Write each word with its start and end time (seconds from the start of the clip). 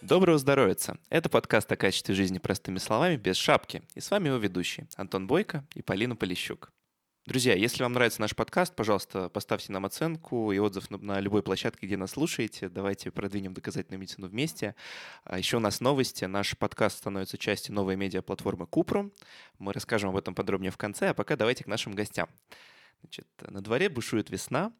Доброго 0.00 0.38
здоровья! 0.38 0.76
Это 1.10 1.28
подкаст 1.28 1.70
о 1.72 1.76
качестве 1.76 2.14
жизни 2.14 2.38
простыми 2.38 2.78
словами 2.78 3.16
без 3.16 3.36
шапки. 3.36 3.82
И 3.94 4.00
с 4.00 4.10
вами 4.10 4.28
его 4.28 4.36
ведущие 4.36 4.86
Антон 4.96 5.26
Бойко 5.26 5.64
и 5.74 5.82
Полина 5.82 6.14
Полищук. 6.14 6.72
Друзья, 7.26 7.54
если 7.54 7.82
вам 7.82 7.94
нравится 7.94 8.20
наш 8.20 8.36
подкаст, 8.36 8.76
пожалуйста, 8.76 9.30
поставьте 9.30 9.72
нам 9.72 9.86
оценку 9.86 10.52
и 10.52 10.58
отзыв 10.58 10.90
на 10.90 11.20
любой 11.20 11.42
площадке, 11.42 11.86
где 11.86 11.96
нас 11.96 12.10
слушаете. 12.10 12.68
Давайте 12.68 13.10
продвинем 13.10 13.54
доказательную 13.54 13.98
медицину 13.98 14.28
вместе. 14.28 14.74
А 15.24 15.38
еще 15.38 15.56
у 15.56 15.60
нас 15.60 15.80
новости. 15.80 16.26
Наш 16.26 16.56
подкаст 16.56 16.98
становится 16.98 17.38
частью 17.38 17.74
новой 17.74 17.96
медиаплатформы 17.96 18.66
Купру. 18.66 19.10
Мы 19.58 19.72
расскажем 19.72 20.10
об 20.10 20.16
этом 20.16 20.34
подробнее 20.34 20.70
в 20.70 20.76
конце, 20.76 21.08
а 21.08 21.14
пока 21.14 21.34
давайте 21.36 21.64
к 21.64 21.66
нашим 21.66 21.94
гостям. 21.94 22.28
Значит, 23.00 23.26
на 23.40 23.62
дворе 23.62 23.88
бушует 23.88 24.28
весна, 24.30 24.72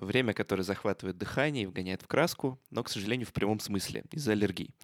время, 0.00 0.32
которое 0.32 0.62
захватывает 0.62 1.16
дыхание 1.18 1.64
и 1.64 1.66
вгоняет 1.66 2.02
в 2.02 2.06
краску, 2.06 2.60
но, 2.70 2.82
к 2.82 2.88
сожалению, 2.88 3.26
в 3.26 3.32
прямом 3.32 3.60
смысле, 3.60 4.04
из-за 4.10 4.32
аллергий. 4.32 4.74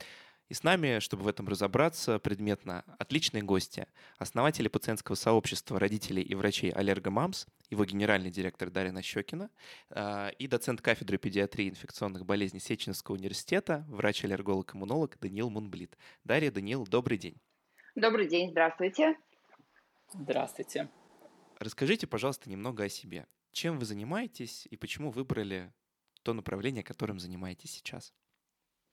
И 0.49 0.55
с 0.55 0.63
нами, 0.63 1.01
чтобы 1.01 1.25
в 1.25 1.29
этом 1.29 1.49
разобраться 1.49 2.21
предметно, 2.21 2.85
отличные 2.99 3.43
гости, 3.43 3.87
основатели 4.19 4.69
пациентского 4.69 5.17
сообщества 5.17 5.81
родителей 5.81 6.23
и 6.23 6.37
врачей 6.37 6.71
Аллергомамс, 6.71 7.47
его 7.69 7.85
генеральный 7.85 8.31
директор 8.31 8.71
Дарья 8.71 8.93
Нащекина 8.93 9.51
а, 9.91 10.29
и 10.29 10.47
доцент 10.47 10.81
кафедры 10.83 11.19
педиатрии 11.19 11.67
и 11.67 11.71
инфекционных 11.71 12.25
болезней 12.25 12.61
Сеченского 12.61 13.17
университета, 13.17 13.85
врач-аллерголог-иммунолог 13.89 15.19
Даниил 15.21 15.51
Мунблит. 15.51 15.99
Дарья, 16.23 16.53
Даниил, 16.53 16.87
добрый 16.87 17.19
день. 17.19 17.41
Добрый 17.97 18.29
день, 18.29 18.51
здравствуйте. 18.51 19.17
Здравствуйте. 20.13 20.89
Расскажите, 21.59 22.07
пожалуйста, 22.07 22.49
немного 22.49 22.85
о 22.85 22.89
себе. 22.89 23.27
Чем 23.57 23.79
вы 23.79 23.87
занимаетесь 23.87 24.69
и 24.71 24.77
почему 24.77 25.11
выбрали 25.11 25.73
то 26.23 26.35
направление, 26.35 26.85
которым 26.85 27.19
занимаетесь 27.19 27.71
сейчас? 27.71 28.13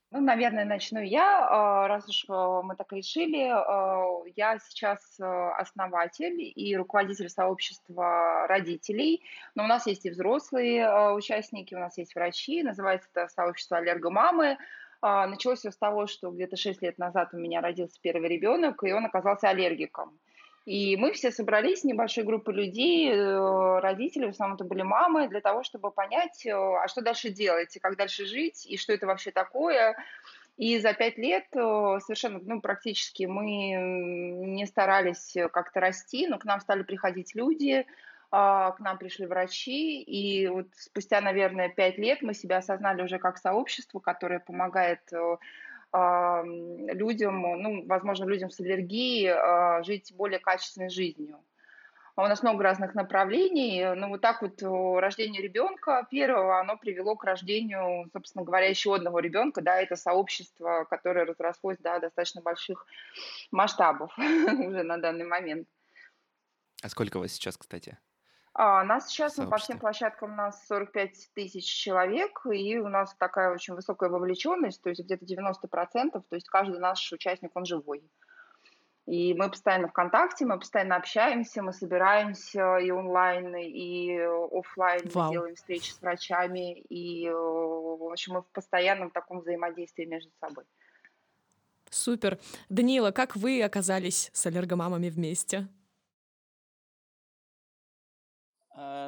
Ну, 0.09 0.21
наверное, 0.21 0.63
начну 0.63 1.01
я, 1.01 1.49
а, 1.49 1.87
раз 1.89 2.07
уж 2.07 2.23
а, 2.29 2.61
мы 2.61 2.77
так 2.77 2.93
решили. 2.93 3.49
А, 3.49 4.05
я 4.37 4.57
сейчас 4.59 5.19
основатель 5.19 6.37
и 6.39 6.77
руководитель 6.77 7.27
сообщества 7.27 8.47
родителей, 8.47 9.21
но 9.53 9.65
у 9.65 9.67
нас 9.67 9.85
есть 9.85 10.05
и 10.05 10.11
взрослые 10.11 11.11
участники, 11.11 11.75
у 11.75 11.79
нас 11.79 11.97
есть 11.97 12.15
врачи, 12.15 12.63
называется 12.63 13.09
это 13.13 13.27
сообщество 13.27 13.79
аллергомамы. 13.79 14.57
Началось 15.01 15.59
все 15.59 15.71
с 15.71 15.77
того, 15.77 16.07
что 16.07 16.31
где-то 16.31 16.55
6 16.55 16.81
лет 16.81 16.97
назад 16.97 17.33
у 17.33 17.37
меня 17.37 17.59
родился 17.59 17.99
первый 18.01 18.29
ребенок, 18.29 18.81
и 18.85 18.93
он 18.93 19.05
оказался 19.05 19.49
аллергиком. 19.49 20.17
И 20.65 20.95
мы 20.95 21.11
все 21.11 21.31
собрались, 21.31 21.83
небольшой 21.83 22.23
группой 22.23 22.53
людей, 22.53 23.11
э, 23.11 23.79
родители, 23.79 24.27
в 24.27 24.29
основном 24.29 24.55
это 24.55 24.63
были 24.63 24.81
мамы, 24.81 25.27
для 25.27 25.41
того, 25.41 25.63
чтобы 25.63 25.91
понять, 25.91 26.45
э, 26.45 26.51
а 26.53 26.87
что 26.87 27.01
дальше 27.01 27.29
делать, 27.29 27.75
и 27.75 27.79
как 27.79 27.97
дальше 27.97 28.25
жить, 28.25 28.65
и 28.65 28.77
что 28.77 28.93
это 28.93 29.05
вообще 29.05 29.31
такое. 29.31 29.97
И 30.55 30.79
за 30.79 30.93
пять 30.93 31.17
лет 31.17 31.47
э, 31.53 31.99
совершенно, 32.05 32.39
ну, 32.41 32.61
практически 32.61 33.25
мы 33.25 33.73
не 33.75 34.65
старались 34.65 35.35
как-то 35.51 35.81
расти, 35.81 36.27
но 36.27 36.39
к 36.39 36.45
нам 36.45 36.61
стали 36.61 36.83
приходить 36.83 37.35
люди, 37.35 37.85
а, 38.31 38.71
к 38.71 38.79
нам 38.79 38.97
пришли 38.97 39.25
врачи, 39.25 40.01
и 40.01 40.47
вот 40.47 40.67
спустя, 40.75 41.19
наверное, 41.19 41.69
пять 41.69 41.97
лет 41.97 42.21
мы 42.21 42.33
себя 42.33 42.57
осознали 42.57 43.03
уже 43.03 43.19
как 43.19 43.37
сообщество, 43.37 43.99
которое 43.99 44.39
помогает 44.39 45.01
людям, 45.93 47.41
ну, 47.41 47.85
возможно, 47.85 48.25
людям 48.25 48.49
с 48.49 48.59
аллергией 48.59 49.29
а, 49.29 49.83
жить 49.83 50.13
более 50.15 50.39
качественной 50.39 50.89
жизнью. 50.89 51.39
А 52.15 52.23
у 52.23 52.27
нас 52.27 52.43
много 52.43 52.63
разных 52.63 52.93
направлений. 52.93 53.95
Ну, 53.95 54.09
вот 54.09 54.21
так 54.21 54.41
вот 54.41 54.61
рождение 54.61 55.41
ребенка 55.41 56.05
первого, 56.11 56.59
оно 56.59 56.77
привело 56.77 57.15
к 57.15 57.23
рождению, 57.23 58.09
собственно 58.13 58.45
говоря, 58.45 58.67
еще 58.67 58.93
одного 58.93 59.19
ребенка. 59.19 59.61
Да, 59.61 59.81
это 59.81 59.95
сообщество, 59.95 60.85
которое 60.89 61.25
разрослось 61.25 61.77
до 61.79 61.99
достаточно 61.99 62.41
больших 62.41 62.85
масштабов 63.51 64.11
уже 64.17 64.83
на 64.83 64.97
данный 64.97 65.25
момент. 65.25 65.67
А 66.83 66.89
сколько 66.89 67.17
вас 67.17 67.31
сейчас, 67.31 67.57
кстати? 67.57 67.97
А, 68.55 68.83
нас 68.83 69.07
сейчас 69.07 69.37
ну, 69.37 69.49
по 69.49 69.57
всем 69.57 69.79
площадкам 69.79 70.33
у 70.33 70.35
нас 70.35 70.67
45 70.67 71.31
тысяч 71.33 71.65
человек, 71.65 72.45
и 72.45 72.77
у 72.77 72.87
нас 72.87 73.15
такая 73.15 73.51
очень 73.51 73.73
высокая 73.73 74.09
вовлеченность, 74.09 74.81
то 74.81 74.89
есть 74.89 75.01
где-то 75.01 75.25
90%, 75.25 76.11
то 76.11 76.35
есть 76.35 76.47
каждый 76.49 76.79
наш 76.79 77.11
участник, 77.11 77.51
он 77.55 77.65
живой. 77.65 78.03
И 79.07 79.33
мы 79.33 79.49
постоянно 79.49 79.87
в 79.87 79.91
контакте, 79.91 80.45
мы 80.45 80.59
постоянно 80.59 80.95
общаемся, 80.95 81.61
мы 81.63 81.73
собираемся 81.73 82.77
и 82.77 82.89
онлайн, 82.91 83.55
и 83.55 84.17
офлайн, 84.19 85.09
Вау. 85.13 85.31
делаем 85.31 85.55
встречи 85.55 85.91
с 85.91 85.99
врачами, 85.99 86.79
и, 86.79 87.29
в 87.29 88.11
общем, 88.11 88.33
мы 88.33 88.41
в 88.43 88.47
постоянном 88.51 89.09
таком 89.09 89.39
взаимодействии 89.39 90.05
между 90.05 90.31
собой. 90.39 90.63
Супер. 91.89 92.39
Данила, 92.69 93.11
как 93.11 93.35
вы 93.35 93.61
оказались 93.61 94.29
с 94.31 94.45
аллергомамами 94.45 95.09
вместе? 95.09 95.67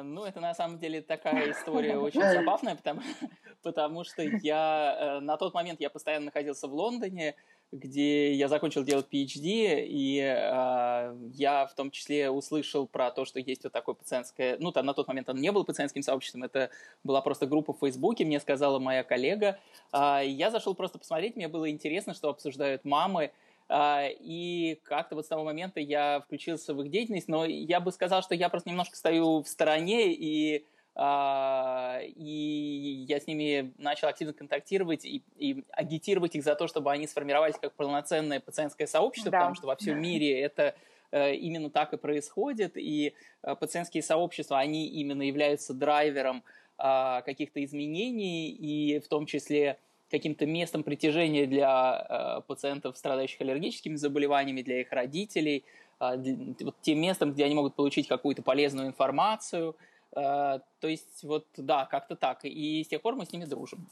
Ну, 0.02 0.24
это 0.24 0.40
на 0.40 0.54
самом 0.54 0.78
деле 0.78 1.02
такая 1.02 1.50
история 1.52 1.96
очень 1.98 2.22
забавная, 2.22 2.76
потому, 2.76 3.00
потому 3.62 4.04
что 4.04 4.22
я 4.22 4.96
э, 4.98 5.20
на 5.20 5.36
тот 5.36 5.54
момент 5.54 5.80
я 5.80 5.90
постоянно 5.90 6.26
находился 6.26 6.68
в 6.68 6.74
Лондоне, 6.74 7.34
где 7.72 8.32
я 8.32 8.48
закончил 8.48 8.84
делать 8.84 9.06
PhD, 9.12 9.84
и 9.86 10.20
э, 10.20 11.16
я 11.32 11.66
в 11.66 11.74
том 11.74 11.90
числе 11.90 12.30
услышал 12.30 12.86
про 12.86 13.10
то, 13.10 13.24
что 13.24 13.40
есть 13.40 13.64
вот 13.64 13.72
такое 13.72 13.94
пациентское... 13.94 14.56
Ну, 14.60 14.72
там 14.72 14.86
на 14.86 14.94
тот 14.94 15.08
момент 15.08 15.28
он 15.28 15.36
не 15.36 15.50
был 15.50 15.64
пациентским 15.64 16.02
сообществом, 16.02 16.44
это 16.44 16.70
была 17.02 17.20
просто 17.20 17.46
группа 17.46 17.72
в 17.72 17.78
Фейсбуке, 17.80 18.24
мне 18.24 18.40
сказала 18.40 18.78
моя 18.78 19.02
коллега. 19.02 19.58
Э, 19.92 20.22
я 20.24 20.50
зашел 20.50 20.74
просто 20.74 20.98
посмотреть, 20.98 21.36
мне 21.36 21.48
было 21.48 21.70
интересно, 21.70 22.14
что 22.14 22.28
обсуждают 22.28 22.84
мамы, 22.84 23.24
а, 23.24 23.45
и 23.70 24.80
как-то 24.84 25.16
вот 25.16 25.24
с 25.24 25.28
того 25.28 25.44
момента 25.44 25.80
я 25.80 26.20
включился 26.20 26.72
в 26.72 26.82
их 26.82 26.90
деятельность, 26.90 27.28
но 27.28 27.44
я 27.44 27.80
бы 27.80 27.90
сказал, 27.90 28.22
что 28.22 28.34
я 28.34 28.48
просто 28.48 28.68
немножко 28.68 28.96
стою 28.96 29.42
в 29.42 29.48
стороне, 29.48 30.12
и, 30.12 30.64
а, 30.94 31.98
и 32.02 33.04
я 33.08 33.18
с 33.18 33.26
ними 33.26 33.72
начал 33.78 34.08
активно 34.08 34.32
контактировать 34.32 35.04
и, 35.04 35.24
и 35.36 35.64
агитировать 35.70 36.36
их 36.36 36.44
за 36.44 36.54
то, 36.54 36.68
чтобы 36.68 36.92
они 36.92 37.08
сформировались 37.08 37.56
как 37.60 37.74
полноценное 37.74 38.38
пациентское 38.38 38.86
сообщество, 38.86 39.32
да. 39.32 39.38
потому 39.38 39.56
что 39.56 39.66
во 39.66 39.74
всем 39.74 40.00
мире 40.00 40.40
это 40.40 40.76
э, 41.10 41.34
именно 41.34 41.68
так 41.68 41.92
и 41.92 41.96
происходит, 41.96 42.76
и 42.76 43.14
э, 43.42 43.56
пациентские 43.56 44.04
сообщества, 44.04 44.58
они 44.58 44.86
именно 44.86 45.22
являются 45.22 45.74
драйвером 45.74 46.44
а, 46.78 47.22
каких-то 47.22 47.64
изменений, 47.64 48.50
и 48.50 49.00
в 49.00 49.08
том 49.08 49.24
числе 49.24 49.78
каким-то 50.10 50.46
местом 50.46 50.82
притяжения 50.82 51.46
для 51.46 52.38
э, 52.38 52.40
пациентов, 52.46 52.96
страдающих 52.96 53.40
аллергическими 53.40 53.96
заболеваниями, 53.96 54.62
для 54.62 54.80
их 54.80 54.92
родителей, 54.92 55.64
э, 56.00 56.16
для, 56.16 56.54
вот 56.60 56.76
тем 56.82 57.00
местом, 57.00 57.32
где 57.32 57.44
они 57.44 57.54
могут 57.54 57.74
получить 57.74 58.08
какую-то 58.08 58.42
полезную 58.42 58.88
информацию. 58.88 59.76
Э, 60.12 60.60
то 60.80 60.88
есть 60.88 61.22
вот 61.24 61.46
да, 61.56 61.86
как-то 61.86 62.16
так. 62.16 62.44
И 62.44 62.84
с 62.84 62.88
тех 62.88 63.02
пор 63.02 63.16
мы 63.16 63.26
с 63.26 63.32
ними 63.32 63.44
дружим. 63.44 63.86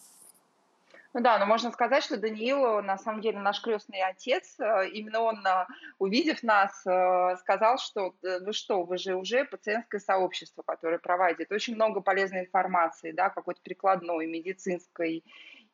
Ну 1.14 1.20
да, 1.20 1.38
но 1.38 1.46
можно 1.46 1.70
сказать, 1.70 2.02
что 2.02 2.16
Даниил, 2.16 2.82
на 2.82 2.98
самом 2.98 3.20
деле, 3.20 3.38
наш 3.38 3.62
крестный 3.62 4.00
отец, 4.02 4.58
э, 4.58 4.88
именно 4.88 5.20
он, 5.20 5.46
э, 5.46 5.66
увидев 6.00 6.42
нас, 6.42 6.84
э, 6.84 7.36
сказал, 7.38 7.78
что 7.78 8.16
вы 8.20 8.52
что, 8.52 8.82
вы 8.82 8.98
же 8.98 9.14
уже 9.14 9.44
пациентское 9.44 10.00
сообщество, 10.00 10.62
которое 10.66 10.98
проводит 10.98 11.52
очень 11.52 11.76
много 11.76 12.00
полезной 12.00 12.40
информации, 12.40 13.12
да, 13.12 13.30
какой-то 13.30 13.60
прикладной, 13.62 14.26
медицинской, 14.26 15.22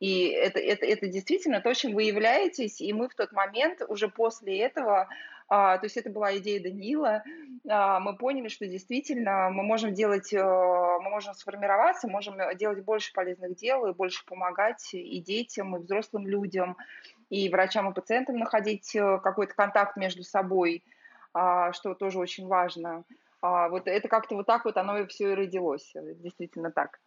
и 0.00 0.28
это, 0.28 0.58
это, 0.58 0.86
это 0.86 1.08
действительно 1.08 1.60
то, 1.60 1.74
чем 1.74 1.94
вы 1.94 2.04
являетесь. 2.04 2.80
И 2.80 2.92
мы 2.92 3.08
в 3.08 3.14
тот 3.14 3.32
момент, 3.32 3.82
уже 3.86 4.08
после 4.08 4.58
этого, 4.60 5.08
а, 5.46 5.76
то 5.76 5.84
есть 5.84 5.98
это 5.98 6.08
была 6.08 6.36
идея 6.38 6.62
Данила, 6.62 7.22
а, 7.68 8.00
мы 8.00 8.16
поняли, 8.16 8.48
что 8.48 8.66
действительно 8.66 9.50
мы 9.50 9.62
можем 9.62 9.92
делать, 9.92 10.32
а, 10.32 10.98
мы 11.00 11.10
можем 11.10 11.34
сформироваться, 11.34 12.08
можем 12.08 12.36
делать 12.56 12.82
больше 12.82 13.12
полезных 13.12 13.56
дел 13.56 13.86
и 13.86 13.92
больше 13.92 14.24
помогать 14.24 14.88
и 14.94 15.20
детям, 15.20 15.76
и 15.76 15.80
взрослым 15.80 16.26
людям, 16.26 16.78
и 17.28 17.50
врачам, 17.50 17.90
и 17.90 17.94
пациентам 17.94 18.38
находить 18.38 18.96
э, 18.96 19.20
какой-то 19.22 19.54
контакт 19.54 19.96
между 19.96 20.24
собой, 20.24 20.82
а, 21.34 21.72
что 21.74 21.94
тоже 21.94 22.18
очень 22.18 22.46
важно. 22.46 23.04
А, 23.42 23.68
вот 23.68 23.86
это 23.86 24.08
как-то 24.08 24.34
вот 24.34 24.46
так 24.46 24.64
вот 24.64 24.78
оно 24.78 24.98
и 24.98 25.06
все 25.06 25.32
и 25.32 25.34
родилось, 25.34 25.92
действительно 25.94 26.70
так. 26.72 27.00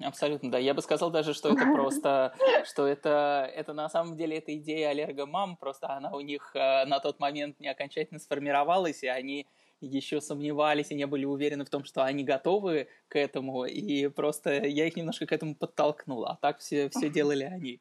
Абсолютно, 0.00 0.50
да. 0.50 0.58
Я 0.58 0.74
бы 0.74 0.82
сказал 0.82 1.10
даже, 1.10 1.34
что 1.34 1.50
это 1.50 1.64
просто, 1.72 2.34
что 2.64 2.86
это, 2.86 3.50
это 3.54 3.72
на 3.72 3.88
самом 3.88 4.16
деле 4.16 4.38
эта 4.38 4.56
идея 4.56 4.90
аллергомам, 4.90 5.56
просто 5.56 5.90
она 5.90 6.10
у 6.12 6.20
них 6.20 6.50
э, 6.54 6.86
на 6.86 7.00
тот 7.00 7.20
момент 7.20 7.60
не 7.60 7.68
окончательно 7.68 8.18
сформировалась, 8.18 9.02
и 9.02 9.08
они 9.08 9.46
еще 9.80 10.20
сомневались 10.20 10.90
и 10.90 10.94
не 10.94 11.06
были 11.06 11.24
уверены 11.24 11.64
в 11.64 11.70
том, 11.70 11.84
что 11.84 12.04
они 12.04 12.24
готовы 12.24 12.88
к 13.08 13.18
этому, 13.18 13.64
и 13.64 14.08
просто 14.08 14.66
я 14.66 14.86
их 14.86 14.96
немножко 14.96 15.26
к 15.26 15.32
этому 15.32 15.54
подтолкнул, 15.54 16.24
а 16.26 16.36
так 16.36 16.58
все, 16.58 16.88
все 16.90 17.08
делали 17.08 17.44
они. 17.44 17.80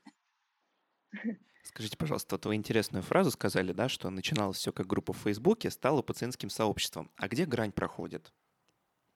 Скажите, 1.64 1.98
пожалуйста, 1.98 2.36
вот 2.36 2.46
вы 2.46 2.56
интересную 2.56 3.04
фразу 3.04 3.32
сказали, 3.32 3.74
да, 3.74 3.90
что 3.90 4.10
начиналось 4.10 4.58
все 4.58 4.72
как 4.72 4.88
группа 4.88 5.14
в 5.14 5.18
Фейсбуке, 5.18 5.70
стало 5.70 6.02
пациентским 6.02 6.50
сообществом. 6.50 7.12
А 7.18 7.28
где 7.28 7.46
грань 7.46 7.72
проходит? 7.72 8.34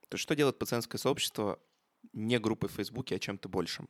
То 0.09 0.15
есть 0.15 0.23
что 0.23 0.35
делает 0.35 0.59
пациентское 0.59 0.99
сообщество 0.99 1.59
не 2.13 2.39
группой 2.39 2.69
в 2.69 2.73
Фейсбуке, 2.73 3.15
а 3.15 3.19
чем-то 3.19 3.49
большим? 3.49 3.87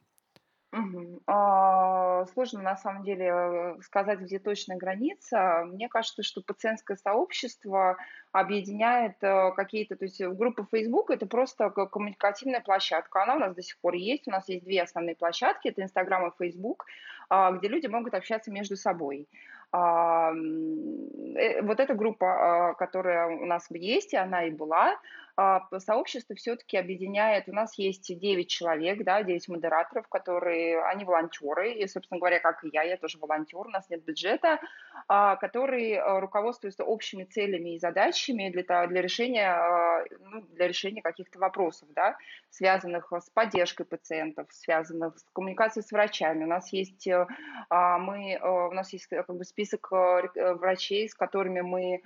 А, 1.27 2.25
Сложно 2.33 2.61
на 2.61 2.75
самом 2.75 3.03
деле 3.03 3.27
э, 3.27 3.81
сказать, 3.81 4.19
где 4.19 4.39
точная 4.39 4.77
граница. 4.77 5.65
Мне 5.67 5.87
кажется, 5.87 6.23
что 6.23 6.41
пациентское 6.41 6.97
сообщество 6.97 7.97
объединяет 8.31 9.15
э, 9.21 9.51
какие-то, 9.55 9.95
то 9.95 10.05
есть 10.05 10.19
э, 10.21 10.29
группа 10.29 10.65
Facebook 10.71 11.11
это 11.11 11.27
просто 11.27 11.69
коммуникативная 11.69 12.61
площадка. 12.61 13.23
Она 13.23 13.35
у 13.35 13.39
нас 13.39 13.55
до 13.55 13.61
сих 13.61 13.77
пор 13.79 13.93
есть. 13.93 14.27
У 14.27 14.31
нас 14.31 14.49
есть 14.49 14.63
две 14.63 14.81
основные 14.81 15.15
площадки, 15.15 15.67
это 15.67 15.81
Instagram 15.81 16.29
и 16.29 16.31
Facebook, 16.39 16.85
а, 17.29 17.51
где 17.51 17.67
люди 17.67 17.87
могут 17.87 18.13
общаться 18.13 18.51
между 18.51 18.75
собой. 18.75 19.27
А, 19.71 20.31
Вот 20.31 21.79
эта 21.79 21.93
группа, 21.93 22.75
которая 22.79 23.27
у 23.27 23.45
нас 23.45 23.67
есть, 23.69 24.13
и 24.13 24.17
она 24.17 24.45
и 24.45 24.51
была, 24.51 24.97
сообщество 25.35 26.35
все-таки 26.35 26.77
объединяет, 26.77 27.49
у 27.49 27.53
нас 27.53 27.77
есть 27.77 28.19
9 28.19 28.47
человек, 28.47 29.03
да, 29.03 29.23
9 29.23 29.49
модераторов, 29.49 30.07
которые, 30.07 30.83
они 30.83 31.05
волонтеры, 31.05 31.73
и, 31.73 31.87
собственно 31.87 32.19
говоря, 32.19 32.39
как 32.39 32.63
и 32.63 32.69
я, 32.71 32.83
я 32.83 32.97
тоже 32.97 33.17
волонтер, 33.17 33.59
у 33.59 33.69
нас 33.69 33.89
нет 33.89 34.03
бюджета, 34.03 34.59
а, 35.07 35.35
которые 35.37 35.95
э, 35.95 36.19
руководствуются 36.19 36.83
общими 36.83 37.23
целями 37.23 37.75
и 37.75 37.79
задачами 37.79 38.49
для, 38.49 38.87
для 38.87 39.01
решения, 39.01 39.49
а, 39.49 40.05
ну, 40.19 40.41
для 40.41 40.67
решения 40.67 41.01
каких-то 41.01 41.39
вопросов, 41.39 41.89
да, 41.93 42.15
связанных 42.49 43.11
с 43.11 43.29
поддержкой 43.31 43.85
пациентов, 43.85 44.47
связанных 44.51 45.17
с 45.17 45.25
коммуникацией 45.33 45.83
с 45.83 45.91
врачами. 45.91 46.43
У 46.43 46.47
нас 46.47 46.71
есть, 46.71 47.07
э, 47.07 47.25
мы, 47.71 48.33
э, 48.33 48.47
у 48.47 48.71
нас 48.71 48.93
есть 48.93 49.07
как 49.07 49.35
бы 49.35 49.43
список 49.43 49.91
врачей, 49.91 51.09
с 51.09 51.15
которыми 51.15 51.61
мы 51.61 52.01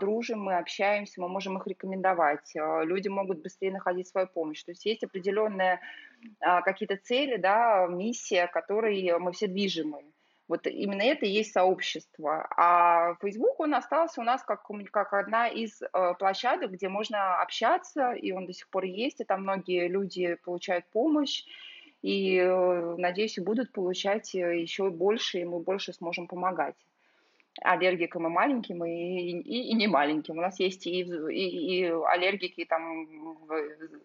дружим, 0.00 0.42
мы 0.42 0.56
общаемся, 0.56 1.20
мы 1.20 1.28
можем 1.28 1.56
их 1.56 1.66
рекомендовать 1.66 2.51
делать, 2.52 2.56
а, 2.56 2.84
люди 2.84 3.08
могут 3.08 3.42
быстрее 3.42 3.72
находить 3.72 4.08
свою 4.08 4.26
помощь. 4.26 4.62
То 4.64 4.72
есть 4.72 4.84
есть 4.84 5.04
определенные 5.04 5.80
а, 6.40 6.62
какие-то 6.62 6.96
цели, 6.96 7.36
да, 7.36 7.86
миссия, 7.88 8.46
которые 8.46 9.18
мы 9.18 9.32
все 9.32 9.46
движимы. 9.46 10.02
Вот 10.48 10.66
именно 10.66 11.02
это 11.02 11.24
и 11.24 11.30
есть 11.30 11.52
сообщество. 11.52 12.46
А 12.56 13.14
Facebook, 13.22 13.58
он 13.60 13.74
остался 13.74 14.20
у 14.20 14.24
нас 14.24 14.42
как, 14.42 14.68
как 14.90 15.12
одна 15.14 15.48
из 15.48 15.80
э, 15.80 16.14
площадок, 16.18 16.72
где 16.72 16.88
можно 16.88 17.40
общаться, 17.40 18.12
и 18.12 18.32
он 18.32 18.46
до 18.46 18.52
сих 18.52 18.68
пор 18.68 18.84
есть, 18.84 19.20
и 19.20 19.24
там 19.24 19.42
многие 19.42 19.88
люди 19.88 20.36
получают 20.44 20.84
помощь, 20.90 21.44
и, 22.02 22.36
э, 22.36 22.96
надеюсь, 22.98 23.38
будут 23.38 23.72
получать 23.72 24.34
э, 24.34 24.60
еще 24.60 24.90
больше, 24.90 25.38
и 25.38 25.44
мы 25.44 25.60
больше 25.60 25.94
сможем 25.94 26.26
помогать 26.26 26.74
аллергикам 27.60 28.26
и 28.26 28.30
маленьким, 28.30 28.84
и, 28.84 28.90
и, 28.90 29.70
и 29.70 29.74
не 29.74 29.86
маленьким. 29.86 30.38
У 30.38 30.40
нас 30.40 30.58
есть 30.58 30.86
и, 30.86 31.00
и, 31.00 31.80
и 31.80 31.84
аллергики, 31.84 32.64
там, 32.64 33.06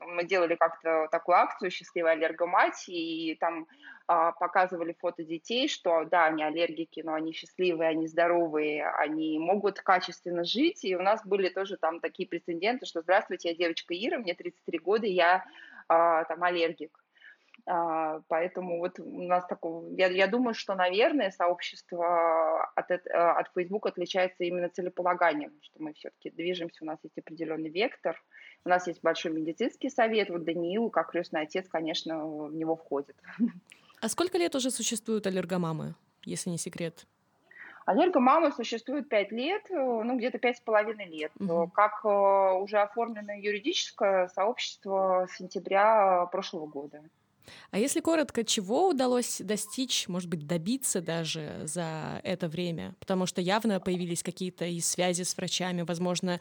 мы 0.01 0.25
делали 0.25 0.55
как-то 0.55 1.07
такую 1.11 1.38
акцию 1.38 1.71
«Счастливая 1.71 2.13
аллергомать», 2.13 2.83
и 2.88 3.38
там 3.39 3.67
а, 4.07 4.33
показывали 4.33 4.95
фото 4.99 5.23
детей, 5.23 5.69
что 5.69 6.03
да, 6.05 6.25
они 6.25 6.44
аллергики, 6.44 7.01
но 7.01 7.13
они 7.13 7.33
счастливые, 7.33 7.89
они 7.89 8.07
здоровые, 8.07 8.89
они 8.89 9.39
могут 9.39 9.79
качественно 9.79 10.44
жить, 10.44 10.83
и 10.83 10.95
у 10.95 11.01
нас 11.01 11.25
были 11.25 11.49
тоже 11.49 11.77
там 11.77 11.99
такие 11.99 12.27
прецеденты, 12.27 12.85
что 12.85 13.01
«Здравствуйте, 13.01 13.49
я 13.49 13.55
девочка 13.55 13.94
Ира, 13.94 14.17
мне 14.17 14.33
33 14.33 14.79
года, 14.79 15.07
я 15.07 15.45
а, 15.88 16.25
там 16.25 16.44
аллергик». 16.44 17.06
А, 17.69 18.22
поэтому 18.30 18.80
вот 18.80 18.98
у 18.98 19.24
нас 19.24 19.46
такого, 19.46 19.90
я, 19.90 20.08
я 20.08 20.28
думаю, 20.28 20.54
что, 20.54 20.74
наверное, 20.74 21.31
сообщество 21.31 22.64
от, 22.75 22.90
э, 22.92 22.96
от 23.10 23.52
Facebook 23.54 23.86
отличается 23.88 24.46
именно 24.46 24.69
целеполаганием, 24.69 25.52
что 25.62 25.84
мы 25.84 25.92
все-таки 25.92 26.30
движемся, 26.30 26.86
у 26.86 26.88
нас 26.88 26.98
есть 27.04 27.18
определенный 27.18 27.69
вектор, 27.69 28.24
у 28.64 28.69
нас 28.69 28.88
есть 28.88 29.02
большой 29.04 29.34
медицинский 29.34 29.90
совет, 29.90 30.30
вот 30.30 30.46
Даниил, 30.46 30.90
как 30.90 31.12
крестный 31.12 31.42
отец, 31.42 31.68
конечно, 31.68 32.25
в 32.25 32.56
него 32.56 32.78
входит. 32.78 33.18
А 34.00 34.08
сколько 34.08 34.38
лет 34.38 34.56
уже 34.56 34.72
существуют 34.72 35.28
аллергомамы, 35.28 35.96
если 36.24 36.52
не 36.52 36.58
секрет? 36.58 37.06
Аллергомамы 37.86 38.54
существует 38.54 39.10
пять 39.10 39.34
лет, 39.34 39.64
э, 39.69 39.75
ну 39.75 40.18
где-то 40.18 40.38
пять 40.38 40.56
с 40.56 40.62
половиной 40.62 41.08
лет. 41.08 41.34
Угу. 41.38 41.72
Как 41.74 42.06
уже 42.06 42.78
оформлено 42.78 43.34
юридическое 43.34 44.30
сообщество 44.30 45.28
с 45.30 45.36
сентября 45.36 46.28
прошлого 46.28 46.68
года. 46.68 47.04
А 47.71 47.79
если 47.79 47.99
коротко, 47.99 48.44
чего 48.44 48.89
удалось 48.89 49.41
достичь, 49.44 50.07
может 50.07 50.29
быть, 50.29 50.45
добиться 50.47 51.01
даже 51.01 51.61
за 51.63 52.21
это 52.23 52.47
время? 52.47 52.95
Потому 52.99 53.25
что 53.25 53.41
явно 53.41 53.79
появились 53.79 54.23
какие-то 54.23 54.65
и 54.65 54.79
связи 54.79 55.23
с 55.23 55.35
врачами, 55.38 55.81
возможно, 55.81 56.39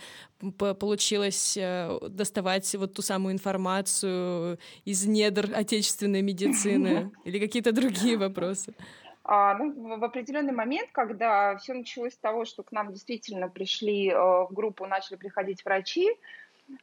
получилось 0.58 1.56
э, 1.56 1.98
доставать 2.08 2.74
вот 2.74 2.94
ту 2.94 3.02
самую 3.02 3.34
информацию 3.34 4.58
из 4.84 5.06
недр 5.06 5.50
отечественной 5.54 6.22
медицины 6.22 7.10
или 7.24 7.38
какие-то 7.38 7.72
другие 7.72 8.16
вопросы. 8.18 8.74
А, 9.28 9.54
ну, 9.54 9.98
в 9.98 10.04
определенный 10.04 10.52
момент, 10.52 10.90
когда 10.92 11.56
все 11.56 11.74
началось 11.74 12.12
с 12.12 12.18
того, 12.18 12.44
что 12.44 12.62
к 12.62 12.70
нам 12.70 12.92
действительно 12.92 13.48
пришли 13.48 14.08
э, 14.08 14.14
в 14.14 14.48
группу, 14.52 14.86
начали 14.86 15.16
приходить 15.16 15.64
врачи, 15.64 16.08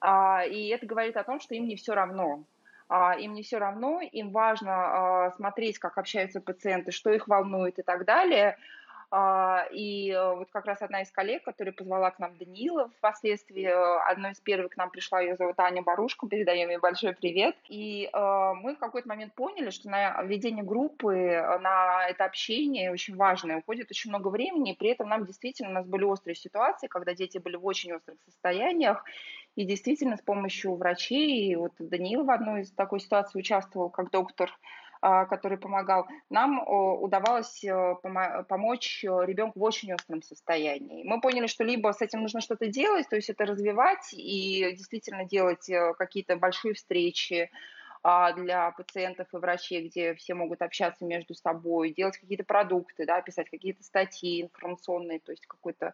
а, 0.02 0.44
и 0.46 0.68
это 0.68 0.86
говорит 0.86 1.16
о 1.16 1.24
том, 1.24 1.40
что 1.40 1.56
им 1.56 1.68
не 1.68 1.78
все 1.78 1.94
равно. 1.94 2.44
А, 2.90 3.16
им 3.16 3.34
не 3.34 3.44
все 3.44 3.58
равно, 3.58 4.02
им 4.02 4.32
важно 4.32 4.72
а, 4.72 5.32
смотреть, 5.32 5.80
как 5.80 5.98
общаются 5.98 6.42
пациенты, 6.42 6.92
что 6.92 7.12
их 7.12 7.28
волнует 7.28 7.80
и 7.80 7.82
так 7.82 8.06
далее. 8.06 8.58
А, 9.16 9.68
и 9.72 10.10
э, 10.10 10.34
вот 10.34 10.50
как 10.50 10.66
раз 10.66 10.82
одна 10.82 11.04
из 11.04 11.12
коллег, 11.12 11.44
которая 11.44 11.72
позвала 11.72 12.10
к 12.10 12.18
нам 12.18 12.36
Даниила 12.36 12.90
впоследствии, 12.98 13.66
э, 13.66 14.00
одной 14.10 14.32
из 14.32 14.40
первых 14.40 14.72
к 14.72 14.78
нам 14.78 14.90
пришла, 14.90 15.22
ее 15.22 15.36
зовут 15.36 15.60
Аня 15.60 15.84
Барушка, 15.84 16.28
передаем 16.28 16.70
ей 16.70 16.80
большой 16.80 17.14
привет. 17.14 17.56
И 17.70 18.10
э, 18.12 18.54
мы 18.56 18.74
в 18.74 18.80
какой-то 18.80 19.08
момент 19.08 19.36
поняли, 19.36 19.70
что 19.70 19.88
на 19.88 20.24
ведение 20.24 20.64
группы, 20.64 21.14
на 21.62 22.08
это 22.08 22.26
общение 22.26 22.92
очень 22.92 23.16
важное, 23.16 23.58
уходит 23.58 23.92
очень 23.92 24.10
много 24.10 24.30
времени, 24.30 24.74
и 24.74 24.76
при 24.76 24.90
этом 24.90 25.10
нам 25.10 25.28
действительно, 25.28 25.70
у 25.70 25.74
нас 25.74 25.86
были 25.86 26.06
острые 26.06 26.34
ситуации, 26.34 26.88
когда 26.88 27.14
дети 27.14 27.38
были 27.38 27.56
в 27.56 27.64
очень 27.68 27.94
острых 27.94 28.18
состояниях, 28.26 29.06
и 29.56 29.66
действительно 29.66 30.18
с 30.18 30.22
помощью 30.22 30.76
врачей, 30.76 31.52
и 31.52 31.56
вот 31.56 31.74
Даниил 31.80 32.24
в 32.24 32.32
одной 32.32 32.62
из 32.62 32.72
такой 32.72 33.00
ситуации 33.00 33.40
участвовал 33.40 33.90
как 33.90 34.10
доктор, 34.12 34.52
а, 35.06 35.26
который 35.26 35.58
помогал, 35.58 36.08
нам 36.30 36.64
удавалось 36.66 37.62
э, 37.66 37.96
помочь 38.48 39.04
э, 39.04 39.10
ребенку 39.26 39.60
в 39.60 39.64
очень 39.64 39.94
остром 39.94 40.22
состоянии. 40.22 41.04
Мы 41.04 41.20
поняли, 41.20 41.48
что 41.48 41.66
либо 41.66 41.92
с 41.92 42.02
этим 42.02 42.22
нужно 42.22 42.40
что-то 42.40 42.68
делать, 42.68 43.10
то 43.10 43.18
есть 43.18 43.30
это 43.30 43.46
развивать 43.46 44.14
и 44.14 44.72
действительно 44.72 45.26
делать 45.26 45.70
э, 45.70 45.94
какие-то 45.98 46.38
большие 46.38 46.74
встречи, 46.74 47.52
для 48.04 48.72
пациентов 48.72 49.28
и 49.34 49.38
врачей, 49.38 49.88
где 49.88 50.14
все 50.16 50.34
могут 50.34 50.62
общаться 50.62 51.06
между 51.06 51.36
собой, 51.36 51.94
делать 51.94 52.18
какие-то 52.18 52.44
продукты, 52.44 53.06
да, 53.06 53.22
писать 53.22 53.50
какие-то 53.50 53.82
статьи 53.84 54.42
информационные, 54.42 55.20
то 55.20 55.32
есть 55.32 55.46
какой-то 55.48 55.94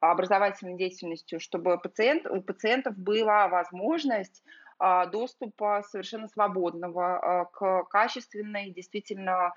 образовательной 0.00 0.76
деятельностью, 0.76 1.38
чтобы 1.40 1.78
пациент, 1.78 2.26
у 2.26 2.40
пациентов 2.40 2.96
была 2.96 3.48
возможность 3.48 4.42
а, 4.78 5.04
доступа 5.06 5.84
совершенно 5.86 6.26
свободного 6.28 7.18
а, 7.18 7.44
к 7.44 7.84
качественной, 7.90 8.70
действительно 8.70 9.52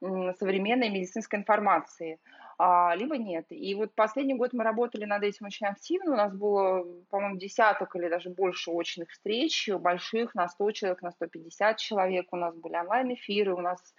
современной 0.00 0.90
медицинской 0.90 1.38
информации, 1.38 2.18
а, 2.18 2.43
либо 2.58 3.16
нет. 3.16 3.46
И 3.50 3.74
вот 3.74 3.94
последний 3.94 4.34
год 4.34 4.52
мы 4.52 4.64
работали 4.64 5.04
над 5.04 5.22
этим 5.22 5.46
очень 5.46 5.66
активно. 5.66 6.12
У 6.12 6.16
нас 6.16 6.32
было, 6.34 6.84
по-моему, 7.10 7.36
десяток 7.36 7.96
или 7.96 8.08
даже 8.08 8.30
больше 8.30 8.70
очных 8.70 9.10
встреч, 9.10 9.68
больших, 9.68 10.34
на 10.34 10.48
100 10.48 10.70
человек, 10.72 11.02
на 11.02 11.10
150 11.10 11.76
человек. 11.78 12.28
У 12.32 12.36
нас 12.36 12.54
были 12.54 12.76
онлайн-эфиры, 12.76 13.54
у 13.54 13.60
нас 13.60 13.94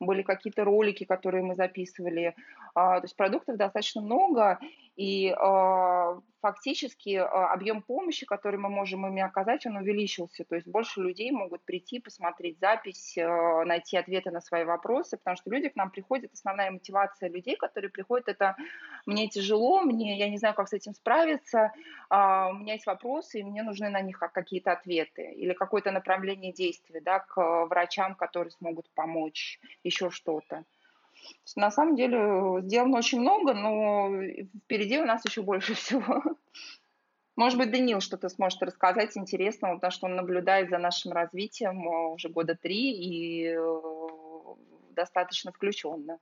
были 0.00 0.22
какие-то 0.22 0.64
ролики, 0.64 1.04
которые 1.04 1.44
мы 1.44 1.54
записывали. 1.54 2.34
То 2.74 3.00
есть 3.02 3.16
продуктов 3.16 3.56
достаточно 3.56 4.00
много, 4.00 4.58
и 5.00 5.30
э, 5.30 6.20
фактически 6.42 7.16
э, 7.16 7.22
объем 7.22 7.80
помощи, 7.80 8.26
который 8.26 8.58
мы 8.58 8.68
можем 8.68 9.06
ими 9.06 9.22
оказать, 9.22 9.64
он 9.64 9.76
увеличился. 9.76 10.44
То 10.44 10.56
есть 10.56 10.66
больше 10.66 11.00
людей 11.00 11.30
могут 11.30 11.64
прийти, 11.64 12.00
посмотреть 12.00 12.58
запись, 12.58 13.16
э, 13.16 13.64
найти 13.64 13.96
ответы 13.96 14.30
на 14.30 14.42
свои 14.42 14.64
вопросы, 14.64 15.16
потому 15.16 15.38
что 15.38 15.48
люди 15.48 15.70
к 15.70 15.76
нам 15.76 15.90
приходят, 15.90 16.30
основная 16.34 16.70
мотивация 16.70 17.30
людей, 17.30 17.56
которые 17.56 17.90
приходят, 17.90 18.28
это 18.28 18.56
мне 19.06 19.26
тяжело, 19.28 19.80
мне, 19.80 20.18
я 20.18 20.28
не 20.28 20.36
знаю, 20.36 20.54
как 20.54 20.68
с 20.68 20.74
этим 20.74 20.92
справиться, 20.92 21.72
у 22.10 22.54
меня 22.54 22.74
есть 22.74 22.86
вопросы, 22.86 23.40
и 23.40 23.44
мне 23.44 23.62
нужны 23.62 23.88
на 23.88 24.02
них 24.02 24.18
какие-то 24.18 24.72
ответы 24.72 25.32
или 25.32 25.54
какое-то 25.54 25.92
направление 25.92 26.52
действия 26.52 27.00
да, 27.00 27.20
к 27.20 27.66
врачам, 27.66 28.14
которые 28.14 28.50
смогут 28.50 28.90
помочь, 28.94 29.60
еще 29.82 30.10
что-то. 30.10 30.64
На 31.56 31.70
самом 31.70 31.96
деле 31.96 32.18
э, 32.18 32.62
сделано 32.62 32.98
очень 32.98 33.20
много, 33.20 33.54
но 33.54 34.10
впереди 34.64 34.98
у 35.00 35.04
нас 35.04 35.24
еще 35.24 35.42
больше 35.42 35.74
всего. 35.74 36.22
Может 37.36 37.58
быть, 37.58 37.70
Данил 37.70 38.00
что-то 38.00 38.28
сможет 38.28 38.62
рассказать 38.62 39.16
интересного, 39.16 39.76
потому 39.76 39.90
что 39.90 40.06
он 40.06 40.16
наблюдает 40.16 40.70
за 40.70 40.78
нашим 40.78 41.12
развитием 41.12 41.88
э, 41.88 42.12
уже 42.12 42.28
года 42.28 42.54
три 42.54 42.92
и 42.92 43.46
э, 43.46 43.80
достаточно 44.90 45.52
включенно. 45.52 46.18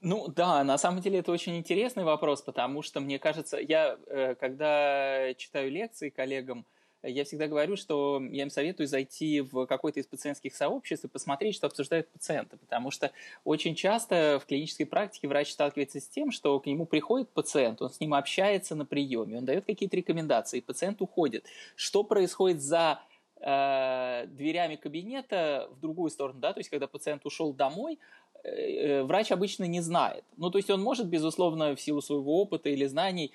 Ну 0.00 0.28
да, 0.28 0.62
на 0.62 0.78
самом 0.78 1.00
деле 1.00 1.18
это 1.18 1.32
очень 1.32 1.56
интересный 1.56 2.04
вопрос, 2.04 2.42
потому 2.42 2.82
что 2.82 3.00
мне 3.00 3.18
кажется, 3.18 3.58
я 3.58 3.96
когда 4.38 5.34
читаю 5.34 5.72
лекции 5.72 6.10
коллегам, 6.10 6.66
я 7.08 7.24
всегда 7.24 7.46
говорю, 7.46 7.76
что 7.76 8.22
я 8.30 8.42
им 8.42 8.50
советую 8.50 8.86
зайти 8.86 9.40
в 9.40 9.66
какой-то 9.66 10.00
из 10.00 10.06
пациентских 10.06 10.54
сообществ 10.54 11.04
и 11.04 11.08
посмотреть, 11.08 11.54
что 11.54 11.66
обсуждают 11.66 12.08
пациенты, 12.08 12.56
потому 12.56 12.90
что 12.90 13.10
очень 13.44 13.74
часто 13.74 14.40
в 14.42 14.46
клинической 14.46 14.86
практике 14.86 15.28
врач 15.28 15.52
сталкивается 15.52 16.00
с 16.00 16.08
тем, 16.08 16.30
что 16.30 16.58
к 16.60 16.66
нему 16.66 16.86
приходит 16.86 17.28
пациент, 17.30 17.82
он 17.82 17.90
с 17.90 18.00
ним 18.00 18.14
общается 18.14 18.74
на 18.74 18.84
приеме, 18.84 19.38
он 19.38 19.44
дает 19.44 19.64
какие-то 19.64 19.96
рекомендации, 19.96 20.60
пациент 20.60 21.00
уходит. 21.02 21.46
Что 21.76 22.04
происходит 22.04 22.62
за 22.62 23.00
э, 23.40 24.26
дверями 24.28 24.76
кабинета 24.76 25.68
в 25.72 25.80
другую 25.80 26.10
сторону, 26.10 26.40
да, 26.40 26.52
то 26.52 26.60
есть 26.60 26.70
когда 26.70 26.86
пациент 26.86 27.24
ушел 27.26 27.52
домой, 27.52 27.98
э, 28.44 28.48
э, 28.48 29.02
врач 29.02 29.32
обычно 29.32 29.64
не 29.64 29.80
знает. 29.80 30.24
Ну, 30.36 30.50
то 30.50 30.58
есть 30.58 30.70
он 30.70 30.82
может, 30.82 31.06
безусловно, 31.06 31.74
в 31.74 31.80
силу 31.80 32.00
своего 32.00 32.40
опыта 32.40 32.68
или 32.68 32.86
знаний 32.86 33.32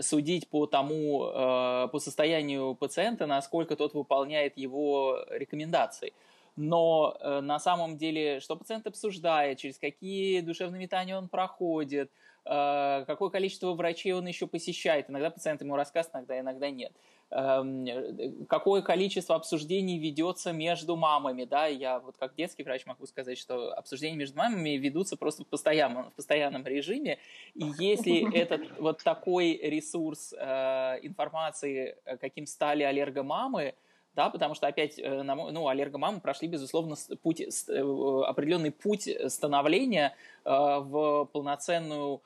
судить 0.00 0.48
по 0.48 0.66
тому, 0.66 1.26
э, 1.26 1.88
по 1.88 1.98
состоянию 1.98 2.74
пациента, 2.74 3.26
насколько 3.26 3.76
тот 3.76 3.94
выполняет 3.94 4.56
его 4.56 5.18
рекомендации. 5.30 6.12
Но 6.56 7.16
э, 7.20 7.40
на 7.40 7.58
самом 7.58 7.96
деле, 7.96 8.40
что 8.40 8.56
пациент 8.56 8.86
обсуждает, 8.86 9.58
через 9.58 9.78
какие 9.78 10.40
душевные 10.40 10.80
метания 10.80 11.16
он 11.16 11.28
проходит, 11.28 12.10
э, 12.44 13.04
какое 13.06 13.30
количество 13.30 13.72
врачей 13.72 14.12
он 14.12 14.26
еще 14.26 14.46
посещает. 14.46 15.10
Иногда 15.10 15.30
пациент 15.30 15.62
ему 15.62 15.76
рассказывает, 15.76 16.14
иногда, 16.14 16.40
иногда 16.40 16.70
нет. 16.70 16.92
Какое 17.30 18.82
количество 18.82 19.34
обсуждений 19.34 19.98
ведется 19.98 20.52
между 20.52 20.96
мамами, 20.96 21.44
да, 21.44 21.66
я 21.66 21.98
вот 21.98 22.16
как 22.16 22.34
детский 22.36 22.62
врач 22.62 22.86
могу 22.86 23.06
сказать, 23.06 23.38
что 23.38 23.72
обсуждения 23.72 24.16
между 24.16 24.38
мамами 24.38 24.70
ведутся 24.70 25.16
просто 25.16 25.42
в 25.42 25.48
постоянном, 25.48 26.10
в 26.10 26.14
постоянном 26.14 26.64
режиме, 26.64 27.18
и 27.54 27.64
если 27.78 28.32
этот 28.34 28.78
вот 28.78 29.02
такой 29.02 29.56
ресурс 29.56 30.32
э, 30.38 30.98
информации, 31.02 31.96
э, 32.04 32.16
каким 32.18 32.46
стали 32.46 32.82
аллергомамы, 32.82 33.74
да, 34.14 34.30
потому 34.30 34.54
что 34.54 34.68
опять, 34.68 34.98
э, 34.98 35.22
ну, 35.22 35.66
аллергомамы 35.66 36.20
прошли, 36.20 36.46
безусловно, 36.46 36.94
путь, 37.22 37.40
определенный 37.40 38.70
путь 38.70 39.08
становления 39.28 40.14
в 40.44 41.28
полноценную 41.32 42.22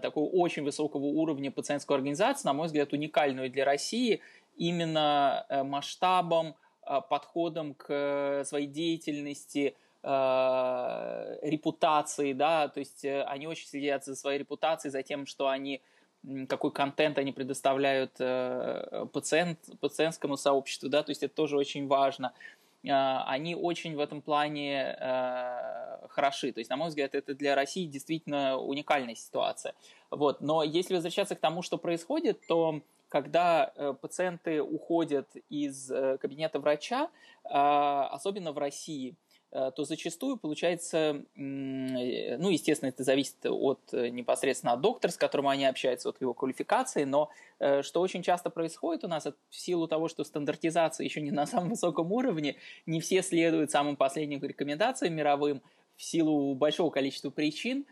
такого 0.00 0.28
очень 0.28 0.62
высокого 0.64 1.04
уровня 1.04 1.50
пациентскую 1.50 1.96
организацию, 1.96 2.46
на 2.46 2.52
мой 2.52 2.66
взгляд, 2.66 2.92
уникальную 2.92 3.50
для 3.50 3.64
России 3.64 4.20
именно 4.56 5.46
э, 5.48 5.62
масштабом, 5.62 6.54
э, 6.86 7.00
подходом 7.08 7.74
к 7.74 8.42
своей 8.44 8.66
деятельности, 8.66 9.76
репутации, 11.42 12.32
да, 12.32 12.66
то 12.66 12.80
есть 12.80 13.04
они 13.04 13.46
очень 13.46 13.68
следят 13.68 14.04
за 14.04 14.16
своей 14.16 14.40
репутацией, 14.40 14.90
за 14.90 15.04
тем, 15.04 15.26
что 15.26 15.46
они 15.46 15.80
какой 16.48 16.72
контент 16.72 17.18
они 17.18 17.30
предоставляют 17.30 18.14
пациент, 19.12 19.60
пациентскому 19.78 20.36
сообществу, 20.36 20.88
да, 20.88 21.04
то 21.04 21.10
есть 21.12 21.22
это 21.22 21.32
тоже 21.32 21.56
очень 21.56 21.86
важно. 21.86 22.32
Они 22.84 23.54
очень 23.54 23.94
в 23.94 24.00
этом 24.00 24.22
плане 24.22 24.96
хороши. 26.08 26.52
То 26.52 26.60
есть, 26.60 26.70
на 26.70 26.76
мой 26.76 26.88
взгляд, 26.88 27.14
это 27.14 27.34
для 27.34 27.54
России 27.54 27.86
действительно 27.86 28.58
уникальная 28.58 29.14
ситуация. 29.14 29.74
Вот. 30.10 30.40
Но 30.40 30.62
если 30.62 30.94
возвращаться 30.94 31.34
к 31.34 31.40
тому, 31.40 31.62
что 31.62 31.78
происходит, 31.78 32.46
то 32.46 32.82
когда 33.08 33.72
э, 33.74 33.92
пациенты 34.00 34.62
уходят 34.62 35.28
из 35.50 35.90
э, 35.90 36.16
кабинета 36.16 36.60
врача, 36.60 37.10
э, 37.44 37.48
особенно 37.50 38.52
в 38.52 38.58
России, 38.58 39.10
Э, 39.10 39.31
то 39.52 39.84
зачастую 39.84 40.38
получается, 40.38 41.22
э, 41.36 42.36
ну, 42.38 42.48
естественно, 42.48 42.88
это 42.88 43.04
зависит 43.04 43.36
от 43.44 43.80
э, 43.92 44.08
непосредственно 44.08 44.72
от 44.72 44.80
доктора, 44.80 45.12
с 45.12 45.16
которым 45.16 45.48
они 45.48 45.66
общаются, 45.66 46.08
от 46.08 46.20
его 46.20 46.32
квалификации, 46.32 47.04
но 47.04 47.30
что 47.82 48.00
очень 48.00 48.22
часто 48.22 48.50
происходит 48.50 49.04
у 49.04 49.08
нас, 49.08 49.24
в 49.24 49.56
силу 49.56 49.86
того, 49.86 50.08
что 50.08 50.24
стандартизация 50.24 51.04
еще 51.04 51.20
не 51.20 51.30
на 51.30 51.46
самом 51.46 51.68
высоком 51.70 52.10
уровне, 52.10 52.56
не 52.86 53.00
все 53.00 53.22
следуют 53.22 53.70
самым 53.70 53.94
последним 53.96 54.42
рекомендациям 54.42 55.14
мировым 55.14 55.62
в 55.96 56.02
силу 56.02 56.54
большого 56.54 56.90
количества 56.90 57.30
причин, 57.30 57.86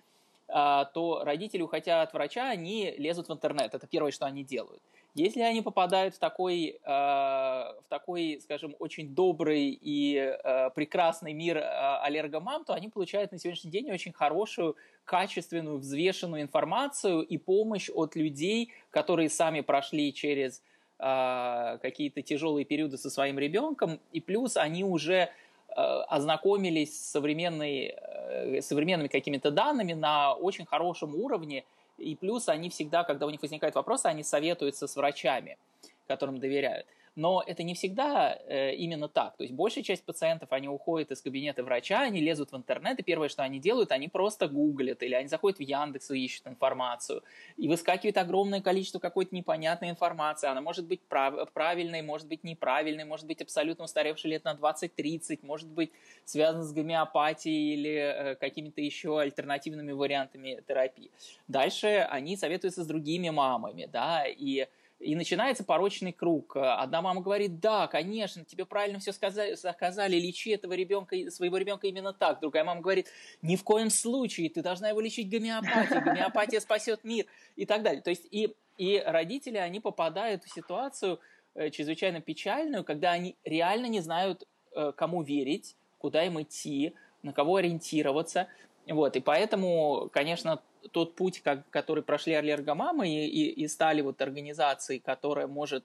то 0.52 1.22
родители, 1.24 1.62
уходя 1.62 2.02
от 2.02 2.12
врача, 2.12 2.48
они 2.48 2.94
лезут 2.98 3.28
в 3.28 3.32
интернет. 3.32 3.74
Это 3.74 3.86
первое, 3.86 4.10
что 4.10 4.26
они 4.26 4.42
делают. 4.42 4.82
Если 5.14 5.40
они 5.40 5.60
попадают 5.60 6.14
в 6.14 6.18
такой, 6.18 6.78
э, 6.82 6.88
в 6.88 7.84
такой, 7.88 8.40
скажем, 8.42 8.76
очень 8.78 9.14
добрый 9.14 9.78
и 9.80 10.16
э, 10.16 10.70
прекрасный 10.70 11.32
мир 11.32 11.58
аллергомам, 12.02 12.64
то 12.64 12.74
они 12.74 12.88
получают 12.88 13.32
на 13.32 13.38
сегодняшний 13.38 13.70
день 13.72 13.90
очень 13.90 14.12
хорошую, 14.12 14.76
качественную, 15.04 15.78
взвешенную 15.78 16.42
информацию 16.42 17.22
и 17.22 17.38
помощь 17.38 17.90
от 17.92 18.14
людей, 18.14 18.72
которые 18.90 19.28
сами 19.28 19.62
прошли 19.62 20.12
через 20.12 20.62
какие-то 20.98 22.20
тяжелые 22.20 22.66
периоды 22.66 22.98
со 22.98 23.08
своим 23.08 23.38
ребенком, 23.38 24.00
и 24.12 24.20
плюс 24.20 24.58
они 24.58 24.84
уже 24.84 25.30
ознакомились 25.74 26.98
с 26.98 27.10
современной, 27.10 27.94
э, 27.96 28.62
современными 28.62 29.08
какими-то 29.08 29.50
данными 29.50 29.92
на 29.92 30.34
очень 30.34 30.66
хорошем 30.66 31.14
уровне, 31.14 31.64
и 31.98 32.16
плюс 32.16 32.48
они 32.48 32.70
всегда, 32.70 33.04
когда 33.04 33.26
у 33.26 33.30
них 33.30 33.42
возникают 33.42 33.74
вопросы, 33.74 34.06
они 34.06 34.22
советуются 34.22 34.86
с 34.86 34.96
врачами, 34.96 35.58
которым 36.06 36.40
доверяют. 36.40 36.86
Но 37.16 37.42
это 37.44 37.62
не 37.62 37.74
всегда 37.74 38.38
э, 38.46 38.74
именно 38.74 39.08
так. 39.08 39.36
То 39.36 39.42
есть 39.42 39.54
большая 39.54 39.82
часть 39.82 40.04
пациентов, 40.04 40.52
они 40.52 40.68
уходят 40.68 41.10
из 41.10 41.20
кабинета 41.20 41.64
врача, 41.64 42.02
они 42.02 42.20
лезут 42.20 42.52
в 42.52 42.56
интернет, 42.56 42.98
и 42.98 43.02
первое, 43.02 43.28
что 43.28 43.42
они 43.42 43.58
делают, 43.58 43.92
они 43.92 44.08
просто 44.08 44.48
гуглят, 44.48 45.02
или 45.02 45.14
они 45.14 45.28
заходят 45.28 45.58
в 45.58 45.62
Яндекс 45.62 46.10
и 46.12 46.24
ищут 46.24 46.46
информацию. 46.46 47.22
И 47.56 47.68
выскакивает 47.68 48.16
огромное 48.16 48.60
количество 48.60 49.00
какой-то 49.00 49.34
непонятной 49.34 49.90
информации. 49.90 50.48
Она 50.48 50.60
может 50.60 50.86
быть 50.86 51.00
прав- 51.02 51.50
правильной, 51.52 52.02
может 52.02 52.28
быть 52.28 52.44
неправильной, 52.44 53.04
может 53.04 53.26
быть 53.26 53.42
абсолютно 53.42 53.84
устаревшей 53.84 54.30
лет 54.30 54.44
на 54.44 54.54
20-30, 54.54 55.40
может 55.42 55.68
быть 55.68 55.90
связана 56.24 56.62
с 56.62 56.72
гомеопатией 56.72 57.74
или 57.74 57.94
э, 57.94 58.34
какими-то 58.36 58.80
еще 58.80 59.20
альтернативными 59.20 59.92
вариантами 59.92 60.62
терапии. 60.66 61.10
Дальше 61.48 62.06
они 62.08 62.36
советуются 62.36 62.84
с 62.84 62.86
другими 62.86 63.30
мамами, 63.30 63.88
да, 63.90 64.24
и 64.26 64.68
и 65.00 65.16
начинается 65.16 65.64
порочный 65.64 66.12
круг. 66.12 66.56
Одна 66.56 67.00
мама 67.00 67.22
говорит, 67.22 67.58
да, 67.58 67.86
конечно, 67.86 68.44
тебе 68.44 68.66
правильно 68.66 68.98
все 68.98 69.12
сказали, 69.12 69.54
сказали 69.54 70.16
лечи 70.16 70.50
этого 70.50 70.74
ребенка, 70.74 71.16
своего 71.30 71.56
ребенка 71.56 71.86
именно 71.86 72.12
так. 72.12 72.40
Другая 72.40 72.64
мама 72.64 72.82
говорит, 72.82 73.08
ни 73.40 73.56
в 73.56 73.64
коем 73.64 73.88
случае, 73.88 74.50
ты 74.50 74.62
должна 74.62 74.90
его 74.90 75.00
лечить 75.00 75.30
гомеопатией, 75.30 76.02
гомеопатия 76.04 76.60
спасет 76.60 77.02
мир 77.02 77.26
и 77.56 77.64
так 77.64 77.82
далее. 77.82 78.02
То 78.02 78.10
есть 78.10 78.26
и, 78.30 78.54
и 78.76 79.02
родители, 79.04 79.56
они 79.56 79.80
попадают 79.80 80.44
в 80.44 80.52
ситуацию 80.52 81.18
э, 81.54 81.70
чрезвычайно 81.70 82.20
печальную, 82.20 82.84
когда 82.84 83.12
они 83.12 83.36
реально 83.44 83.86
не 83.86 84.00
знают, 84.00 84.46
э, 84.76 84.92
кому 84.94 85.22
верить, 85.22 85.76
куда 85.98 86.24
им 86.24 86.40
идти, 86.42 86.94
на 87.22 87.32
кого 87.32 87.56
ориентироваться. 87.56 88.48
Вот, 88.90 89.14
и 89.14 89.20
поэтому, 89.20 90.10
конечно, 90.12 90.60
тот 90.90 91.14
путь, 91.14 91.40
как, 91.42 91.68
который 91.70 92.02
прошли 92.02 92.34
аллергомамы 92.34 93.08
и, 93.08 93.26
и, 93.26 93.62
и 93.62 93.68
стали 93.68 94.00
вот 94.00 94.20
организацией, 94.20 94.98
которая 94.98 95.46
может 95.46 95.84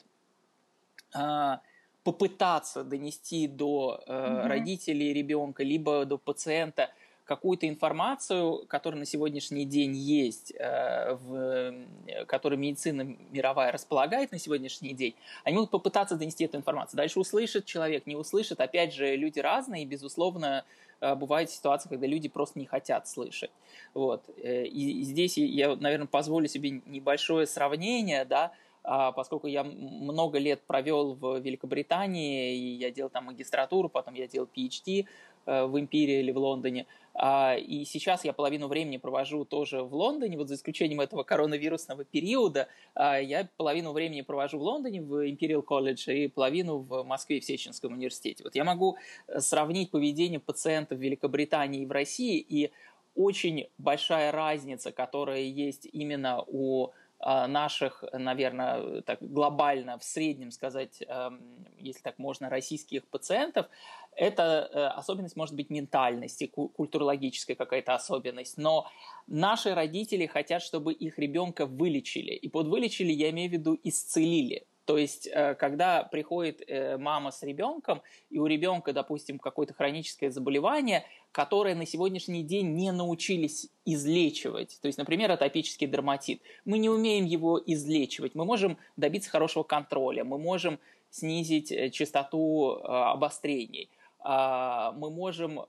э, 1.14 1.58
попытаться 2.04 2.84
донести 2.84 3.48
до 3.48 4.04
э, 4.08 4.12
mm-hmm. 4.12 4.48
родителей 4.48 5.14
ребенка, 5.14 5.64
либо 5.64 6.06
до 6.06 6.18
пациента 6.18 6.90
какую-то 7.25 7.67
информацию, 7.67 8.65
которая 8.67 9.00
на 9.00 9.05
сегодняшний 9.05 9.65
день 9.65 9.96
есть, 9.96 10.53
э, 10.58 11.15
в, 11.15 12.25
которой 12.27 12.55
медицина 12.55 13.17
мировая 13.32 13.72
располагает 13.72 14.32
на 14.32 14.39
сегодняшний 14.39 14.94
день, 14.94 15.15
они 15.44 15.55
могут 15.55 15.72
попытаться 15.72 16.15
донести 16.15 16.46
эту 16.46 16.58
информацию. 16.58 16.98
Дальше 16.98 17.20
услышит 17.20 17.65
человек, 17.65 18.05
не 18.05 18.15
услышит. 18.15 18.62
Опять 18.62 18.94
же, 18.94 19.15
люди 19.15 19.39
разные, 19.39 19.84
и, 19.84 19.86
безусловно, 19.86 20.63
Э, 21.01 21.15
бывают 21.15 21.50
ситуации, 21.50 21.89
когда 21.89 22.08
люди 22.08 22.29
просто 22.29 22.60
не 22.60 22.65
хотят 22.65 23.08
слышать. 23.08 23.51
Вот. 23.94 24.29
Э, 24.38 24.65
и 24.65 25.03
здесь 25.03 25.38
я, 25.38 25.75
наверное, 25.75 26.08
позволю 26.08 26.48
себе 26.48 26.82
небольшое 26.86 27.48
сравнение, 27.48 28.25
да, 28.25 28.51
а, 28.88 29.12
поскольку 29.12 29.48
я 29.48 29.63
много 29.63 30.38
лет 30.38 30.62
провел 30.62 31.15
в 31.15 31.39
Великобритании, 31.39 32.55
и 32.55 32.75
я 32.75 32.91
делал 32.91 33.10
там 33.10 33.25
магистратуру, 33.25 33.89
потом 33.89 34.13
я 34.13 34.27
делал 34.27 34.48
PhD 34.55 35.01
э, 35.01 35.05
в 35.46 35.80
Империи 35.80 36.20
или 36.20 36.32
в 36.32 36.38
Лондоне. 36.38 36.88
А, 37.18 37.56
и 37.56 37.86
сейчас 37.86 38.25
я 38.25 38.34
половину 38.34 38.68
времени 38.68 38.98
провожу 38.98 39.46
тоже 39.46 39.84
в 39.84 39.94
Лондоне, 39.96 40.38
вот 40.38 40.50
за 40.50 40.56
исключением 40.56 41.00
этого 41.00 41.24
коронавирусного 41.24 42.04
периода, 42.04 42.68
а, 42.94 43.20
я 43.20 43.48
половину 43.56 43.94
времени 43.94 44.22
провожу 44.22 44.60
в 44.60 44.64
Лондоне, 44.64 45.02
в 45.02 45.25
Imperial 45.25 45.64
College, 45.64 46.14
и 46.14 46.28
половину 46.28 46.80
в 46.80 47.04
Москве, 47.04 47.40
в 47.40 47.46
Сеченском 47.46 47.94
университете. 47.94 48.44
Вот 48.44 48.56
я 48.56 48.66
могу 48.66 48.98
сравнить 49.38 49.92
поведение 49.92 50.42
пациентов 50.42 50.98
в 50.98 51.02
Великобритании 51.02 51.84
и 51.84 51.86
в 51.86 51.92
России, 51.92 52.38
и 52.38 52.72
очень 53.16 53.70
большая 53.78 54.34
разница, 54.34 54.92
которая 54.92 55.42
есть 55.42 55.88
именно 55.94 56.44
у 56.48 56.90
наших, 57.25 58.03
наверное, 58.13 59.01
так 59.01 59.17
глобально, 59.22 59.98
в 59.98 60.03
среднем 60.03 60.51
сказать, 60.51 61.01
эм, 61.08 61.65
если 61.79 62.01
так 62.01 62.20
можно, 62.20 62.50
российских 62.50 63.08
пациентов, 63.08 63.67
это 64.15 64.70
э, 64.72 64.79
особенность 65.00 65.36
может 65.36 65.55
быть 65.55 65.70
ментальности, 65.70 66.46
культурологическая 66.48 67.55
какая-то 67.55 67.96
особенность, 67.96 68.58
но 68.58 68.88
наши 69.27 69.74
родители 69.74 70.27
хотят, 70.27 70.62
чтобы 70.62 70.94
их 70.94 71.17
ребенка 71.17 71.65
вылечили. 71.65 72.34
И 72.34 72.48
под 72.48 72.67
вылечили 72.67 73.12
я 73.12 73.32
имею 73.32 73.50
в 73.50 73.53
виду 73.53 73.79
исцелили. 73.84 74.65
То 74.86 75.00
есть, 75.00 75.27
э, 75.27 75.56
когда 75.56 76.04
приходит 76.04 76.62
э, 76.68 76.98
мама 76.98 77.32
с 77.32 77.42
ребенком, 77.42 78.04
и 78.30 78.38
у 78.38 78.46
ребенка, 78.46 78.94
допустим, 78.94 79.39
какое-то 79.39 79.74
хроническое 79.74 80.30
заболевание, 80.30 81.04
которое 81.32 81.74
на 81.74 81.88
сегодняшний 81.88 82.44
день 82.44 82.75
не 82.75 82.92
научились 82.92 83.68
излечивать, 83.84 84.77
то 84.82 84.88
есть, 84.88 85.00
например, 85.00 85.32
атопический 85.32 85.88
дерматит, 85.88 86.39
мы 86.65 86.77
не 86.77 86.89
умеем 86.89 87.25
его 87.25 87.60
излечивать, 87.65 88.36
мы 88.36 88.46
можем 88.46 88.77
добиться 88.96 89.32
хорошего 89.32 89.63
контроля, 89.63 90.24
мы 90.24 90.38
можем 90.38 90.80
снизить 91.10 91.72
э, 91.72 91.89
частоту 91.89 92.74
обострений, 92.84 93.89
а, 94.20 94.92
мы 94.94 95.12
можем 95.12 95.60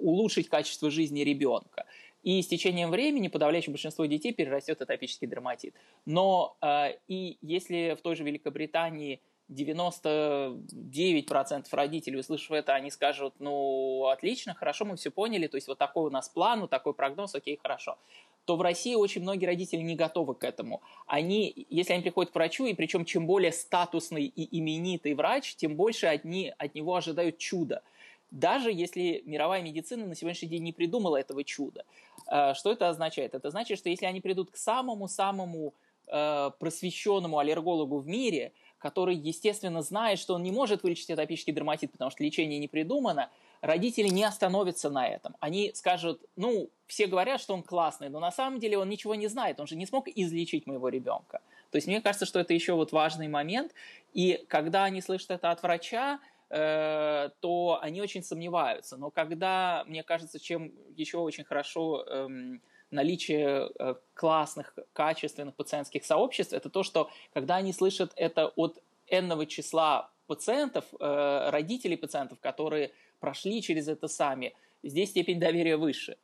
улучшить 0.00 0.48
качество 0.48 0.90
жизни 0.90 1.20
ребенка. 1.20 1.84
И 2.22 2.42
с 2.42 2.48
течением 2.48 2.90
времени 2.90 3.28
подавляющее 3.28 3.72
большинство 3.72 4.04
детей 4.06 4.32
перерастет 4.32 4.82
атопический 4.82 5.28
дерматит. 5.28 5.74
Но 6.04 6.56
э, 6.60 6.94
и 7.06 7.38
если 7.42 7.96
в 7.98 8.02
той 8.02 8.16
же 8.16 8.24
Великобритании 8.24 9.20
99% 9.50 11.66
родителей, 11.72 12.18
услышав 12.18 12.52
это, 12.52 12.74
они 12.74 12.90
скажут, 12.90 13.34
ну, 13.38 14.08
отлично, 14.08 14.54
хорошо, 14.54 14.84
мы 14.84 14.96
все 14.96 15.10
поняли, 15.10 15.46
то 15.46 15.56
есть 15.56 15.68
вот 15.68 15.78
такой 15.78 16.08
у 16.08 16.10
нас 16.10 16.28
план, 16.28 16.60
вот 16.60 16.70
такой 16.70 16.92
прогноз, 16.92 17.34
окей, 17.34 17.58
хорошо. 17.60 17.96
То 18.44 18.56
в 18.56 18.62
России 18.62 18.94
очень 18.94 19.22
многие 19.22 19.46
родители 19.46 19.80
не 19.80 19.94
готовы 19.94 20.34
к 20.34 20.44
этому. 20.44 20.82
Они, 21.06 21.66
если 21.70 21.94
они 21.94 22.02
приходят 22.02 22.32
к 22.32 22.34
врачу, 22.34 22.66
и 22.66 22.74
причем 22.74 23.04
чем 23.04 23.26
более 23.26 23.52
статусный 23.52 24.24
и 24.24 24.58
именитый 24.58 25.14
врач, 25.14 25.54
тем 25.56 25.76
больше 25.76 26.06
они 26.06 26.52
от 26.58 26.74
него 26.74 26.94
ожидают 26.94 27.38
чуда. 27.38 27.82
Даже 28.30 28.70
если 28.72 29.22
мировая 29.24 29.62
медицина 29.62 30.06
на 30.06 30.14
сегодняшний 30.14 30.48
день 30.48 30.62
не 30.62 30.72
придумала 30.72 31.16
этого 31.16 31.44
чуда. 31.44 31.84
Э, 32.30 32.54
что 32.54 32.72
это 32.72 32.88
означает? 32.88 33.34
Это 33.34 33.50
значит, 33.50 33.78
что 33.78 33.88
если 33.88 34.06
они 34.06 34.20
придут 34.20 34.50
к 34.50 34.56
самому-самому 34.56 35.74
э, 36.06 36.50
просвещенному 36.58 37.38
аллергологу 37.38 37.98
в 37.98 38.06
мире, 38.06 38.52
который, 38.78 39.16
естественно, 39.16 39.82
знает, 39.82 40.18
что 40.18 40.34
он 40.34 40.42
не 40.42 40.52
может 40.52 40.82
вылечить 40.82 41.10
атопический 41.10 41.52
дерматит, 41.52 41.90
потому 41.92 42.10
что 42.10 42.22
лечение 42.22 42.58
не 42.58 42.68
придумано, 42.68 43.30
родители 43.60 44.08
не 44.08 44.24
остановятся 44.24 44.88
на 44.88 45.08
этом. 45.08 45.36
Они 45.40 45.72
скажут, 45.74 46.22
ну, 46.36 46.70
все 46.86 47.06
говорят, 47.06 47.40
что 47.40 47.54
он 47.54 47.62
классный, 47.62 48.08
но 48.08 48.20
на 48.20 48.30
самом 48.30 48.60
деле 48.60 48.78
он 48.78 48.88
ничего 48.88 49.14
не 49.14 49.26
знает, 49.26 49.58
он 49.58 49.66
же 49.66 49.74
не 49.74 49.86
смог 49.86 50.08
излечить 50.08 50.66
моего 50.66 50.88
ребенка. 50.88 51.40
То 51.70 51.76
есть 51.76 51.86
мне 51.86 52.00
кажется, 52.00 52.24
что 52.24 52.38
это 52.38 52.54
еще 52.54 52.74
вот 52.74 52.92
важный 52.92 53.28
момент. 53.28 53.72
И 54.14 54.44
когда 54.48 54.84
они 54.84 55.02
слышат 55.02 55.32
это 55.32 55.50
от 55.50 55.62
врача, 55.62 56.20
Э, 56.50 57.28
то 57.40 57.78
они 57.82 58.00
очень 58.00 58.22
сомневаются. 58.22 58.96
Но 58.96 59.10
когда, 59.10 59.84
мне 59.86 60.02
кажется, 60.02 60.40
чем 60.40 60.72
еще 60.96 61.18
очень 61.18 61.44
хорошо 61.44 62.04
эм, 62.04 62.62
наличие 62.90 63.70
э, 63.78 63.94
классных, 64.14 64.74
качественных 64.94 65.54
пациентских 65.56 66.06
сообществ, 66.06 66.54
это 66.54 66.70
то, 66.70 66.82
что 66.82 67.10
когда 67.34 67.56
они 67.56 67.74
слышат 67.74 68.12
это 68.16 68.46
от 68.56 68.82
энного 69.08 69.44
числа 69.44 70.10
пациентов, 70.26 70.86
э, 70.98 71.50
родителей 71.50 71.98
пациентов, 71.98 72.40
которые 72.40 72.92
прошли 73.20 73.60
через 73.60 73.86
это 73.86 74.08
сами, 74.08 74.54
здесь 74.82 75.10
степень 75.10 75.38
доверия 75.38 75.76
выше. 75.76 76.16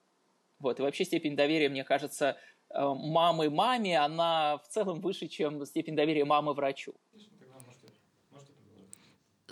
Вот. 0.59 0.81
И 0.81 0.83
вообще 0.83 1.05
степень 1.05 1.37
доверия, 1.37 1.69
мне 1.69 1.85
кажется, 1.85 2.39
мамы 2.71 3.51
маме, 3.51 3.99
она 3.99 4.57
в 4.57 4.69
целом 4.69 5.01
выше, 5.01 5.29
чем 5.29 5.65
степень 5.67 5.97
доверия 5.97 6.25
мамы 6.25 6.55
врачу. 6.55 6.95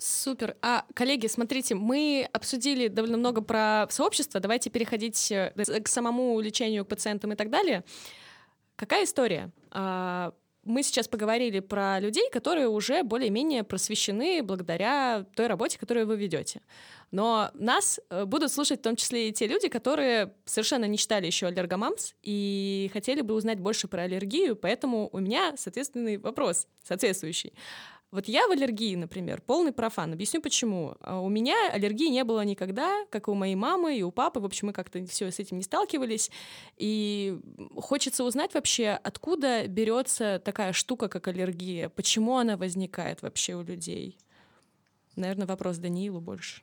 Супер. 0.02 0.56
А, 0.62 0.84
коллеги, 0.94 1.28
смотрите, 1.28 1.76
мы 1.76 2.28
обсудили 2.32 2.88
довольно 2.88 3.18
много 3.18 3.40
про 3.40 3.86
сообщество. 3.88 4.40
Давайте 4.40 4.68
переходить 4.68 5.30
э, 5.30 5.52
к 5.54 5.86
самому 5.86 6.40
лечению 6.40 6.84
к 6.84 6.88
пациентам 6.88 7.32
и 7.32 7.36
так 7.36 7.50
далее. 7.50 7.84
Какая 8.74 9.04
история? 9.04 9.52
А, 9.70 10.34
мы 10.64 10.82
сейчас 10.82 11.06
поговорили 11.06 11.60
про 11.60 12.00
людей, 12.00 12.28
которые 12.30 12.68
уже 12.68 13.04
более-менее 13.04 13.62
просвещены 13.62 14.42
благодаря 14.42 15.24
той 15.36 15.46
работе, 15.46 15.78
которую 15.78 16.08
вы 16.08 16.16
ведете. 16.16 16.62
Но 17.12 17.50
нас 17.54 18.00
э, 18.10 18.24
будут 18.24 18.52
слушать 18.52 18.80
в 18.80 18.82
том 18.82 18.96
числе 18.96 19.28
и 19.28 19.32
те 19.32 19.46
люди, 19.46 19.68
которые 19.68 20.34
совершенно 20.46 20.86
не 20.86 20.98
читали 20.98 21.26
еще 21.26 21.46
аллергомамс 21.46 22.14
и 22.22 22.90
хотели 22.92 23.20
бы 23.20 23.34
узнать 23.34 23.60
больше 23.60 23.86
про 23.86 24.02
аллергию, 24.02 24.56
поэтому 24.56 25.10
у 25.12 25.20
меня 25.20 25.56
соответственный 25.56 26.16
вопрос, 26.16 26.66
соответствующий. 26.82 27.52
Вот 28.12 28.28
я 28.28 28.46
в 28.46 28.50
аллергии, 28.50 28.94
например, 28.94 29.40
полный 29.40 29.72
профан. 29.72 30.12
Объясню 30.12 30.42
почему. 30.42 30.94
А 31.00 31.18
у 31.20 31.30
меня 31.30 31.56
аллергии 31.72 32.10
не 32.10 32.24
было 32.24 32.44
никогда, 32.44 33.06
как 33.08 33.26
и 33.26 33.30
у 33.30 33.34
моей 33.34 33.54
мамы 33.54 33.96
и 33.96 34.02
у 34.02 34.10
папы. 34.10 34.38
В 34.38 34.44
общем, 34.44 34.66
мы 34.66 34.74
как-то 34.74 35.02
все 35.06 35.30
с 35.30 35.38
этим 35.38 35.56
не 35.56 35.62
сталкивались. 35.62 36.30
И 36.76 37.38
хочется 37.74 38.22
узнать 38.24 38.52
вообще, 38.52 38.90
откуда 39.02 39.66
берется 39.66 40.42
такая 40.44 40.74
штука, 40.74 41.08
как 41.08 41.26
аллергия, 41.26 41.88
почему 41.88 42.36
она 42.36 42.58
возникает 42.58 43.22
вообще 43.22 43.54
у 43.54 43.62
людей. 43.62 44.18
Наверное, 45.16 45.46
вопрос 45.46 45.78
Даниилу 45.78 46.20
больше. 46.20 46.60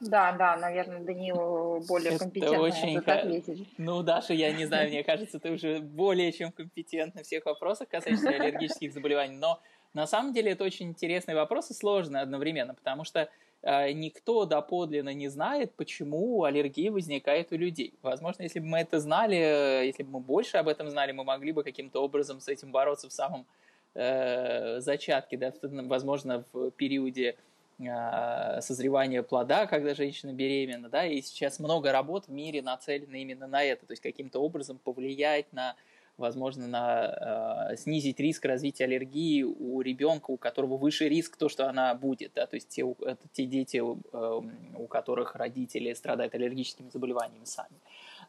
Да, 0.00 0.32
да, 0.32 0.56
наверное, 0.56 0.98
Даниил 0.98 1.84
более 1.86 2.14
это 2.14 2.24
компетентно 2.24 2.60
очень 2.60 2.98
ответить. 2.98 3.68
Ну, 3.78 4.02
Даша, 4.02 4.34
я 4.34 4.52
не 4.52 4.66
знаю, 4.66 4.88
мне 4.90 5.04
кажется, 5.04 5.38
ты 5.38 5.52
уже 5.52 5.78
более 5.78 6.32
чем 6.32 6.50
компетентна 6.50 7.22
в 7.22 7.24
всех 7.24 7.46
вопросах 7.46 7.88
касающихся 7.88 8.30
аллергических 8.30 8.92
заболеваний, 8.92 9.36
но 9.36 9.60
на 9.94 10.06
самом 10.06 10.32
деле 10.32 10.52
это 10.52 10.64
очень 10.64 10.88
интересный 10.88 11.34
вопрос 11.34 11.70
и 11.70 11.74
сложный 11.74 12.20
одновременно, 12.20 12.74
потому 12.74 13.04
что 13.04 13.28
э, 13.62 13.92
никто 13.92 14.46
доподлинно 14.46 15.12
не 15.12 15.28
знает, 15.28 15.74
почему 15.74 16.44
аллергия 16.44 16.90
возникает 16.90 17.52
у 17.52 17.56
людей. 17.56 17.94
Возможно, 18.02 18.42
если 18.42 18.60
бы 18.60 18.66
мы 18.66 18.78
это 18.78 19.00
знали, 19.00 19.36
э, 19.36 19.86
если 19.86 20.02
бы 20.02 20.12
мы 20.12 20.20
больше 20.20 20.56
об 20.56 20.68
этом 20.68 20.88
знали, 20.88 21.12
мы 21.12 21.24
могли 21.24 21.52
бы 21.52 21.62
каким-то 21.62 22.02
образом 22.02 22.40
с 22.40 22.48
этим 22.48 22.72
бороться 22.72 23.08
в 23.08 23.12
самом 23.12 23.46
э, 23.94 24.80
зачатке, 24.80 25.36
да, 25.36 25.52
возможно, 25.62 26.44
в 26.52 26.70
периоде 26.70 27.36
э, 27.78 28.60
созревания 28.62 29.22
плода, 29.22 29.66
когда 29.66 29.94
женщина 29.94 30.32
беременна, 30.32 30.88
да, 30.88 31.04
и 31.04 31.20
сейчас 31.20 31.58
много 31.58 31.92
работ 31.92 32.28
в 32.28 32.32
мире 32.32 32.62
нацелено 32.62 33.16
именно 33.16 33.46
на 33.46 33.62
это, 33.62 33.84
то 33.84 33.92
есть 33.92 34.02
каким-то 34.02 34.40
образом 34.40 34.78
повлиять 34.78 35.52
на 35.52 35.76
возможно, 36.18 36.66
на, 36.66 37.68
э, 37.70 37.76
снизить 37.76 38.20
риск 38.20 38.44
развития 38.44 38.84
аллергии 38.84 39.42
у 39.42 39.80
ребенка, 39.80 40.30
у 40.30 40.36
которого 40.36 40.76
выше 40.76 41.08
риск 41.08 41.36
то, 41.36 41.48
что 41.48 41.68
она 41.68 41.94
будет, 41.94 42.32
да, 42.34 42.46
то 42.46 42.56
есть 42.56 42.68
те, 42.68 42.82
это 42.82 43.28
те 43.32 43.46
дети, 43.46 43.78
э, 43.78 44.40
у 44.76 44.86
которых 44.86 45.34
родители 45.34 45.92
страдают 45.94 46.34
аллергическими 46.34 46.90
заболеваниями 46.90 47.44
сами. 47.44 47.76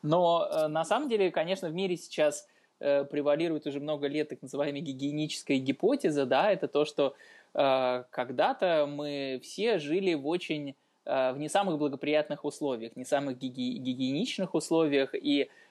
Но 0.02 0.48
э, 0.50 0.68
на 0.68 0.86
самом 0.86 1.10
деле, 1.10 1.32
конечно, 1.32 1.70
в 1.70 1.74
мире 1.74 1.98
сейчас 1.98 2.48
э, 2.80 3.04
превалирует 3.04 3.68
уже 3.68 3.80
много 3.80 4.08
лет 4.08 4.30
так 4.30 4.42
называемая 4.42 4.82
гигиеническая 4.82 5.58
гипотеза, 5.58 6.26
да, 6.26 6.52
это 6.52 6.68
то, 6.68 6.86
что 6.86 7.16
э, 7.54 8.04
когда-то 8.10 8.88
мы 8.90 9.40
все 9.44 9.78
жили 9.78 10.14
в 10.14 10.28
очень 10.28 10.76
э, 11.06 11.34
в 11.34 11.38
не 11.38 11.50
самых 11.50 11.78
благоприятных 11.78 12.46
условиях, 12.46 12.96
не 12.96 13.06
самых 13.06 13.38
гиги- 13.38 13.78
гигиеничных 13.78 14.56
условиях, 14.56 15.14
и 15.14 15.44
а, 15.44 15.63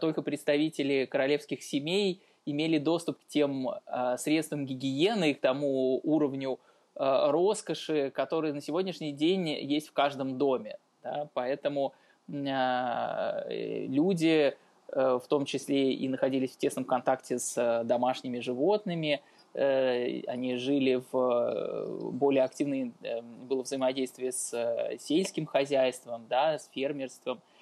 только 0.00 0.22
представители 0.22 1.06
королевских 1.06 1.62
семей 1.62 2.22
имели 2.46 2.78
доступ 2.78 3.18
к 3.18 3.26
тем 3.26 3.68
а, 3.86 4.16
средствам 4.16 4.64
гигиены, 4.64 5.34
к 5.34 5.40
тому 5.40 6.00
уровню 6.02 6.58
а, 6.94 7.30
роскоши, 7.30 8.10
который 8.14 8.52
на 8.52 8.60
сегодняшний 8.60 9.12
день 9.12 9.48
есть 9.48 9.88
в 9.88 9.92
каждом 9.92 10.38
доме. 10.38 10.78
Да? 11.02 11.28
Поэтому 11.34 11.92
люди, 12.28 14.56
в 14.88 15.22
том 15.28 15.44
числе 15.44 15.92
и 15.92 16.08
находились 16.08 16.50
в 16.50 16.58
тесном 16.58 16.84
контакте 16.84 17.38
с 17.38 17.84
домашними 17.84 18.40
животными, 18.40 19.22
э, 19.54 20.22
они 20.26 20.56
жили 20.56 21.00
в 21.12 22.10
более 22.10 22.42
активное 22.42 22.90
э, 23.02 23.22
было 23.22 23.62
взаимодействие 23.62 24.32
с 24.32 24.52
э, 24.52 24.96
сельским 24.98 25.46
хозяйством, 25.46 26.26
да, 26.28 26.58
с 26.58 26.68
фермерством– 26.74 27.40
а, 27.48 27.55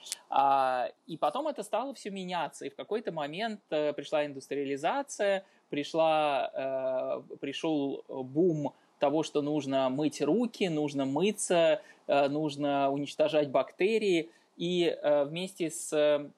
и 1.07 1.17
потом 1.19 1.49
это 1.49 1.63
стало 1.63 1.95
все 1.95 2.11
меняться. 2.11 2.67
И 2.67 2.71
в 2.71 2.77
какой-то 2.77 3.13
момент 3.13 3.61
э, 3.71 3.93
пришла 3.93 4.27
индустриализация, 4.27 5.45
пришла, 5.71 7.23
э, 7.31 7.37
пришел 7.37 8.05
бум 8.09 8.73
того, 8.99 9.23
что 9.23 9.43
нужно 9.43 9.89
мыть 9.91 10.21
руки, 10.23 10.69
нужно 10.69 11.05
мыться, 11.05 11.81
э, 12.07 12.29
нужно 12.29 12.91
уничтожать 12.91 13.51
бактерии. 13.51 14.31
И 14.57 14.97
вместе 15.03 15.69
с 15.69 16.31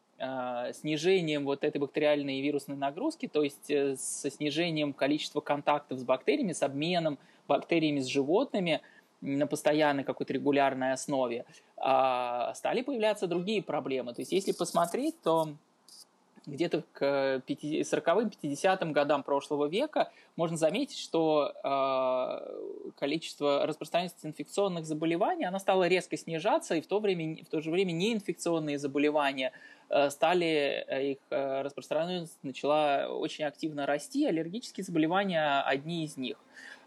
снижением 0.72 1.44
вот 1.44 1.64
этой 1.64 1.76
бактериальной 1.76 2.38
и 2.38 2.40
вирусной 2.40 2.78
нагрузки, 2.78 3.28
то 3.28 3.42
есть 3.42 3.66
со 3.66 4.30
снижением 4.30 4.94
количества 4.94 5.42
контактов 5.42 5.98
с 5.98 6.02
бактериями, 6.02 6.54
с 6.54 6.62
обменом 6.62 7.18
бактериями 7.46 8.00
с 8.00 8.06
животными– 8.06 8.80
на 9.20 9.46
постоянной 9.46 10.04
какой-то 10.04 10.32
регулярной 10.32 10.92
основе, 10.92 11.44
а, 11.76 12.54
стали 12.54 12.82
появляться 12.82 13.26
другие 13.26 13.62
проблемы. 13.62 14.14
То 14.14 14.22
есть 14.22 14.32
если 14.32 14.52
посмотреть, 14.52 15.20
то 15.22 15.56
где-то 16.46 16.84
к 16.92 17.42
40-м, 17.46 18.30
50-м 18.42 18.92
годам 18.92 19.22
прошлого 19.24 19.66
века 19.66 20.12
можно 20.36 20.56
заметить, 20.56 20.98
что 20.98 21.52
э, 21.62 22.92
количество 22.98 23.66
распространенности 23.66 24.26
инфекционных 24.26 24.86
заболеваний 24.86 25.44
она 25.44 25.58
стало 25.58 25.88
резко 25.88 26.16
снижаться, 26.16 26.76
и 26.76 26.80
в 26.80 26.86
то, 26.86 27.00
время, 27.00 27.42
в 27.44 27.48
то 27.48 27.60
же 27.60 27.70
время 27.70 27.90
неинфекционные 27.90 28.78
заболевания 28.78 29.52
э, 29.88 30.08
стали, 30.10 30.84
э, 30.86 31.12
их 31.12 31.18
э, 31.30 31.62
распространенность 31.62 32.38
начала 32.44 33.08
очень 33.08 33.44
активно 33.44 33.84
расти, 33.84 34.24
аллергические 34.26 34.84
заболевания 34.84 35.62
одни 35.62 36.04
из 36.04 36.16
них. 36.16 36.36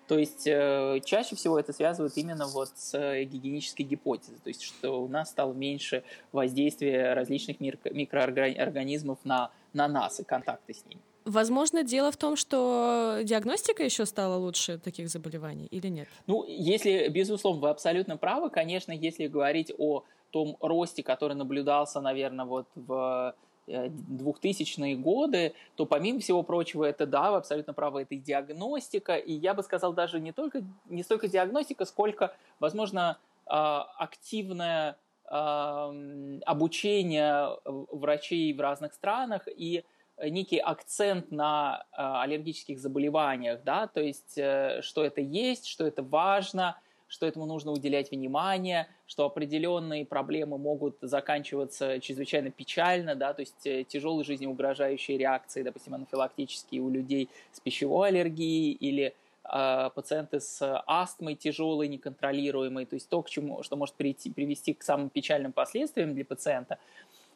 То 0.10 0.18
есть 0.18 0.48
э, 0.48 1.00
чаще 1.06 1.36
всего 1.36 1.60
это 1.60 1.72
связывают 1.72 2.18
именно 2.18 2.48
вот 2.48 2.70
с 2.76 2.98
э, 2.98 3.26
гигиенической 3.26 3.86
гипотезой, 3.86 4.38
то 4.44 4.48
есть 4.48 4.64
что 4.64 5.04
у 5.04 5.08
нас 5.08 5.30
стало 5.30 5.54
меньше 5.54 6.04
воздействия 6.32 7.14
различных 7.14 7.60
микроорганизмов 7.60 9.20
на, 9.24 9.52
на 9.72 9.88
нас 9.88 10.20
и 10.20 10.24
контакты 10.24 10.74
с 10.74 10.84
ними. 10.88 11.00
Возможно, 11.26 11.84
дело 11.84 12.12
в 12.12 12.18
том, 12.18 12.38
что 12.38 13.20
диагностика 13.24 13.84
еще 13.84 14.08
стала 14.08 14.36
лучше 14.36 14.80
таких 14.80 15.10
заболеваний 15.10 15.68
или 15.68 15.90
нет? 15.90 16.08
Ну, 16.26 16.44
если, 16.48 17.08
безусловно, 17.10 17.62
вы 17.62 17.70
абсолютно 17.70 18.18
правы, 18.18 18.50
конечно, 18.50 18.92
если 18.92 19.28
говорить 19.28 19.72
о 19.78 20.04
том 20.32 20.58
росте, 20.60 21.04
который 21.04 21.36
наблюдался, 21.36 22.02
наверное, 22.02 22.46
вот 22.46 22.66
в 22.74 23.36
2000-е 23.70 24.96
годы, 24.96 25.54
то 25.76 25.86
помимо 25.86 26.20
всего 26.20 26.44
прочего, 26.44 26.84
это, 26.86 27.06
да, 27.06 27.32
вы 27.32 27.38
абсолютно 27.38 27.74
правы, 27.74 28.02
это 28.02 28.16
и 28.16 28.20
диагностика, 28.20 29.16
и 29.16 29.34
я 29.34 29.54
бы 29.54 29.64
сказал 29.64 29.94
даже 29.94 30.20
не, 30.20 30.32
только, 30.32 30.64
не 30.86 31.04
столько 31.04 31.28
диагностика, 31.28 31.86
сколько, 31.86 32.36
возможно, 32.60 33.18
а, 33.46 33.84
активное 33.98 34.98
обучение 36.46 37.50
врачей 37.64 38.52
в 38.52 38.60
разных 38.60 38.96
странах 38.96 39.48
и 39.48 39.84
некий 40.18 40.58
акцент 40.58 41.30
на 41.30 41.86
а, 41.92 42.24
аллергических 42.24 42.80
заболеваниях, 42.80 43.64
да, 43.64 43.86
то 43.86 44.02
есть 44.02 44.40
э, 44.40 44.82
что 44.82 45.04
это 45.04 45.22
есть, 45.22 45.68
что 45.68 45.86
это 45.86 46.02
важно– 46.02 46.80
что 47.10 47.26
этому 47.26 47.46
нужно 47.46 47.72
уделять 47.72 48.12
внимание, 48.12 48.88
что 49.08 49.26
определенные 49.26 50.06
проблемы 50.06 50.58
могут 50.58 50.98
заканчиваться 51.02 52.00
чрезвычайно 52.00 52.52
печально, 52.52 53.16
да, 53.16 53.34
то 53.34 53.42
есть 53.42 53.66
э, 53.66 53.84
тяжелые 53.84 54.24
жизнеугрожающие 54.24 55.18
реакции, 55.18 55.64
допустим, 55.64 55.96
анафилактические 55.96 56.82
у 56.82 56.90
людей 56.90 57.28
с 57.52 57.60
пищевой 57.60 58.10
аллергией 58.10 58.72
или 58.74 59.16
э, 59.44 59.90
пациенты 59.96 60.40
с 60.40 60.84
астмой 60.86 61.36
тяжелой, 61.36 61.88
неконтролируемой, 61.88 62.86
то 62.86 62.94
есть 62.94 63.10
то, 63.10 63.24
к 63.24 63.30
чему, 63.30 63.64
что 63.64 63.76
может 63.76 63.96
прийти, 63.96 64.30
привести 64.30 64.76
к 64.76 64.84
самым 64.84 65.10
печальным 65.10 65.52
последствиям 65.52 66.14
для 66.14 66.24
пациента. 66.24 66.78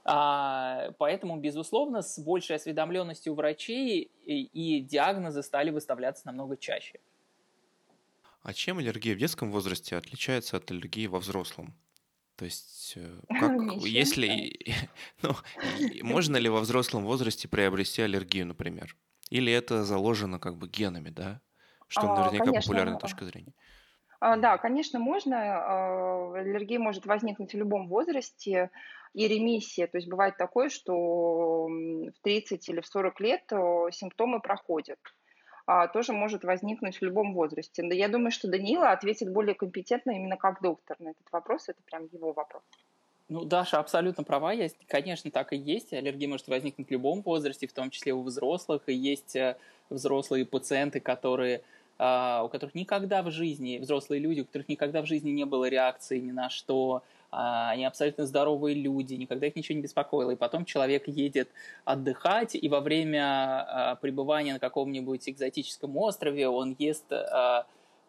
А, 0.05 0.91
поэтому, 0.97 1.37
безусловно, 1.37 2.01
с 2.01 2.19
большей 2.19 2.57
осведомленностью 2.57 3.33
врачей 3.33 4.11
и, 4.25 4.43
и 4.43 4.81
диагнозы 4.81 5.41
стали 5.41 5.71
выставляться 5.71 6.27
намного 6.27 6.57
чаще. 6.57 6.99
А 8.43 8.53
чем 8.53 8.77
аллергия 8.77 9.15
в 9.15 9.17
детском 9.17 9.51
возрасте 9.51 9.95
отличается 9.95 10.57
от 10.57 10.69
аллергии 10.69 11.07
во 11.07 11.19
взрослом? 11.19 11.73
То 12.35 12.45
есть, 12.45 12.93
э, 12.97 13.19
как, 13.39 13.53
если, 13.83 14.53
ну, 15.21 15.31
можно 16.01 16.35
ли 16.35 16.49
во 16.49 16.59
взрослом 16.59 17.05
возрасте 17.05 17.47
приобрести 17.47 18.01
аллергию, 18.01 18.45
например? 18.45 18.97
Или 19.29 19.53
это 19.53 19.85
заложено 19.85 20.39
как 20.39 20.57
бы 20.57 20.67
генами, 20.67 21.09
да? 21.09 21.41
Что 21.87 22.11
а, 22.11 22.19
наверняка 22.19 22.45
конечно. 22.45 22.61
популярная 22.61 22.99
точка 22.99 23.25
зрения. 23.25 23.53
А, 24.19 24.35
да, 24.35 24.57
конечно, 24.57 24.99
можно. 24.99 25.37
А, 25.37 26.33
аллергия 26.35 26.79
может 26.79 27.05
возникнуть 27.05 27.53
в 27.53 27.57
любом 27.57 27.87
возрасте 27.87 28.71
и 29.13 29.25
ремиссия. 29.25 29.87
То 29.87 29.97
есть 29.97 30.09
бывает 30.09 30.35
такое, 30.35 30.67
что 30.67 31.67
в 31.67 32.11
30 32.23 32.67
или 32.67 32.81
в 32.81 32.87
40 32.87 33.19
лет 33.21 33.43
симптомы 33.91 34.41
проходят 34.41 34.99
а, 35.65 35.87
тоже 35.87 36.13
может 36.13 36.43
возникнуть 36.43 36.97
в 36.97 37.01
любом 37.01 37.33
возрасте. 37.33 37.83
Но 37.83 37.93
я 37.93 38.07
думаю, 38.07 38.31
что 38.31 38.49
Данила 38.49 38.91
ответит 38.91 39.31
более 39.31 39.55
компетентно 39.55 40.11
именно 40.11 40.37
как 40.37 40.61
доктор 40.61 40.97
на 40.99 41.09
этот 41.09 41.31
вопрос. 41.31 41.69
Это 41.69 41.81
прям 41.83 42.07
его 42.11 42.33
вопрос. 42.33 42.63
Ну, 43.29 43.45
Даша 43.45 43.79
абсолютно 43.79 44.23
права. 44.23 44.51
Есть, 44.51 44.77
конечно, 44.87 45.31
так 45.31 45.53
и 45.53 45.57
есть. 45.57 45.93
Аллергия 45.93 46.27
может 46.27 46.47
возникнуть 46.47 46.89
в 46.89 46.91
любом 46.91 47.21
возрасте, 47.21 47.67
в 47.67 47.73
том 47.73 47.89
числе 47.89 48.13
у 48.13 48.21
взрослых. 48.21 48.83
И 48.87 48.93
есть 48.93 49.35
э, 49.35 49.57
взрослые 49.89 50.45
пациенты, 50.45 50.99
которые 50.99 51.63
а, 51.99 52.43
у 52.43 52.49
которых 52.49 52.75
никогда 52.75 53.21
в 53.21 53.31
жизни, 53.31 53.77
взрослые 53.77 54.19
люди, 54.19 54.41
у 54.41 54.45
которых 54.45 54.67
никогда 54.67 55.01
в 55.01 55.05
жизни 55.05 55.29
не 55.29 55.45
было 55.45 55.69
реакции 55.69 56.19
ни 56.19 56.31
на 56.31 56.49
что, 56.49 57.03
они 57.71 57.85
абсолютно 57.85 58.25
здоровые 58.25 58.75
люди, 58.75 59.15
никогда 59.15 59.47
их 59.47 59.55
ничего 59.55 59.75
не 59.75 59.81
беспокоило. 59.81 60.31
И 60.31 60.35
потом 60.35 60.65
человек 60.65 61.07
едет 61.07 61.49
отдыхать, 61.85 62.55
и 62.55 62.69
во 62.69 62.81
время 62.81 63.21
а, 63.23 63.95
пребывания 63.95 64.53
на 64.53 64.59
каком-нибудь 64.59 65.27
экзотическом 65.27 65.97
острове 65.97 66.47
он 66.47 66.75
ест 66.77 67.05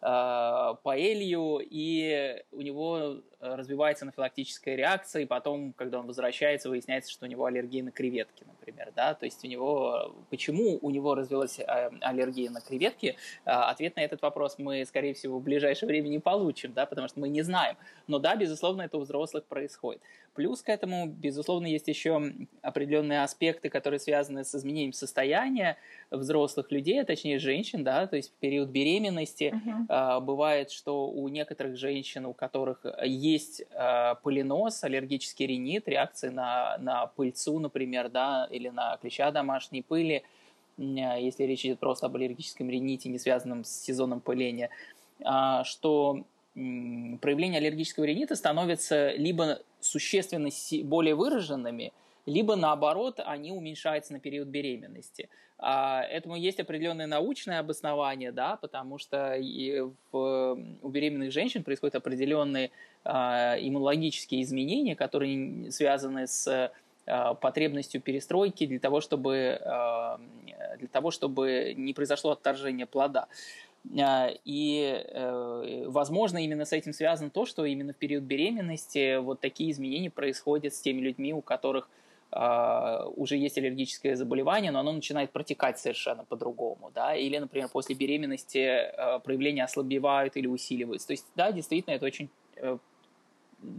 а, 0.07 0.75
паэлью, 0.83 1.61
и 1.63 2.37
у 2.53 2.61
него 2.61 3.23
развивается 3.41 4.05
анафилактическая 4.05 4.77
реакция, 4.77 5.23
и 5.23 5.25
потом, 5.27 5.73
когда 5.73 5.99
он 5.99 6.07
возвращается, 6.07 6.69
выясняется, 6.69 7.11
что 7.11 7.25
у 7.25 7.29
него 7.29 7.47
аллергия 7.47 7.83
на 7.83 7.91
креветки, 7.91 8.45
например, 8.45 8.93
да, 8.95 9.15
то 9.15 9.25
есть 9.25 9.43
у 9.45 9.49
него, 9.49 10.15
почему 10.29 10.79
у 10.83 10.91
него 10.91 11.15
развилась 11.15 11.59
аллергия 12.03 12.51
на 12.51 12.61
креветки, 12.61 13.17
ответ 13.45 13.97
на 13.97 14.01
этот 14.01 14.21
вопрос 14.21 14.57
мы, 14.59 14.85
скорее 14.85 15.15
всего, 15.15 15.39
в 15.39 15.43
ближайшее 15.43 15.87
время 15.87 16.09
не 16.09 16.19
получим, 16.19 16.75
да, 16.75 16.85
потому 16.85 17.09
что 17.09 17.21
мы 17.21 17.31
не 17.31 17.41
знаем, 17.41 17.77
но 18.07 18.19
да, 18.19 18.37
безусловно, 18.37 18.83
это 18.83 18.99
у 18.99 19.01
взрослых 19.01 19.45
происходит. 19.45 20.03
Плюс 20.35 20.63
к 20.63 20.69
этому, 20.69 21.07
безусловно, 21.07 21.67
есть 21.67 21.87
еще 21.87 22.33
определенные 22.61 23.23
аспекты, 23.23 23.69
которые 23.69 24.01
связаны 24.01 24.45
с 24.45 24.55
изменением 24.55 24.93
состояния 24.93 25.77
взрослых 26.11 26.73
людей, 26.73 27.01
а 27.01 27.05
точнее 27.05 27.39
женщин, 27.39 27.85
да, 27.85 28.07
то 28.09 28.17
есть 28.17 28.31
в 28.31 28.35
период 28.35 28.69
беременности 28.71 29.55
uh-huh. 29.55 29.85
а, 29.89 30.21
бывает, 30.21 30.73
что 30.73 31.09
у 31.09 31.29
некоторых 31.29 31.77
женщин, 31.77 32.27
у 32.27 32.33
которых 32.33 32.85
есть 33.05 33.63
а, 33.71 34.17
полинос, 34.17 34.83
аллергический 34.83 35.47
ринит, 35.47 35.89
реакции 35.89 36.31
на, 36.31 36.79
на 36.79 37.07
пыльцу, 37.07 37.61
например, 37.61 38.09
да, 38.09 38.49
или 38.51 38.71
на 38.71 38.97
клеща 38.97 39.31
домашней 39.31 39.83
пыли, 39.83 40.25
если 40.77 41.45
речь 41.45 41.65
идет 41.65 41.79
просто 41.79 42.07
об 42.07 42.17
аллергическом 42.17 42.69
рините, 42.69 43.09
не 43.09 43.21
связанном 43.21 43.63
с 43.63 43.71
сезоном 43.71 44.21
пыления, 44.21 44.71
а, 45.23 45.63
что 45.63 46.25
проявления 46.55 47.59
аллергического 47.59 48.05
ринита 48.05 48.37
становятся 48.37 49.11
либо 49.13 49.61
существенно 49.85 50.49
более 50.85 51.15
выраженными, 51.15 51.93
либо 52.27 52.57
наоборот 52.57 53.21
они 53.25 53.53
уменьшаются 53.53 54.13
на 54.13 54.21
период 54.21 54.49
беременности. 54.49 55.29
А, 55.59 56.03
этому 56.03 56.37
есть 56.37 56.59
определенное 56.59 57.07
научное 57.07 57.61
обоснование, 57.61 58.33
да, 58.33 58.57
потому 58.57 58.99
что 58.99 59.37
в, 60.13 60.59
у 60.83 60.89
беременных 60.89 61.33
женщин 61.33 61.63
происходят 61.63 61.95
определенные 61.95 62.71
а, 63.05 63.57
иммунологические 63.59 64.43
изменения, 64.43 64.97
которые 64.97 65.71
связаны 65.71 66.27
с 66.27 66.73
а, 67.07 67.35
потребностью 67.35 68.01
перестройки 68.01 68.67
для 68.67 68.81
того, 68.81 69.01
чтобы, 69.01 69.61
для 70.79 70.89
того, 70.89 71.11
чтобы 71.11 71.75
не 71.77 71.93
произошло 71.93 72.33
отторжение 72.33 72.87
плода. 72.87 73.29
А, 73.99 74.31
и, 74.45 75.05
э, 75.07 75.85
возможно, 75.87 76.43
именно 76.43 76.65
с 76.65 76.73
этим 76.73 76.93
связано 76.93 77.31
то, 77.31 77.45
что 77.47 77.65
именно 77.65 77.93
в 77.93 77.97
период 77.97 78.25
беременности 78.25 79.19
вот 79.19 79.41
такие 79.41 79.71
изменения 79.71 80.11
происходят 80.11 80.75
с 80.75 80.81
теми 80.81 81.01
людьми, 81.01 81.35
у 81.35 81.43
которых 81.43 81.89
а, 82.37 83.07
уже 83.15 83.37
есть 83.37 83.59
аллергическое 83.59 84.17
заболевание, 84.17 84.73
но 84.73 84.81
оно 84.81 84.93
начинает 84.93 85.31
протекать 85.31 85.79
совершенно 85.79 86.25
по-другому, 86.25 86.91
да, 86.93 87.15
или, 87.15 87.39
например, 87.39 87.69
после 87.69 87.95
беременности 87.95 88.59
а, 88.59 89.21
проявления 89.21 89.63
ослабевают 89.63 90.37
или 90.37 90.49
усиливаются. 90.49 91.07
То 91.07 91.13
есть, 91.13 91.27
да, 91.37 91.53
действительно, 91.53 91.95
это 91.95 92.07
очень 92.07 92.29
э, 92.57 92.79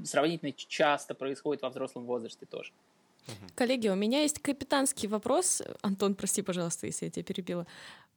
сравнительно 0.06 0.54
часто 0.54 1.16
происходит 1.16 1.64
во 1.64 1.70
взрослом 1.70 2.06
возрасте 2.06 2.46
тоже. 2.46 2.72
Коллеги, 3.56 3.88
у 3.88 3.96
меня 3.96 4.22
есть 4.22 4.40
капитанский 4.40 5.08
вопрос. 5.08 5.62
Антон, 5.82 6.16
прости, 6.16 6.42
пожалуйста, 6.42 6.88
если 6.88 7.06
я 7.06 7.12
тебя 7.12 7.24
перебила. 7.24 7.68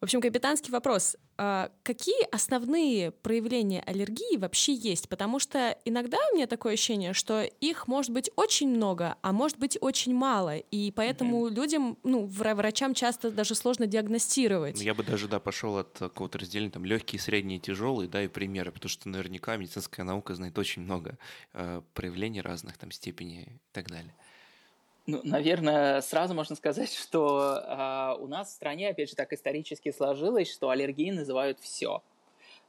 В 0.00 0.04
общем, 0.04 0.20
капитанский 0.20 0.70
вопрос. 0.70 1.16
А 1.38 1.72
какие 1.82 2.24
основные 2.32 3.10
проявления 3.10 3.82
аллергии 3.84 4.36
вообще 4.36 4.72
есть? 4.72 5.08
Потому 5.08 5.40
что 5.40 5.76
иногда 5.84 6.18
у 6.30 6.36
меня 6.36 6.46
такое 6.46 6.74
ощущение, 6.74 7.12
что 7.14 7.42
их 7.42 7.88
может 7.88 8.12
быть 8.12 8.30
очень 8.36 8.68
много, 8.68 9.16
а 9.22 9.32
может 9.32 9.58
быть 9.58 9.76
очень 9.80 10.14
мало. 10.14 10.56
И 10.56 10.92
поэтому 10.92 11.48
mm-hmm. 11.48 11.54
людям, 11.54 11.98
ну, 12.04 12.26
врачам 12.26 12.94
часто 12.94 13.32
даже 13.32 13.56
сложно 13.56 13.86
диагностировать. 13.86 14.80
Я 14.80 14.94
бы 14.94 15.02
даже, 15.02 15.26
да, 15.26 15.40
пошел 15.40 15.78
от 15.78 15.98
какого-то 15.98 16.38
разделения, 16.38 16.70
там, 16.70 16.84
легкие, 16.84 17.20
средние, 17.20 17.58
тяжелые, 17.58 18.08
да, 18.08 18.22
и 18.22 18.28
примеры, 18.28 18.70
потому 18.70 18.90
что 18.90 19.08
наверняка 19.08 19.56
медицинская 19.56 20.06
наука 20.06 20.36
знает 20.36 20.56
очень 20.58 20.82
много 20.82 21.18
э, 21.54 21.82
проявлений 21.94 22.40
разных, 22.40 22.78
там, 22.78 22.92
степеней 22.92 23.42
и 23.42 23.72
так 23.72 23.88
далее. 23.88 24.14
Ну, 25.08 25.22
наверное, 25.24 26.02
сразу 26.02 26.34
можно 26.34 26.54
сказать, 26.54 26.92
что 27.02 27.62
э, 27.64 28.22
у 28.22 28.26
нас 28.26 28.48
в 28.48 28.52
стране, 28.52 28.90
опять 28.90 29.08
же, 29.08 29.16
так 29.16 29.32
исторически 29.32 29.90
сложилось, 29.90 30.52
что 30.52 30.68
аллергии 30.68 31.10
называют 31.10 31.58
все. 31.60 32.02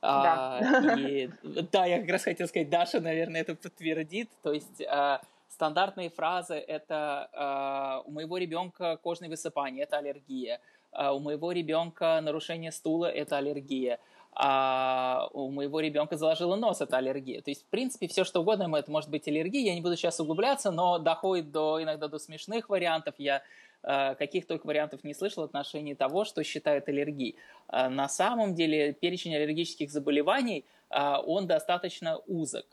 Да. 0.02 0.60
А, 0.60 0.98
и, 0.98 1.30
да, 1.44 1.86
я 1.86 2.00
как 2.00 2.10
раз 2.10 2.24
хотел 2.24 2.48
сказать, 2.48 2.70
Даша, 2.70 3.02
наверное, 3.02 3.42
это 3.42 3.56
подтвердит. 3.56 4.30
То 4.42 4.54
есть, 4.54 4.82
а, 4.90 5.22
стандартные 5.50 6.10
фразы 6.10 6.54
это 6.56 8.04
у 8.06 8.12
моего 8.12 8.38
ребенка 8.38 8.98
кожное 9.04 9.28
высыпание, 9.28 9.84
это 9.84 9.98
аллергия. 9.98 10.62
у 10.94 11.20
моего 11.20 11.52
ребенка 11.52 12.22
нарушение 12.22 12.72
стула, 12.72 13.08
это 13.08 13.38
аллергия 13.38 14.00
а 14.32 15.28
у 15.34 15.50
моего 15.52 15.80
ребенка 15.80 16.18
заложило 16.18 16.56
нос, 16.56 16.82
это 16.82 16.98
аллергия. 16.98 17.42
То 17.42 17.52
есть, 17.52 17.64
в 17.64 17.70
принципе, 17.70 18.08
все 18.08 18.24
что 18.24 18.42
угодно, 18.42 18.74
это 18.76 18.92
может 18.92 19.10
быть 19.10 19.28
аллергия. 19.28 19.66
Я 19.66 19.76
не 19.76 19.82
буду 19.82 19.96
сейчас 19.98 20.20
углубляться, 20.20 20.72
но 20.72 21.00
доходит 21.00 21.52
до, 21.52 21.82
иногда 21.82 22.08
до 22.08 22.20
смешных 22.20 22.70
вариантов. 22.70 23.16
Я 23.18 23.42
э, 23.84 24.16
каких 24.16 24.46
только 24.46 24.68
вариантов 24.68 25.04
не 25.04 25.14
слышал 25.14 25.44
в 25.44 25.46
отношении 25.46 25.94
того, 25.94 26.26
что 26.26 26.44
считают 26.44 26.88
аллергией. 26.88 27.36
Э, 27.68 27.90
на 27.90 28.08
самом 28.08 28.56
деле 28.56 28.94
перечень 28.94 29.36
аллергических 29.36 29.92
заболеваний, 29.92 30.66
э, 30.90 31.16
он 31.26 31.48
достаточно 31.48 32.18
узок. 32.28 32.66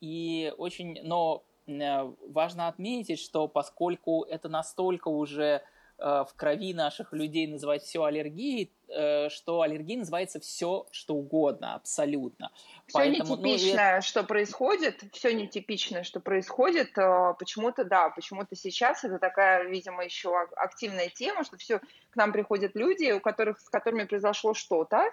И 0.00 0.54
очень, 0.56 0.98
но 1.02 1.44
важно 1.66 2.68
отметить, 2.68 3.20
что 3.20 3.48
поскольку 3.48 4.22
это 4.22 4.48
настолько 4.48 5.08
уже 5.08 5.60
в 5.98 6.28
крови 6.36 6.74
наших 6.74 7.12
людей 7.12 7.46
называть 7.46 7.82
все 7.82 8.04
аллергией, 8.04 8.70
э, 8.88 9.28
что 9.30 9.62
аллергией 9.62 10.00
называется 10.00 10.40
все, 10.40 10.86
что 10.90 11.14
угодно, 11.14 11.74
абсолютно. 11.74 12.50
Все 12.86 12.98
Поэтому, 12.98 13.36
нетипичное, 13.36 13.96
ну, 13.96 14.02
что 14.02 14.22
происходит, 14.22 15.02
все 15.12 15.32
нетипичное, 15.34 16.02
что 16.02 16.20
происходит, 16.20 16.96
э, 16.98 17.34
почему-то, 17.38 17.84
да, 17.84 18.10
почему-то 18.10 18.54
сейчас 18.56 19.04
это 19.04 19.18
такая, 19.18 19.64
видимо, 19.64 20.04
еще 20.04 20.36
активная 20.56 21.08
тема, 21.08 21.44
что 21.44 21.56
все 21.56 21.80
к 22.10 22.16
нам 22.16 22.32
приходят 22.32 22.74
люди, 22.74 23.12
у 23.12 23.20
которых, 23.20 23.58
с 23.58 23.68
которыми 23.68 24.04
произошло 24.04 24.52
что-то, 24.52 25.10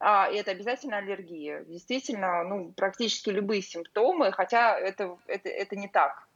а, 0.00 0.30
и 0.30 0.36
это 0.36 0.50
обязательно 0.50 0.96
аллергия. 0.98 1.62
Действительно, 1.64 2.42
ну, 2.44 2.72
практически 2.72 3.28
любые 3.28 3.60
симптомы, 3.60 4.32
хотя 4.32 4.78
это, 4.78 5.18
это, 5.26 5.48
это 5.48 5.76
не 5.76 5.88
так. 5.88 6.26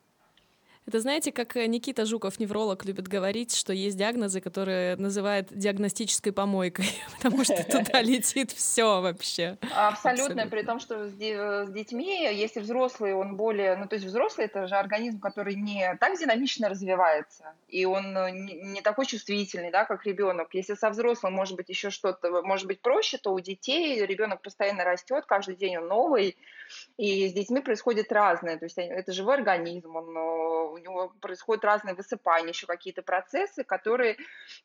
Это 0.86 1.00
знаете, 1.00 1.32
как 1.32 1.56
э, 1.56 1.66
Никита 1.66 2.04
Жуков, 2.04 2.38
невролог, 2.38 2.84
любит 2.84 3.08
говорить, 3.08 3.54
что 3.54 3.72
есть 3.72 3.96
диагнозы, 3.96 4.42
которые 4.42 4.96
называют 4.96 5.48
диагностической 5.50 6.30
помойкой, 6.30 6.86
потому 7.16 7.42
что 7.42 7.64
туда 7.64 8.02
летит 8.02 8.50
все 8.50 9.00
вообще. 9.00 9.56
Абсолютно, 9.74 10.46
при 10.46 10.62
том, 10.62 10.80
что 10.80 11.08
с 11.08 11.14
детьми, 11.14 12.28
если 12.34 12.60
взрослый, 12.60 13.14
он 13.14 13.36
более, 13.36 13.76
ну 13.76 13.88
то 13.88 13.94
есть 13.94 14.06
взрослый 14.06 14.46
это 14.46 14.66
же 14.66 14.74
организм, 14.74 15.20
который 15.20 15.54
не 15.54 15.96
так 15.98 16.18
динамично 16.18 16.68
развивается, 16.68 17.54
и 17.68 17.86
он 17.86 18.16
э, 18.16 18.30
не 18.32 18.82
такой 18.82 19.06
чувствительный, 19.06 19.70
да, 19.70 19.86
как 19.86 20.04
ребенок. 20.04 20.48
Если 20.52 20.74
со 20.74 20.90
взрослым 20.90 21.32
может 21.32 21.56
быть 21.56 21.70
еще 21.70 21.88
что-то, 21.88 22.42
может 22.42 22.66
быть 22.66 22.80
проще, 22.82 23.16
то 23.16 23.32
у 23.32 23.40
детей 23.40 24.04
ребенок 24.04 24.42
постоянно 24.42 24.84
растет, 24.84 25.24
каждый 25.26 25.56
день 25.56 25.78
он 25.78 25.88
новый, 25.88 26.36
и 26.98 27.28
с 27.28 27.32
детьми 27.32 27.60
происходит 27.60 28.12
разное, 28.12 28.58
то 28.58 28.66
есть 28.66 28.76
это 28.76 29.12
живой 29.12 29.36
организм, 29.36 29.96
он 29.96 30.16
э, 30.16 30.73
у 30.74 30.78
него 30.78 31.12
происходят 31.20 31.64
разные 31.64 31.94
высыпания, 31.94 32.48
еще 32.48 32.66
какие-то 32.66 33.02
процессы, 33.02 33.64
которые 33.64 34.16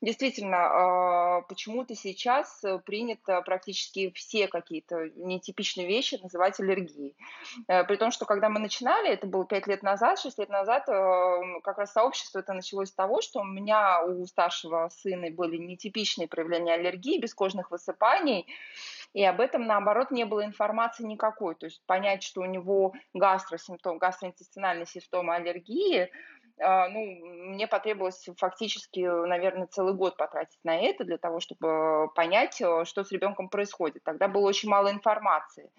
действительно 0.02 0.58
а, 0.58 1.41
почему-то 1.41 1.95
сейчас 1.95 2.63
э, 2.63 2.80
принято 2.80 3.41
практически 3.41 4.12
все 4.15 4.48
какие-то 4.48 5.10
нетипичные 5.15 5.88
вещи 5.88 6.19
называть 6.22 6.60
аллергией. 6.60 7.15
Э, 7.67 7.84
при 7.84 7.95
том, 7.95 8.12
что 8.12 8.26
когда 8.26 8.50
мы 8.50 8.60
начинали, 8.60 9.10
это 9.10 9.28
было 9.28 9.45
5 9.45 9.67
лет 9.67 9.84
назад, 9.84 10.19
6 10.19 10.39
лет 10.39 10.50
назад, 10.50 10.89
э, 10.89 11.60
как 11.63 11.78
раз 11.78 11.93
сообщество 11.93 12.39
это 12.39 12.54
началось 12.54 12.89
с 12.89 12.93
того, 12.93 13.22
что 13.22 13.41
у 13.41 13.45
меня 13.45 14.04
у 14.04 14.26
старшего 14.26 14.89
сына 14.89 15.30
были 15.30 15.58
нетипичные 15.58 16.28
проявления 16.28 16.74
аллергии, 16.74 17.19
бескожных 17.19 17.72
высыпаний, 17.72 18.48
и 19.13 19.24
об 19.24 19.41
этом, 19.41 19.65
наоборот, 19.65 20.12
не 20.12 20.26
было 20.26 20.45
информации 20.45 21.04
никакой. 21.04 21.56
То 21.56 21.65
есть 21.65 21.82
понять, 21.86 22.24
что 22.24 22.41
у 22.41 22.45
него 22.45 22.93
гастросимптом, 23.13 23.98
гастроинтестинальный 23.98 24.86
симптом 24.86 25.32
аллергии, 25.32 26.10
а, 26.62 26.89
ну, 26.89 27.00
мне 27.52 27.67
потребовалось 27.67 28.28
фактически, 28.38 29.00
наверное, 29.00 29.67
целый 29.67 29.93
год 29.93 30.17
потратить 30.17 30.60
на 30.63 30.78
это 30.78 31.06
для 31.06 31.17
того, 31.17 31.39
чтобы 31.39 32.10
понять, 32.15 32.60
э, 32.62 32.84
что 32.86 33.04
с 33.04 33.12
ребенком 33.12 33.50
происходит. 33.50 34.04
Тогда 34.04 34.28
было 34.28 34.48
очень 34.48 34.69
мало 34.69 34.91
информации. 34.91 35.72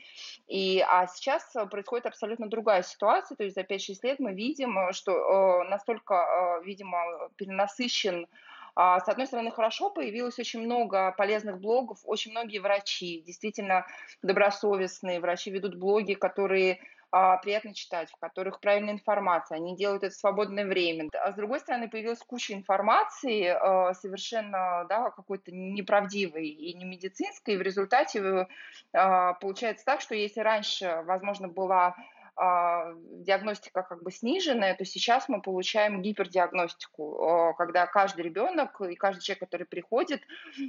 И, 0.47 0.83
а 0.89 1.07
сейчас 1.07 1.55
происходит 1.71 2.07
абсолютно 2.07 2.49
другая 2.49 2.83
ситуация. 2.83 3.37
То 3.37 3.45
есть 3.45 3.57
за 3.57 3.63
5-6 3.63 3.99
лет 4.03 4.21
мы 4.21 4.33
видим, 4.33 4.79
э, 4.79 4.93
что 4.93 5.13
э, 5.13 5.69
настолько, 5.69 6.61
видимо, 6.65 7.29
перенасыщен 7.37 8.27
с 8.77 9.09
одной 9.09 9.27
стороны, 9.27 9.51
хорошо, 9.51 9.91
появилось 9.91 10.39
очень 10.39 10.61
много 10.61 11.13
полезных 11.13 11.59
блогов, 11.59 11.99
очень 12.05 12.31
многие 12.31 12.59
врачи, 12.59 13.23
действительно 13.27 13.87
добросовестные 14.23 15.21
врачи 15.21 15.51
ведут 15.51 15.75
блоги, 15.75 16.15
которые 16.15 16.81
а, 17.13 17.39
приятно 17.39 17.75
читать, 17.75 18.11
в 18.11 18.17
которых 18.21 18.61
правильная 18.61 18.95
информация, 18.95 19.57
они 19.57 19.77
делают 19.77 20.05
это 20.05 20.15
в 20.15 20.19
свободное 20.19 20.65
время. 20.65 21.09
А 21.13 21.33
с 21.33 21.35
другой 21.35 21.59
стороны, 21.59 21.89
появилась 21.89 22.21
куча 22.21 22.55
информации, 22.55 23.47
а, 23.47 23.93
совершенно 23.95 24.87
да, 24.89 25.11
какой-то 25.11 25.51
неправдивой 25.51 26.47
и 26.47 26.73
не 26.75 26.85
медицинской, 26.85 27.55
и 27.55 27.57
в 27.57 27.63
результате 27.63 28.47
а, 28.93 29.35
получается 29.35 29.85
так, 29.85 30.01
что 30.01 30.15
если 30.15 30.41
раньше, 30.41 31.03
возможно, 31.05 31.49
была 31.49 31.87
а, 31.89 31.95
диагностика 32.37 33.83
как 33.83 34.03
бы 34.03 34.11
сниженная, 34.11 34.75
то 34.75 34.85
сейчас 34.85 35.29
мы 35.29 35.43
получаем 35.43 36.03
гипердиагностику, 36.03 37.23
а, 37.23 37.53
когда 37.55 37.87
каждый 37.87 38.23
ребенок 38.23 38.81
и 38.81 38.95
каждый 38.95 39.23
человек, 39.23 39.41
который 39.41 39.67
приходит, 39.67 40.23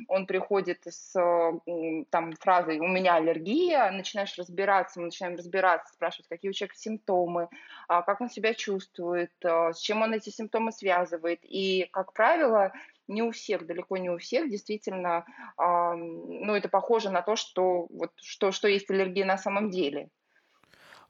он 0.08 0.26
приходит 0.26 0.82
с 0.86 1.13
там, 2.10 2.34
фразой 2.39 2.80
«у 2.80 2.88
меня 2.88 3.15
аллергия», 3.15 3.91
начинаешь 3.91 4.38
разбираться, 4.38 5.00
мы 5.00 5.06
начинаем 5.06 5.38
разбираться, 5.38 5.93
спрашивать, 5.93 6.28
какие 6.28 6.50
у 6.50 6.54
человека 6.54 6.78
симптомы, 6.78 7.50
а, 7.88 8.02
как 8.02 8.21
он 8.21 8.30
себя 8.30 8.54
чувствует, 8.54 9.32
с 9.41 9.80
чем 9.80 10.02
он 10.02 10.13
эти 10.13 10.30
симптомы 10.30 10.71
связывает. 10.71 11.39
И, 11.43 11.88
как 11.91 12.13
правило, 12.13 12.74
не 13.08 13.24
у 13.24 13.32
всех, 13.32 13.65
далеко 13.65 13.97
не 13.97 14.10
у 14.10 14.17
всех, 14.17 14.50
действительно, 14.50 15.26
ну, 15.58 16.56
это 16.56 16.69
похоже 16.69 17.10
на 17.10 17.21
то, 17.21 17.36
что, 17.36 17.88
вот, 17.89 18.12
что, 18.15 18.52
что 18.52 18.67
есть 18.67 18.89
аллергия 18.89 19.26
на 19.26 19.38
самом 19.38 19.69
деле. 19.69 20.10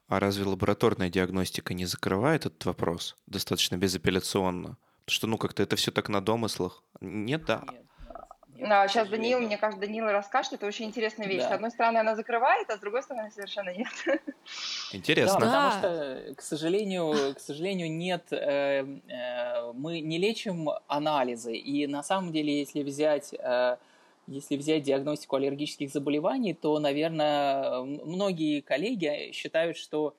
А 0.08 0.20
разве 0.20 0.44
лабораторная 0.44 1.08
диагностика 1.08 1.74
не 1.74 1.86
закрывает 1.86 2.46
этот 2.46 2.64
вопрос 2.64 3.16
достаточно 3.26 3.76
безапелляционно? 3.76 4.76
Потому 5.04 5.16
что, 5.16 5.26
ну, 5.26 5.38
как-то 5.38 5.62
это 5.62 5.76
все 5.76 5.90
так 5.90 6.08
на 6.08 6.20
домыслах. 6.20 6.82
Нет, 7.00 7.44
да? 7.44 7.64
Нет. 7.72 7.82
Нет, 8.62 8.70
а, 8.70 8.86
сейчас 8.86 9.08
Даниил, 9.08 9.40
мне 9.40 9.58
кажется, 9.58 9.80
Даниил 9.80 10.06
расскажет, 10.06 10.52
это 10.52 10.66
очень 10.66 10.86
интересная 10.86 11.26
вещь. 11.26 11.42
Да. 11.42 11.48
С 11.48 11.52
одной 11.52 11.70
стороны, 11.70 11.98
она 11.98 12.14
закрывает, 12.14 12.70
а 12.70 12.76
с 12.76 12.80
другой 12.80 13.02
стороны, 13.02 13.30
совершенно 13.30 13.74
нет. 13.74 13.88
Интересно. 14.92 15.40
Да, 15.40 15.46
потому 15.46 15.72
что, 15.72 16.34
к 16.36 16.40
сожалению, 16.42 17.34
к 17.34 17.40
сожалению, 17.40 17.90
нет, 17.90 18.26
э, 18.30 18.84
э, 19.08 19.72
мы 19.72 20.00
не 20.00 20.18
лечим 20.18 20.70
анализы. 20.86 21.56
И 21.56 21.86
на 21.86 22.02
самом 22.02 22.30
деле, 22.30 22.60
если 22.60 22.82
взять 22.82 23.34
э, 23.34 23.76
если 24.26 24.56
взять 24.56 24.82
диагностику 24.82 25.36
аллергических 25.36 25.90
заболеваний, 25.90 26.54
то, 26.54 26.78
наверное, 26.78 27.82
многие 27.82 28.60
коллеги 28.60 29.32
считают, 29.32 29.76
что 29.76 30.14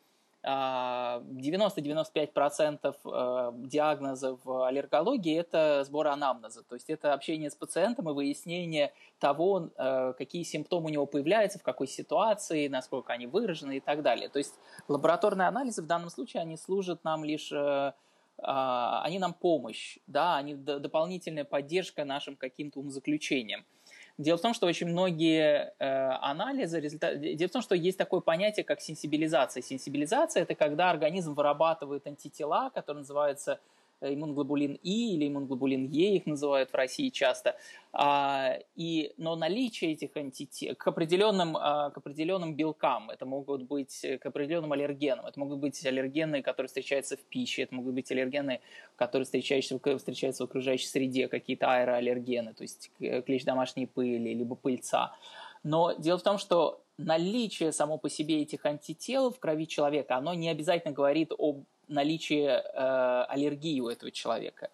90-95% 0.46 2.96
а, 3.06 3.50
э, 3.50 3.54
диагнозов 3.66 4.46
аллергологии– 4.46 5.38
это 5.40 5.86
сбор 5.86 6.08
анамнеза, 6.08 6.64
то 6.64 6.76
есть 6.76 6.90
это 6.90 7.14
общение 7.14 7.50
с 7.50 7.56
пациентом 7.56 8.10
и 8.10 8.14
выяснение 8.14 8.92
того, 9.20 9.70
э, 9.78 10.14
какие 10.18 10.44
симптомы 10.44 10.88
у 10.88 10.90
него 10.90 11.06
появляются, 11.06 11.60
в 11.60 11.64
какой 11.64 11.88
ситуации, 11.88 12.68
насколько 12.68 13.14
они 13.14 13.26
выражены 13.26 13.78
и 13.78 13.80
так 13.80 14.02
далее. 14.02 14.28
То 14.28 14.40
есть 14.40 14.56
лабораторные 14.90 15.48
анализы 15.48 15.82
в 15.82 15.88
данном 15.88 16.10
случае, 16.10 16.42
они 16.42 16.58
служат 16.58 17.06
нам 17.06 17.24
лишь 17.24 17.50
э, 17.54 17.94
а, 18.40 19.02
они 19.04 19.20
нам 19.20 19.34
помощь, 19.34 19.98
да, 20.08 20.36
они 20.36 20.56
дополнительная 20.56 21.46
поддержка 21.46 22.04
нашим 22.04 22.36
каким-то 22.36 22.80
умозаключениям. 22.80 23.66
Дело 24.20 24.38
в 24.38 24.42
том, 24.42 24.54
что 24.54 24.68
очень 24.68 24.88
многие 24.88 25.74
э, 25.80 25.86
анализы, 26.22 26.80
результат... 26.80 27.20
дело 27.20 27.50
в 27.50 27.52
том, 27.52 27.62
что 27.64 27.74
есть 27.74 27.98
такое 27.98 28.22
понятие, 28.22 28.64
как 28.64 28.80
сенсибилизация. 28.80 29.64
Сенсибилизация– 29.64 30.44
это 30.44 30.54
когда 30.54 30.92
организм 30.92 31.34
вырабатывает 31.34 32.06
антитела, 32.06 32.70
которые 32.70 33.02
называются 33.02 33.60
иммуноглобулин 34.12 34.80
И 34.84 35.14
или 35.16 35.28
иммуноглобулин 35.28 35.86
Е, 35.86 36.16
их 36.16 36.26
называют 36.26 36.72
в 36.72 36.76
России 36.76 37.10
часто. 37.10 37.56
А, 37.92 38.58
и, 38.76 39.14
но 39.18 39.36
наличие 39.36 39.94
этих 39.94 40.16
антител 40.18 40.76
к 40.76 40.88
определенным, 40.88 41.56
а, 41.56 41.92
к 41.92 41.98
определенным 41.98 42.56
белкам, 42.56 43.10
это 43.10 43.26
могут 43.26 43.64
быть 43.64 44.06
к 44.20 44.26
определенным 44.26 44.72
аллергенам, 44.74 45.26
это 45.26 45.40
могут 45.40 45.60
быть 45.60 45.86
аллергены, 45.86 46.42
которые 46.42 46.68
встречаются 46.68 47.18
в 47.18 47.22
пище, 47.22 47.64
это 47.64 47.76
могут 47.76 47.94
быть 47.94 48.12
аллергены, 48.12 48.62
которые 48.96 49.26
встречаются, 49.26 49.80
встречаются 49.98 50.44
в 50.44 50.50
окружающей 50.50 50.88
среде, 50.88 51.28
какие-то 51.28 51.72
аэроаллергены, 51.72 52.54
то 52.54 52.64
есть 52.64 52.92
клещ 52.98 53.44
домашней 53.44 53.86
пыли, 53.86 54.34
либо 54.34 54.56
пыльца. 54.56 55.16
Но 55.64 55.94
дело 55.94 56.18
в 56.18 56.24
том, 56.24 56.38
что 56.38 56.84
наличие 56.98 57.72
само 57.72 57.98
по 57.98 58.10
себе 58.10 58.42
этих 58.42 58.66
антител 58.66 59.32
в 59.32 59.40
крови 59.40 59.68
человека, 59.68 60.18
оно 60.18 60.34
не 60.34 60.50
обязательно 60.50 60.94
говорит 60.94 61.32
об 61.38 61.64
наличие 61.88 62.50
э, 62.50 63.26
аллергии 63.30 63.80
у 63.80 63.90
этого 63.90 64.12
человека. 64.12 64.70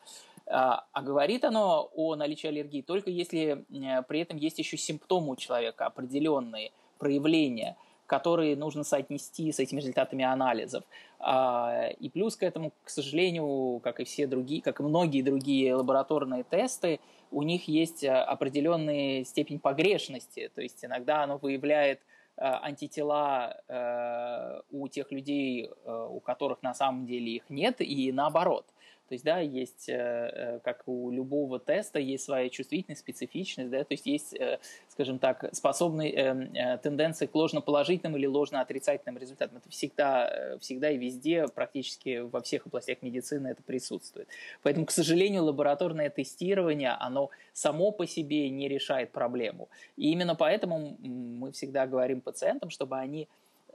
А, 0.46 0.86
а 0.92 1.02
говорит 1.02 1.44
оно 1.44 1.90
о 1.96 2.16
наличии 2.16 2.48
аллергии 2.48 2.82
только 2.82 3.12
если 3.12 3.66
э, 3.70 4.02
при 4.04 4.22
этом 4.22 4.38
есть 4.38 4.58
еще 4.60 4.78
симптомы 4.78 5.34
у 5.34 5.36
человека, 5.36 5.86
определенные 5.86 6.72
проявления. 6.98 7.76
которые 8.10 8.56
нужно 8.56 8.84
соотнести 8.84 9.52
с 9.52 9.60
этими 9.60 9.80
результатами 9.82 10.26
анализов. 10.26 10.84
А, 11.20 11.90
и 12.00 12.10
плюс 12.10 12.36
к 12.36 12.42
этому, 12.42 12.74
к 12.84 12.90
сожалению, 12.90 13.80
как 13.84 14.00
и 14.00 14.04
все 14.04 14.26
другие, 14.26 14.64
как 14.64 14.80
и 14.80 14.84
многие 14.84 15.22
другие 15.22 15.76
лабораторные 15.76 16.44
тесты, 16.44 17.00
у 17.32 17.44
них 17.44 17.68
есть 17.68 18.04
э, 18.04 18.10
определенная 18.10 19.24
степень 19.24 19.60
погрешности. 19.60 20.50
То 20.56 20.62
есть 20.62 20.84
иногда 20.84 21.24
оно 21.24 21.38
выявляет 21.38 22.00
антитела 22.42 23.62
э, 23.68 24.62
у 24.72 24.88
тех 24.88 25.12
людей, 25.12 25.70
у 25.86 26.20
которых 26.20 26.62
на 26.64 26.74
самом 26.74 27.06
деле 27.06 27.36
их 27.36 27.50
нет, 27.50 27.82
и 27.82 28.12
наоборот– 28.12 28.66
то 29.10 29.16
есть, 29.16 29.26
да, 29.26 29.40
есть, 29.40 29.90
э, 29.90 29.94
э, 29.96 30.60
как 30.64 30.84
у 30.88 31.10
любого 31.10 31.60
теста, 31.60 31.98
есть 31.98 32.26
своя 32.26 32.48
чувствительность, 32.50 33.02
специфичность, 33.02 33.72
да, 33.72 33.80
то 33.84 33.94
есть 33.94 34.06
есть, 34.06 34.36
э, 34.36 34.60
скажем 34.88 35.18
так, 35.18 35.50
способные 35.52 36.78
тенденции 36.84 37.26
к 37.26 37.34
ложноположительным 37.34 38.18
или 38.18 38.28
ложноотрицательным 38.28 39.18
результатам. 39.18 39.58
Это 39.58 39.70
всегда, 39.70 40.58
всегда 40.60 40.92
и 40.92 40.98
везде, 40.98 41.48
практически 41.48 42.20
во 42.20 42.42
всех 42.42 42.68
областях 42.68 43.02
медицины 43.02 43.48
это 43.48 43.64
присутствует. 43.64 44.28
Поэтому, 44.62 44.86
к 44.86 44.92
сожалению, 44.92 45.44
лабораторное 45.46 46.12
тестирование, 46.12 46.92
оно 46.92 47.32
само 47.54 47.92
по 47.92 48.06
себе 48.06 48.50
не 48.50 48.68
решает 48.68 49.12
проблему. 49.12 49.70
И 49.98 50.12
именно 50.12 50.36
поэтому 50.36 50.98
мы 51.00 51.52
всегда 51.52 51.88
говорим 51.88 52.22
пациентам, 52.22 52.70
чтобы 52.70 52.98
они 52.98 53.28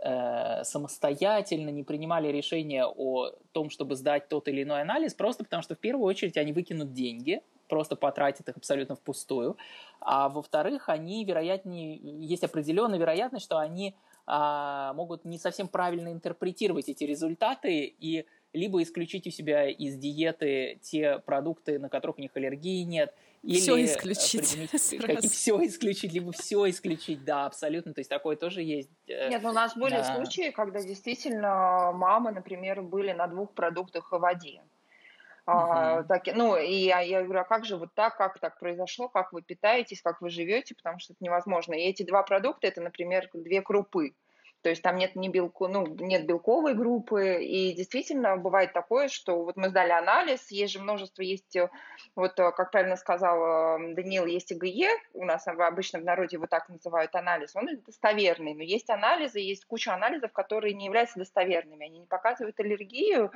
Э, 0.06 0.64
самостоятельно 0.64 1.70
не 1.70 1.82
принимали 1.82 2.28
решения 2.28 2.84
о 2.84 3.30
том, 3.52 3.70
чтобы 3.70 3.96
сдать 3.96 4.28
тот 4.28 4.48
или 4.48 4.62
иной 4.62 4.82
анализ, 4.82 5.14
просто 5.14 5.44
потому 5.44 5.62
что 5.62 5.74
в 5.74 5.78
первую 5.78 6.04
очередь 6.04 6.36
они 6.36 6.52
выкинут 6.52 6.92
деньги, 6.92 7.40
просто 7.70 7.96
потратят 7.96 8.46
их 8.46 8.54
абсолютно 8.54 8.96
впустую, 8.96 9.56
а 10.00 10.28
во-вторых, 10.28 10.90
они 10.90 11.24
вероятнее, 11.24 11.96
есть 11.96 12.44
определенная 12.44 12.98
вероятность, 12.98 13.46
что 13.46 13.56
они 13.56 13.94
а, 14.26 14.92
могут 14.92 15.24
не 15.24 15.38
совсем 15.38 15.68
правильно 15.68 16.12
интерпретировать 16.12 16.90
эти 16.90 17.04
результаты 17.04 17.94
и 17.98 18.26
либо 18.52 18.82
исключить 18.82 19.26
у 19.26 19.30
себя 19.30 19.70
из 19.70 19.96
диеты 19.96 20.80
те 20.82 21.18
продукты, 21.20 21.78
на 21.78 21.88
которых 21.88 22.18
у 22.18 22.20
них 22.20 22.32
аллергии 22.34 22.82
нет, 22.82 23.14
или 23.44 23.58
все 23.58 23.84
исключить. 23.84 24.70
Как, 25.00 25.20
все 25.30 25.58
исключить, 25.66 26.12
либо 26.12 26.32
все 26.32 26.68
исключить, 26.70 27.24
да, 27.24 27.46
абсолютно. 27.46 27.92
То 27.92 28.00
есть 28.00 28.10
такое 28.10 28.36
тоже 28.36 28.62
есть. 28.62 28.90
Э, 29.06 29.28
Нет, 29.28 29.42
ну 29.42 29.50
у 29.50 29.52
нас 29.52 29.76
были 29.76 29.96
да. 29.96 30.16
случаи, 30.16 30.50
когда 30.50 30.80
действительно 30.82 31.92
мамы, 31.92 32.32
например, 32.32 32.82
были 32.82 33.12
на 33.12 33.26
двух 33.26 33.52
продуктах 33.52 34.10
в 34.10 34.18
воде. 34.18 34.62
Uh-huh. 35.46 35.52
А, 35.52 36.02
так, 36.04 36.22
ну, 36.34 36.56
и 36.56 36.72
я, 36.72 37.00
я 37.00 37.22
говорю, 37.22 37.40
а 37.40 37.44
как 37.44 37.66
же 37.66 37.76
вот 37.76 37.92
так, 37.94 38.16
как 38.16 38.38
так 38.38 38.58
произошло, 38.58 39.08
как 39.08 39.34
вы 39.34 39.42
питаетесь, 39.42 40.00
как 40.00 40.22
вы 40.22 40.30
живете, 40.30 40.74
потому 40.74 40.98
что 40.98 41.12
это 41.12 41.22
невозможно. 41.22 41.74
И 41.74 41.82
эти 41.82 42.02
два 42.02 42.22
продукта, 42.22 42.66
это, 42.66 42.80
например, 42.80 43.28
две 43.34 43.60
крупы. 43.60 44.14
То 44.64 44.70
есть 44.70 44.80
там 44.80 44.96
нет, 44.96 45.14
не 45.14 45.28
белку, 45.28 45.68
ну, 45.68 45.86
нет 45.86 46.24
белковой 46.24 46.72
группы, 46.72 47.44
и 47.44 47.74
действительно 47.74 48.38
бывает 48.38 48.72
такое, 48.72 49.08
что 49.08 49.44
вот 49.44 49.58
мы 49.58 49.68
сдали 49.68 49.90
анализ, 49.90 50.50
есть 50.50 50.72
же 50.72 50.80
множество, 50.80 51.20
есть, 51.20 51.54
э, 51.54 51.68
вот 52.16 52.40
э, 52.40 52.50
как 52.52 52.70
правильно 52.70 52.96
сказал 52.96 53.78
э, 53.78 53.94
Даниил, 53.94 54.24
есть 54.24 54.52
ИГЕ, 54.52 54.88
у 55.12 55.26
нас 55.26 55.46
обычно 55.46 55.98
в 55.98 56.04
народе 56.04 56.36
его 56.36 56.46
так 56.46 56.70
называют 56.70 57.14
анализ, 57.14 57.54
он 57.54 57.68
достоверный, 57.84 58.54
но 58.54 58.62
есть 58.62 58.88
анализы, 58.88 59.38
есть 59.38 59.66
куча 59.66 59.92
анализов, 59.92 60.32
которые 60.32 60.72
не 60.72 60.86
являются 60.86 61.18
достоверными, 61.18 61.84
они 61.84 61.98
не 61.98 62.06
показывают 62.06 62.58
аллергию, 62.58 63.32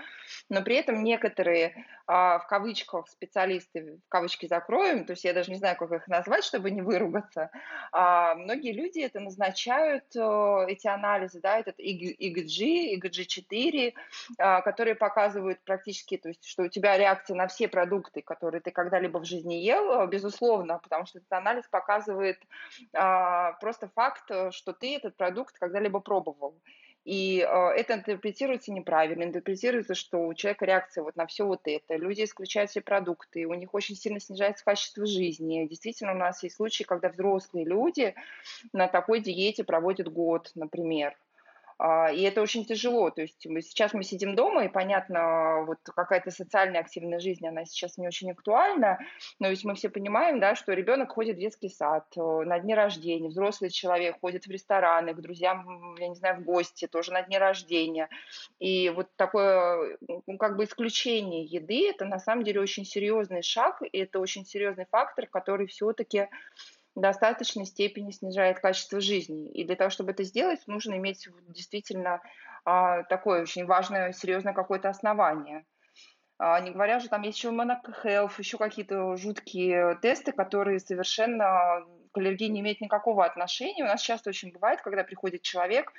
но 0.48 0.62
при 0.62 0.76
этом 0.76 1.04
некоторые, 1.04 1.84
а, 2.06 2.38
в 2.38 2.46
кавычках, 2.46 3.06
специалисты, 3.06 4.00
в 4.06 4.08
кавычки 4.08 4.46
закроем, 4.46 5.04
то 5.04 5.10
есть 5.10 5.24
я 5.24 5.34
даже 5.34 5.50
не 5.50 5.58
знаю, 5.58 5.76
как 5.76 5.92
их 5.92 6.08
назвать, 6.08 6.44
чтобы 6.44 6.70
не 6.70 6.80
выругаться, 6.80 7.50
а, 7.92 8.34
многие 8.34 8.72
люди 8.72 9.00
это 9.00 9.20
назначают, 9.20 10.04
эти 10.08 10.86
анализы, 10.86 11.17
анализы, 11.18 11.40
да, 11.40 11.58
этот 11.58 11.78
EGG, 11.78 12.96
EGG4, 12.96 13.94
а, 14.38 14.62
которые 14.62 14.94
показывают 14.94 15.60
практически, 15.64 16.16
то 16.16 16.28
есть, 16.28 16.44
что 16.44 16.64
у 16.64 16.68
тебя 16.68 16.96
реакция 16.96 17.36
на 17.36 17.46
все 17.46 17.68
продукты, 17.68 18.22
которые 18.22 18.60
ты 18.60 18.70
когда-либо 18.70 19.18
в 19.18 19.24
жизни 19.24 19.54
ел, 19.54 19.92
а, 19.92 20.06
безусловно, 20.06 20.78
потому 20.78 21.06
что 21.06 21.18
этот 21.18 21.32
анализ 21.32 21.64
показывает 21.70 22.38
а, 22.94 23.52
просто 23.60 23.88
факт, 23.88 24.30
что 24.50 24.72
ты 24.72 24.96
этот 24.96 25.16
продукт 25.16 25.58
когда-либо 25.58 26.00
пробовал. 26.00 26.54
И 27.08 27.40
э, 27.40 27.68
это 27.74 27.94
интерпретируется 27.94 28.70
неправильно, 28.70 29.22
интерпретируется, 29.22 29.94
что 29.94 30.26
у 30.26 30.34
человека 30.34 30.66
реакция 30.66 31.02
вот 31.02 31.16
на 31.16 31.26
все 31.26 31.46
вот 31.46 31.62
это. 31.64 31.96
Люди 31.96 32.24
исключают 32.24 32.70
все 32.70 32.82
продукты, 32.82 33.46
у 33.46 33.54
них 33.54 33.72
очень 33.72 33.96
сильно 33.96 34.20
снижается 34.20 34.62
качество 34.62 35.06
жизни. 35.06 35.66
Действительно, 35.66 36.12
у 36.12 36.16
нас 36.16 36.42
есть 36.42 36.56
случаи, 36.56 36.84
когда 36.84 37.08
взрослые 37.08 37.64
люди 37.64 38.14
на 38.74 38.88
такой 38.88 39.20
диете 39.20 39.64
проводят 39.64 40.12
год, 40.12 40.50
например. 40.54 41.16
А, 41.78 42.10
и 42.10 42.22
это 42.22 42.42
очень 42.42 42.64
тяжело. 42.64 43.10
То 43.10 43.22
есть 43.22 43.40
сейчас 43.40 43.94
мы 43.94 44.02
сидим 44.02 44.34
дома, 44.34 44.64
и 44.64 44.68
понятно, 44.68 45.64
вот 45.64 45.78
какая-то 45.84 46.30
социальная 46.30 46.80
активная 46.80 47.20
жизнь, 47.20 47.46
она 47.46 47.64
сейчас 47.64 47.96
не 47.98 48.06
очень 48.08 48.32
актуальна, 48.32 48.98
но 49.38 49.48
ведь 49.48 49.64
мы 49.64 49.74
все 49.74 49.88
понимаем, 49.88 50.40
да, 50.40 50.56
что 50.56 50.72
ребенок 50.72 51.12
ходит 51.12 51.36
в 51.36 51.40
детский 51.40 51.68
сад 51.68 52.04
э, 52.16 52.20
на 52.20 52.58
дни 52.58 52.74
рождения, 52.74 53.28
взрослый 53.28 53.70
человек 53.70 54.18
ходит 54.20 54.46
в 54.46 54.50
рестораны, 54.50 55.14
к 55.14 55.20
друзьям, 55.20 55.94
я 55.98 56.08
не 56.08 56.16
знаю, 56.16 56.40
в 56.40 56.44
гости, 56.44 56.88
тоже 56.88 57.12
на 57.12 57.22
дни 57.22 57.38
рождения. 57.38 58.08
И 58.58 58.90
вот 58.90 59.08
такое, 59.16 59.98
ну, 60.26 60.36
как 60.36 60.56
бы 60.56 60.64
исключение 60.64 61.44
еды, 61.44 61.88
это 61.88 62.04
на 62.04 62.18
самом 62.18 62.42
деле 62.42 62.60
очень 62.60 62.84
серьезный 62.84 63.42
шаг, 63.42 63.80
и 63.92 63.98
это 63.98 64.18
очень 64.18 64.44
серьезный 64.44 64.86
фактор, 64.90 65.26
который 65.26 65.68
все-таки 65.68 66.28
достаточной 67.00 67.66
степени 67.66 68.10
снижает 68.10 68.60
качество 68.60 69.00
жизни. 69.00 69.50
И 69.50 69.64
для 69.64 69.76
того, 69.76 69.90
чтобы 69.90 70.12
это 70.12 70.24
сделать, 70.24 70.60
нужно 70.66 70.94
иметь 70.94 71.28
действительно 71.48 72.20
а, 72.64 73.02
такое 73.04 73.42
очень 73.42 73.66
важное, 73.66 74.12
серьезное 74.12 74.52
какое-то 74.52 74.88
основание. 74.88 75.64
А, 76.38 76.60
не 76.60 76.70
говоря 76.70 77.00
же, 77.00 77.08
там 77.08 77.22
есть 77.22 77.38
еще 77.38 77.48
Monaco 77.48 77.92
Health, 78.04 78.32
еще 78.38 78.58
какие-то 78.58 79.16
жуткие 79.16 79.98
тесты, 80.00 80.32
которые 80.32 80.78
совершенно 80.78 81.84
к 82.12 82.18
аллергии 82.18 82.46
не 82.46 82.60
имеют 82.60 82.80
никакого 82.80 83.24
отношения. 83.24 83.84
У 83.84 83.86
нас 83.86 84.00
часто 84.00 84.30
очень 84.30 84.52
бывает, 84.52 84.80
когда 84.80 85.04
приходит 85.04 85.42
человек 85.42 85.92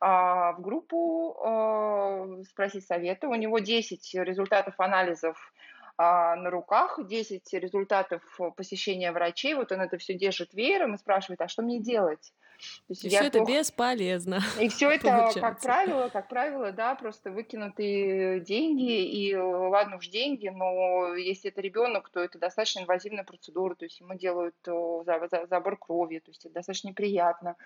а, 0.00 0.52
в 0.52 0.60
группу 0.60 1.36
а, 1.40 2.42
спросить 2.50 2.86
совета, 2.86 3.28
у 3.28 3.34
него 3.34 3.58
10 3.58 4.14
результатов 4.14 4.74
анализов 4.78 5.36
а, 5.38 5.75
на 5.98 6.50
руках 6.50 6.98
10 7.06 7.52
результатов 7.54 8.22
посещения 8.56 9.12
врачей, 9.12 9.54
вот 9.54 9.72
он 9.72 9.80
это 9.80 9.98
все 9.98 10.14
держит 10.14 10.52
веером 10.54 10.94
и 10.94 10.98
спрашивает, 10.98 11.40
а 11.40 11.48
что 11.48 11.62
мне 11.62 11.80
делать? 11.80 12.32
То 12.58 12.90
есть 12.90 13.04
и 13.04 13.08
все 13.08 13.24
это 13.24 13.38
плохо... 13.38 13.52
бесполезно. 13.52 14.40
И 14.60 14.68
все 14.68 14.90
это, 14.92 15.08
получается. 15.08 15.40
как 15.40 15.60
правило, 15.60 16.08
как 16.08 16.28
правило, 16.28 16.72
да, 16.72 16.94
просто 16.94 17.30
выкинутые 17.30 18.40
деньги, 18.40 19.04
и 19.04 19.34
ладно 19.34 19.96
уж 19.96 20.08
деньги, 20.08 20.48
но 20.48 21.14
если 21.14 21.50
это 21.50 21.60
ребенок, 21.60 22.10
то 22.10 22.20
это 22.20 22.38
достаточно 22.38 22.80
инвазивная 22.80 23.24
процедура, 23.24 23.74
то 23.74 23.84
есть 23.84 24.00
ему 24.00 24.14
делают 24.14 24.54
забор 24.64 25.76
крови, 25.78 26.18
то 26.18 26.30
есть 26.30 26.44
это 26.44 26.54
достаточно 26.54 26.88
неприятно. 26.88 27.56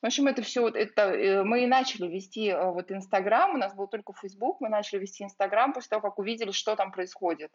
В 0.00 0.06
общем, 0.06 0.26
это 0.26 0.42
все, 0.42 0.68
это, 0.68 1.02
э, 1.02 1.42
мы 1.42 1.64
и 1.64 1.66
начали 1.66 2.08
вести 2.08 2.48
э, 2.48 2.70
вот 2.70 2.90
Инстаграм, 2.90 3.54
у 3.54 3.58
нас 3.58 3.74
был 3.74 3.86
только 3.86 4.12
Фейсбук, 4.12 4.60
мы 4.60 4.68
начали 4.68 5.00
вести 5.00 5.24
Инстаграм 5.24 5.72
после 5.72 5.90
того, 5.90 6.02
как 6.02 6.18
увидели, 6.18 6.50
что 6.50 6.76
там 6.76 6.92
происходит. 6.92 7.50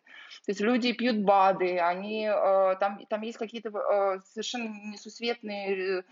То 0.45 0.51
есть 0.51 0.61
люди 0.61 0.93
пьют 0.93 1.17
БАДы, 1.17 1.79
они, 1.79 2.25
э, 2.25 2.75
там, 2.79 3.05
там 3.07 3.21
есть 3.21 3.37
какие-то 3.37 4.21
совершенно 4.25 4.69
несусветные 4.91 6.03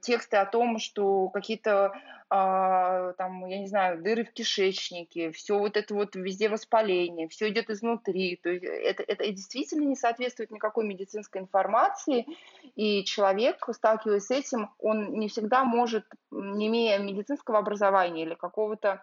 тексты 0.00 0.36
о 0.36 0.46
том, 0.46 0.78
что 0.78 1.28
какие-то 1.28 1.92
а, 2.30 3.12
там, 3.12 3.46
я 3.46 3.58
не 3.58 3.66
знаю, 3.66 4.02
дыры 4.02 4.24
в 4.24 4.32
кишечнике, 4.32 5.30
все 5.30 5.58
вот 5.58 5.76
это 5.76 5.94
вот 5.94 6.16
везде 6.16 6.48
воспаление, 6.48 7.28
все 7.28 7.48
идет 7.50 7.70
изнутри. 7.70 8.36
То 8.42 8.50
есть 8.50 8.64
это, 8.64 9.02
это 9.02 9.30
действительно 9.30 9.84
не 9.84 9.94
соответствует 9.96 10.50
никакой 10.50 10.86
медицинской 10.86 11.42
информации, 11.42 12.26
и 12.74 13.04
человек, 13.04 13.68
сталкиваясь 13.72 14.26
с 14.26 14.30
этим, 14.30 14.70
он 14.78 15.12
не 15.18 15.28
всегда 15.28 15.64
может, 15.64 16.06
не 16.30 16.66
имея 16.68 16.98
медицинского 16.98 17.58
образования 17.58 18.22
или 18.24 18.34
какого-то 18.34 19.02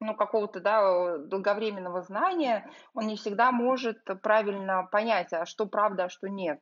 ну, 0.00 0.14
какого-то 0.14 0.60
да, 0.60 1.18
долговременного 1.18 2.02
знания, 2.02 2.68
он 2.94 3.06
не 3.06 3.16
всегда 3.16 3.52
может 3.52 4.04
правильно 4.22 4.88
понять, 4.90 5.32
а 5.32 5.46
что 5.46 5.66
правда, 5.66 6.04
а 6.04 6.08
что 6.08 6.28
нет. 6.28 6.60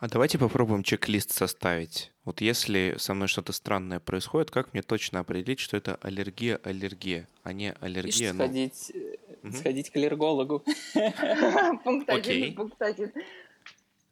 А 0.00 0.06
давайте 0.06 0.38
попробуем 0.38 0.84
чек-лист 0.84 1.32
составить. 1.32 2.12
Вот 2.24 2.40
если 2.40 2.94
со 2.98 3.14
мной 3.14 3.26
что-то 3.26 3.52
странное 3.52 3.98
происходит, 3.98 4.48
как 4.48 4.72
мне 4.72 4.82
точно 4.82 5.18
определить, 5.18 5.58
что 5.58 5.76
это 5.76 5.98
аллергия-аллергия, 6.00 7.26
а 7.42 7.52
не 7.52 7.72
аллергия? 7.80 8.32
Ну... 8.32 8.44
Сходить, 8.44 8.92
угу. 9.42 9.52
сходить 9.52 9.90
к 9.90 9.96
аллергологу. 9.96 10.62
Пункт 11.84 12.08
один, 12.10 12.54
пункт 12.54 12.80
один. 12.80 13.12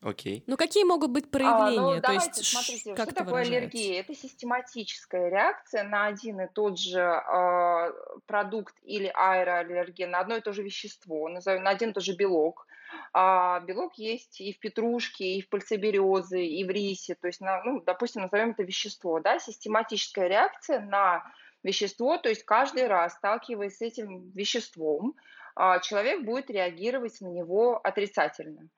Окей. 0.00 0.42
Ну 0.48 0.56
какие 0.56 0.82
могут 0.82 1.12
быть 1.12 1.30
проявления? 1.30 1.78
А, 1.78 1.94
ну, 1.94 2.00
давайте, 2.00 2.32
есть, 2.36 2.46
смотрите, 2.46 2.94
как 2.94 3.06
что 3.10 3.14
такое 3.14 3.44
выражается? 3.44 3.58
аллергия? 3.58 4.00
Это 4.00 4.14
систематическая 4.16 5.28
реакция 5.28 5.84
на 5.84 6.06
один 6.06 6.40
и 6.40 6.48
тот 6.52 6.80
же 6.80 7.00
э, 7.00 7.92
продукт 8.26 8.74
или 8.82 9.06
аэроаллерген, 9.14 10.10
на 10.10 10.18
одно 10.18 10.36
и 10.36 10.40
то 10.40 10.52
же 10.52 10.64
вещество, 10.64 11.28
назовем, 11.28 11.62
на 11.62 11.70
один 11.70 11.90
и 11.90 11.92
тот 11.92 12.02
же 12.02 12.16
белок. 12.16 12.66
А 13.12 13.60
белок 13.60 13.94
есть 13.96 14.40
и 14.40 14.52
в 14.52 14.58
петрушке, 14.58 15.24
и 15.36 15.42
в 15.42 15.48
пальцеберезе, 15.48 16.44
и 16.44 16.64
в 16.64 16.70
рисе. 16.70 17.14
То 17.14 17.26
есть, 17.26 17.40
на, 17.40 17.62
ну, 17.64 17.80
допустим, 17.80 18.22
назовем 18.22 18.50
это 18.50 18.62
вещество. 18.62 19.20
Да? 19.20 19.38
Систематическая 19.38 20.28
реакция 20.28 20.80
на 20.80 21.24
вещество, 21.62 22.16
то 22.18 22.28
есть 22.28 22.44
каждый 22.44 22.86
раз, 22.86 23.14
сталкиваясь 23.14 23.76
с 23.76 23.82
этим 23.82 24.30
веществом, 24.30 25.14
а, 25.54 25.80
человек 25.80 26.24
будет 26.24 26.50
реагировать 26.50 27.20
на 27.20 27.28
него 27.28 27.80
отрицательно. 27.82 28.68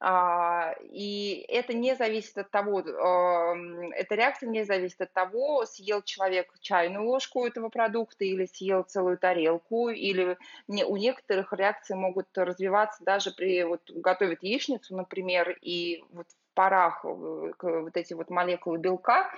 А, 0.00 0.74
и 0.80 1.44
это 1.48 1.74
не 1.74 1.96
зависит 1.96 2.38
от 2.38 2.50
того, 2.50 2.80
эта 2.80 4.14
реакция 4.14 4.48
не 4.48 4.64
зависит 4.64 5.00
от 5.00 5.12
того, 5.12 5.66
съел 5.66 6.02
человек 6.02 6.52
чайную 6.60 7.04
ложку 7.04 7.44
этого 7.44 7.68
продукта 7.68 8.24
или 8.24 8.46
съел 8.46 8.84
целую 8.84 9.18
тарелку, 9.18 9.88
или 9.88 10.38
у 10.68 10.96
некоторых 10.96 11.52
реакции 11.52 11.94
могут 11.94 12.26
развиваться 12.36 13.02
даже 13.02 13.32
при 13.32 13.64
вот 13.64 13.90
готовят 13.90 14.42
яичницу, 14.42 14.96
например, 14.96 15.58
и 15.62 16.04
вот 16.12 16.28
в 16.28 16.54
парах 16.54 17.04
э, 17.04 17.08
вот 17.08 17.96
эти 17.96 18.14
вот 18.14 18.30
молекулы 18.30 18.78
белка, 18.78 19.28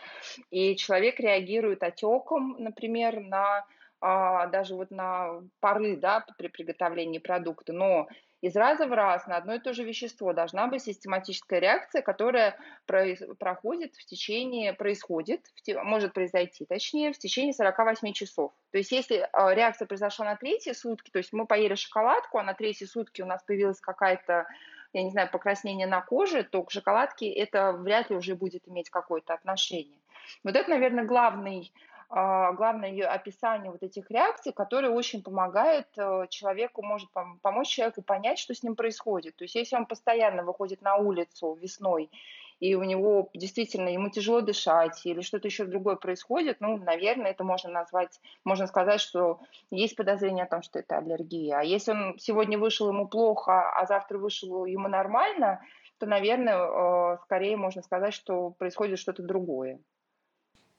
и 0.50 0.76
человек 0.76 1.20
реагирует 1.20 1.82
отеком, 1.82 2.56
например, 2.58 3.20
на 3.20 3.64
даже 4.00 4.74
вот 4.74 4.90
на 4.90 5.42
пары, 5.60 5.96
да, 5.96 6.24
при 6.38 6.48
приготовлении 6.48 7.18
продукта, 7.18 7.72
но 7.72 8.08
из 8.40 8.56
раза 8.56 8.86
в 8.86 8.92
раз 8.92 9.26
на 9.26 9.36
одно 9.36 9.54
и 9.54 9.58
то 9.58 9.74
же 9.74 9.84
вещество 9.84 10.32
должна 10.32 10.66
быть 10.66 10.82
систематическая 10.82 11.58
реакция, 11.58 12.00
которая 12.00 12.58
проходит 12.86 13.94
в 13.96 14.06
течение, 14.06 14.72
происходит, 14.72 15.46
может 15.84 16.14
произойти, 16.14 16.64
точнее, 16.64 17.12
в 17.12 17.18
течение 17.18 17.52
48 17.52 18.12
часов. 18.14 18.52
То 18.72 18.78
есть 18.78 18.92
если 18.92 19.28
а, 19.32 19.52
реакция 19.54 19.86
произошла 19.86 20.24
на 20.24 20.36
третьи 20.36 20.72
сутки, 20.72 21.10
то 21.10 21.18
есть 21.18 21.34
мы 21.34 21.46
поели 21.46 21.74
шоколадку, 21.74 22.38
а 22.38 22.42
на 22.42 22.54
третьи 22.54 22.86
сутки 22.86 23.20
у 23.20 23.26
нас 23.26 23.42
появилась 23.42 23.80
какая-то 23.80 24.46
я 24.92 25.04
не 25.04 25.10
знаю, 25.10 25.30
покраснение 25.30 25.86
на 25.86 26.00
коже, 26.00 26.42
то 26.42 26.64
к 26.64 26.72
шоколадке 26.72 27.30
это 27.30 27.72
вряд 27.72 28.10
ли 28.10 28.16
уже 28.16 28.34
будет 28.34 28.66
иметь 28.66 28.90
какое-то 28.90 29.34
отношение. 29.34 30.00
Вот 30.42 30.56
это, 30.56 30.68
наверное, 30.68 31.04
главный 31.04 31.72
а, 31.72 31.89
главное 32.10 32.90
ее 32.90 33.06
описание 33.06 33.70
вот 33.70 33.82
этих 33.84 34.10
реакций, 34.10 34.52
которые 34.52 34.90
очень 34.90 35.22
помогает 35.22 35.86
э, 35.96 36.26
человеку, 36.28 36.82
может 36.82 37.08
помочь 37.40 37.68
человеку 37.68 38.02
понять, 38.02 38.38
что 38.38 38.52
с 38.52 38.64
ним 38.64 38.74
происходит. 38.74 39.36
То 39.36 39.44
есть 39.44 39.54
если 39.54 39.76
он 39.76 39.86
постоянно 39.86 40.42
выходит 40.42 40.82
на 40.82 40.96
улицу 40.96 41.56
весной, 41.60 42.10
и 42.58 42.74
у 42.74 42.82
него 42.82 43.30
действительно 43.32 43.88
ему 43.88 44.10
тяжело 44.10 44.40
дышать 44.40 45.00
или 45.06 45.22
что-то 45.22 45.48
еще 45.48 45.64
другое 45.64 45.96
происходит, 45.96 46.60
ну, 46.60 46.76
наверное, 46.76 47.30
это 47.30 47.44
можно 47.44 47.70
назвать, 47.70 48.20
можно 48.44 48.66
сказать, 48.66 49.00
что 49.00 49.40
есть 49.70 49.96
подозрение 49.96 50.44
о 50.44 50.48
том, 50.48 50.62
что 50.62 50.80
это 50.80 50.98
аллергия. 50.98 51.60
А 51.60 51.62
если 51.62 51.92
он 51.92 52.18
сегодня 52.18 52.58
вышел 52.58 52.88
ему 52.88 53.08
плохо, 53.08 53.70
а 53.70 53.86
завтра 53.86 54.18
вышел 54.18 54.66
ему 54.66 54.88
нормально, 54.88 55.62
то, 55.98 56.06
наверное, 56.06 56.56
э, 56.56 57.18
скорее 57.24 57.56
можно 57.56 57.82
сказать, 57.82 58.14
что 58.14 58.50
происходит 58.50 58.98
что-то 58.98 59.22
другое. 59.22 59.80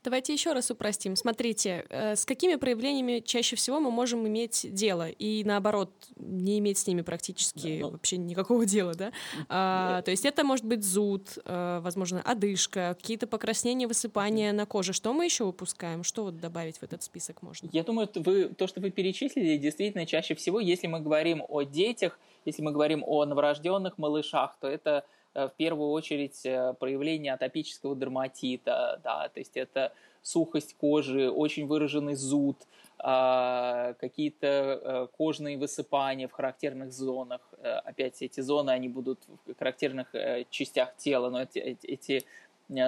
Давайте 0.03 0.33
еще 0.33 0.53
раз 0.53 0.71
упростим. 0.71 1.15
Смотрите, 1.15 1.85
э, 1.89 2.15
с 2.15 2.25
какими 2.25 2.55
проявлениями 2.55 3.19
чаще 3.19 3.55
всего 3.55 3.79
мы 3.79 3.91
можем 3.91 4.27
иметь 4.27 4.65
дело, 4.73 5.07
и 5.09 5.43
наоборот, 5.43 5.91
не 6.15 6.57
иметь 6.57 6.79
с 6.79 6.87
ними 6.87 7.01
практически 7.01 7.77
да, 7.77 7.85
ну, 7.85 7.91
вообще 7.91 8.17
никакого 8.17 8.65
дела, 8.75 8.95
да? 8.95 9.11
А, 9.47 10.01
то 10.01 10.09
есть 10.09 10.25
это 10.25 10.43
может 10.43 10.65
быть 10.65 10.83
зуд, 10.83 11.37
э, 11.45 11.79
возможно, 11.83 12.21
одышка, 12.21 12.95
какие-то 12.99 13.27
покраснения, 13.27 13.87
высыпания 13.87 14.53
на 14.53 14.65
коже. 14.65 14.93
Что 14.93 15.13
мы 15.13 15.25
еще 15.25 15.45
выпускаем? 15.45 16.03
Что 16.03 16.23
вот 16.23 16.39
добавить 16.39 16.77
в 16.77 16.83
этот 16.83 17.03
список 17.03 17.43
можно? 17.43 17.69
Я 17.71 17.83
думаю, 17.83 18.09
вы, 18.15 18.45
то, 18.49 18.65
что 18.65 18.81
вы 18.81 18.89
перечислили, 18.89 19.57
действительно 19.57 20.07
чаще 20.07 20.33
всего, 20.33 20.59
если 20.59 20.87
мы 20.87 20.99
говорим 20.99 21.43
о 21.47 21.61
детях, 21.61 22.19
если 22.45 22.63
мы 22.63 22.71
говорим 22.71 23.03
о 23.05 23.25
новорожденных 23.25 23.99
малышах, 23.99 24.57
то 24.59 24.67
это 24.67 25.05
в 25.33 25.53
первую 25.57 25.91
очередь 25.91 26.45
э, 26.45 26.73
проявление 26.79 27.33
атопического 27.33 27.95
дерматита, 27.95 28.99
да, 29.03 29.29
то 29.29 29.39
есть 29.39 29.55
это 29.55 29.93
сухость 30.21 30.75
кожи, 30.75 31.31
очень 31.31 31.65
выраженный 31.67 32.15
зуд, 32.15 32.57
а, 32.99 33.93
какие-то 33.99 34.47
э, 34.47 35.07
кожные 35.17 35.57
высыпания 35.57 36.27
в 36.27 36.31
характерных 36.31 36.91
зонах. 36.93 37.41
Опять 37.61 38.21
эти 38.21 38.41
зоны, 38.41 38.71
они 38.71 38.89
будут 38.89 39.19
в 39.45 39.57
характерных 39.57 40.13
частях 40.49 40.95
тела, 40.97 41.29
но 41.29 41.41
эти, 41.41 41.59
эти 41.59 42.23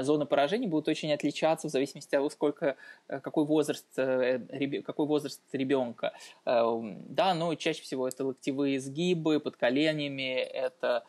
зоны 0.02 0.26
поражения 0.26 0.68
будут 0.68 0.88
очень 0.88 1.12
отличаться 1.12 1.68
в 1.68 1.72
зависимости 1.72 2.08
от 2.08 2.20
того, 2.20 2.30
сколько, 2.30 2.76
какой 3.08 3.46
возраст, 3.46 3.86
какой 3.96 5.06
возраст 5.08 5.42
ребенка. 5.52 6.14
Да, 6.46 7.34
но 7.34 7.56
чаще 7.56 7.82
всего 7.82 8.08
это 8.08 8.24
локтевые 8.24 8.80
сгибы 8.80 9.40
под 9.40 9.58
коленями, 9.58 10.36
это 10.36 11.04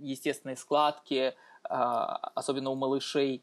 естественные 0.00 0.56
складки, 0.56 1.34
а, 1.64 2.30
особенно 2.34 2.70
у 2.70 2.74
малышей. 2.74 3.42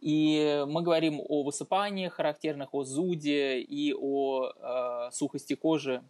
И 0.00 0.64
мы 0.68 0.82
говорим 0.82 1.20
о 1.20 1.42
высыпаниях 1.42 2.14
характерных, 2.14 2.72
о 2.72 2.84
зуде 2.84 3.58
и 3.58 3.92
о 3.92 4.48
э, 4.48 5.10
сухости 5.10 5.54
кожи 5.54 6.04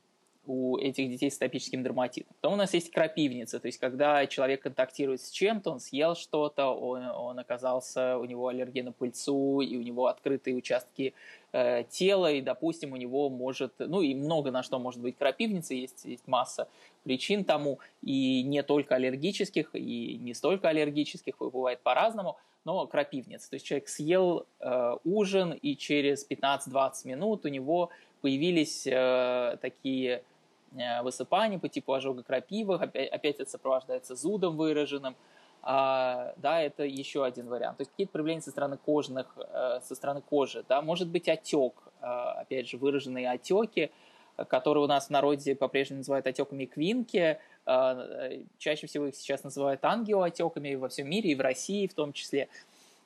у 0.49 0.79
этих 0.79 1.11
детей 1.11 1.31
с 1.31 1.37
атопическим 1.37 1.85
дерматитом. 1.85 2.35
Потом 2.41 2.55
у 2.55 2.57
нас 2.57 2.73
есть 2.73 2.91
крапивница, 2.91 3.61
то 3.61 3.67
есть 3.67 3.79
когда 3.79 4.27
человек 4.27 4.63
контактирует 4.63 5.21
с 5.21 5.31
чем-то, 5.31 5.71
он 5.73 5.79
съел 5.79 6.17
что-то, 6.17 6.69
он, 6.69 7.05
он 7.05 7.39
оказался, 7.39 8.17
у 8.17 8.25
него 8.25 8.49
аллергия 8.49 8.83
на 8.83 8.93
пыльцу, 8.93 9.61
и 9.61 9.77
у 9.77 9.83
него 9.83 10.07
открытые 10.07 10.57
участки 10.57 11.13
э, 11.53 11.85
тела, 11.91 12.33
и, 12.33 12.41
допустим, 12.41 12.95
у 12.95 12.97
него 12.97 13.29
может, 13.29 13.75
ну 13.79 14.01
и 14.01 14.15
много 14.15 14.51
на 14.51 14.63
что 14.63 14.79
может 14.79 15.03
быть 15.03 15.19
крапивница, 15.19 15.75
есть, 15.75 16.07
есть 16.07 16.27
масса 16.27 16.67
причин 17.05 17.45
тому, 17.45 17.79
и 18.03 18.43
не 18.43 18.63
только 18.63 18.95
аллергических, 18.95 19.75
и 19.75 20.17
не 20.17 20.33
столько 20.33 20.71
аллергических, 20.71 21.37
бывает 21.39 21.81
по-разному, 21.81 22.39
но 22.65 22.87
крапивница. 22.87 23.51
То 23.51 23.55
есть 23.57 23.67
человек 23.67 23.89
съел 23.89 24.47
э, 24.61 24.97
ужин, 25.05 25.53
и 25.53 25.77
через 25.77 26.27
15-20 26.29 26.91
минут 27.05 27.45
у 27.45 27.49
него 27.49 27.91
появились 28.21 28.87
э, 28.87 29.57
такие 29.61 30.23
э, 30.77 31.03
высыпания 31.03 31.59
по 31.59 31.69
типу 31.69 31.93
ожога 31.93 32.23
крапивы, 32.23 32.77
опять, 32.77 33.09
опять 33.11 33.41
это 33.41 33.51
сопровождается 33.51 34.15
зудом 34.15 34.57
выраженным, 34.57 35.17
а, 35.63 36.35
да, 36.37 36.61
это 36.61 36.85
еще 36.85 37.25
один 37.25 37.49
вариант. 37.49 37.79
То 37.79 37.83
есть 37.83 37.91
какие-то 37.91 38.13
проявления 38.13 38.41
со 38.41 38.51
стороны 38.51 38.77
кожных, 38.77 39.27
э, 39.37 39.81
со 39.83 39.95
стороны 39.95 40.23
кожи, 40.23 40.65
да, 40.69 40.83
может 40.83 41.09
быть 41.09 41.29
отек, 41.29 41.75
э, 42.01 42.07
опять 42.07 42.69
же, 42.69 42.79
выраженные 42.79 43.31
отеки, 43.31 43.91
которые 44.49 44.85
у 44.85 44.87
нас 44.87 45.09
в 45.09 45.11
народе 45.11 45.57
по-прежнему 45.57 45.99
называют 45.99 46.29
отеками 46.29 46.65
квинки. 46.65 47.41
Чаще 47.65 48.87
всего 48.87 49.07
их 49.07 49.17
сейчас 49.17 49.43
называют 49.43 49.85
ангиоотеками 49.85 50.77
во 50.77 50.89
всем 50.89 51.11
мире, 51.11 51.33
и 51.33 51.35
в 51.35 51.41
России 51.41 51.89
в 51.89 51.95
том 51.95 52.13
числе. 52.13 52.49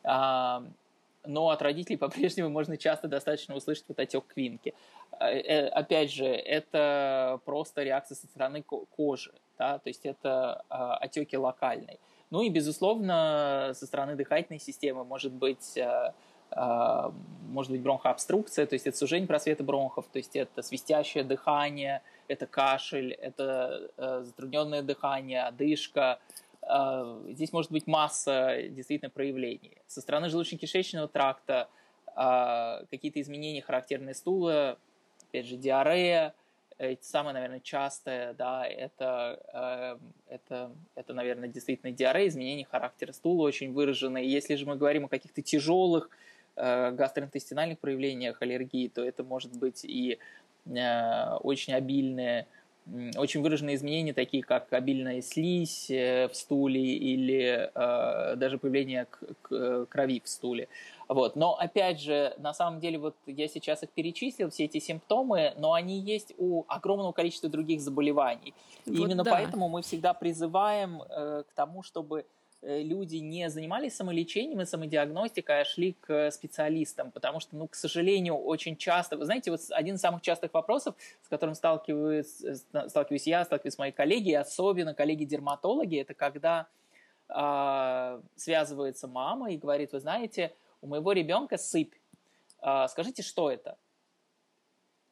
Но 0.05 1.51
от 1.51 1.63
родителей 1.63 1.97
по-прежнему 1.99 2.51
можно 2.51 2.77
часто 2.77 3.09
достаточно 3.09 3.55
услышать 3.55 3.85
вот 3.89 3.99
отек 3.99 4.27
квинки. 4.27 4.75
А, 5.19 5.31
э, 5.31 5.69
опять 5.69 6.13
же, 6.13 6.27
это 6.27 7.41
просто 7.45 7.83
реакция 7.83 8.17
со 8.17 8.27
стороны 8.27 8.63
кожи, 8.63 9.33
да, 9.59 9.79
то 9.79 9.89
есть 9.89 10.07
это 10.07 10.55
отеки 11.01 11.37
локальные. 11.37 11.99
Ну 12.31 12.43
и, 12.43 12.49
безусловно, 12.49 13.73
со 13.75 13.87
стороны 13.87 14.17
дыхательной 14.17 14.59
системы 14.59 15.05
может 15.05 15.33
быть 15.33 15.79
а, 16.55 17.15
может 17.49 17.71
быть 17.71 17.81
бронхообструкция, 17.81 18.67
то 18.67 18.75
есть 18.75 18.87
это 18.87 18.97
сужение 18.97 19.27
просвета 19.27 19.65
бронхов, 19.65 20.07
то 20.13 20.19
есть 20.19 20.37
это 20.37 20.61
свистящее 20.61 21.25
дыхание, 21.25 22.03
это 22.29 22.47
кашель, 22.47 23.13
это 23.13 23.91
э, 23.97 24.23
затрудненное 24.25 24.83
дыхание, 24.83 25.43
одышка. 25.43 26.19
Здесь 27.29 27.53
может 27.53 27.73
быть 27.73 27.89
масса 27.89 28.69
действительно 28.69 29.11
проявлений. 29.11 29.79
Со 29.89 30.01
стороны 30.01 30.27
желудочно-кишечного 30.27 31.09
тракта 31.09 31.69
какие-то 32.15 33.21
изменения 33.21 33.61
характерные 33.63 34.15
стула, 34.15 34.79
опять 35.33 35.47
же 35.47 35.57
диарея, 35.57 36.35
самое, 37.01 37.35
наверное, 37.35 37.61
частое, 37.61 38.35
да, 38.35 38.67
это, 38.67 40.09
это, 40.29 40.73
это, 40.95 41.15
наверное, 41.15 41.49
действительно 41.49 41.93
диарея, 41.93 42.29
изменение 42.29 42.67
характера 42.69 43.13
стула 43.13 43.43
очень 43.43 43.73
выраженные. 43.73 44.29
Если 44.29 44.57
же 44.57 44.67
мы 44.67 44.77
говорим 44.77 45.05
о 45.05 45.09
каких-то 45.09 45.43
тяжелых 45.43 46.11
Э, 46.55 46.91
гастроинтестинальных 46.91 47.79
проявлениях 47.79 48.43
аллергии, 48.43 48.89
то 48.89 49.03
это 49.03 49.25
может 49.25 49.57
быть 49.57 49.87
и 49.87 50.19
э, 50.67 51.35
очень 51.41 51.73
обильные, 51.73 52.47
очень 53.17 53.43
выраженные 53.43 53.77
изменения, 53.77 54.13
такие 54.13 54.43
как 54.43 54.73
обильная 54.73 55.23
слизь 55.23 55.91
э, 55.91 56.29
в 56.29 56.35
стуле 56.35 56.81
или 56.81 57.71
даже 57.75 58.59
появление 58.59 59.07
крови 59.89 60.21
в 60.25 60.29
стуле. 60.29 60.69
Вот. 61.09 61.37
Но 61.37 61.55
опять 61.55 62.01
же, 62.01 62.35
на 62.39 62.55
самом 62.55 62.81
деле, 62.81 62.99
вот 62.99 63.15
я 63.27 63.47
сейчас 63.49 63.83
их 63.83 63.91
перечислил, 63.91 64.51
все 64.51 64.65
эти 64.65 64.79
симптомы, 64.79 65.53
но 65.59 65.75
они 65.75 66.01
есть 66.01 66.33
у 66.39 66.65
огромного 66.69 67.13
количества 67.13 67.51
других 67.51 67.81
заболеваний. 67.81 68.55
И 68.87 68.91
вот 68.91 69.07
именно 69.07 69.23
да. 69.23 69.31
поэтому 69.31 69.69
мы 69.69 69.83
всегда 69.83 70.15
призываем 70.15 71.03
э, 71.03 71.45
к 71.49 71.53
тому, 71.55 71.83
чтобы 71.83 72.21
э, 72.21 72.25
люди 72.63 73.17
не 73.17 73.51
занимались 73.51 73.97
самолечением 73.97 74.61
и 74.61 74.65
самодиагностикой, 74.65 75.63
а 75.63 75.65
шли 75.65 75.95
к 75.95 76.31
специалистам, 76.31 77.11
потому 77.11 77.41
что, 77.41 77.57
ну, 77.57 77.67
к 77.67 77.75
сожалению, 77.75 78.37
очень 78.37 78.77
часто, 78.77 79.17
вы 79.17 79.25
знаете, 79.25 79.51
вот 79.51 79.61
один 79.71 79.97
из 79.97 80.01
самых 80.01 80.23
частых 80.23 80.55
вопросов, 80.55 80.95
с 81.23 81.29
которым 81.29 81.55
сталкиваюсь, 81.57 82.41
э, 82.43 82.55
сталкиваюсь 82.89 83.27
я, 83.27 83.45
сталкиваюсь 83.45 83.79
мои 83.79 83.91
коллеги, 83.91 84.33
особенно 84.33 84.95
коллеги-дерматологи, 84.95 86.01
это 86.01 86.15
когда 86.15 86.69
э, 87.29 88.21
связывается 88.37 89.09
мама 89.09 89.51
и 89.51 89.57
говорит, 89.57 89.93
вы 89.93 90.01
знаете, 90.01 90.55
у 90.81 90.87
моего 90.87 91.13
ребенка 91.13 91.59
сыпь, 91.59 91.95
э, 92.63 92.87
скажите, 92.89 93.23
что 93.23 93.51
это? 93.51 93.77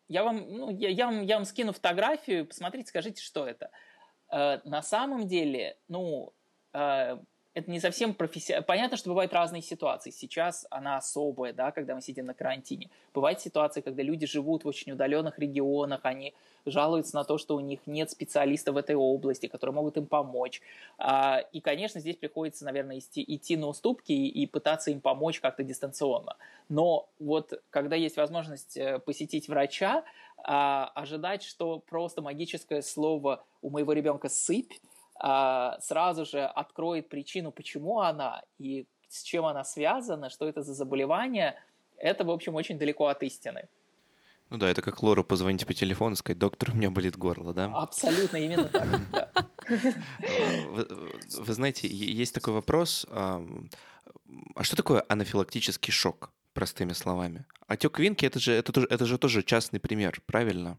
Я 0.08 0.24
вам, 0.24 0.44
ну, 0.48 0.70
я, 0.70 0.88
я, 0.88 1.06
вам, 1.06 1.22
я 1.22 1.36
вам 1.36 1.44
скину 1.44 1.72
фотографию, 1.72 2.46
посмотрите, 2.46 2.88
скажите, 2.88 3.22
что 3.22 3.46
это. 3.46 3.70
Э, 4.30 4.58
на 4.64 4.82
самом 4.82 5.26
деле, 5.26 5.76
ну, 5.88 6.32
э, 6.72 7.18
это 7.54 7.70
не 7.70 7.80
совсем 7.80 8.14
профессионально. 8.14 8.66
Понятно, 8.66 8.96
что 8.96 9.10
бывают 9.10 9.32
разные 9.32 9.62
ситуации. 9.62 10.10
Сейчас 10.10 10.66
она 10.70 10.96
особая, 10.96 11.52
да, 11.52 11.72
когда 11.72 11.94
мы 11.94 12.02
сидим 12.02 12.26
на 12.26 12.34
карантине. 12.34 12.90
Бывают 13.12 13.40
ситуации, 13.40 13.80
когда 13.80 14.02
люди 14.02 14.26
живут 14.26 14.64
в 14.64 14.68
очень 14.68 14.92
удаленных 14.92 15.38
регионах, 15.38 16.00
они 16.04 16.32
жалуются 16.64 17.16
на 17.16 17.24
то, 17.24 17.38
что 17.38 17.56
у 17.56 17.60
них 17.60 17.80
нет 17.86 18.10
специалистов 18.10 18.74
в 18.74 18.78
этой 18.78 18.94
области, 18.94 19.46
которые 19.46 19.74
могут 19.74 19.96
им 19.96 20.06
помочь. 20.06 20.60
А, 20.98 21.38
и, 21.52 21.60
конечно, 21.60 22.00
здесь 22.00 22.16
приходится, 22.16 22.64
наверное, 22.64 22.98
идти, 22.98 23.24
идти 23.26 23.56
на 23.56 23.66
уступки 23.66 24.12
и, 24.12 24.46
пытаться 24.46 24.90
им 24.90 25.00
помочь 25.00 25.40
как-то 25.40 25.64
дистанционно. 25.64 26.36
Но 26.68 27.08
вот 27.18 27.60
когда 27.70 27.96
есть 27.96 28.16
возможность 28.16 28.76
э, 28.76 28.98
посетить 29.00 29.48
врача, 29.48 30.04
а, 30.42 30.90
ожидать, 30.94 31.42
что 31.42 31.80
просто 31.80 32.22
магическое 32.22 32.82
слово 32.82 33.44
у 33.62 33.70
моего 33.70 33.92
ребенка 33.92 34.28
«сыпь» 34.28 34.72
сразу 35.20 36.24
же 36.24 36.44
откроет 36.44 37.08
причину, 37.08 37.52
почему 37.52 38.00
она 38.00 38.42
и 38.58 38.86
с 39.08 39.22
чем 39.22 39.44
она 39.44 39.64
связана, 39.64 40.30
что 40.30 40.48
это 40.48 40.62
за 40.62 40.72
заболевание, 40.72 41.56
это, 41.98 42.24
в 42.24 42.30
общем, 42.30 42.54
очень 42.54 42.78
далеко 42.78 43.06
от 43.06 43.22
истины. 43.22 43.68
Ну 44.48 44.56
да, 44.56 44.68
это 44.68 44.82
как 44.82 45.02
Лору 45.02 45.22
позвонить 45.22 45.66
по 45.66 45.74
телефону 45.74 46.14
и 46.14 46.16
сказать, 46.16 46.38
доктор, 46.38 46.70
у 46.70 46.74
меня 46.74 46.90
болит 46.90 47.16
горло, 47.16 47.52
да? 47.54 47.66
Абсолютно, 47.72 48.36
именно 48.36 48.64
так, 48.64 48.88
вы, 49.68 50.88
вы 51.38 51.52
знаете, 51.52 51.86
есть 51.86 52.34
такой 52.34 52.54
вопрос, 52.54 53.06
а 53.10 53.44
что 54.62 54.76
такое 54.76 55.04
анафилактический 55.08 55.92
шок, 55.92 56.32
простыми 56.52 56.94
словами? 56.94 57.44
Отек 57.68 57.98
Винки 57.98 58.26
это 58.26 58.40
же, 58.40 58.52
это, 58.52 58.80
это 58.80 59.06
же 59.06 59.18
тоже 59.18 59.42
частный 59.42 59.78
пример, 59.78 60.20
правильно? 60.26 60.78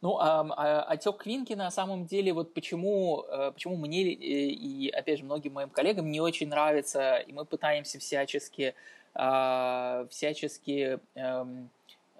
Ну, 0.00 0.16
а, 0.18 0.46
а, 0.56 0.82
отек 0.82 1.16
Квинки 1.16 1.54
на 1.54 1.70
самом 1.70 2.06
деле, 2.06 2.32
вот 2.32 2.54
почему, 2.54 3.24
э, 3.28 3.50
почему 3.52 3.76
мне 3.76 4.04
э, 4.04 4.14
и, 4.14 4.88
опять 4.90 5.18
же, 5.18 5.24
многим 5.24 5.54
моим 5.54 5.70
коллегам 5.70 6.10
не 6.10 6.20
очень 6.20 6.48
нравится, 6.48 7.16
и 7.16 7.32
мы 7.32 7.44
пытаемся 7.44 7.98
всячески, 7.98 8.74
а, 9.14 10.06
всячески 10.10 11.00
эм, 11.16 11.68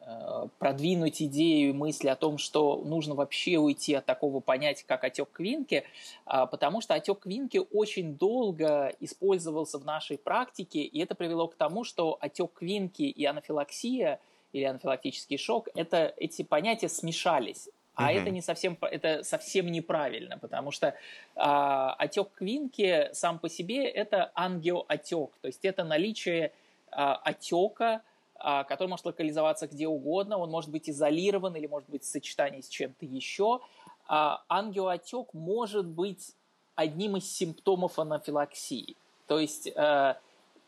э, 0.01 0.47
продвинуть 0.59 1.23
идею 1.23 1.71
и 1.71 1.73
мысли 1.73 2.09
о 2.09 2.17
том, 2.17 2.39
что 2.39 2.83
нужно 2.85 3.15
вообще 3.15 3.59
уйти 3.59 3.95
от 3.95 4.07
такого 4.07 4.41
понятия, 4.41 4.85
как 4.85 5.05
отек 5.05 5.31
Квинки, 5.31 5.85
потому 6.25 6.81
что 6.81 6.95
отек 6.95 7.21
Квинки 7.21 7.61
очень 7.73 8.17
долго 8.17 8.93
использовался 8.99 9.79
в 9.79 9.85
нашей 9.85 10.19
практике, 10.19 10.81
и 10.81 11.01
это 11.01 11.15
привело 11.15 11.47
к 11.47 11.55
тому, 11.55 11.85
что 11.85 12.19
отек 12.21 12.55
Квинки 12.55 13.03
и 13.03 13.25
анафилаксия– 13.25 14.19
или 14.53 14.65
анафилактический 14.65 15.39
шок, 15.39 15.69
это, 15.75 16.13
эти 16.17 16.43
понятия 16.43 16.89
смешались. 16.89 17.69
А 17.95 18.05
угу. 18.05 18.13
это 18.13 18.31
не 18.31 18.43
совсем, 18.43 18.79
это 18.81 19.25
совсем 19.25 19.67
неправильно, 19.73 20.39
потому 20.39 20.71
что 20.71 20.95
а, 21.35 21.95
отек 21.95 22.31
квинки 22.35 23.09
сам 23.13 23.41
по 23.41 23.49
себе 23.49 23.89
это 23.89 24.31
ангиоотек, 24.35 25.31
то 25.41 25.47
есть 25.49 25.65
это 25.65 25.83
наличие 25.83 26.53
а, 26.93 27.17
отека, 27.17 28.03
а, 28.37 28.63
который 28.63 28.87
может 28.87 29.05
локализоваться 29.05 29.67
где 29.67 29.89
угодно, 29.89 30.39
он 30.39 30.49
может 30.49 30.71
быть 30.71 30.89
изолирован 30.89 31.57
или 31.57 31.67
может 31.67 31.89
быть 31.89 32.05
в 32.05 32.07
сочетании 32.07 32.61
с 32.61 32.69
чем-то 32.69 33.05
еще. 33.05 33.61
А, 34.07 34.45
ангиоотек 34.47 35.35
может 35.35 35.87
быть 35.87 36.37
одним 36.77 37.17
из 37.17 37.29
симптомов 37.29 37.99
анафилаксии, 37.99 38.95
то 39.27 39.41
есть 39.41 39.73
а, 39.75 40.19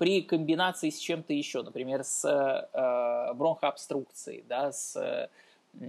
при 0.00 0.22
комбинации 0.22 0.88
с 0.88 0.98
чем-то 0.98 1.34
еще, 1.34 1.62
например, 1.62 2.04
с 2.04 2.24
э, 2.24 3.34
бронхообструкцией, 3.34 4.44
да, 4.48 4.72
с 4.72 5.28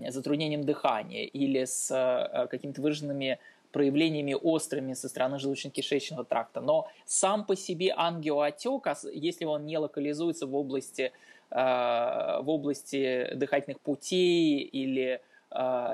затруднением 0.10 0.66
дыхания 0.66 1.24
или 1.24 1.64
с 1.64 1.90
э, 1.90 2.48
какими-то 2.48 2.82
выраженными 2.82 3.40
проявлениями 3.72 4.34
острыми 4.34 4.96
со 4.96 5.08
стороны 5.08 5.38
желудочно-кишечного 5.38 6.26
тракта. 6.26 6.60
Но 6.60 6.90
сам 7.06 7.46
по 7.46 7.56
себе 7.56 7.94
ангиоотек, 7.96 8.86
если 9.14 9.46
он 9.46 9.66
не 9.66 9.78
локализуется 9.78 10.46
в 10.46 10.58
области, 10.58 11.14
э, 11.50 11.56
в 11.56 12.50
области 12.50 13.34
дыхательных 13.34 13.80
путей 13.80 14.60
или 14.60 15.22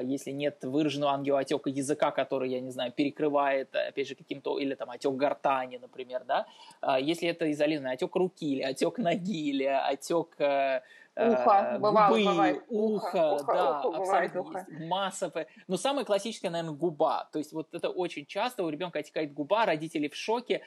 если 0.03 0.31
нет 0.31 0.63
выраженного 0.63 1.13
ангиоотека 1.13 1.69
языка, 1.69 2.11
который, 2.11 2.49
я 2.51 2.59
не 2.59 2.69
знаю, 2.69 2.91
перекрывает, 2.91 3.75
опять 3.75 4.07
же, 4.07 4.15
каким-то, 4.15 4.59
или 4.59 4.75
там 4.75 4.91
отек 4.91 5.13
гортани, 5.13 5.77
например, 5.77 6.23
да, 6.25 6.45
а, 6.81 6.99
если 6.99 7.27
это 7.27 7.51
изолированный 7.51 7.93
отек 7.93 8.15
руки, 8.15 8.45
или 8.53 8.61
отек 8.61 8.97
ноги, 8.97 9.49
или 9.49 9.63
отек 9.63 10.35
э, 10.39 10.81
э, 11.15 11.31
Ухо, 11.31 11.77
бывало, 11.79 12.09
губы, 12.09 12.25
бывает. 12.25 12.63
ухо, 12.69 13.33
ухо, 13.33 13.53
да, 13.53 13.81
ухо, 13.81 13.97
абсолютно 13.97 14.41
ухо. 14.41 14.65
есть. 14.69 14.87
Масса. 14.87 15.47
Но 15.67 15.77
самое 15.77 16.05
классическое, 16.05 16.51
наверное, 16.51 16.75
губа. 16.75 17.27
То 17.31 17.39
есть 17.39 17.53
вот 17.53 17.73
это 17.73 17.89
очень 17.89 18.25
часто 18.25 18.63
у 18.63 18.69
ребенка 18.69 18.99
отекает 18.99 19.33
губа, 19.33 19.65
родители 19.65 20.07
в 20.07 20.15
шоке. 20.15 20.61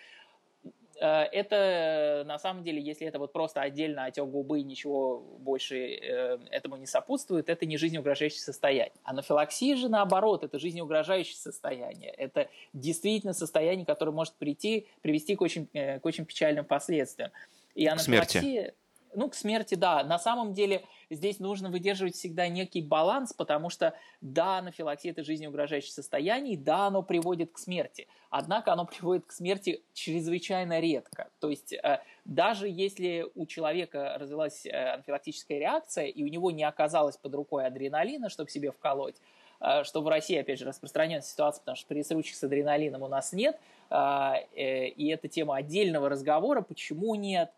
Э, 1.01 1.23
это 1.33 2.25
на 2.27 2.39
самом 2.39 2.63
деле, 2.63 2.81
если 2.81 3.07
это 3.07 3.19
вот 3.19 3.33
просто 3.33 3.63
отдельно 3.63 4.05
отек 4.05 4.27
губы, 4.27 4.63
ничего 4.63 5.21
больше 5.39 5.77
э, 5.79 6.39
этому 6.51 6.77
не 6.77 6.87
сопутствует, 6.87 7.49
это 7.49 7.65
не 7.65 7.79
жизнеугрожающее 7.79 8.41
состояние. 8.41 8.93
Анафилаксия 9.03 9.77
же 9.77 9.89
наоборот, 9.89 10.45
это 10.45 10.59
жизнеугрожающее 10.59 11.37
состояние. 11.37 12.11
Это 12.11 12.49
действительно 12.75 13.33
состояние, 13.33 13.87
которое 13.87 14.13
может 14.13 14.35
прийти, 14.35 14.87
привести 15.01 15.37
к 15.37 15.41
очень, 15.41 15.69
э, 15.73 15.99
к 15.99 16.05
очень 16.05 16.27
печальным 16.27 16.67
последствиям. 16.67 17.31
И 17.75 17.87
анафилаксия, 17.87 18.41
смерти. 18.41 18.75
Ну, 19.13 19.29
к 19.29 19.35
смерти, 19.35 19.75
да. 19.75 20.05
На 20.05 20.19
самом 20.19 20.55
деле 20.55 20.85
здесь 21.11 21.41
нужно 21.41 21.69
выдерживать 21.71 22.15
всегда 22.15 22.49
некий 22.49 22.81
баланс, 22.81 23.33
потому 23.33 23.69
что, 23.69 23.95
да, 24.21 24.59
анафилаксия– 24.59 25.11
это 25.13 25.25
жизнеугрожающее 25.25 25.93
состояние, 25.93 26.57
да, 26.57 26.87
оно 26.87 27.03
приводит 27.03 27.53
к 27.53 27.59
смерти. 27.59 28.07
Однако 28.31 28.73
оно 28.73 28.87
приводит 28.87 29.27
к 29.27 29.33
смерти 29.33 29.83
чрезвычайно 29.93 30.79
редко. 30.79 31.29
То 31.41 31.51
есть 31.51 31.73
э, 31.73 32.01
даже 32.25 32.69
если 32.69 33.27
у 33.35 33.47
человека 33.47 34.17
развилась 34.19 34.65
э, 34.65 34.71
анафилактическая 34.71 35.59
реакция, 35.59 36.07
и 36.07 36.23
у 36.23 36.29
него 36.29 36.53
не 36.53 36.63
оказалось 36.63 37.17
под 37.17 37.35
рукой 37.35 37.67
адреналина, 37.67 38.29
чтобы 38.29 38.49
себе 38.51 38.71
вколоть, 38.71 39.17
э, 39.61 39.83
что 39.83 40.03
в 40.03 40.09
России, 40.09 40.37
опять 40.37 40.61
же, 40.61 40.67
распространенная 40.67 41.23
ситуация, 41.23 41.61
потому 41.61 41.77
что 41.77 41.89
присручек 41.89 42.37
с 42.37 42.45
адреналином 42.45 43.03
у 43.03 43.09
нас 43.09 43.33
нет, 43.33 43.59
и 43.93 45.13
это 45.13 45.27
тема 45.27 45.57
отдельного 45.57 46.09
разговора, 46.09 46.61
почему 46.61 47.17
нет, 47.17 47.51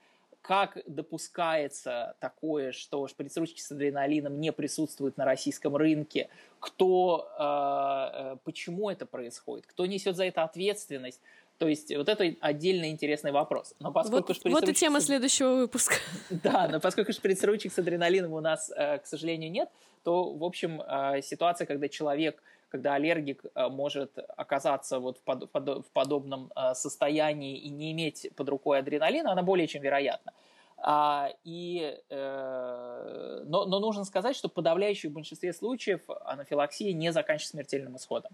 как 0.43 0.78
допускается 0.86 2.16
такое, 2.18 2.72
что 2.72 3.07
шприц-ручки 3.07 3.61
с 3.61 3.70
адреналином 3.70 4.40
не 4.40 4.53
присутствуют 4.53 5.16
на 5.16 5.24
российском 5.24 5.76
рынке, 5.76 6.28
кто, 6.59 7.28
э, 7.38 8.32
э, 8.34 8.36
почему 8.45 8.90
это 8.90 9.07
происходит, 9.07 9.66
кто 9.66 9.86
несет 9.86 10.16
за 10.16 10.24
это 10.24 10.43
ответственность. 10.43 11.20
То 11.59 11.68
есть 11.68 11.95
вот 11.95 12.09
это 12.09 12.34
отдельно 12.40 12.90
интересный 12.90 13.30
вопрос. 13.30 13.74
Но 13.78 13.93
поскольку 13.93 14.32
вот, 14.32 14.45
вот 14.45 14.68
и 14.68 14.74
тема 14.74 15.01
следующего 15.01 15.55
выпуска. 15.55 15.95
Да, 16.30 16.66
но 16.68 16.80
поскольку 16.80 17.12
шприц-ручек 17.12 17.72
с 17.72 17.78
адреналином 17.78 18.32
у 18.32 18.40
нас, 18.40 18.70
э, 18.74 18.99
к 18.99 19.07
сожалению, 19.07 19.51
нет, 19.51 19.70
то, 20.03 20.34
в 20.34 20.43
общем, 20.43 20.82
ситуация, 21.22 21.64
когда 21.64 21.88
человек 21.88 22.43
когда 22.73 22.95
аллергик 22.95 23.45
э, 23.45 23.68
может 23.68 24.18
оказаться 24.37 24.99
вот 24.99 25.18
в, 25.18 25.23
под, 25.23 25.53
в 25.53 25.91
подобном 25.93 26.51
э, 26.57 26.75
состоянии 26.75 27.59
и 27.59 27.68
не 27.68 27.93
иметь 27.93 28.31
под 28.35 28.49
рукой 28.49 28.79
адреналина, 28.79 29.33
она 29.33 29.43
более 29.43 29.66
чем 29.66 29.83
вероятна. 29.83 30.33
А, 30.79 31.29
и, 31.45 31.97
э, 32.09 33.43
но, 33.47 33.66
но 33.66 33.79
нужно 33.79 34.05
сказать, 34.05 34.35
что 34.35 34.49
в 34.49 34.53
подавляющем 34.53 35.12
большинстве 35.12 35.53
случаев 35.53 36.01
анафилаксия 36.25 36.93
не 36.95 37.12
заканчивается 37.12 37.51
смертельным 37.51 37.97
исходом. 37.97 38.33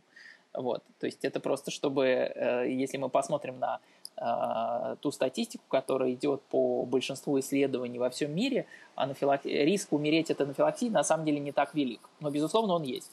Вот. 0.55 0.83
То 1.01 1.07
есть 1.07 1.25
это 1.25 1.41
просто, 1.41 1.71
чтобы, 1.71 2.05
э, 2.07 2.71
если 2.71 2.97
мы 2.97 3.09
посмотрим 3.11 3.59
на 3.59 3.81
э, 4.17 4.97
ту 5.01 5.11
статистику, 5.11 5.65
которая 5.69 6.13
идет 6.13 6.43
по 6.43 6.85
большинству 6.85 7.39
исследований 7.41 7.99
во 7.99 8.09
всем 8.09 8.35
мире, 8.35 8.67
анафилак... 8.95 9.45
риск 9.45 9.93
умереть 9.93 10.31
от 10.31 10.41
анафилаксии 10.41 10.89
на 10.89 11.05
самом 11.05 11.27
деле 11.27 11.41
не 11.41 11.53
так 11.53 11.75
велик. 11.75 12.09
Но, 12.21 12.31
безусловно, 12.31 12.75
он 12.75 12.85
есть. 12.85 13.13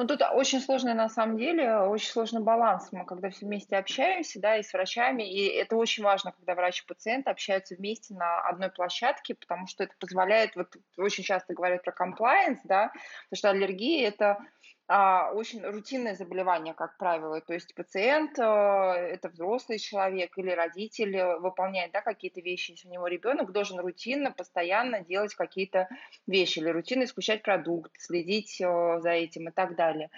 Ну, 0.00 0.06
тут 0.06 0.22
очень 0.32 0.62
сложный, 0.62 0.94
на 0.94 1.10
самом 1.10 1.36
деле, 1.36 1.80
очень 1.80 2.08
сложный 2.08 2.40
баланс. 2.40 2.88
Мы 2.90 3.04
когда 3.04 3.28
все 3.28 3.44
вместе 3.44 3.76
общаемся, 3.76 4.40
да, 4.40 4.56
и 4.56 4.62
с 4.62 4.72
врачами, 4.72 5.22
и 5.30 5.44
это 5.48 5.76
очень 5.76 6.02
важно, 6.02 6.32
когда 6.32 6.54
врач 6.54 6.80
и 6.80 6.86
пациент 6.86 7.28
общаются 7.28 7.74
вместе 7.74 8.14
на 8.14 8.40
одной 8.48 8.70
площадке, 8.70 9.34
потому 9.34 9.66
что 9.66 9.84
это 9.84 9.92
позволяет, 10.00 10.56
вот 10.56 10.74
очень 10.96 11.22
часто 11.22 11.52
говорят 11.52 11.82
про 11.82 11.92
compliance, 11.92 12.60
да, 12.64 12.88
потому 12.88 13.36
что 13.36 13.50
аллергия– 13.50 14.08
это 14.08 14.38
очень 14.90 15.64
рутинное 15.64 16.16
заболевание, 16.16 16.74
как 16.74 16.96
правило. 16.96 17.40
То 17.40 17.54
есть 17.54 17.76
пациент, 17.76 18.36
э, 18.40 18.42
это 18.42 19.28
взрослый 19.28 19.78
человек 19.78 20.36
или 20.36 20.50
родитель, 20.50 21.16
э, 21.16 21.38
выполняет 21.38 21.92
да, 21.92 22.00
какие-то 22.00 22.40
вещи. 22.40 22.72
Если 22.72 22.88
у 22.88 22.90
него 22.90 23.06
ребенок, 23.06 23.52
должен 23.52 23.78
рутинно, 23.78 24.32
постоянно 24.32 25.00
делать 25.00 25.36
какие-то 25.36 25.88
вещи 26.26 26.58
или 26.58 26.70
рутинно 26.70 27.04
исключать 27.04 27.42
продукт, 27.44 27.92
следить 28.00 28.60
э, 28.60 28.98
за 29.00 29.10
этим 29.10 29.48
и 29.48 29.52
так 29.52 29.76
далее. 29.76 30.10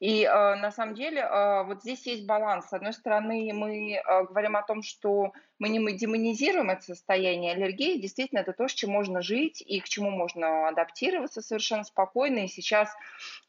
И 0.00 0.24
на 0.24 0.70
самом 0.70 0.94
деле 0.94 1.28
вот 1.66 1.82
здесь 1.82 2.06
есть 2.06 2.26
баланс. 2.26 2.68
С 2.68 2.72
одной 2.72 2.92
стороны, 2.92 3.50
мы 3.52 4.00
говорим 4.28 4.56
о 4.56 4.62
том, 4.62 4.82
что 4.82 5.32
мы 5.58 5.68
не 5.68 5.92
демонизируем 5.92 6.70
это 6.70 6.82
состояние 6.82 7.52
аллергии. 7.52 8.00
Действительно, 8.00 8.40
это 8.40 8.52
то, 8.52 8.68
с 8.68 8.72
чем 8.72 8.90
можно 8.90 9.22
жить 9.22 9.62
и 9.66 9.80
к 9.80 9.88
чему 9.88 10.10
можно 10.10 10.68
адаптироваться 10.68 11.42
совершенно 11.42 11.84
спокойно. 11.84 12.44
И 12.44 12.48
сейчас, 12.48 12.94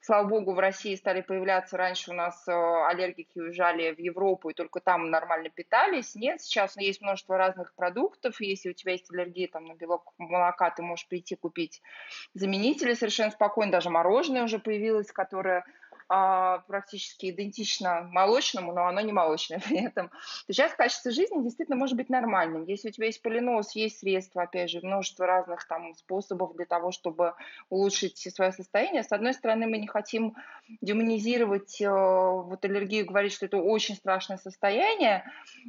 слава 0.01 0.27
богу, 0.27 0.53
в 0.53 0.59
России 0.59 0.95
стали 0.95 1.21
появляться. 1.21 1.77
Раньше 1.77 2.11
у 2.11 2.13
нас 2.13 2.47
э, 2.47 2.51
аллергики 2.51 3.37
уезжали 3.37 3.93
в 3.93 3.99
Европу 3.99 4.49
и 4.49 4.53
только 4.53 4.79
там 4.79 5.09
нормально 5.09 5.49
питались. 5.49 6.15
Нет, 6.15 6.41
сейчас 6.41 6.77
есть 6.77 7.01
множество 7.01 7.37
разных 7.37 7.73
продуктов. 7.75 8.41
Если 8.41 8.69
у 8.69 8.73
тебя 8.73 8.93
есть 8.93 9.11
аллергия 9.11 9.47
там, 9.47 9.65
на 9.65 9.75
белок 9.75 10.13
молока, 10.17 10.71
ты 10.71 10.81
можешь 10.81 11.07
прийти 11.07 11.35
купить 11.35 11.81
заменители 12.33 12.93
совершенно 12.93 13.31
спокойно. 13.31 13.71
Даже 13.71 13.89
мороженое 13.89 14.43
уже 14.43 14.57
появилось, 14.57 15.11
которое 15.11 15.63
а, 16.11 16.59
практически 16.67 17.29
идентично 17.29 18.01
молочному, 18.11 18.73
но 18.73 18.87
оно 18.87 18.99
не 19.01 19.13
молочное 19.13 19.59
при 19.67 19.85
этом, 19.85 20.09
то 20.09 20.53
сейчас 20.53 20.73
качество 20.73 21.11
жизни 21.11 21.43
действительно 21.43 21.77
может 21.77 21.95
быть 21.95 22.09
нормальным. 22.09 22.65
Если 22.65 22.89
у 22.89 22.91
тебя 22.91 23.05
есть 23.05 23.21
полинос, 23.21 23.75
есть 23.75 23.99
средства, 23.99 24.41
опять 24.41 24.71
же, 24.71 24.79
множество 24.81 25.27
разных 25.27 25.67
там 25.67 25.93
способов 25.93 26.55
для 26.55 26.65
того, 26.65 26.91
чтобы 26.91 27.35
улучшить 27.69 28.17
свое 28.33 28.51
состояние. 28.51 29.03
С 29.03 29.11
одной 29.11 29.35
стороны, 29.35 29.67
мы 29.67 29.77
не 29.77 29.85
хотим 29.85 30.35
демонизировать 30.81 31.79
э, 31.79 31.87
вот 31.87 32.65
аллергию, 32.65 33.05
говорить, 33.05 33.33
что 33.33 33.45
это 33.45 33.57
очень 33.57 33.95
страшное 33.95 34.37
состояние. 34.37 35.23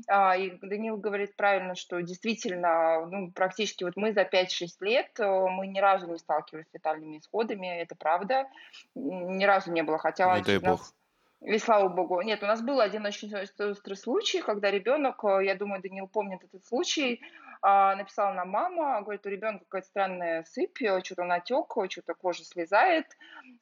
А, 0.09 0.39
и 0.39 0.53
Данил 0.63 0.97
говорит 0.97 1.37
правильно, 1.37 1.75
что 1.75 2.01
действительно, 2.01 3.05
ну, 3.07 3.31
практически 3.31 3.85
вот 3.85 3.97
мы 3.97 4.13
за 4.13 4.23
5-6 4.23 4.69
лет, 4.81 5.11
э, 5.19 5.47
мы 5.51 5.67
ни 5.67 5.81
разу 5.81 6.07
не 6.07 6.17
сталкивались 6.17 6.67
с 6.71 6.75
летальными 6.75 7.19
исходами, 7.19 7.67
это 7.67 7.95
правда. 7.95 8.49
Ни 8.95 9.45
разу 9.45 9.71
не 9.71 9.83
было, 9.83 9.99
хотя 9.99 10.30
не 10.39 10.45
дай 10.45 10.59
бог. 10.59 10.81
И 11.43 11.59
слава 11.59 11.89
богу. 11.89 12.21
Нет, 12.21 12.43
у 12.43 12.47
нас 12.47 12.61
был 12.61 12.81
один 12.81 13.07
очень 13.07 13.35
острый 13.35 13.97
случай, 13.97 14.43
когда 14.43 14.71
ребенок, 14.71 15.25
э, 15.25 15.45
я 15.47 15.55
думаю, 15.55 15.81
Данил 15.81 16.07
помнит 16.07 16.45
этот 16.45 16.67
случай, 16.67 17.23
а, 17.63 17.97
написала 17.97 18.35
нам 18.35 18.51
мама, 18.51 19.01
говорит, 19.01 19.25
у 19.25 19.31
ребенка 19.31 19.65
какая-то 19.65 19.89
странная 19.89 20.45
сыпь, 20.45 20.83
э, 20.83 21.01
что-то 21.03 21.25
натек, 21.25 21.73
что-то 21.89 22.15
кожа 22.15 22.45
слезает. 22.45 23.07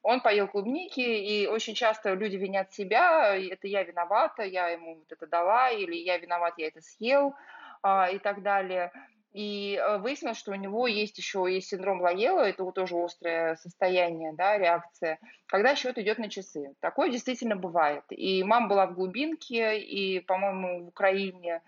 Он 0.01 0.19
поел 0.19 0.49
клубники, 0.49 0.99
и 0.99 1.47
очень 1.47 1.73
часто 1.73 2.13
люди 2.13 2.35
винят 2.35 2.73
себя, 2.73 3.37
это 3.37 3.67
я 3.67 3.83
виновата, 3.83 4.43
я 4.43 4.67
ему 4.69 4.95
вот 4.95 5.11
это 5.11 5.25
дала, 5.25 5.69
или 5.69 5.95
я 5.95 6.17
виноват, 6.17 6.55
я 6.57 6.67
это 6.67 6.81
съел, 6.81 7.33
а, 7.81 8.09
и 8.09 8.19
так 8.19 8.41
далее. 8.41 8.91
И 9.31 9.75
э, 9.75 9.99
выяснилось, 9.99 10.37
что 10.37 10.51
у 10.51 10.55
него 10.55 10.87
есть 10.87 11.17
еще 11.17 11.45
есть 11.49 11.69
синдром 11.69 12.01
Лаела, 12.01 12.41
это 12.41 12.63
вот 12.63 12.75
тоже 12.75 12.95
острое 12.97 13.55
состояние, 13.57 14.33
да, 14.33 14.57
реакция, 14.57 15.19
когда 15.45 15.75
счет 15.75 15.99
идет 15.99 16.17
на 16.17 16.29
часы. 16.29 16.73
Такое 16.79 17.11
действительно 17.11 17.55
бывает. 17.55 18.03
И 18.09 18.43
мама 18.43 18.67
была 18.67 18.87
в 18.87 18.95
глубинке, 18.95 19.79
и, 19.79 20.19
по-моему, 20.19 20.85
в 20.85 20.87
Украине, 20.87 21.61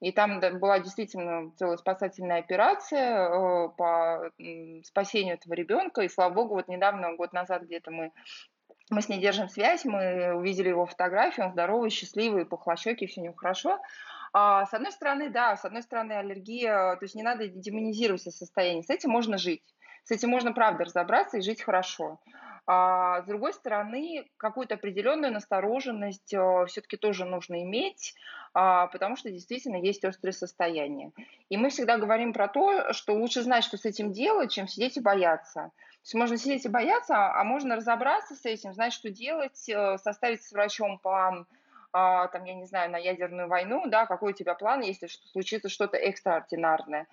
и 0.00 0.10
там 0.10 0.40
была 0.40 0.80
действительно 0.80 1.52
целая 1.56 1.76
спасательная 1.76 2.40
операция 2.40 3.28
э, 3.28 3.68
по 3.76 4.30
спасению 4.82 5.34
этого 5.34 5.54
ребенка. 5.54 6.02
И, 6.02 6.08
слава 6.08 6.34
богу, 6.34 6.54
вот 6.54 6.66
недавно, 6.66 7.14
год 7.14 7.32
назад 7.32 7.62
где-то 7.62 7.92
мы 7.92 8.10
мы 8.90 9.00
с 9.00 9.08
ней 9.08 9.18
держим 9.18 9.48
связь, 9.48 9.84
мы 9.84 10.34
увидели 10.34 10.68
его 10.68 10.84
фотографию, 10.84 11.46
он 11.46 11.52
здоровый, 11.52 11.88
счастливый, 11.88 12.44
пухлощекий, 12.44 13.06
все 13.06 13.22
у 13.22 13.24
него 13.24 13.34
хорошо. 13.34 13.80
А, 14.36 14.66
с 14.66 14.74
одной 14.74 14.90
стороны, 14.90 15.30
да, 15.30 15.56
с 15.56 15.64
одной 15.64 15.82
стороны, 15.82 16.12
аллергия, 16.12 16.96
то 16.96 17.04
есть 17.04 17.14
не 17.14 17.22
надо 17.22 17.46
демонизировать 17.46 18.22
состояние, 18.22 18.82
с 18.82 18.90
этим 18.90 19.10
можно 19.10 19.38
жить, 19.38 19.62
с 20.02 20.10
этим 20.10 20.28
можно, 20.30 20.52
правда, 20.52 20.84
разобраться 20.84 21.38
и 21.38 21.40
жить 21.40 21.62
хорошо. 21.62 22.18
А, 22.66 23.22
с 23.22 23.26
другой 23.26 23.52
стороны, 23.52 24.28
какую-то 24.36 24.74
определенную 24.74 25.32
настороженность 25.32 26.34
а, 26.34 26.66
все-таки 26.66 26.96
тоже 26.96 27.24
нужно 27.24 27.62
иметь, 27.62 28.14
а, 28.54 28.88
потому 28.88 29.14
что 29.14 29.30
действительно 29.30 29.76
есть 29.76 30.04
острые 30.04 30.32
состояния. 30.32 31.12
И 31.48 31.56
мы 31.56 31.68
всегда 31.68 31.96
говорим 31.96 32.32
про 32.32 32.48
то, 32.48 32.92
что 32.92 33.14
лучше 33.14 33.42
знать, 33.42 33.62
что 33.62 33.76
с 33.76 33.84
этим 33.84 34.12
делать, 34.12 34.50
чем 34.50 34.66
сидеть 34.66 34.96
и 34.96 35.00
бояться. 35.00 35.70
То 35.70 36.06
есть 36.06 36.14
можно 36.14 36.36
сидеть 36.38 36.64
и 36.64 36.68
бояться, 36.68 37.14
а 37.16 37.44
можно 37.44 37.76
разобраться 37.76 38.34
с 38.34 38.44
этим, 38.44 38.72
знать, 38.72 38.92
что 38.92 39.10
делать, 39.10 39.68
э, 39.68 39.96
составить 39.98 40.42
с 40.42 40.50
врачом 40.52 40.98
план 40.98 41.46
а, 41.46 41.63
там, 41.94 42.44
я 42.44 42.54
не 42.54 42.64
знаю, 42.66 42.90
на 42.90 42.96
ядерную 42.96 43.48
войну, 43.48 43.86
да, 43.86 44.06
какой 44.06 44.32
у 44.32 44.34
тебя 44.34 44.54
план, 44.54 44.80
если 44.80 45.06
случится 45.06 45.68
что-то 45.68 45.96
экстраординарное. 45.96 47.06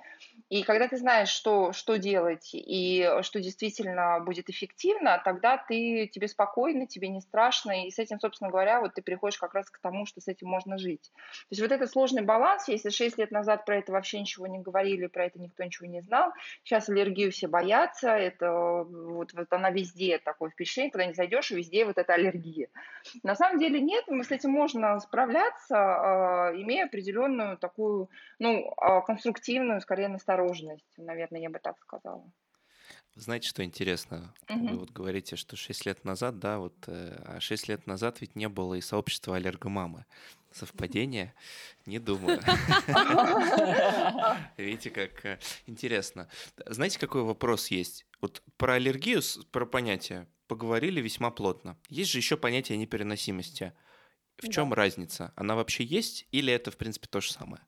И 0.49 0.63
когда 0.63 0.87
ты 0.87 0.97
знаешь, 0.97 1.29
что, 1.29 1.71
что 1.71 1.97
делать 1.97 2.49
и 2.53 3.07
что 3.21 3.39
действительно 3.39 4.19
будет 4.21 4.49
эффективно, 4.49 5.21
тогда 5.23 5.57
ты, 5.57 6.07
тебе 6.07 6.27
спокойно, 6.27 6.87
тебе 6.87 7.09
не 7.09 7.21
страшно, 7.21 7.85
и 7.85 7.91
с 7.91 7.99
этим, 7.99 8.19
собственно 8.19 8.49
говоря, 8.49 8.81
вот 8.81 8.95
ты 8.95 9.03
приходишь 9.03 9.37
как 9.37 9.53
раз 9.53 9.69
к 9.69 9.79
тому, 9.79 10.07
что 10.07 10.19
с 10.19 10.27
этим 10.27 10.47
можно 10.47 10.79
жить. 10.79 11.11
То 11.13 11.51
есть 11.51 11.61
вот 11.61 11.71
этот 11.71 11.91
сложный 11.91 12.23
баланс, 12.23 12.67
если 12.67 12.89
6 12.89 13.19
лет 13.19 13.29
назад 13.29 13.65
про 13.65 13.77
это 13.77 13.91
вообще 13.91 14.19
ничего 14.19 14.47
не 14.47 14.59
говорили, 14.59 15.05
про 15.05 15.25
это 15.25 15.39
никто 15.39 15.63
ничего 15.63 15.87
не 15.87 16.01
знал, 16.01 16.31
сейчас 16.63 16.89
аллергию 16.89 17.31
все 17.31 17.47
боятся, 17.47 18.09
это 18.09 18.83
вот, 18.83 19.33
вот 19.33 19.53
она 19.53 19.69
везде 19.69 20.17
такое 20.17 20.49
впечатление, 20.49 20.91
когда 20.91 21.05
не 21.05 21.13
зайдешь, 21.13 21.51
везде 21.51 21.85
вот 21.85 21.99
эта 21.99 22.13
аллергия. 22.13 22.69
На 23.21 23.35
самом 23.35 23.59
деле 23.59 23.79
нет, 23.79 24.05
мы 24.07 24.23
с 24.23 24.31
этим 24.31 24.49
можем 24.49 24.70
можно 24.73 24.99
справляться, 24.99 25.77
а, 25.77 26.51
имея 26.55 26.85
определенную 26.85 27.57
такую, 27.57 28.09
ну, 28.39 28.73
а, 28.77 29.01
конструктивную, 29.01 29.81
скорее, 29.81 30.07
настороженность, 30.07 30.97
наверное, 30.97 31.41
я 31.41 31.49
бы 31.49 31.59
так 31.59 31.79
сказала. 31.79 32.23
Знаете, 33.15 33.49
что 33.49 33.63
интересно? 33.63 34.33
Угу. 34.49 34.67
Вы 34.67 34.77
вот 34.77 34.91
говорите, 34.91 35.35
что 35.35 35.57
6 35.57 35.85
лет 35.85 36.05
назад, 36.05 36.39
да, 36.39 36.59
вот, 36.59 36.73
э, 36.87 37.21
а 37.25 37.39
6 37.41 37.67
лет 37.67 37.85
назад 37.85 38.21
ведь 38.21 38.37
не 38.37 38.47
было 38.47 38.75
и 38.75 38.81
сообщества 38.81 39.35
аллергомамы. 39.35 40.05
Совпадение? 40.51 41.33
Не 41.85 41.99
думаю. 41.99 42.39
Видите, 44.57 44.91
как 44.91 45.25
э, 45.25 45.39
интересно. 45.65 46.29
Знаете, 46.65 46.99
какой 46.99 47.23
вопрос 47.23 47.67
есть? 47.67 48.05
Вот 48.21 48.41
про 48.57 48.75
аллергию, 48.75 49.21
про 49.51 49.65
понятие 49.65 50.27
поговорили 50.47 51.01
весьма 51.01 51.31
плотно. 51.31 51.77
Есть 51.89 52.11
же 52.11 52.17
еще 52.17 52.37
понятие 52.37 52.77
непереносимости. 52.77 53.73
В 54.41 54.49
чем 54.49 54.69
да. 54.69 54.75
разница? 54.75 55.31
Она 55.35 55.55
вообще 55.55 55.83
есть 55.83 56.27
или 56.31 56.51
это, 56.51 56.71
в 56.71 56.77
принципе, 56.77 57.07
то 57.07 57.21
же 57.21 57.31
самое? 57.31 57.61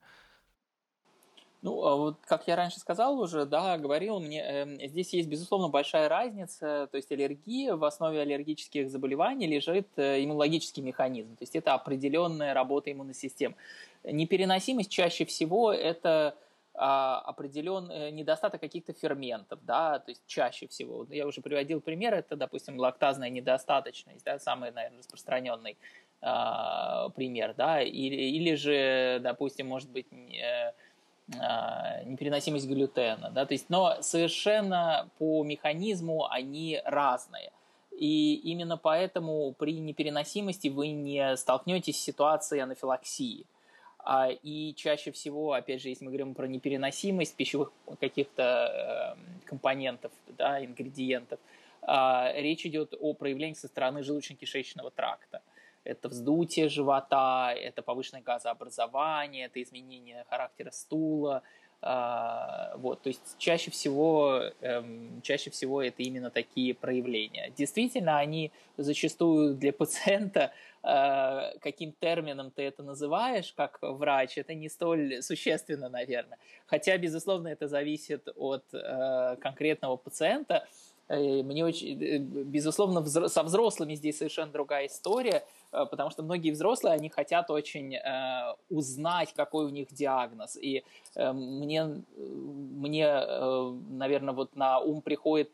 Ну, 1.62 1.86
а 1.86 1.96
вот 1.96 2.18
как 2.26 2.46
я 2.48 2.58
раньше 2.58 2.80
сказал 2.82 3.18
уже, 3.18 3.46
да, 3.46 3.78
говорил, 3.78 4.20
мне 4.20 4.44
э, 4.44 4.88
здесь 4.88 5.14
есть, 5.14 5.30
безусловно, 5.30 5.70
большая 5.70 6.10
разница. 6.10 6.90
То 6.92 6.98
есть 6.98 7.10
аллергия, 7.10 7.76
в 7.76 7.86
основе 7.86 8.20
аллергических 8.20 8.90
заболеваний 8.90 9.48
лежит 9.48 9.88
э, 9.96 10.22
иммунологический 10.26 10.84
механизм. 10.84 11.38
То 11.38 11.44
есть 11.44 11.56
это 11.56 11.74
определенная 11.74 12.54
работа 12.54 12.92
иммунной 12.92 13.14
системы. 13.14 13.56
Непереносимость 14.04 14.92
чаще 14.92 15.24
всего 15.24 15.72
это 15.72 16.36
а, 16.76 17.20
определенный 17.20 18.08
э, 18.08 18.10
недостаток 18.10 18.60
каких-то 18.60 18.94
ферментов, 18.94 19.60
да, 19.62 20.00
то 20.00 20.10
есть 20.10 20.24
чаще 20.26 20.68
всего. 20.68 21.06
Я 21.12 21.28
уже 21.28 21.40
приводил 21.40 21.82
пример, 21.82 22.16
это, 22.16 22.36
допустим, 22.36 22.80
лактазная 22.80 23.30
недостаточность, 23.30 24.26
да, 24.26 24.40
самый, 24.40 24.72
наверное, 24.72 24.98
распространенный 24.98 25.78
пример, 27.16 27.54
да, 27.58 27.82
или, 27.82 28.16
или 28.16 28.56
же, 28.56 29.20
допустим, 29.22 29.68
может 29.68 29.90
быть, 29.90 30.08
а, 31.40 32.04
непереносимость 32.04 32.68
глютена, 32.68 33.32
да, 33.32 33.46
то 33.46 33.54
есть, 33.54 33.70
но 33.70 34.02
совершенно 34.02 35.10
по 35.18 35.44
механизму 35.44 36.28
они 36.30 36.82
разные. 36.84 37.52
И 37.92 38.36
именно 38.36 38.76
поэтому 38.76 39.54
при 39.54 39.80
непереносимости 39.80 40.68
вы 40.68 40.90
не 40.90 41.38
столкнетесь 41.38 41.98
с 41.98 42.04
ситуацией 42.04 42.62
анафилаксии. 42.62 43.46
А, 44.00 44.30
и 44.30 44.74
чаще 44.76 45.12
всего, 45.12 45.54
опять 45.54 45.82
же, 45.82 45.90
если 45.90 46.04
мы 46.04 46.12
говорим 46.12 46.34
про 46.34 46.46
непереносимость 46.46 47.36
пищевых 47.38 47.72
каких-то 48.02 49.16
э, 49.16 49.46
компонентов, 49.46 50.12
да, 50.38 50.64
ингредиентов, 50.64 51.40
речь 51.86 52.66
идет 52.66 52.94
о 52.98 53.14
проявлении 53.14 53.56
со 53.56 53.68
стороны 53.68 54.00
желудочно-кишечного 54.00 54.90
тракта 54.96 55.42
это 55.84 56.10
вздутие 56.10 56.70
живота, 56.70 57.54
это 57.54 57.82
повышенное 57.82 58.22
газообразование, 58.22 59.46
это 59.46 59.62
изменение 59.62 60.26
характера 60.30 60.72
стула. 60.72 61.44
А, 61.86 62.78
вот, 62.78 63.02
то 63.02 63.10
есть 63.10 63.36
чаще 63.38 63.70
всего, 63.70 64.42
эм, 64.62 65.22
чаще 65.22 65.50
всего 65.50 65.82
это 65.82 66.02
именно 66.02 66.30
такие 66.30 66.74
проявления. 66.74 67.52
Действительно, 67.58 68.20
они 68.20 68.54
зачастую 68.78 69.56
для 69.56 69.74
пациента, 69.74 70.54
э, 70.82 71.58
каким 71.60 71.92
термином 72.00 72.52
ты 72.52 72.62
это 72.62 72.84
называешь, 72.84 73.52
как 73.52 73.80
врач, 73.82 74.38
это 74.38 74.54
не 74.54 74.70
столь 74.70 75.22
существенно, 75.22 75.90
наверное. 75.90 76.38
Хотя, 76.68 76.98
безусловно, 76.98 77.50
это 77.50 77.68
зависит 77.68 78.30
от 78.38 78.64
э, 78.74 79.36
конкретного 79.42 79.98
пациента, 79.98 80.66
Мне 81.10 81.66
очень, 81.66 81.98
безусловно, 82.46 83.06
со 83.06 83.44
взрослыми 83.44 83.96
здесь 83.96 84.18
совершенно 84.18 84.52
другая 84.54 84.88
история, 84.88 85.44
потому 85.90 86.10
что 86.10 86.24
многие 86.24 86.52
взрослые, 86.52 86.94
они 86.94 87.10
хотят 87.10 87.50
очень 87.50 87.98
узнать, 88.70 89.34
какой 89.34 89.66
у 89.66 89.70
них 89.70 89.92
диагноз. 89.92 90.56
И 90.56 90.84
мне, 91.16 92.04
мне 92.16 93.08
наверное, 93.90 94.34
вот 94.34 94.56
на 94.56 94.80
ум 94.80 95.02
приходит 95.02 95.50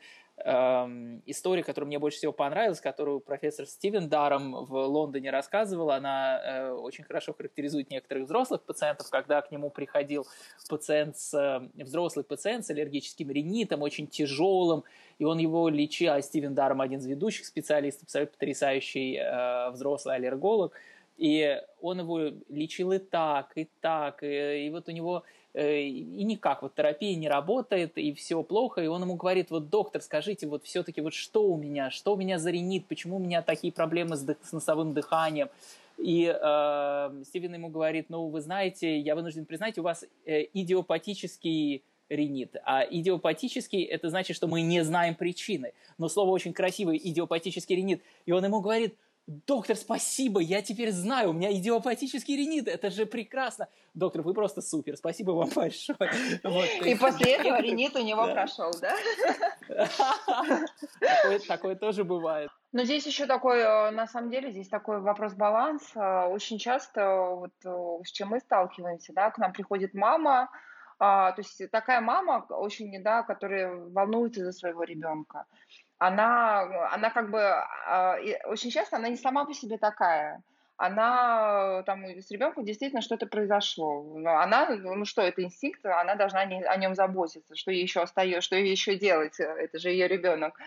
Эм, 0.46 1.22
история, 1.26 1.64
которая 1.64 1.88
мне 1.88 2.00
больше 2.00 2.18
всего 2.20 2.32
понравилась, 2.32 2.80
которую 2.80 3.20
профессор 3.20 3.66
Стивен 3.66 4.08
Даром 4.08 4.66
в 4.66 4.74
Лондоне 4.74 5.32
рассказывал, 5.32 5.92
она 5.92 6.40
э, 6.42 6.72
очень 6.72 7.04
хорошо 7.04 7.34
характеризует 7.34 7.90
некоторых 7.90 8.24
взрослых 8.24 8.64
пациентов, 8.64 9.10
когда 9.10 9.42
к 9.42 9.52
нему 9.52 9.70
приходил 9.70 10.26
пациент 10.70 11.18
с, 11.18 11.34
э, 11.34 11.84
взрослый 11.84 12.24
пациент 12.24 12.66
с 12.66 12.70
аллергическим 12.70 13.30
ринитом, 13.30 13.82
очень 13.82 14.08
тяжелым, 14.08 14.86
и 15.20 15.24
он 15.24 15.38
его 15.38 15.70
лечил, 15.70 16.14
а 16.14 16.22
Стивен 16.22 16.56
Даром 16.56 16.82
один 16.82 17.00
из 17.00 17.06
ведущих 17.06 17.46
специалистов, 17.46 18.04
абсолютно 18.04 18.34
потрясающий 18.34 19.18
э, 19.18 19.70
взрослый 19.70 20.16
аллерголог, 20.16 20.74
и 21.18 21.62
он 21.82 22.00
его 22.00 22.32
лечил 22.50 22.92
и 22.94 22.98
так, 22.98 23.52
и 23.56 23.68
так, 23.82 24.24
и, 24.24 24.66
и 24.66 24.70
вот 24.72 24.88
у 24.88 24.92
него 24.92 25.24
Э, 25.54 25.82
и 25.82 26.24
никак, 26.24 26.62
вот 26.62 26.76
терапия 26.76 27.16
не 27.16 27.28
работает, 27.28 27.98
и 27.98 28.14
все 28.14 28.44
плохо, 28.44 28.82
и 28.82 28.88
он 28.88 29.02
ему 29.02 29.16
говорит, 29.16 29.50
вот 29.50 29.70
доктор, 29.70 30.02
скажите, 30.02 30.46
вот 30.46 30.64
все-таки 30.64 31.02
вот 31.02 31.16
что 31.16 31.44
у 31.44 31.58
меня, 31.58 31.90
что 31.90 32.14
у 32.14 32.18
меня 32.18 32.38
за 32.38 32.52
ринит, 32.52 32.86
почему 32.86 33.16
у 33.16 33.20
меня 33.20 33.42
такие 33.42 33.74
проблемы 33.74 34.16
с, 34.16 34.26
с 34.44 34.52
носовым 34.52 34.94
дыханием, 34.94 35.50
и 35.98 36.26
э, 36.28 37.24
Стивен 37.26 37.56
ему 37.56 37.70
говорит, 37.70 38.06
ну, 38.10 38.28
вы 38.28 38.42
знаете, 38.42 39.00
я 39.00 39.16
вынужден 39.16 39.46
признать, 39.46 39.80
у 39.80 39.82
вас 39.82 40.06
э, 40.26 40.44
идиопатический 40.54 41.84
ринит. 42.10 42.56
А 42.66 42.84
идиопатический– 42.84 43.84
это 43.86 44.10
значит, 44.10 44.36
что 44.36 44.48
мы 44.48 44.62
не 44.62 44.84
знаем 44.84 45.16
причины. 45.16 45.74
Но 45.98 46.10
слово 46.10 46.32
очень 46.32 46.54
красивое– 46.54 46.96
идиопатический 47.04 47.76
ринит. 47.76 48.02
И 48.26 48.32
он 48.32 48.44
ему 48.44 48.62
говорит– 48.62 48.96
доктор, 49.30 49.76
спасибо, 49.76 50.40
я 50.40 50.62
теперь 50.62 50.92
знаю, 50.92 51.30
у 51.30 51.34
меня 51.34 51.54
идиопатический 51.54 52.36
ринит, 52.36 52.68
это 52.68 52.90
же 52.90 53.06
прекрасно. 53.06 53.68
Доктор, 53.94 54.24
вы 54.24 54.34
просто 54.34 54.62
супер, 54.62 54.98
спасибо 54.98 55.32
вам 55.32 55.50
большое. 55.56 55.98
Вот, 56.44 56.66
И 56.86 56.96
после 56.96 57.34
этого 57.34 57.62
ринит 57.62 57.96
у 57.96 58.04
него 58.04 58.26
да. 58.26 58.34
прошел, 58.34 58.72
да? 58.82 58.96
Такое, 61.00 61.40
такое 61.40 61.76
тоже 61.76 62.04
бывает. 62.04 62.50
Но 62.72 62.84
здесь 62.84 63.06
еще 63.06 63.26
такой, 63.26 63.60
э, 63.60 63.92
на 63.92 64.08
самом 64.08 64.32
деле, 64.32 64.52
здесь 64.52 64.68
такой 64.68 65.00
вопрос 65.00 65.34
баланса. 65.34 66.28
Очень 66.28 66.58
часто, 66.58 67.36
вот 67.36 67.54
э, 67.64 68.04
с 68.04 68.12
чем 68.12 68.30
мы 68.30 68.40
сталкиваемся, 68.40 69.14
да, 69.14 69.32
к 69.32 69.38
нам 69.38 69.54
приходит 69.54 69.94
мама, 69.94 70.50
то 71.00 71.36
есть 71.38 71.72
такая 71.72 72.02
мама 72.02 72.46
очень, 72.50 73.02
да, 73.02 73.24
которая 73.24 73.74
волнуется 73.74 74.44
за 74.44 74.52
своего 74.52 74.84
ребенка 74.84 75.46
она, 76.00 76.62
она 76.94 77.10
как 77.12 77.30
бы, 77.30 77.40
а, 77.42 78.18
очень 78.46 78.72
часто 78.72 78.96
она 78.96 79.10
не 79.10 79.18
сама 79.18 79.46
по 79.46 79.54
себе 79.54 79.78
такая. 79.78 80.42
Она 80.78 81.84
там 81.84 82.06
с 82.06 82.32
ребенком 82.32 82.64
действительно 82.64 83.02
что-то 83.02 83.28
произошло. 83.28 84.16
Она, 84.26 84.70
ну 84.70 85.04
что, 85.04 85.22
это 85.22 85.44
инстинкт, 85.44 85.86
она 85.86 86.16
должна 86.16 86.40
о 86.40 86.78
нем 86.78 86.96
заботиться, 86.96 87.54
что 87.54 87.72
ей 87.72 87.82
еще 87.82 88.00
остается, 88.00 88.40
что 88.40 88.56
ей 88.56 88.72
еще 88.72 88.96
делать, 88.96 89.42
это 89.42 89.78
же 89.78 89.90
ее 89.90 90.08
ребенок. 90.08 90.58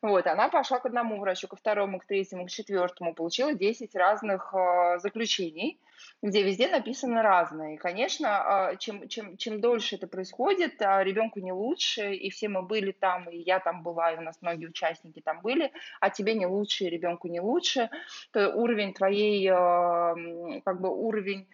Вот, 0.00 0.26
она 0.26 0.48
пошла 0.48 0.78
к 0.78 0.86
одному 0.86 1.20
врачу, 1.20 1.48
ко 1.48 1.56
второму, 1.56 1.98
к 1.98 2.06
третьему, 2.06 2.46
к 2.46 2.50
четвертому, 2.50 3.12
получила 3.12 3.52
10 3.52 3.94
разных 3.94 4.54
а, 4.54 4.98
заключений, 5.00 5.78
где 6.22 6.42
везде 6.42 6.68
написано 6.68 7.22
разное. 7.22 7.74
И, 7.74 7.76
конечно, 7.76 8.28
а, 8.28 8.76
чем, 8.76 9.08
чем, 9.08 9.36
чем 9.36 9.60
дольше 9.60 9.96
это 9.96 10.06
происходит, 10.06 10.80
а, 10.82 11.02
ребенку 11.02 11.40
не 11.40 11.52
лучше, 11.52 12.14
и 12.14 12.30
все 12.30 12.48
мы 12.48 12.62
были 12.62 12.92
там, 12.92 13.28
и 13.28 13.38
я 13.38 13.60
там 13.60 13.82
была, 13.82 14.12
и 14.12 14.18
у 14.18 14.20
нас 14.20 14.38
многие 14.40 14.66
участники 14.66 15.20
там 15.20 15.40
были, 15.40 15.72
а 16.00 16.10
тебе 16.10 16.34
не 16.34 16.46
лучше, 16.46 16.84
и 16.84 16.90
ребенку 16.90 17.28
не 17.28 17.40
лучше, 17.40 17.90
то 18.32 18.50
уровень 18.50 18.94
твоей, 18.94 19.48
а, 19.50 20.14
как 20.64 20.80
бы 20.80 20.90
уровень 20.90 21.46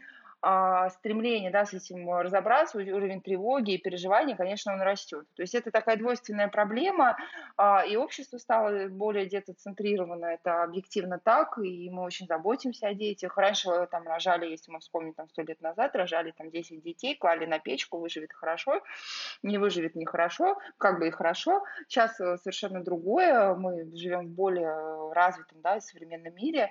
стремление 0.91 1.51
да, 1.51 1.65
с 1.65 1.73
этим 1.73 2.11
разобраться, 2.11 2.79
уровень 2.79 3.23
тревоги 3.23 3.73
и 3.73 3.79
переживаний, 3.79 4.37
конечно, 4.37 4.73
он 4.75 4.83
растет. 4.83 5.27
То 5.37 5.43
есть 5.43 5.55
это 5.55 5.71
такая 5.71 5.97
двойственная 5.97 6.49
проблема, 6.49 7.17
а, 7.57 7.83
и 7.85 7.97
общество 7.97 8.39
стало 8.39 8.89
более 8.89 9.27
детоцентрировано, 9.27 10.27
это 10.27 10.65
объективно 10.65 11.19
так, 11.19 11.59
и 11.59 11.89
мы 11.91 12.03
очень 12.03 12.27
заботимся 12.27 12.89
о 12.89 12.95
детях. 12.95 13.37
Раньше 13.39 13.89
там 13.91 14.07
рожали, 14.07 14.47
если 14.47 14.71
мы 14.71 14.81
вспомним, 14.81 15.15
там 15.15 15.29
сто 15.29 15.43
лет 15.43 15.61
назад, 15.63 15.97
рожали 15.97 16.33
там 16.37 16.51
10 16.51 16.83
детей, 16.83 17.17
клали 17.17 17.47
на 17.47 17.59
печку, 17.59 17.99
выживет 17.99 18.33
хорошо, 18.33 18.83
не 19.43 19.59
выживет 19.59 19.95
нехорошо, 19.95 20.59
как 20.79 20.99
бы 20.99 21.09
и 21.09 21.11
хорошо. 21.11 21.63
Сейчас 21.89 22.21
э, 22.21 22.37
совершенно 22.39 22.83
другое, 22.83 23.55
мы 23.55 23.91
живем 23.95 24.27
в 24.27 24.31
более 24.31 25.13
развитом, 25.13 25.61
да, 25.63 25.81
современном 25.81 26.35
мире, 26.35 26.71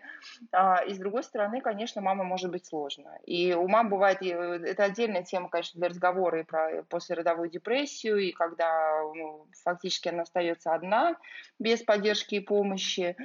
а, 0.51 0.83
и 0.83 0.93
с 0.93 0.97
другой 0.97 1.23
стороны, 1.23 1.61
конечно, 1.61 2.01
мама 2.01 2.23
может 2.23 2.51
быть 2.51 2.65
сложно. 2.65 3.17
И 3.25 3.53
у 3.63 3.67
мам 3.67 3.89
бывает, 3.89 4.21
э, 4.21 4.61
это 4.65 4.83
отдельная 4.83 5.23
тема, 5.23 5.49
конечно, 5.49 5.79
для 5.79 5.89
разговора 5.89 6.41
и 6.41 6.43
про 6.43 6.83
послеродовую 6.89 7.49
депрессию, 7.49 8.17
и 8.17 8.31
когда 8.31 9.01
ну, 9.15 9.47
фактически 9.63 10.09
она 10.09 10.23
остается 10.23 10.73
одна, 10.73 11.15
без 11.59 11.81
поддержки 11.81 12.35
и 12.35 12.39
помощи. 12.39 13.15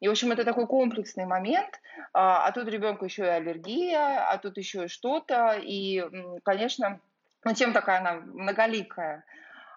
И, 0.00 0.08
в 0.08 0.10
общем, 0.10 0.32
это 0.32 0.44
такой 0.44 0.66
комплексный 0.66 1.26
момент, 1.26 1.80
а, 2.12 2.46
а 2.46 2.52
тут 2.52 2.68
ребенку 2.68 3.04
еще 3.04 3.24
и 3.24 3.28
аллергия, 3.28 4.24
а 4.28 4.38
тут 4.38 4.56
еще 4.56 4.88
что-то, 4.88 5.58
и, 5.60 6.04
конечно, 6.44 7.00
ну, 7.44 7.54
тема 7.54 7.72
такая 7.72 8.00
она 8.00 8.14
многоликая. 8.14 9.24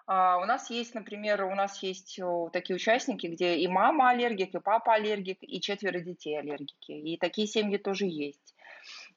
Uh, 0.04 0.42
у 0.42 0.46
нас 0.46 0.68
есть, 0.68 0.94
например, 0.94 1.44
у 1.44 1.54
нас 1.54 1.80
есть 1.82 2.18
такие 2.52 2.74
участники, 2.74 3.28
где 3.28 3.54
и 3.56 3.68
мама 3.68 4.10
аллергик, 4.10 4.52
и 4.52 4.58
папа 4.58 4.94
аллергик, 4.94 5.38
и 5.40 5.60
четверо 5.60 6.00
детей 6.00 6.38
аллергики. 6.38 6.90
И 6.90 7.16
такие 7.16 7.46
семьи 7.46 7.78
тоже 7.78 8.06
есть. 8.06 8.54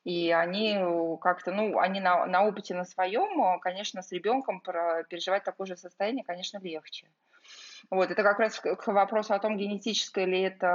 И 0.06 0.32
они 0.32 0.78
э, 0.78 1.18
как-то, 1.20 1.52
ну, 1.52 1.80
они 1.80 2.00
на, 2.00 2.28
на 2.28 2.46
опыте 2.46 2.76
на 2.76 2.86
своем, 2.86 3.42
э, 3.42 3.60
конечно, 3.60 4.04
с 4.04 4.12
ребенком 4.12 4.62
переживать 4.62 5.44
такое 5.44 5.66
же 5.66 5.76
состояние, 5.76 6.24
конечно, 6.24 6.60
легче. 6.60 7.08
Вот, 7.90 8.10
это 8.12 8.24
как 8.24 8.40
раз 8.40 8.60
к 8.60 8.88
вопросу 8.88 9.34
о 9.34 9.40
том, 9.40 9.58
генетическое 9.58 10.26
ли 10.26 10.42
это... 10.42 10.68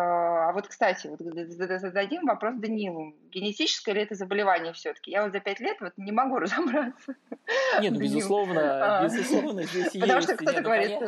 А 0.49 0.53
вот, 0.53 0.69
кстати, 0.69 1.07
вот 1.07 1.21
зададим 1.21 2.27
вопрос 2.27 2.57
Данилу. 2.57 3.15
Генетическое 3.31 3.95
ли 3.95 4.03
это 4.03 4.15
заболевание 4.15 4.73
все-таки? 4.73 5.13
Я 5.13 5.23
вот 5.23 5.33
за 5.33 5.41
пять 5.41 5.61
лет 5.61 5.81
вот 5.81 5.93
не 5.97 6.13
могу 6.13 6.39
разобраться. 6.41 7.15
Нет, 7.81 7.93
ну, 7.93 8.01
безусловно, 8.01 8.99
а. 8.99 9.05
безусловно, 9.05 9.63
здесь 9.63 9.95
есть... 9.95 10.01
Потому 10.01 10.21
что 10.23 10.37
кто-то 10.37 10.61
говорит... 10.61 10.99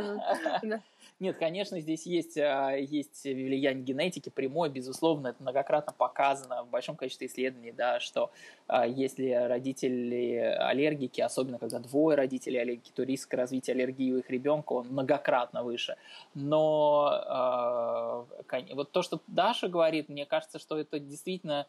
Нет, 1.22 1.36
конечно, 1.38 1.78
здесь 1.78 2.04
есть, 2.04 2.36
а, 2.36 2.72
есть 2.72 3.22
влияние 3.22 3.84
генетики 3.84 4.28
прямое, 4.28 4.68
безусловно, 4.68 5.28
это 5.28 5.40
многократно 5.40 5.92
показано 5.92 6.64
в 6.64 6.68
большом 6.68 6.96
количестве 6.96 7.28
исследований, 7.28 7.70
да, 7.70 8.00
что 8.00 8.32
а, 8.66 8.88
если 8.88 9.30
родители 9.30 10.34
аллергики, 10.58 11.20
особенно 11.20 11.60
когда 11.60 11.78
двое 11.78 12.16
родителей 12.16 12.58
аллергики, 12.58 12.90
то 12.92 13.04
риск 13.04 13.32
развития 13.34 13.70
аллергии 13.70 14.10
у 14.10 14.18
их 14.18 14.28
ребенка 14.30 14.72
он 14.72 14.88
многократно 14.88 15.62
выше. 15.62 15.96
Но 16.34 18.26
э, 18.50 18.74
вот 18.74 18.90
то, 18.90 19.02
что 19.02 19.20
Даша 19.28 19.68
говорит, 19.68 20.08
мне 20.08 20.26
кажется, 20.26 20.58
что 20.58 20.76
это 20.76 20.98
действительно 20.98 21.68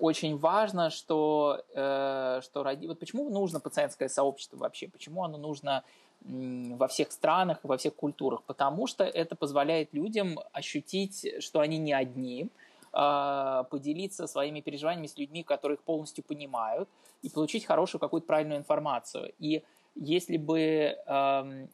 очень 0.00 0.36
важно, 0.36 0.90
что, 0.90 1.62
э, 1.72 2.40
что 2.42 2.62
роди... 2.64 2.88
вот 2.88 2.98
почему 2.98 3.28
нужно 3.30 3.60
пациентское 3.60 4.08
сообщество 4.08 4.56
вообще, 4.56 4.88
почему 4.88 5.22
оно 5.22 5.38
нужно 5.38 5.84
во 6.24 6.88
всех 6.88 7.12
странах, 7.12 7.58
во 7.62 7.76
всех 7.76 7.94
культурах, 7.94 8.42
потому 8.44 8.86
что 8.86 9.04
это 9.04 9.36
позволяет 9.36 9.92
людям 9.92 10.40
ощутить, 10.52 11.26
что 11.40 11.60
они 11.60 11.78
не 11.78 11.92
одни, 11.92 12.48
а, 12.92 13.64
поделиться 13.64 14.26
своими 14.26 14.60
переживаниями 14.60 15.06
с 15.06 15.18
людьми, 15.18 15.42
которые 15.42 15.76
их 15.76 15.82
полностью 15.82 16.24
понимают, 16.24 16.88
и 17.22 17.28
получить 17.28 17.64
хорошую 17.64 18.00
какую-то 18.00 18.26
правильную 18.26 18.58
информацию. 18.58 19.32
И 19.38 19.62
если 19.96 20.36
бы, 20.38 20.96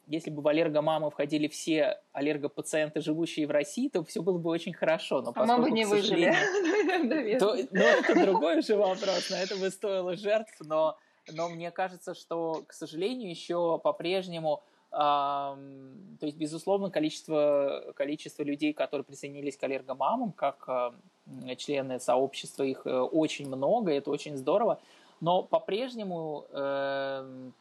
если 0.07 0.29
бы 0.29 0.41
в 0.41 0.47
аллергомамы 0.47 1.09
входили 1.09 1.47
все 1.47 1.99
аллергопациенты, 2.13 3.01
живущие 3.01 3.47
в 3.47 3.51
России, 3.51 3.89
то 3.89 4.03
все 4.03 4.21
было 4.21 4.37
бы 4.37 4.51
очень 4.51 4.73
хорошо. 4.73 5.21
Но 5.21 5.33
а 5.35 5.45
мы 5.45 5.57
бы 5.63 5.71
не 5.71 5.85
выжили. 5.85 6.31
То, 7.39 7.55
ну, 7.71 7.81
это 7.81 8.19
другой 8.19 8.59
уже 8.59 8.75
вопрос, 8.75 9.29
на 9.31 9.41
это 9.41 9.55
бы 9.57 9.71
стоило 9.71 10.15
жертв, 10.15 10.53
но 10.59 10.97
но 11.31 11.49
мне 11.49 11.71
кажется, 11.71 12.13
что, 12.13 12.63
к 12.67 12.73
сожалению, 12.73 13.29
еще 13.29 13.79
по-прежнему, 13.83 14.63
э, 14.91 14.95
то 14.95 16.25
есть, 16.25 16.37
безусловно, 16.37 16.89
количество, 16.89 17.93
количество 17.95 18.43
людей, 18.43 18.73
которые 18.73 19.05
присоединились 19.05 19.57
к 19.57 19.63
аллергомамам, 19.63 20.31
как 20.31 20.65
э, 20.67 21.55
члены 21.57 21.99
сообщества, 21.99 22.63
их 22.63 22.85
э, 22.85 22.99
очень 22.99 23.47
много, 23.47 23.91
это 23.91 24.09
очень 24.09 24.37
здорово, 24.37 24.79
но 25.19 25.43
по-прежнему 25.43 26.45
э, 26.49 27.51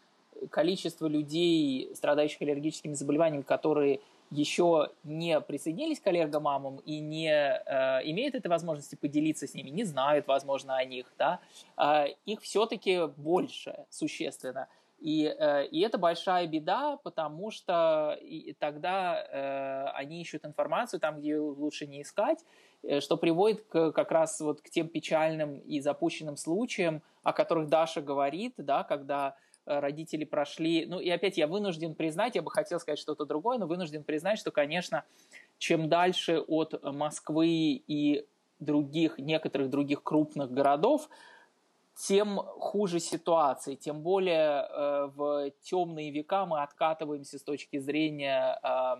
количество 0.48 1.06
людей, 1.06 1.90
страдающих 1.94 2.40
аллергическими 2.40 2.94
заболеваниями, 2.94 3.42
которые 3.42 4.00
еще 4.30 4.90
не 5.02 5.40
присоединились 5.40 6.00
к 6.00 6.06
аллергомамам 6.06 6.78
и 6.78 7.00
не 7.00 7.30
э, 7.30 8.00
имеют 8.10 8.34
этой 8.34 8.48
возможности 8.48 8.94
поделиться 8.94 9.46
с 9.46 9.54
ними, 9.54 9.70
не 9.70 9.84
знают, 9.84 10.26
возможно, 10.26 10.76
о 10.76 10.84
них, 10.84 11.06
да, 11.18 11.40
э, 11.76 12.14
их 12.26 12.40
все-таки 12.42 13.06
больше, 13.16 13.84
существенно. 13.90 14.68
И, 15.00 15.24
э, 15.24 15.66
и 15.66 15.80
это 15.80 15.96
большая 15.96 16.46
беда, 16.46 16.98
потому 17.02 17.50
что 17.50 18.18
и 18.20 18.52
тогда 18.58 19.16
э, 19.18 19.90
они 19.94 20.20
ищут 20.20 20.44
информацию 20.44 21.00
там, 21.00 21.20
где 21.20 21.38
лучше 21.38 21.86
не 21.86 22.02
искать, 22.02 22.44
э, 22.82 23.00
что 23.00 23.16
приводит 23.16 23.62
к, 23.62 23.92
как 23.92 24.10
раз 24.10 24.38
вот 24.40 24.60
к 24.60 24.68
тем 24.68 24.88
печальным 24.88 25.58
и 25.60 25.80
запущенным 25.80 26.36
случаям, 26.36 27.02
о 27.22 27.32
которых 27.32 27.68
Даша 27.68 28.02
говорит, 28.02 28.54
да, 28.58 28.84
когда 28.84 29.36
родители 29.66 30.24
прошли. 30.24 30.86
Ну 30.86 31.00
и 31.00 31.08
опять 31.10 31.38
я 31.38 31.46
вынужден 31.46 31.94
признать, 31.94 32.34
я 32.34 32.42
бы 32.42 32.50
хотел 32.50 32.80
сказать 32.80 32.98
что-то 32.98 33.24
другое, 33.24 33.58
но 33.58 33.66
вынужден 33.66 34.02
признать, 34.02 34.38
что, 34.38 34.50
конечно, 34.50 35.04
чем 35.58 35.88
дальше 35.88 36.40
от 36.40 36.82
Москвы 36.82 37.82
и 37.86 38.26
других, 38.60 39.18
некоторых 39.18 39.70
других 39.70 40.02
крупных 40.02 40.52
городов, 40.52 41.08
тем 41.96 42.38
хуже 42.38 43.00
ситуация, 43.00 43.76
тем 43.76 44.00
более 44.00 44.66
э, 44.68 45.10
в 45.14 45.50
темные 45.62 46.10
века 46.10 46.46
мы 46.46 46.62
откатываемся 46.62 47.38
с 47.38 47.42
точки 47.42 47.78
зрения 47.78 48.58
э, 48.62 48.96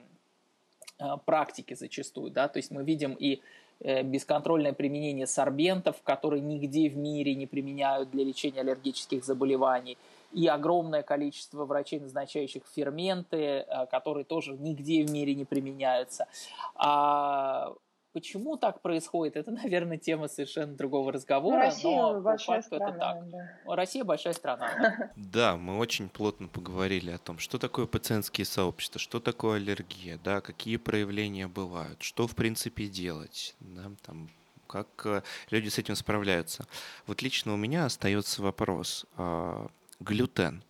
э, 0.99 1.17
практики 1.25 1.75
зачастую, 1.75 2.31
да, 2.31 2.49
то 2.49 2.59
есть 2.59 2.71
мы 2.71 2.85
видим 2.85 3.15
и 3.19 3.41
э, 3.81 4.03
бесконтрольное 4.03 4.75
применение 4.75 5.27
сорбентов, 5.27 6.03
которые 6.03 6.43
нигде 6.43 6.91
в 6.91 6.97
мире 6.97 7.35
не 7.35 7.47
применяют 7.47 8.11
для 8.11 8.25
лечения 8.25 8.61
аллергических 8.61 9.25
заболеваний, 9.25 9.97
и 10.33 10.47
огромное 10.47 11.03
количество 11.03 11.65
врачей, 11.65 12.01
назначающих 12.01 12.63
ферменты, 12.75 13.37
э, 13.37 13.87
которые 13.91 14.25
тоже 14.25 14.53
нигде 14.53 15.05
в 15.05 15.11
мире 15.11 15.35
не 15.35 15.45
применяются. 15.45 16.27
А 16.75 17.75
Почему 18.13 18.57
так 18.57 18.83
происходит? 18.83 19.37
Это, 19.37 19.51
наверное, 19.63 19.97
тема 19.97 20.29
совершенно 20.29 20.75
другого 20.75 21.13
разговора. 21.13 21.57
Ну, 21.57 21.61
Россия 21.61 21.97
но 21.97 22.21
большая 22.21 22.63
страна. 22.63 22.89
Это 22.89 22.99
так. 22.99 23.31
Да. 23.31 23.77
Россия 23.77 24.05
большая 24.05 24.33
страна. 24.33 25.13
Да, 25.17 25.57
мы 25.57 25.79
очень 25.79 26.09
плотно 26.09 26.49
поговорили 26.49 27.11
о 27.13 27.19
том, 27.19 27.39
что 27.39 27.59
такое 27.59 27.87
пациентские 27.87 28.45
сообщества, 28.45 28.99
что 28.99 29.21
такое 29.21 29.57
аллергия, 29.57 30.19
да, 30.25 30.41
какие 30.41 30.77
проявления 30.77 31.47
бывают, 31.47 32.03
что 32.03 32.27
в 32.27 32.35
принципе 32.35 32.89
делать, 32.89 33.55
да, 33.61 33.91
там, 34.05 34.29
как 34.67 34.89
э, 35.05 35.23
люди 35.51 35.69
с 35.69 35.79
этим 35.79 35.95
справляются. 35.95 36.67
Вот 37.07 37.23
лично 37.23 37.55
у 37.55 37.57
меня 37.57 37.85
остается 37.85 38.43
вопрос: 38.43 39.07
а, 39.17 39.69
глютен. 40.01 40.65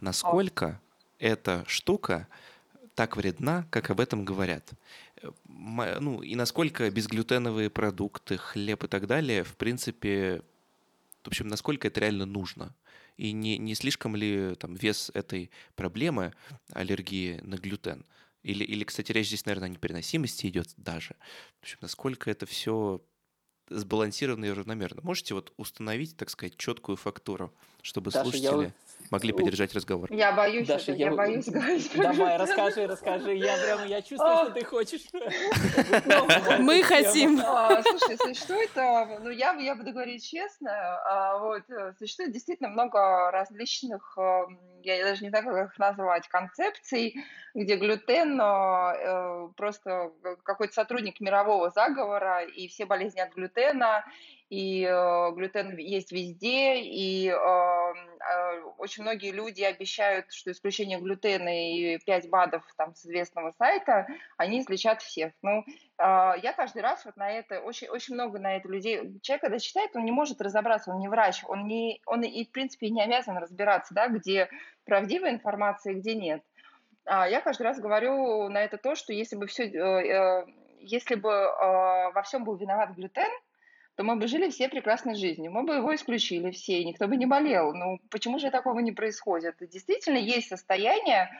Насколько 0.00 0.80
эта 1.18 1.64
штука 1.66 2.28
так 2.94 3.16
вредна, 3.16 3.66
как 3.70 3.90
об 3.90 4.00
этом 4.00 4.24
говорят? 4.24 4.72
ну, 5.48 6.22
и 6.22 6.34
насколько 6.34 6.90
безглютеновые 6.90 7.70
продукты, 7.70 8.36
хлеб 8.36 8.84
и 8.84 8.88
так 8.88 9.06
далее, 9.06 9.44
в 9.44 9.56
принципе, 9.56 10.42
в 11.22 11.28
общем, 11.28 11.48
насколько 11.48 11.88
это 11.88 12.00
реально 12.00 12.26
нужно? 12.26 12.74
И 13.16 13.32
не, 13.32 13.56
не 13.56 13.74
слишком 13.74 14.14
ли 14.14 14.54
там 14.56 14.74
вес 14.74 15.10
этой 15.14 15.50
проблемы 15.74 16.34
аллергии 16.72 17.40
на 17.42 17.56
глютен? 17.56 18.04
Или, 18.42 18.62
или, 18.62 18.84
кстати, 18.84 19.10
речь 19.12 19.28
здесь, 19.28 19.46
наверное, 19.46 19.68
о 19.68 19.70
непереносимости 19.70 20.46
идет 20.46 20.68
даже. 20.76 21.16
В 21.60 21.62
общем, 21.62 21.78
насколько 21.80 22.30
это 22.30 22.46
все 22.46 23.00
сбалансированно 23.68 24.46
и 24.46 24.50
равномерно. 24.50 25.00
Можете 25.02 25.34
вот 25.34 25.52
установить, 25.56 26.16
так 26.16 26.30
сказать, 26.30 26.56
четкую 26.56 26.96
фактуру, 26.96 27.52
чтобы 27.82 28.10
Даша, 28.10 28.24
слушатели 28.24 28.64
я... 28.64 28.72
могли 29.10 29.32
поддержать 29.32 29.74
разговор? 29.74 30.12
Я 30.12 30.32
боюсь, 30.32 30.66
Даша, 30.66 30.92
это, 30.92 31.00
я... 31.00 31.10
я 31.10 31.14
боюсь 31.14 31.44
говорить. 31.46 31.90
Давай, 31.94 32.36
расскажи, 32.36 32.86
расскажи. 32.86 33.34
Я 33.36 33.56
прям, 33.56 33.86
я 33.86 34.02
чувствую, 34.02 34.36
что 34.36 34.50
ты 34.52 34.64
хочешь. 34.64 35.02
Мы 36.60 36.82
хотим. 36.82 37.40
А, 37.40 37.82
слушай, 37.82 38.16
существует, 38.18 38.70
ну 38.74 39.30
я, 39.30 39.52
я 39.54 39.74
буду 39.74 39.92
говорить 39.92 40.24
честно, 40.24 40.70
а, 40.70 41.38
вот, 41.38 41.62
э, 41.70 41.94
существует 41.98 42.32
действительно 42.32 42.68
много 42.68 43.30
различных, 43.30 44.16
я 44.82 45.04
даже 45.04 45.24
не 45.24 45.30
знаю, 45.30 45.44
как 45.44 45.72
их 45.72 45.78
назвать, 45.78 46.28
концепций, 46.28 47.16
где 47.54 47.76
глютен 47.76 48.40
э, 48.40 49.48
просто 49.56 50.12
какой-то 50.44 50.74
сотрудник 50.74 51.20
мирового 51.20 51.70
заговора, 51.70 52.44
и 52.44 52.68
все 52.68 52.86
болезни 52.86 53.20
от 53.20 53.34
глютена, 53.34 53.55
и 54.48 54.84
э, 54.84 55.32
глютен 55.32 55.76
есть 55.76 56.12
везде, 56.12 56.80
и 56.80 57.28
э, 57.28 57.34
э, 57.34 58.60
очень 58.78 59.02
многие 59.02 59.32
люди 59.32 59.62
обещают, 59.62 60.32
что 60.32 60.52
исключение 60.52 61.00
глютена 61.00 61.48
и 61.48 61.98
5 61.98 62.30
БАДов 62.30 62.62
там, 62.76 62.94
с 62.94 63.04
известного 63.04 63.52
сайта, 63.58 64.06
они 64.36 64.60
излечат 64.60 65.02
всех. 65.02 65.32
Ну, 65.42 65.64
э, 65.64 65.64
я 65.98 66.52
каждый 66.56 66.82
раз 66.82 67.04
вот 67.04 67.16
на 67.16 67.28
это, 67.28 67.60
очень, 67.60 67.88
очень 67.88 68.14
много 68.14 68.38
на 68.38 68.56
это 68.56 68.68
людей, 68.68 69.18
человек, 69.22 69.42
когда 69.42 69.58
читает, 69.58 69.90
он 69.96 70.04
не 70.04 70.12
может 70.12 70.40
разобраться, 70.40 70.92
он 70.92 71.00
не 71.00 71.08
врач, 71.08 71.42
он, 71.48 71.66
не, 71.66 72.00
он 72.06 72.22
и, 72.22 72.44
в 72.44 72.52
принципе, 72.52 72.90
не 72.90 73.02
обязан 73.02 73.36
разбираться, 73.38 73.94
да, 73.94 74.06
где 74.06 74.48
правдивая 74.84 75.32
информация, 75.32 75.94
где 75.94 76.14
нет. 76.14 76.42
А 77.04 77.28
я 77.28 77.40
каждый 77.40 77.62
раз 77.62 77.80
говорю 77.80 78.48
на 78.48 78.62
это 78.62 78.78
то, 78.78 78.94
что 78.94 79.12
если 79.12 79.36
бы 79.36 79.46
все, 79.46 79.64
э, 79.64 79.78
э, 79.78 80.46
если 80.80 81.16
бы 81.16 81.30
э, 81.30 82.12
во 82.12 82.22
всем 82.22 82.44
был 82.44 82.56
виноват 82.56 82.90
глютен, 82.90 83.30
то 83.96 84.04
мы 84.04 84.16
бы 84.16 84.28
жили 84.28 84.50
все 84.50 84.68
прекрасной 84.68 85.14
жизнью. 85.14 85.50
Мы 85.50 85.62
бы 85.62 85.74
его 85.74 85.94
исключили 85.94 86.50
все, 86.50 86.80
и 86.80 86.84
никто 86.84 87.08
бы 87.08 87.16
не 87.16 87.24
болел. 87.24 87.72
Ну, 87.72 87.98
почему 88.10 88.38
же 88.38 88.50
такого 88.50 88.80
не 88.80 88.92
происходит? 88.92 89.56
Действительно, 89.60 90.18
есть 90.18 90.48
состояние, 90.48 91.30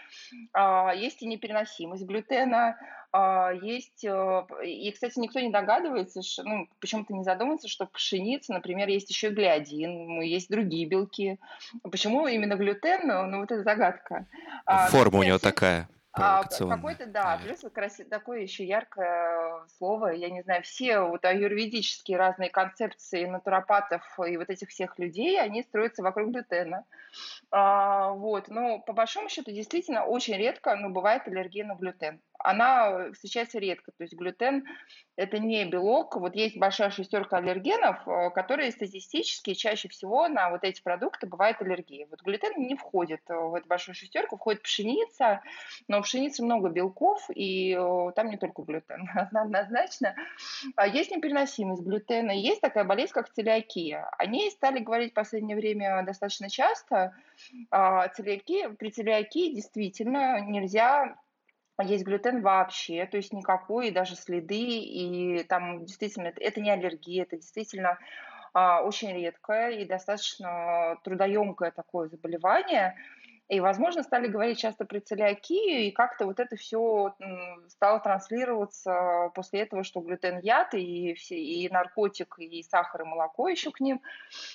а, 0.54 0.92
есть 0.94 1.22
и 1.22 1.26
непереносимость 1.26 2.04
глютена, 2.04 2.78
а, 3.12 3.50
есть... 3.52 4.04
Э, 4.04 4.46
и, 4.64 4.90
кстати, 4.90 5.18
никто 5.18 5.38
не 5.40 5.50
догадывается, 5.50 6.22
что, 6.22 6.44
ну, 6.44 6.68
почему-то 6.80 7.12
не 7.12 7.24
задумывается, 7.24 7.68
что 7.68 7.86
в 7.86 7.90
пшенице, 7.90 8.52
например, 8.52 8.88
есть 8.88 9.10
еще 9.10 9.28
глиадин, 9.30 10.06
ну, 10.06 10.22
есть 10.22 10.50
другие 10.50 10.86
белки. 10.86 11.38
Почему 11.82 12.26
именно 12.26 12.56
глютен? 12.56 13.06
Ну, 13.06 13.40
вот 13.40 13.50
это 13.50 13.62
загадка. 13.62 14.26
А, 14.64 14.88
Форма 14.88 15.20
у 15.20 15.22
него 15.22 15.38
такая. 15.38 15.88
А, 16.16 16.44
какой-то, 16.44 17.06
да, 17.06 17.38
плюс 17.42 17.60
краси... 17.72 18.04
такое 18.04 18.40
еще 18.40 18.64
яркое 18.64 19.66
слово, 19.78 20.08
я 20.08 20.30
не 20.30 20.42
знаю, 20.42 20.62
все 20.62 21.00
вот 21.00 21.24
аюрведические 21.24 22.16
разные 22.16 22.50
концепции 22.50 23.26
натуропатов 23.26 24.02
и 24.26 24.36
вот 24.36 24.48
этих 24.48 24.70
всех 24.70 24.98
людей, 24.98 25.40
они 25.40 25.62
строятся 25.62 26.02
вокруг 26.02 26.30
глютена. 26.30 26.84
А, 27.50 28.10
вот, 28.10 28.48
но 28.48 28.78
по 28.78 28.92
большому 28.92 29.28
счету 29.28 29.50
действительно 29.50 30.04
очень 30.04 30.36
редко, 30.36 30.74
но 30.76 30.88
бывает 30.88 31.26
аллергия 31.26 31.64
на 31.64 31.74
глютен 31.74 32.20
она 32.38 33.12
встречается 33.12 33.58
редко. 33.58 33.92
То 33.92 34.04
есть 34.04 34.14
глютен– 34.14 34.64
это 35.16 35.38
не 35.38 35.64
белок. 35.64 36.16
Вот 36.16 36.34
есть 36.34 36.58
большая 36.58 36.90
шестерка 36.90 37.38
аллергенов, 37.38 38.06
э, 38.06 38.30
которые 38.30 38.70
статистически 38.70 39.54
чаще 39.54 39.88
всего 39.88 40.28
на 40.28 40.50
вот 40.50 40.62
эти 40.62 40.82
продукты 40.82 41.26
бывает 41.26 41.60
аллергия. 41.60 42.06
Вот 42.10 42.22
глютен 42.22 42.52
не 42.56 42.76
входит 42.76 43.22
в 43.26 43.54
эту 43.54 43.66
большую 43.66 43.94
шестерку, 43.94 44.36
входит 44.36 44.62
пшеница, 44.62 45.40
но 45.88 46.00
в 46.00 46.04
пшенице 46.04 46.42
много 46.42 46.68
белков, 46.68 47.28
и 47.34 47.72
э, 47.72 48.12
там 48.14 48.30
не 48.30 48.36
только 48.36 48.62
глютен, 48.62 49.08
однозначно. 49.32 50.14
А 50.76 50.86
есть 50.86 51.10
непереносимость 51.10 51.82
глютена, 51.82 52.32
есть 52.32 52.60
такая 52.60 52.84
болезнь, 52.84 53.12
как 53.12 53.32
целиакия. 53.32 54.08
О 54.18 54.26
ней 54.26 54.50
стали 54.50 54.80
говорить 54.80 55.12
в 55.12 55.14
последнее 55.14 55.56
время 55.56 56.02
достаточно 56.04 56.50
часто. 56.50 57.14
А, 57.70 58.08
целиакия, 58.08 58.68
при 58.70 58.90
целиакии 58.90 59.54
действительно 59.54 60.40
нельзя 60.40 61.16
есть 61.82 62.04
глютен 62.04 62.42
вообще, 62.42 63.06
то 63.06 63.16
есть 63.16 63.32
никакой, 63.32 63.90
даже 63.90 64.16
следы, 64.16 64.58
и 64.58 65.42
там 65.44 65.84
действительно 65.84 66.32
это 66.36 66.60
не 66.60 66.70
аллергия, 66.70 67.24
это 67.24 67.36
действительно 67.36 67.98
а, 68.54 68.82
очень 68.82 69.12
редкое 69.12 69.70
и 69.70 69.84
достаточно 69.84 70.98
трудоемкое 71.04 71.70
такое 71.70 72.08
заболевание. 72.08 72.96
И, 73.48 73.60
возможно, 73.60 74.02
стали 74.02 74.26
говорить 74.26 74.58
часто 74.58 74.84
про 74.84 75.00
целиакию, 75.00 75.86
и 75.86 75.90
как-то 75.92 76.26
вот 76.26 76.40
это 76.40 76.56
все 76.56 77.14
стало 77.68 78.00
транслироваться 78.00 79.30
после 79.34 79.60
этого, 79.60 79.84
что 79.84 80.00
глютен 80.00 80.40
яд, 80.40 80.74
и, 80.74 81.14
все, 81.14 81.36
и 81.36 81.68
наркотик, 81.68 82.38
и 82.38 82.62
сахар, 82.64 83.02
и 83.02 83.04
молоко 83.04 83.48
еще 83.48 83.70
к 83.70 83.78
ним. 83.78 84.02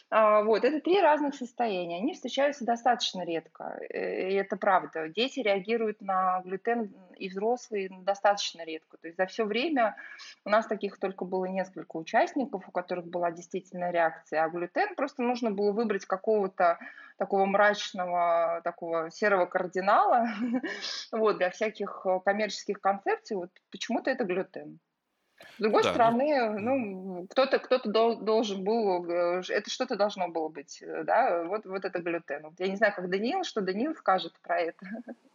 А, 0.10 0.44
вот, 0.44 0.66
это 0.66 0.82
три 0.82 1.00
разных 1.00 1.36
состояния. 1.36 1.98
Они 1.98 2.14
встречаются 2.14 2.66
достаточно 2.66 3.24
редко, 3.24 3.80
э, 3.90 4.32
и 4.32 4.34
это 4.34 4.58
правда. 4.58 5.08
Дети 5.08 5.40
реагируют 5.40 6.02
на 6.02 6.42
глютен 6.42 6.94
и 7.18 7.30
взрослые 7.30 7.90
достаточно 8.02 8.66
редко. 8.66 8.98
То 8.98 9.08
есть 9.08 9.18
за 9.18 9.26
все 9.26 9.46
время 9.46 9.96
у 10.44 10.50
нас 10.50 10.68
таких 10.68 11.00
только 11.00 11.24
было 11.24 11.46
несколько 11.46 11.96
участников, 11.96 12.68
у 12.68 12.72
которых 12.72 13.06
была 13.06 13.32
действительно 13.32 13.92
реакция. 13.92 14.44
А 14.44 14.50
глютен 14.50 14.96
просто 14.96 15.22
нужно 15.22 15.52
было 15.52 15.72
выбрать 15.72 16.06
какого-то 16.06 16.78
такого 17.22 17.46
мрачного, 17.46 18.62
такого 18.64 19.12
серого 19.12 19.46
кардинала 19.46 20.28
вот, 21.12 21.38
для 21.38 21.52
всяких 21.52 22.02
э, 22.04 22.20
коммерческих 22.26 22.82
концепций. 22.82 23.38
Вот 23.38 23.52
почему-то 23.70 24.10
это 24.10 24.24
глютен. 24.24 24.80
С 25.58 25.62
другой 25.62 25.84
да. 25.84 25.92
стороны, 25.92 26.50
ну, 26.60 27.28
кто-то 27.30 27.60
кто-то 27.60 27.92
должен 28.16 28.64
был, 28.64 29.08
э, 29.08 29.44
это 29.50 29.70
что-то 29.70 29.98
должно 29.98 30.30
было 30.30 30.50
быть, 30.50 30.82
э, 30.82 31.04
да, 31.04 31.44
вот, 31.44 31.68
вот 31.68 31.86
это 31.86 32.00
глютен. 32.00 32.56
Я 32.58 32.68
не 32.68 32.76
знаю, 32.76 32.94
как 32.96 33.08
Даниил, 33.08 33.44
что 33.44 33.62
Даниил 33.62 33.94
скажет 33.94 34.34
про 34.42 34.60
это. 34.60 34.84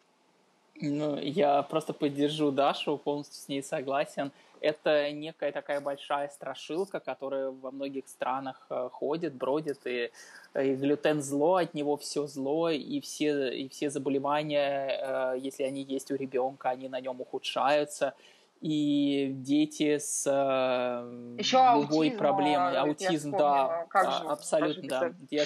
Ну, 0.81 1.18
я 1.18 1.62
просто 1.62 1.93
поддержу 1.93 2.51
Дашу, 2.51 2.99
полностью 2.99 3.41
с 3.41 3.49
ней 3.49 3.62
согласен. 3.62 4.33
Это 4.61 5.11
некая 5.12 5.53
такая 5.53 5.81
большая 5.81 6.29
страшилка, 6.29 6.99
которая 7.01 7.51
во 7.51 7.70
многих 7.70 8.09
странах 8.09 8.66
э, 8.70 8.89
ходит, 8.91 9.35
бродит, 9.35 9.87
и, 9.87 10.11
и 10.55 10.74
глютен 10.74 11.22
зло, 11.22 11.57
от 11.57 11.74
него 11.74 11.97
все 11.97 12.27
зло, 12.27 12.70
и 12.70 13.01
все, 13.01 13.55
и 13.55 13.68
все 13.68 13.91
заболевания, 13.91 15.35
э, 15.35 15.39
если 15.39 15.62
они 15.62 15.83
есть 15.83 16.11
у 16.11 16.16
ребенка, 16.16 16.70
они 16.70 16.89
на 16.89 17.01
нем 17.01 17.20
ухудшаются 17.20 18.14
и 18.61 19.31
дети 19.33 19.99
с 19.99 20.24
э, 20.27 21.37
Еще 21.39 21.57
любой 21.57 22.09
аутизм, 22.09 22.18
проблемой, 22.18 22.77
аутизм, 22.79 23.31
да, 23.33 23.87
как 23.91 24.11
же, 24.11 24.29
абсолютно, 24.29 24.89
да. 24.89 25.12
Я 25.31 25.45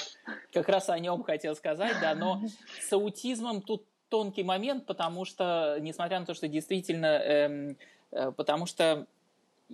как 0.53 0.69
раз 0.69 0.89
о 0.89 0.99
нем 0.99 1.23
хотел 1.25 1.57
сказать, 1.57 1.97
да, 2.01 2.15
но 2.15 2.41
с 2.81 2.93
аутизмом 2.93 3.63
тут 3.63 3.85
тонкий 4.11 4.43
момент, 4.43 4.87
потому 4.87 5.25
что, 5.25 5.79
несмотря 5.81 6.21
на 6.21 6.27
то, 6.27 6.35
что 6.35 6.49
действительно, 6.49 7.07
эм, 7.07 7.77
э, 8.13 8.33
потому 8.33 8.67
что 8.67 9.07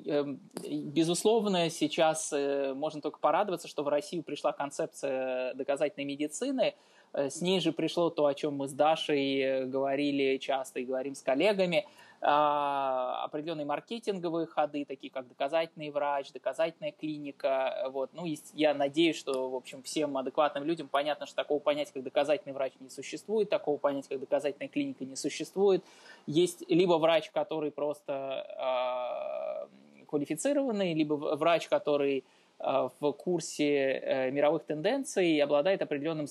эм, 0.05 0.41
Безусловно, 0.62 1.70
сейчас 1.70 2.32
э, 2.32 2.74
можно 2.74 3.01
только 3.01 3.18
порадоваться, 3.18 3.66
что 3.66 3.82
в 3.82 3.89
Россию 3.89 4.22
пришла 4.22 4.53
концепция 4.53 5.55
доказательной 5.55 6.05
медицины. 6.05 6.74
Э, 7.12 7.30
с 7.30 7.41
ней 7.41 7.61
же 7.61 7.72
пришло 7.72 8.11
то, 8.11 8.26
о 8.26 8.34
чем 8.34 8.55
мы 8.55 8.68
с 8.68 8.72
Дашей 8.72 9.66
говорили 9.66 10.37
часто 10.37 10.80
и 10.80 10.84
говорим 10.84 11.14
с 11.14 11.22
коллегами– 11.22 11.87
определенные 12.20 13.66
маркетинговые 13.66 14.46
ходы, 14.46 14.84
такие 14.84 15.10
как 15.12 15.28
доказательный 15.28 15.90
врач, 15.90 16.32
доказательная 16.32 16.92
клиника. 16.92 17.88
Вот. 17.90 18.10
Ну, 18.12 18.24
я 18.54 18.74
надеюсь, 18.74 19.16
что, 19.16 19.50
в 19.50 19.54
общем, 19.54 19.82
всем 19.82 20.16
адекватным 20.16 20.64
людям 20.64 20.88
понятно, 20.88 21.26
что 21.26 21.36
такого 21.36 21.58
понятия, 21.58 21.92
как 21.92 22.02
доказательный 22.02 22.54
врач, 22.54 22.72
не 22.80 22.90
существует, 22.90 23.50
такого 23.50 23.76
понятия, 23.76 24.10
как 24.10 24.20
доказательная 24.20 24.68
клиника, 24.68 25.04
не 25.04 25.16
существует. 25.16 25.84
Есть 26.26 26.68
либо 26.68 26.94
врач, 26.94 27.30
который 27.30 27.70
просто 27.70 29.68
э, 29.68 30.04
квалифицированный, 30.06 30.94
либо 30.94 31.14
врач, 31.14 31.68
который 31.68 32.24
в 32.66 33.12
курсе 33.12 34.00
э, 34.02 34.30
мировых 34.32 34.64
тенденций 34.64 35.28
и 35.28 35.40
обладает 35.40 35.82
определенным 35.82 36.26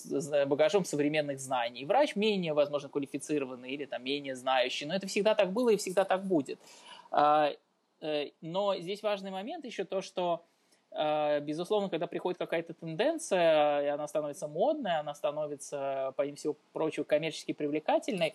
багажом 0.47 0.83
современных 0.83 1.39
знаний. 1.39 1.85
Врач 1.85 2.17
менее, 2.17 2.53
возможно, 2.53 2.89
квалифицированный 2.89 3.71
или 3.71 3.85
там, 3.85 4.03
менее 4.03 4.35
знающий, 4.35 4.85
но 4.85 4.93
это 4.93 5.07
всегда 5.07 5.33
так 5.33 5.53
было 5.53 5.69
и 5.69 5.77
всегда 5.77 6.03
так 6.03 6.25
будет. 6.25 6.59
А, 7.09 7.51
э, 8.01 8.31
но 8.41 8.75
здесь 8.75 9.01
важный 9.01 9.31
момент 9.31 9.65
еще 9.65 9.85
то, 9.85 10.01
что 10.01 10.43
Безусловно, 11.41 11.89
когда 11.89 12.07
приходит 12.07 12.37
какая-то 12.37 12.73
тенденция, 12.73 13.81
и 13.81 13.87
она 13.87 14.07
становится 14.07 14.47
модной, 14.47 14.97
она 14.97 15.13
становится, 15.13 16.13
помимо 16.15 16.37
всего 16.37 16.55
прочего, 16.71 17.03
коммерчески 17.03 17.51
привлекательной, 17.51 18.33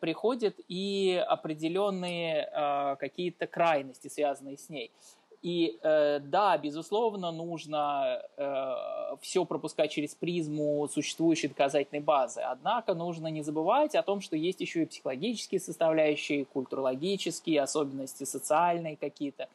приходят 0.00 0.54
и 0.68 1.22
определенные 1.28 2.96
какие-то 2.98 3.46
крайности, 3.46 4.08
связанные 4.08 4.56
с 4.56 4.70
ней. 4.70 4.90
И 5.42 5.80
э, 5.82 6.20
да, 6.20 6.56
безусловно, 6.56 7.32
нужно 7.32 8.22
э, 8.36 8.74
все 9.20 9.44
пропускать 9.44 9.90
через 9.90 10.14
призму 10.14 10.88
существующей 10.88 11.48
доказательной 11.48 12.00
базы. 12.00 12.42
Однако 12.42 12.94
нужно 12.94 13.26
не 13.26 13.42
забывать 13.42 13.96
о 13.96 14.04
том, 14.04 14.20
что 14.20 14.36
есть 14.36 14.60
еще 14.60 14.82
и 14.82 14.86
психологические 14.86 15.60
составляющие, 15.60 16.44
культурологические, 16.44 17.60
особенности 17.60 18.22
социальные 18.22 18.96
какие-то. 18.96 19.48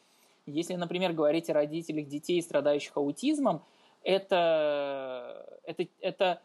Если, 0.46 0.76
например, 0.76 1.14
говорить 1.14 1.50
о 1.50 1.54
родителях 1.54 2.10
детей, 2.10 2.42
страдающих 2.42 2.98
аутизмом, 2.98 3.62
это, 4.04 5.46
это, 5.64 5.88
это 6.02 6.42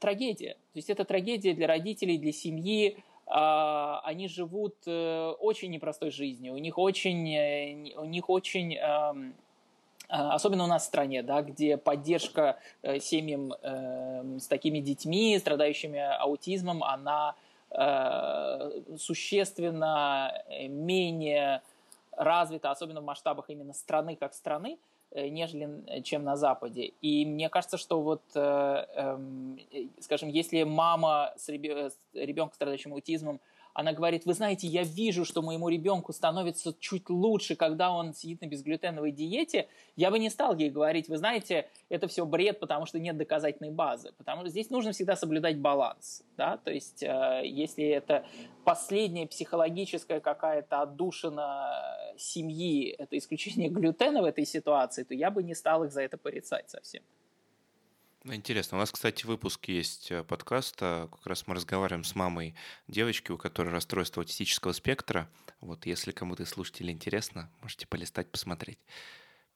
трагедия. 0.00 0.54
То 0.72 0.78
есть 0.78 0.90
это 0.90 1.04
трагедия 1.04 1.54
для 1.54 1.68
родителей, 1.68 2.18
для 2.18 2.32
семьи, 2.32 3.02
они 3.30 4.26
живут 4.26 4.74
э, 4.86 5.30
очень 5.38 5.70
непростой 5.70 6.10
жизнью, 6.10 6.54
у 6.54 6.58
них 6.58 6.78
очень, 6.78 7.32
э, 7.32 7.94
у 7.96 8.04
них 8.04 8.28
очень 8.28 8.76
а, 8.78 9.14
особенно 10.08 10.64
у 10.64 10.66
нас 10.66 10.82
в 10.82 10.86
стране, 10.86 11.22
да, 11.22 11.40
где 11.42 11.76
поддержка 11.76 12.58
э, 12.82 12.98
семьям 12.98 13.52
с 14.40 14.48
такими 14.48 14.80
детьми, 14.80 15.38
страдающими 15.38 16.00
аутизмом, 16.00 16.82
она 16.82 17.36
существенно 18.98 20.42
менее 20.68 21.62
развита, 22.16 22.72
особенно 22.72 23.00
в 23.00 23.04
масштабах 23.04 23.48
именно 23.48 23.72
страны 23.72 24.16
как 24.16 24.34
страны, 24.34 24.80
нежели 25.12 25.82
э, 25.86 26.02
чем 26.02 26.24
на 26.24 26.36
Западе. 26.36 26.92
И 27.00 27.26
мне 27.26 27.48
кажется, 27.48 27.78
что 27.78 28.00
вот, 28.00 28.22
э, 28.34 28.40
эм, 28.94 29.58
скажем, 30.00 30.28
если 30.28 30.62
мама 30.62 31.32
с 31.36 31.48
ребенком, 31.48 32.54
страдающим 32.54 32.92
аутизмом, 32.92 33.40
она 33.74 33.92
говорит, 33.92 34.26
вы 34.26 34.34
знаете, 34.34 34.66
я 34.66 34.82
вижу, 34.82 35.24
что 35.24 35.42
моему 35.42 35.68
ребенку 35.68 36.12
становится 36.12 36.74
чуть 36.78 37.08
лучше, 37.08 37.56
когда 37.56 37.90
он 37.90 38.14
сидит 38.14 38.40
на 38.40 38.46
безглютеновой 38.46 39.12
диете, 39.12 39.68
я 39.96 40.10
бы 40.10 40.18
не 40.18 40.30
стал 40.30 40.56
ей 40.56 40.70
говорить, 40.70 41.08
вы 41.08 41.18
знаете, 41.18 41.68
это 41.88 42.08
все 42.08 42.26
бред, 42.26 42.60
потому 42.60 42.86
что 42.86 42.98
нет 42.98 43.16
доказательной 43.16 43.70
базы. 43.70 44.12
Потому 44.18 44.42
что 44.42 44.50
здесь 44.50 44.70
нужно 44.70 44.92
всегда 44.92 45.16
соблюдать 45.16 45.58
баланс. 45.58 46.22
Да? 46.36 46.56
То 46.58 46.70
есть, 46.70 47.02
э, 47.02 47.42
если 47.44 47.84
это 47.84 48.24
последняя 48.64 49.26
психологическая 49.26 50.20
какая-то 50.20 50.82
отдушина 50.82 51.70
семьи, 52.16 52.94
это 52.98 53.16
исключение 53.18 53.68
глютена 53.68 54.22
в 54.22 54.24
этой 54.24 54.46
ситуации, 54.46 55.04
то 55.04 55.14
я 55.14 55.30
бы 55.30 55.42
не 55.42 55.54
стал 55.54 55.84
их 55.84 55.92
за 55.92 56.02
это 56.02 56.18
порицать 56.18 56.70
совсем. 56.70 57.02
Ну, 58.22 58.34
интересно. 58.34 58.76
У 58.76 58.80
нас, 58.80 58.90
кстати, 58.90 59.24
выпуск 59.24 59.66
есть 59.68 60.10
э, 60.10 60.22
подкаста. 60.22 61.08
Как 61.10 61.26
раз 61.26 61.46
мы 61.46 61.54
разговариваем 61.54 62.04
с 62.04 62.14
мамой 62.14 62.54
девочки, 62.86 63.32
у 63.32 63.38
которой 63.38 63.70
расстройство 63.70 64.22
аутистического 64.22 64.72
спектра. 64.72 65.30
Вот, 65.62 65.86
если 65.86 66.12
кому-то 66.12 66.42
из 66.42 66.50
слушателей 66.50 66.92
интересно, 66.92 67.50
можете 67.62 67.86
полистать, 67.86 68.30
посмотреть. 68.30 68.78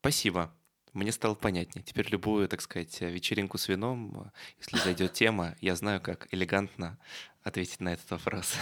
Спасибо. 0.01 0.51
Мне 0.95 1.12
стало 1.12 1.35
понятнее. 1.35 1.83
Теперь 1.83 2.09
любую, 2.09 2.49
так 2.49 2.62
сказать, 2.62 2.99
вечеринку 3.03 3.59
с 3.59 3.69
вином, 3.69 4.33
если 4.59 4.79
зайдет 4.79 5.12
тема, 5.12 5.57
я 5.61 5.77
знаю, 5.77 6.01
как 6.01 6.29
элегантно 6.33 6.99
ответить 7.43 7.81
на 7.81 7.93
этот 7.93 8.11
вопрос. 8.12 8.55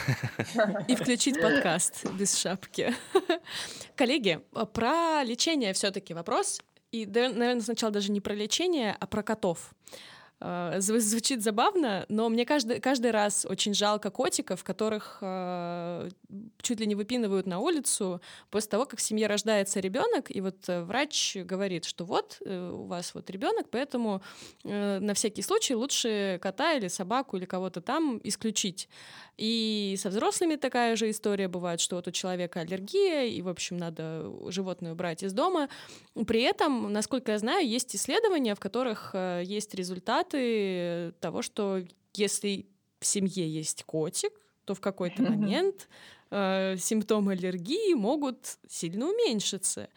И 0.89 0.97
включить 0.97 1.41
подкаст 1.41 2.11
без 2.13 2.37
шапки. 2.37 2.93
Коллеги, 3.97 4.41
про 4.73 5.23
лечение 5.23 5.73
все-таки 5.75 6.13
вопрос. 6.13 6.61
И, 6.93 7.07
наверное, 7.07 7.61
сначала 7.61 7.93
даже 7.93 8.13
не 8.13 8.21
про 8.21 8.35
лечение, 8.35 8.97
а 9.01 9.07
про 9.07 9.23
котов. 9.23 9.75
А, 10.45 10.81
звучит 10.81 11.41
забавно, 11.41 12.05
но 12.09 12.29
мне 12.29 12.45
каждый, 12.45 12.81
каждый 12.81 13.13
раз 13.13 13.47
очень 13.49 13.75
жалко 13.75 14.11
котиков, 14.11 14.65
которых 14.65 15.19
э, 15.21 16.09
чуть 16.61 16.81
ли 16.81 16.87
не 16.87 16.97
выпинывают 16.97 17.47
на 17.47 17.61
улицу 17.61 18.21
после 18.51 18.71
того, 18.71 18.85
как 18.85 18.99
в 18.99 19.03
семье 19.03 19.29
рождается 19.29 19.79
ребенок, 19.79 20.35
и 20.35 20.41
вот 20.41 20.69
э, 20.69 20.83
врач 20.83 21.37
говорит, 21.37 21.85
что 21.85 22.05
вот 22.05 22.39
э, 22.45 22.71
у 22.73 22.87
вас 22.87 23.15
вот 23.15 23.31
ребенок, 23.31 23.69
поэтому 23.71 24.21
э, 24.65 24.99
на 24.99 25.15
всякий 25.15 25.43
случай 25.43 25.77
лучше 25.77 26.41
кота 26.43 26.73
или 26.73 26.89
собаку 26.89 27.37
или 27.37 27.45
кого-то 27.45 27.81
там 27.81 28.21
исключить. 28.25 28.89
И 29.43 29.97
со 29.99 30.09
взрослыми 30.11 30.55
такая 30.55 30.95
же 30.95 31.11
история 31.11 31.49
бывает, 31.49 31.81
что 31.81 31.97
вот 31.97 32.07
у 32.07 32.13
человека 32.13 32.61
аллергия, 32.61 33.25
и, 33.25 33.43
в 33.43 33.49
общем, 33.49 33.77
надо 33.77 34.33
животное 34.53 34.93
убрать 34.93 35.25
из 35.25 35.33
дома. 35.33 35.69
При 36.29 36.43
этом, 36.43 36.93
насколько 36.93 37.33
я 37.33 37.41
знаю, 37.41 37.67
есть 37.67 37.97
исследования, 37.97 38.55
в 38.55 38.61
которых 38.61 39.11
э, 39.15 39.43
есть 39.45 39.75
результаты 39.75 41.13
того, 41.19 41.43
что 41.43 41.81
если 42.15 42.67
в 43.01 43.05
семье 43.07 43.49
есть 43.53 43.83
котик, 43.83 44.31
то 44.65 44.77
в 44.77 44.81
какой-то 44.81 45.25
момент 45.25 45.89
э, 46.31 46.77
симптомы 46.79 47.33
аллергии 47.33 47.95
могут 47.95 48.59
сильно 48.69 49.09
уменьшиться. 49.09 49.89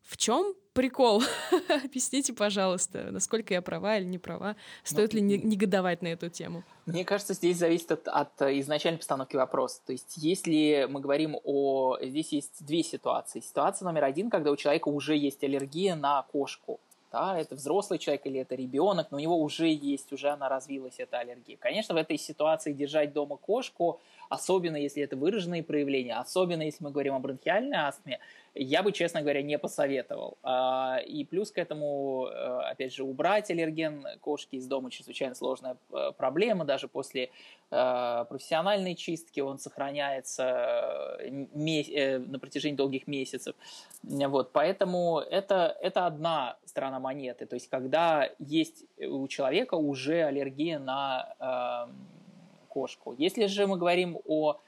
В 0.00 0.16
чем 0.16 0.54
прикол? 0.74 1.22
Объясните, 1.84 2.34
пожалуйста, 2.34 3.10
насколько 3.10 3.54
я 3.54 3.62
права 3.62 3.96
или 3.96 4.04
не 4.04 4.18
права. 4.18 4.56
Стоит 4.82 5.14
ну, 5.14 5.20
ли 5.20 5.38
негодовать 5.38 6.02
на 6.02 6.08
эту 6.08 6.28
тему? 6.28 6.62
Мне 6.84 7.04
кажется, 7.04 7.32
здесь 7.32 7.56
зависит 7.56 7.92
от, 7.92 8.08
от 8.08 8.42
изначальной 8.42 8.98
постановки 8.98 9.36
вопроса. 9.36 9.80
То 9.86 9.92
есть, 9.92 10.16
если 10.16 10.86
мы 10.90 11.00
говорим 11.00 11.38
о... 11.44 11.96
Здесь 12.02 12.32
есть 12.32 12.66
две 12.66 12.82
ситуации. 12.82 13.40
Ситуация 13.40 13.86
номер 13.86 14.04
один, 14.04 14.28
когда 14.28 14.50
у 14.50 14.56
человека 14.56 14.88
уже 14.88 15.16
есть 15.16 15.42
аллергия 15.42 15.94
на 15.94 16.22
кошку. 16.22 16.80
Да, 17.14 17.38
это 17.38 17.54
взрослый 17.54 18.00
человек 18.00 18.26
или 18.26 18.40
это 18.40 18.56
ребенок, 18.56 19.12
но 19.12 19.18
у 19.18 19.20
него 19.20 19.40
уже 19.40 19.68
есть, 19.68 20.12
уже 20.12 20.30
она 20.30 20.48
развилась, 20.48 20.94
эта 20.98 21.18
аллергия. 21.18 21.56
Конечно, 21.56 21.94
в 21.94 21.96
этой 21.96 22.18
ситуации 22.18 22.72
держать 22.72 23.12
дома 23.12 23.36
кошку, 23.36 24.00
особенно 24.28 24.74
если 24.74 25.00
это 25.04 25.14
выраженные 25.14 25.62
проявления, 25.62 26.16
особенно 26.16 26.62
если 26.62 26.82
мы 26.82 26.90
говорим 26.90 27.14
о 27.14 27.20
бронхиальной 27.20 27.78
астме, 27.78 28.18
я 28.54 28.82
бы, 28.82 28.92
честно 28.92 29.20
говоря, 29.20 29.42
не 29.42 29.58
посоветовал. 29.58 30.38
А, 30.42 30.98
и 31.04 31.24
плюс 31.24 31.50
к 31.50 31.58
этому, 31.58 32.26
э, 32.26 32.60
опять 32.70 32.94
же, 32.94 33.02
убрать 33.02 33.50
аллерген 33.50 34.06
кошки 34.20 34.56
из 34.56 34.66
дома 34.66 34.90
чрезвычайно 34.90 35.34
сложная 35.34 35.76
э, 35.92 36.12
проблема. 36.16 36.64
Даже 36.64 36.86
после 36.86 37.30
э, 37.70 38.24
профессиональной 38.28 38.94
чистки 38.94 39.40
он 39.40 39.58
сохраняется 39.58 41.18
на 41.30 42.38
протяжении 42.38 42.76
долгих 42.76 43.06
месяцев. 43.08 43.56
Вот, 44.02 44.52
поэтому 44.52 45.18
это, 45.18 45.76
это 45.80 46.06
одна 46.06 46.56
сторона 46.64 47.00
монеты. 47.00 47.46
То 47.46 47.54
есть, 47.54 47.68
когда 47.68 48.30
есть 48.38 48.84
у 48.98 49.26
человека 49.26 49.74
уже 49.74 50.22
аллергия 50.22 50.78
на 50.78 51.88
кошку. 52.68 53.14
Если 53.16 53.46
же 53.46 53.66
мы 53.66 53.78
говорим 53.78 54.18
о 54.26 54.58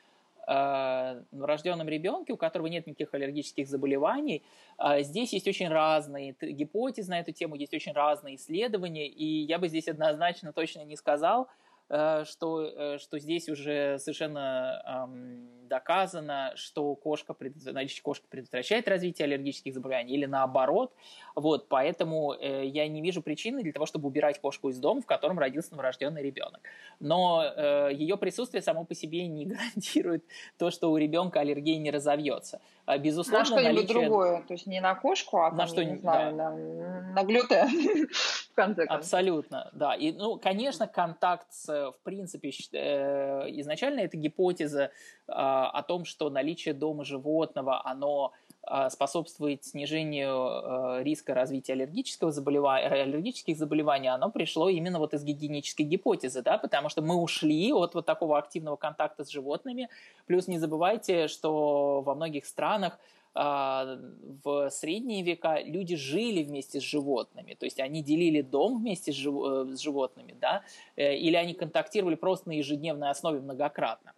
э, 0.46 1.22
рожденном 1.32 1.88
ребенке, 1.88 2.32
у 2.32 2.36
которого 2.36 2.66
нет 2.66 2.86
никаких 2.86 3.12
аллергических 3.14 3.68
заболеваний. 3.68 4.44
Э, 4.78 5.02
здесь 5.02 5.32
есть 5.32 5.48
очень 5.48 5.68
разные 5.68 6.34
гипотезы 6.40 7.10
на 7.10 7.20
эту 7.20 7.32
тему, 7.32 7.56
есть 7.56 7.74
очень 7.74 7.92
разные 7.92 8.36
исследования, 8.36 9.08
и 9.08 9.24
я 9.24 9.58
бы 9.58 9.68
здесь 9.68 9.88
однозначно 9.88 10.52
точно 10.52 10.84
не 10.84 10.96
сказал, 10.96 11.48
что, 11.88 12.64
э, 12.64 12.98
что 12.98 13.18
здесь 13.18 13.48
уже 13.48 13.98
совершенно 13.98 15.06
эм, 15.08 15.68
доказано, 15.68 16.52
что 16.56 16.94
кошка, 16.94 17.36
наличие 17.66 18.02
кошки 18.02 18.26
предотвращает 18.28 18.88
развитие 18.88 19.26
аллергических 19.26 19.74
заболеваний 19.74 20.14
или 20.14 20.26
наоборот. 20.26 20.92
Вот, 21.34 21.68
поэтому 21.68 22.34
э, 22.34 22.66
я 22.66 22.88
не 22.88 23.02
вижу 23.02 23.22
причины 23.22 23.62
для 23.62 23.72
того, 23.72 23.86
чтобы 23.86 24.08
убирать 24.08 24.40
кошку 24.40 24.70
из 24.70 24.78
дома, 24.78 25.00
в 25.00 25.06
котором 25.06 25.38
родился 25.38 25.72
новорожденный 25.72 26.22
ребенок. 26.22 26.60
Но 26.98 27.44
э, 27.44 27.90
ее 27.92 28.16
присутствие 28.16 28.62
само 28.62 28.84
по 28.84 28.94
себе 28.94 29.26
не 29.26 29.44
гарантирует 29.46 30.24
то, 30.58 30.70
что 30.70 30.90
у 30.90 30.96
ребенка 30.96 31.40
аллергия 31.40 31.78
не 31.78 31.90
разовьется. 31.90 32.60
А, 32.86 32.98
безусловно, 32.98 33.40
на 33.40 33.44
что-нибудь 33.44 33.88
наличие... 33.88 34.00
другое, 34.00 34.42
то 34.42 34.54
есть 34.54 34.66
не 34.66 34.80
на 34.80 34.94
кошку, 34.94 35.38
а 35.38 35.50
на 35.50 35.66
что 35.66 35.84
не 35.84 35.96
знаю, 35.96 36.36
да. 36.36 36.50
на, 36.50 37.12
на 37.12 37.24
глютен, 37.24 38.08
в 38.52 38.54
конце 38.54 38.86
концов. 38.86 38.98
Абсолютно, 38.98 39.70
да. 39.72 39.94
И, 39.94 40.12
ну, 40.12 40.38
конечно, 40.38 40.86
контакт 40.86 41.52
с, 41.52 41.68
в 41.92 42.04
принципе, 42.04 42.50
э, 42.72 43.50
изначально 43.60 44.00
это 44.00 44.16
гипотеза 44.16 44.82
э, 44.82 44.88
о 45.28 45.82
том, 45.82 46.04
что 46.04 46.30
наличие 46.30 46.74
дома 46.74 47.04
животного, 47.04 47.86
оно 47.86 48.32
а, 48.68 48.90
способствует 48.90 49.64
снижению 49.64 50.98
э, 50.98 51.02
риска 51.04 51.34
развития 51.34 51.74
аллергического 51.74 52.32
заболевания, 52.32 52.88
аллергических 52.88 53.56
заболеваний, 53.56 54.08
оно 54.08 54.28
пришло 54.28 54.68
именно 54.68 54.98
вот 54.98 55.14
из 55.14 55.22
гигиенической 55.22 55.86
гипотезы, 55.86 56.42
да, 56.42 56.58
потому 56.58 56.88
что 56.88 57.00
мы 57.00 57.14
ушли 57.14 57.72
от 57.72 57.94
вот 57.94 58.06
такого 58.06 58.38
активного 58.38 58.74
контакта 58.74 59.24
с 59.24 59.30
животными. 59.30 59.88
Плюс 60.26 60.48
не 60.48 60.58
забывайте, 60.58 61.28
что 61.28 62.02
во 62.04 62.16
многих 62.16 62.44
странах 62.44 62.94
а, 62.94 62.98
в 63.36 64.70
средние 64.70 65.22
века 65.22 65.60
люди 65.62 65.94
жили 65.94 66.42
вместе 66.42 66.80
с 66.80 66.82
животными, 66.82 67.54
то 67.54 67.66
есть 67.66 67.78
они 67.80 68.02
делили 68.02 68.40
дом 68.40 68.78
вместе 68.78 69.12
с, 69.12 69.16
э, 69.16 69.76
животными, 69.78 70.34
да, 70.40 70.62
э, 70.96 71.16
или 71.16 71.36
они 71.36 71.52
контактировали 71.52 72.14
просто 72.14 72.48
на 72.48 72.52
ежедневной 72.52 73.10
основе 73.10 73.40
многократно. 73.40 74.14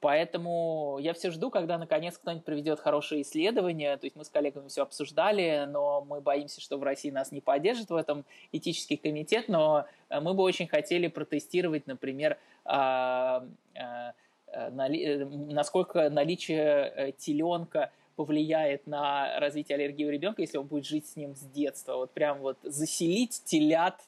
Поэтому 0.00 0.98
я 1.00 1.12
все 1.14 1.30
жду, 1.30 1.50
когда 1.50 1.78
наконец 1.78 2.18
кто-нибудь 2.18 2.44
проведет 2.44 2.80
хорошее 2.80 3.20
исследование. 3.20 3.98
То 3.98 4.06
есть 4.06 4.16
мы 4.16 4.24
с 4.24 4.30
коллегами 4.30 4.68
все 4.68 4.82
обсуждали, 4.82 5.66
но 5.68 6.02
мы 6.02 6.22
боимся, 6.22 6.60
что 6.62 6.78
в 6.78 6.82
России 6.82 7.10
нас 7.10 7.32
не 7.32 7.42
поддержит 7.42 7.90
в 7.90 7.94
этом 7.94 8.24
этический 8.52 8.96
комитет. 8.96 9.48
Но 9.48 9.86
э, 10.08 10.20
мы 10.20 10.34
бы 10.34 10.42
очень 10.42 10.66
хотели 10.66 11.08
протестировать, 11.08 11.86
например, 11.86 12.38
а, 12.64 13.46
а, 13.74 14.12
а, 14.52 14.70
насколько 14.70 16.10
наличие 16.10 17.14
теленка 17.18 17.90
повлияет 18.20 18.86
на 18.86 19.40
развитие 19.40 19.76
аллергии 19.76 20.04
у 20.04 20.10
ребенка, 20.10 20.42
если 20.42 20.58
он 20.58 20.66
будет 20.66 20.84
жить 20.84 21.06
с 21.06 21.16
ним 21.16 21.34
с 21.34 21.40
детства. 21.40 21.96
Вот 21.96 22.12
прям 22.12 22.40
вот 22.40 22.58
заселить 22.62 23.42
телят 23.46 23.98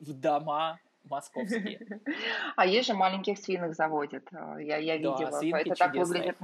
в 0.00 0.12
дома 0.12 0.78
московские. 1.08 1.80
А 2.56 2.66
есть 2.66 2.88
же 2.88 2.94
маленьких 2.94 3.38
свинок 3.38 3.74
заводят. 3.74 4.24
Э, 4.32 4.56
я, 4.60 4.76
я 4.76 4.98
видела. 4.98 5.30
Да, 5.30 5.58
это 5.60 5.74
так 5.74 5.94
выглядит. 5.94 6.36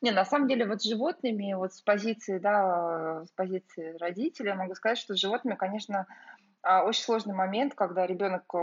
Не, 0.00 0.12
на 0.12 0.24
самом 0.24 0.46
деле, 0.46 0.64
вот 0.64 0.80
с 0.80 0.88
животными, 0.88 1.54
вот 1.54 1.74
с 1.74 1.80
позиции, 1.82 2.38
да, 2.38 3.24
с 3.26 3.32
позиции 3.32 3.96
родителя, 3.98 4.54
могу 4.54 4.76
сказать, 4.76 4.98
что 4.98 5.16
с 5.16 5.18
животными, 5.18 5.56
конечно, 5.56 6.06
а, 6.62 6.84
очень 6.84 7.02
сложный 7.02 7.34
момент, 7.34 7.74
когда 7.74 8.06
ребенок, 8.06 8.44
э, 8.54 8.58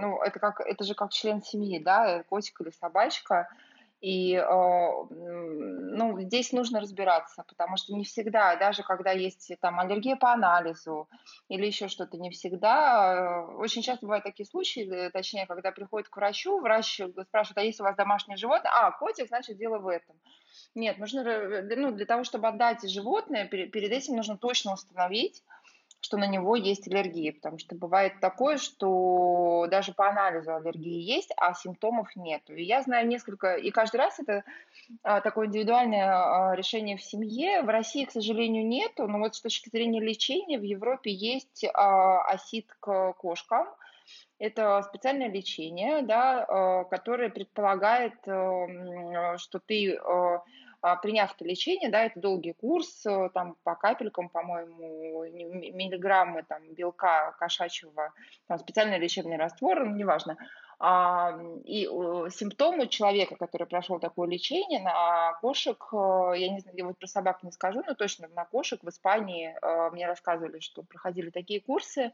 ну, 0.00 0.20
это 0.20 0.40
как, 0.40 0.60
это 0.60 0.82
же 0.82 0.94
как 0.94 1.12
член 1.12 1.44
семьи, 1.44 1.78
да, 1.78 2.24
котик 2.24 2.60
или 2.60 2.70
собачка, 2.70 3.48
и 4.06 4.36
а, 4.36 5.04
ну, 5.10 6.20
здесь 6.20 6.52
нужно 6.52 6.78
разбираться, 6.78 7.42
потому 7.48 7.76
что 7.76 7.92
не 7.92 8.04
всегда, 8.04 8.54
даже 8.54 8.84
когда 8.84 9.10
есть 9.10 9.50
там 9.60 9.80
аллергия 9.80 10.14
по 10.14 10.32
анализу 10.32 11.08
или 11.48 11.66
еще 11.66 11.88
что-то, 11.88 12.16
не 12.16 12.30
всегда. 12.30 13.40
А, 13.40 13.46
очень 13.56 13.82
часто 13.82 14.06
бывают 14.06 14.22
такие 14.22 14.46
случаи, 14.46 14.88
э, 14.88 15.10
точнее, 15.10 15.46
когда 15.46 15.72
приходит 15.72 16.08
к 16.08 16.16
врачу, 16.16 16.60
врач 16.60 17.00
спрашивает, 17.26 17.58
а 17.58 17.62
есть 17.62 17.80
у 17.80 17.82
вас 17.82 17.96
домашнее 17.96 18.36
животное? 18.36 18.70
А, 18.72 18.92
котик, 18.92 19.26
значит, 19.26 19.56
дело 19.56 19.78
в 19.78 19.88
этом. 19.88 20.14
Нет, 20.76 20.98
нужно, 20.98 21.24
ну, 21.62 21.90
для 21.90 22.06
того, 22.06 22.22
чтобы 22.22 22.46
отдать 22.46 22.88
животное, 22.88 23.48
перед 23.48 23.90
этим 23.90 24.14
нужно 24.14 24.38
точно 24.38 24.74
установить, 24.74 25.42
что 26.00 26.16
на 26.16 26.26
него 26.26 26.56
есть 26.56 26.86
аллергия, 26.88 27.32
потому 27.32 27.58
что 27.58 27.74
бывает 27.74 28.20
такое, 28.20 28.58
что 28.58 29.66
даже 29.70 29.92
по 29.92 30.08
анализу 30.08 30.54
аллергии 30.54 31.00
есть, 31.00 31.32
а 31.36 31.54
симптомов 31.54 32.14
нет. 32.16 32.42
И 32.48 32.62
я 32.62 32.82
знаю 32.82 33.08
несколько, 33.08 33.56
и 33.56 33.70
каждый 33.70 33.96
раз 33.96 34.18
это 34.20 34.44
а, 35.02 35.20
такое 35.20 35.46
индивидуальное 35.46 36.04
а, 36.04 36.54
решение 36.54 36.96
в 36.96 37.02
семье. 37.02 37.62
В 37.62 37.68
России, 37.68 38.04
к 38.04 38.12
сожалению, 38.12 38.66
нету, 38.66 39.06
но 39.08 39.18
вот 39.18 39.34
с 39.34 39.40
точки 39.40 39.68
зрения 39.68 40.00
лечения 40.00 40.58
в 40.58 40.62
Европе 40.62 41.10
есть 41.10 41.64
а, 41.74 42.36
к 42.78 43.12
кошкам, 43.14 43.66
это 44.38 44.82
специальное 44.82 45.30
лечение, 45.30 46.02
да, 46.02 46.44
а, 46.44 46.84
которое 46.84 47.30
предполагает, 47.30 48.14
э, 48.26 49.36
что 49.38 49.58
ты 49.58 49.94
э, 49.94 50.38
приняв 51.02 51.34
это 51.34 51.44
лечение, 51.44 51.90
да, 51.90 52.04
это 52.04 52.20
долгий 52.20 52.52
курс, 52.52 53.04
э, 53.06 53.30
там 53.34 53.56
по 53.64 53.74
капелькам, 53.74 54.28
по-моему, 54.28 55.24
миллиграммы 55.24 56.42
там 56.42 56.62
белка 56.74 57.32
кошачьего, 57.38 58.12
там 58.46 58.58
специальный 58.58 58.98
лечебный 58.98 59.36
раствор, 59.36 59.84
ну, 59.84 59.94
неважно. 59.94 60.36
А, 60.78 61.38
и 61.64 61.86
симптомы 62.30 62.88
человека, 62.88 63.36
который 63.36 63.66
прошел 63.66 63.98
такое 63.98 64.28
лечение, 64.28 64.80
на 64.80 65.32
кошек, 65.40 65.82
э, 65.92 66.32
я 66.36 66.50
не 66.50 66.60
знаю, 66.60 66.76
я 66.76 66.84
вот 66.84 66.98
про 66.98 67.06
собак 67.06 67.42
не 67.42 67.50
скажу, 67.50 67.82
но 67.86 67.94
точно 67.94 68.28
на 68.28 68.44
кошек 68.44 68.82
в 68.82 68.88
Испании 68.88 69.56
э, 69.60 69.90
мне 69.90 70.06
рассказывали, 70.06 70.60
что 70.60 70.82
проходили 70.82 71.30
такие 71.30 71.60
курсы, 71.60 72.12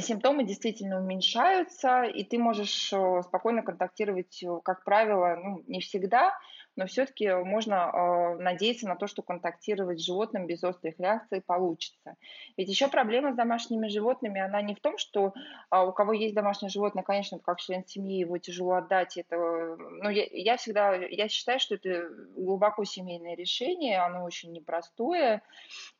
симптомы 0.00 0.44
действительно 0.44 1.00
уменьшаются, 1.00 2.04
и 2.04 2.24
ты 2.24 2.38
можешь 2.38 2.86
спокойно 3.24 3.62
контактировать, 3.62 4.42
как 4.62 4.84
правило, 4.84 5.36
ну, 5.36 5.62
не 5.66 5.80
всегда, 5.80 6.32
но 6.78 6.86
все-таки 6.86 7.28
можно 7.28 7.90
э, 7.92 8.40
надеяться 8.40 8.86
на 8.86 8.94
то, 8.94 9.08
что 9.08 9.20
контактировать 9.20 9.98
с 9.98 10.04
животным 10.04 10.46
без 10.46 10.62
острых 10.62 10.94
реакций 11.00 11.40
получится. 11.40 12.14
Ведь 12.56 12.68
еще 12.68 12.86
проблема 12.86 13.32
с 13.32 13.34
домашними 13.34 13.88
животными, 13.88 14.40
она 14.40 14.62
не 14.62 14.76
в 14.76 14.80
том, 14.80 14.96
что 14.96 15.34
э, 15.72 15.76
у 15.76 15.90
кого 15.90 16.12
есть 16.12 16.36
домашнее 16.36 16.70
животное, 16.70 17.02
конечно, 17.02 17.40
как 17.40 17.58
член 17.58 17.84
семьи, 17.84 18.20
его 18.20 18.38
тяжело 18.38 18.74
отдать. 18.74 19.16
Это, 19.16 19.36
ну, 19.36 20.08
я, 20.08 20.24
я 20.30 20.56
всегда, 20.56 20.94
я 20.94 21.28
считаю, 21.28 21.58
что 21.58 21.74
это 21.74 22.10
глубоко 22.36 22.84
семейное 22.84 23.34
решение, 23.34 23.98
оно 23.98 24.22
очень 24.22 24.52
непростое, 24.52 25.42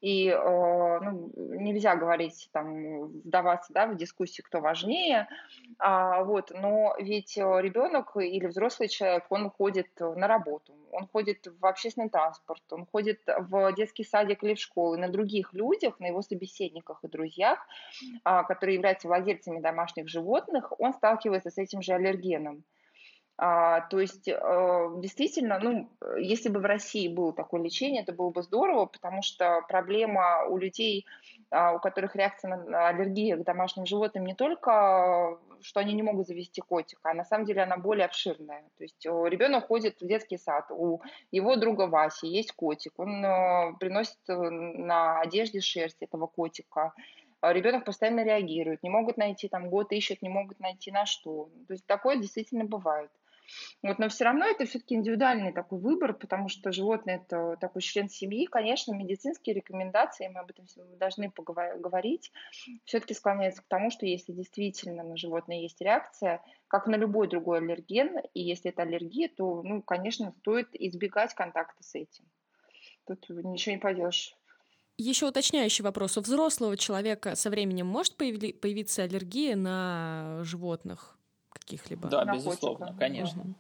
и 0.01 0.29
э, 0.29 1.01
ну, 1.01 1.33
нельзя 1.59 1.97
говорить, 1.97 2.51
там, 2.53 3.07
вдаваться 3.25 3.73
да, 3.73 3.89
в 3.89 3.97
дискуссии, 3.97 4.43
кто 4.43 4.61
важнее, 4.61 5.27
а, 5.81 6.23
вот, 6.23 6.53
но 6.55 6.95
ведь 7.01 7.37
ребенок 7.37 8.17
или 8.17 8.47
взрослый 8.47 8.89
человек, 8.89 9.25
он 9.31 9.51
ходит 9.51 9.89
на 9.99 10.29
работу, 10.29 10.68
работу, 10.69 10.89
он 10.93 11.07
ходит 11.07 11.47
в 11.61 11.67
общественный 11.67 12.09
транспорт, 12.09 12.63
он 12.71 12.87
ходит 12.87 13.21
в 13.27 13.73
детский 13.75 14.05
садик 14.05 14.43
или 14.43 14.55
в 14.55 14.61
школу, 14.61 14.95
и 14.95 15.01
на 15.01 15.09
других 15.09 15.53
людях, 15.53 16.01
на 16.01 16.07
его 16.07 16.23
собеседниках 16.23 17.01
и 17.03 17.09
друзьях, 17.09 17.59
а, 18.25 18.45
которые 18.45 18.77
являются 18.77 19.09
владельцами 19.09 19.61
домашних 19.61 20.09
животных, 20.09 20.73
он 20.79 20.93
сталкивается 20.93 21.51
с 21.51 21.59
этим 21.59 21.83
же 21.83 21.93
аллергеном. 21.93 22.65
А, 23.41 23.83
то 23.83 24.01
есть 24.01 24.27
э, 24.27 24.89
действительно, 24.97 25.61
ну, 25.61 25.89
если 26.19 26.49
бы 26.49 26.59
в 26.59 26.65
России 26.65 27.07
было 27.07 27.33
такое 27.33 27.63
лечение, 27.63 28.03
это 28.03 28.13
было 28.13 28.31
бы 28.31 28.43
здорово, 28.43 28.87
потому 28.87 29.23
что 29.23 29.63
проблема 29.69 30.45
у 30.49 30.59
людей, 30.59 31.07
а, 31.51 31.73
у 31.75 31.79
которых 31.79 32.17
реакция 32.17 32.57
на 32.57 32.89
аллергию 32.89 33.39
к 33.39 33.45
домашним 33.45 33.87
животным 33.87 34.27
не 34.27 34.35
только 34.35 35.39
что 35.63 35.81
они 35.81 35.95
не 35.95 36.03
могут 36.03 36.27
завести 36.27 36.61
котика, 36.61 37.11
а 37.11 37.15
на 37.15 37.25
самом 37.25 37.45
деле 37.47 37.63
она 37.63 37.77
более 37.77 38.07
обширная. 38.07 38.63
То 38.77 38.85
есть 38.85 39.05
ребенок 39.05 39.67
ходит 39.67 40.01
в 40.01 40.07
детский 40.07 40.39
сад, 40.39 40.67
у 40.71 41.01
его 41.31 41.57
друга 41.57 41.87
Васи 41.87 42.27
есть 42.27 42.53
котик, 42.53 42.93
он 42.99 43.25
э, 43.25 43.75
приносит 43.79 44.19
э, 44.29 44.35
на 44.35 45.21
одежде 45.21 45.61
шерсть 45.61 46.03
этого 46.03 46.27
котика, 46.27 46.93
ребенок 47.43 47.85
постоянно 47.85 48.25
реагирует, 48.25 48.83
не 48.83 48.91
могут 48.91 49.17
найти, 49.17 49.49
там 49.49 49.71
год 49.71 49.93
ищут, 49.93 50.23
не 50.23 50.29
могут 50.29 50.61
найти 50.61 50.91
на 50.91 51.07
что. 51.07 51.49
То 51.67 51.75
есть 51.75 51.87
такое 51.87 52.17
действительно 52.17 52.65
бывает. 52.65 53.11
Вот, 53.83 53.99
но 53.99 54.09
все 54.09 54.25
равно 54.25 54.45
это 54.45 54.65
все-таки 54.65 54.95
индивидуальный 54.95 55.53
такой 55.53 55.79
выбор, 55.79 56.15
потому 56.15 56.49
что 56.49 56.73
животное 56.73 57.17
это 57.17 57.57
такой 57.61 57.83
член 57.83 58.09
семьи. 58.09 58.47
Конечно, 58.47 58.93
медицинские 58.93 59.55
рекомендации, 59.55 60.29
мы 60.29 60.41
об 60.41 60.51
этом 60.51 60.67
должны 60.99 61.31
поговорить, 61.31 62.33
все-таки 62.85 63.15
склоняются 63.15 63.63
к 63.63 63.69
тому, 63.69 63.91
что 63.91 64.07
если 64.07 64.33
действительно 64.33 65.03
на 65.03 65.17
животное 65.17 65.61
есть 65.61 65.81
реакция, 65.81 66.43
как 66.69 66.87
на 66.87 66.97
любой 66.97 67.29
другой 67.29 67.59
аллерген, 67.59 68.19
и 68.35 68.41
если 68.41 68.71
это 68.71 68.83
аллергия, 68.83 69.29
то, 69.35 69.63
ну, 69.63 69.83
конечно, 69.83 70.35
стоит 70.41 70.69
избегать 70.73 71.35
контакта 71.35 71.83
с 71.83 71.95
этим. 71.95 72.25
Тут 73.07 73.29
ничего 73.31 73.75
не 73.75 73.81
поделаешь. 73.81 74.35
Еще 74.99 75.27
уточняющий 75.27 75.85
вопрос. 75.85 76.19
У 76.19 76.21
взрослого 76.21 76.77
человека 76.77 77.37
со 77.37 77.51
временем 77.51 77.87
может 77.87 78.17
появиться 78.17 79.05
аллергия 79.05 79.57
на 79.57 80.41
животных? 80.43 81.18
Каких-либо. 81.69 82.09
Да, 82.09 82.25
на 82.25 82.35
безусловно, 82.35 82.87
котика. 82.87 82.99
конечно. 82.99 83.43
Угу. 83.43 83.55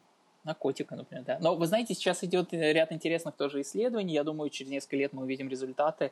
На 0.45 0.55
котика, 0.55 0.97
например, 0.97 1.25
да. 1.25 1.39
Но 1.41 1.55
вы 1.57 1.67
знаете, 1.67 1.95
сейчас 1.95 2.25
идет 2.25 2.53
ряд 2.53 2.93
интересных 2.93 3.37
тоже 3.37 3.61
исследований. 3.61 4.15
Я 4.15 4.25
думаю, 4.25 4.51
через 4.51 4.71
несколько 4.71 4.97
лет 4.97 5.13
мы 5.13 5.25
увидим 5.25 5.49
результаты. 5.49 6.11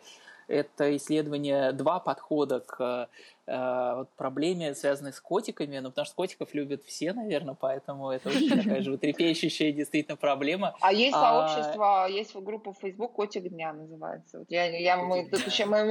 Это 0.49 0.97
исследование, 0.97 1.73
два 1.73 1.99
подхода 1.99 2.61
к 2.61 3.09
э, 3.47 3.95
вот, 3.97 4.11
проблеме, 4.17 4.75
связанной 4.75 5.13
с 5.13 5.21
котиками, 5.21 5.79
ну, 5.79 5.91
потому 5.91 6.05
что 6.05 6.15
котиков 6.15 6.55
любят 6.55 6.85
все, 6.85 7.13
наверное, 7.13 7.55
поэтому 7.55 8.11
это 8.11 8.29
очень 8.29 8.51
такая 8.51 8.83
животрепещущая 8.83 9.73
действительно 9.73 10.17
проблема. 10.17 10.75
А 10.81 10.93
есть 10.93 11.17
а... 11.17 11.21
сообщество, 11.21 12.07
есть 12.09 12.35
группа 12.35 12.75
Facebook 12.81 13.13
«Котик 13.13 13.49
дня» 13.49 13.73
называется. 13.73 14.39
Вот 14.41 14.51
я, 14.51 14.67
я, 14.67 14.97
мы, 14.97 15.29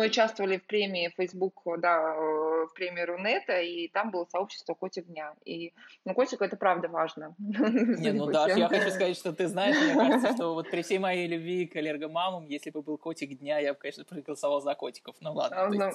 участвовали 0.06 0.58
в 0.58 0.66
премии 0.66 1.14
Facebook, 1.18 1.62
да, 1.80 2.16
в 2.16 2.74
премии 2.76 3.02
Рунета, 3.02 3.60
и 3.62 3.88
там 3.88 4.12
было 4.12 4.26
сообщество 4.26 4.74
«Котик 4.74 5.06
дня». 5.08 5.34
И, 5.46 5.74
ну, 6.06 6.14
котик 6.14 6.42
это 6.42 6.58
правда 6.58 6.88
важно. 6.88 7.36
Не, 7.40 8.12
ну 8.12 8.28
да, 8.28 8.48
я 8.48 8.68
хочу 8.68 8.90
сказать, 8.90 9.18
что 9.18 9.34
ты 9.34 9.48
знаешь, 9.48 9.76
мне 9.76 9.94
кажется, 9.94 10.34
что 10.34 10.54
вот 10.54 10.70
при 10.70 10.82
всей 10.82 11.00
моей 11.00 11.28
любви 11.28 11.66
к 11.66 11.76
аллергомамам, 11.76 12.48
если 12.48 12.70
бы 12.70 12.82
был 12.82 12.98
котик 12.98 13.38
дня, 13.40 13.60
я 13.60 13.74
бы, 13.74 13.80
конечно, 13.80 14.04
проголосовал 14.06 14.45
за 14.62 14.76
котиков. 14.76 15.16
Ну 15.20 15.34
ладно. 15.34 15.70
Ну, 15.70 15.92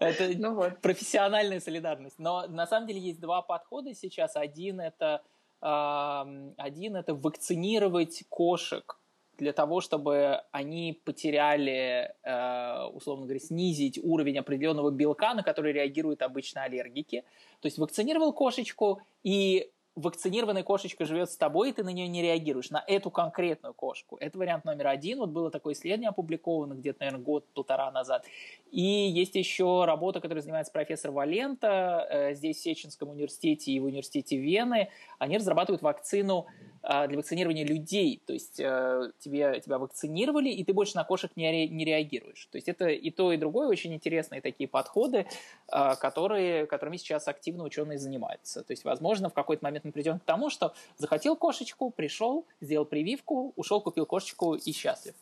это 0.00 0.30
ну, 0.36 0.54
вот. 0.54 0.80
профессиональная 0.80 1.60
солидарность. 1.60 2.18
Но 2.18 2.46
на 2.48 2.66
самом 2.66 2.86
деле 2.86 3.00
есть 3.00 3.20
два 3.20 3.42
подхода 3.42 3.94
сейчас. 3.94 4.36
Один 4.36 4.80
это, 4.80 5.22
э, 5.62 6.52
один 6.56 6.96
это 6.96 7.14
вакцинировать 7.14 8.24
кошек 8.28 8.96
для 9.38 9.52
того, 9.52 9.80
чтобы 9.80 10.42
они 10.52 11.00
потеряли, 11.04 12.14
э, 12.22 12.84
условно 12.92 13.24
говоря, 13.24 13.40
снизить 13.40 13.98
уровень 14.02 14.38
определенного 14.38 14.90
белка, 14.90 15.34
на 15.34 15.42
который 15.42 15.72
реагируют 15.72 16.22
обычно 16.22 16.62
аллергики. 16.62 17.24
То 17.60 17.66
есть 17.66 17.78
вакцинировал 17.78 18.32
кошечку, 18.32 19.02
и 19.22 19.70
вакцинированная 19.96 20.62
кошечка 20.62 21.04
живет 21.04 21.30
с 21.30 21.36
тобой, 21.36 21.70
и 21.70 21.72
ты 21.72 21.82
на 21.82 21.90
нее 21.90 22.08
не 22.08 22.22
реагируешь, 22.22 22.70
на 22.70 22.82
эту 22.86 23.10
конкретную 23.10 23.74
кошку. 23.74 24.16
Это 24.16 24.38
вариант 24.38 24.64
номер 24.64 24.88
один. 24.88 25.18
Вот 25.18 25.30
было 25.30 25.50
такое 25.50 25.74
исследование 25.74 26.10
опубликовано 26.10 26.74
где-то, 26.74 27.00
наверное, 27.00 27.24
год-полтора 27.24 27.90
назад. 27.90 28.24
И 28.70 28.80
есть 28.82 29.34
еще 29.34 29.84
работа, 29.84 30.20
которой 30.20 30.40
занимается 30.40 30.72
профессор 30.72 31.10
Валента 31.10 32.06
э, 32.08 32.34
здесь 32.34 32.58
в 32.58 32.62
Сеченском 32.62 33.10
университете 33.10 33.72
и 33.72 33.80
в 33.80 33.84
университете 33.84 34.36
Вены. 34.36 34.90
Они 35.18 35.38
разрабатывают 35.38 35.82
вакцину 35.82 36.46
э, 36.82 37.08
для 37.08 37.16
вакцинирования 37.16 37.64
людей. 37.64 38.22
То 38.24 38.32
есть 38.32 38.60
э, 38.60 39.10
тебе, 39.18 39.60
тебя 39.60 39.78
вакцинировали, 39.78 40.50
и 40.50 40.62
ты 40.62 40.72
больше 40.72 40.94
на 40.96 41.04
кошек 41.04 41.32
не, 41.34 41.50
ре, 41.50 41.68
не 41.68 41.84
реагируешь. 41.84 42.46
То 42.46 42.58
есть 42.58 42.68
это 42.68 42.88
и 42.88 43.10
то, 43.10 43.32
и 43.32 43.36
другое 43.36 43.66
очень 43.66 43.92
интересные 43.92 44.40
такие 44.40 44.68
подходы, 44.68 45.26
которые, 45.66 46.66
которыми 46.66 46.96
сейчас 46.96 47.26
активно 47.28 47.64
ученые 47.64 47.98
занимаются. 47.98 48.62
То 48.62 48.72
есть, 48.72 48.84
возможно, 48.84 49.28
в 49.28 49.34
какой-то 49.34 49.64
момент 49.64 49.79
мы 49.84 49.92
придем 49.92 50.18
к 50.18 50.24
тому, 50.24 50.50
что 50.50 50.74
захотел 50.98 51.36
кошечку, 51.36 51.90
пришел, 51.90 52.44
сделал 52.60 52.84
прививку, 52.84 53.52
ушел, 53.56 53.80
купил 53.80 54.06
кошечку 54.06 54.54
и 54.54 54.72
счастлив. 54.72 55.14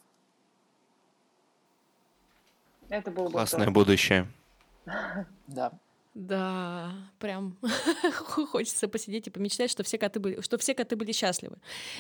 Это 2.88 3.10
было 3.10 3.26
бы 3.26 3.32
Классное 3.32 3.60
здорово. 3.62 3.74
будущее. 3.74 4.26
Да. 5.46 5.72
Да, 6.14 6.90
прям 7.20 7.56
хочется 8.50 8.88
посидеть 8.88 9.28
и 9.28 9.30
помечтать, 9.30 9.70
что 9.70 9.84
все 9.84 9.98
коты 9.98 10.18
были, 10.18 10.40
что 10.40 10.58
все 10.58 10.74
коты 10.74 10.96
были 10.96 11.12
счастливы. 11.12 11.58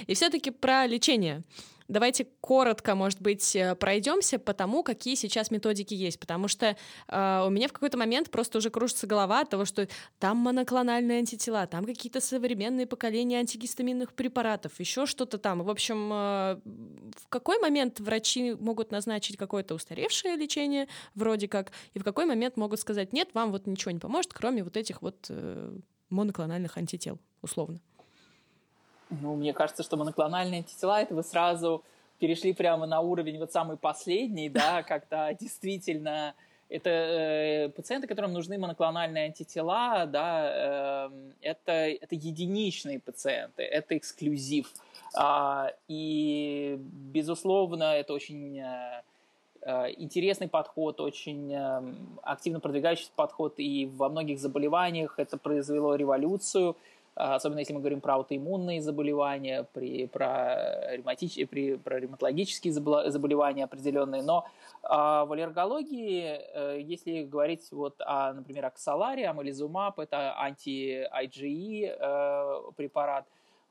И 0.08 0.14
все-таки 0.14 0.50
про 0.50 0.86
лечение. 0.86 1.42
Давайте 1.88 2.26
коротко, 2.42 2.94
может 2.94 3.20
быть, 3.22 3.56
э, 3.56 3.74
пройдемся 3.74 4.38
по 4.38 4.52
тому, 4.52 4.82
какие 4.82 5.14
сейчас 5.14 5.50
методики 5.50 5.94
есть, 5.94 6.20
потому 6.20 6.46
что 6.46 6.76
э, 7.08 7.44
у 7.46 7.48
меня 7.48 7.66
в 7.66 7.72
какой-то 7.72 7.96
момент 7.96 8.30
просто 8.30 8.58
уже 8.58 8.68
кружится 8.68 9.06
голова 9.06 9.40
от 9.40 9.48
того, 9.48 9.64
что 9.64 9.88
там 10.18 10.36
моноклональные 10.36 11.20
антитела, 11.20 11.66
там 11.66 11.86
какие-то 11.86 12.20
современные 12.20 12.86
поколения 12.86 13.38
антигистаминных 13.38 14.12
препаратов, 14.12 14.78
еще 14.78 15.06
что-то 15.06 15.38
там. 15.38 15.62
В 15.62 15.70
общем, 15.70 16.12
э, 16.12 16.60
в 17.16 17.28
какой 17.30 17.58
момент 17.58 18.00
врачи 18.00 18.52
могут 18.52 18.90
назначить 18.90 19.38
какое-то 19.38 19.74
устаревшее 19.74 20.36
лечение, 20.36 20.88
вроде 21.14 21.48
как, 21.48 21.72
и 21.94 21.98
в 21.98 22.04
какой 22.04 22.26
момент 22.26 22.58
могут 22.58 22.80
сказать, 22.80 23.14
нет, 23.14 23.30
вам 23.32 23.50
вот 23.50 23.66
ничего 23.66 23.92
не 23.92 23.98
поможет, 23.98 24.34
кроме 24.34 24.62
вот 24.62 24.76
этих 24.76 25.00
вот 25.00 25.26
э, 25.30 25.78
моноклональных 26.10 26.76
антител, 26.76 27.18
условно. 27.40 27.80
Ну, 29.10 29.36
мне 29.36 29.52
кажется, 29.52 29.82
что 29.82 29.96
моноклональные 29.96 30.58
антитела, 30.58 31.00
это 31.00 31.14
вы 31.14 31.22
сразу 31.22 31.82
перешли 32.18 32.52
прямо 32.52 32.86
на 32.86 33.00
уровень 33.00 33.38
вот 33.38 33.52
самый 33.52 33.76
последний, 33.76 34.48
да, 34.48 34.82
когда 34.88 35.32
действительно 35.32 36.34
это 36.68 36.90
э, 36.90 37.68
пациенты, 37.70 38.06
которым 38.06 38.32
нужны 38.34 38.58
моноклональные 38.58 39.26
антитела, 39.26 40.04
да, 40.06 41.08
э, 41.10 41.10
это, 41.40 41.72
это 41.72 42.14
единичные 42.14 43.00
пациенты, 43.00 43.62
это 43.62 43.96
эксклюзив. 43.96 44.70
А, 45.16 45.72
и, 45.88 46.76
безусловно, 46.78 47.94
это 47.94 48.12
очень 48.12 48.60
э, 48.60 49.02
э 49.62 49.92
интересный 49.96 50.48
подход, 50.48 51.00
очень 51.00 51.54
э, 51.54 51.94
активно 52.22 52.60
продвигающийся 52.60 53.12
подход, 53.16 53.54
и 53.56 53.86
во 53.86 54.10
многих 54.10 54.38
заболеваниях 54.38 55.18
это 55.18 55.38
произвело 55.38 55.94
революцию– 55.94 56.76
особенно 57.18 57.58
если 57.58 57.72
мы 57.72 57.80
говорим 57.80 58.00
про 58.00 58.14
аутоиммунные 58.14 58.80
заболевания, 58.80 59.66
при, 59.72 60.06
про, 60.06 60.94
ревматич, 60.96 61.48
при, 61.48 61.76
про 61.76 61.98
ревматологические 61.98 62.72
заболевания 62.72 63.64
определенные. 63.64 64.22
Но 64.22 64.46
а 64.82 65.24
в 65.24 65.32
аллергологии, 65.32 66.40
э, 66.54 66.80
если 66.80 67.24
говорить 67.24 67.66
вот 67.72 68.00
о, 68.00 68.32
например, 68.32 68.66
аксаларе, 68.66 69.26
амализумаб, 69.26 69.98
это 69.98 70.34
анти-IgE 70.38 71.96
э, 71.98 72.72
препарат, 72.76 73.24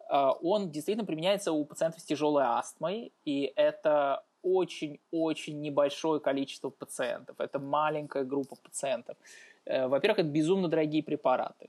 э, 0.09 0.29
он 0.41 0.69
действительно 0.69 1.05
применяется 1.05 1.53
у 1.53 1.63
пациентов 1.63 2.01
с 2.01 2.03
тяжелой 2.03 2.43
астмой, 2.43 3.13
и 3.23 3.53
это 3.55 4.23
очень-очень 4.43 5.61
небольшое 5.61 6.19
количество 6.19 6.69
пациентов. 6.69 7.39
Это 7.39 7.59
маленькая 7.59 8.23
группа 8.23 8.55
пациентов. 8.55 9.17
Во-первых, 9.65 10.19
это 10.19 10.29
безумно 10.29 10.69
дорогие 10.69 11.03
препараты 11.03 11.67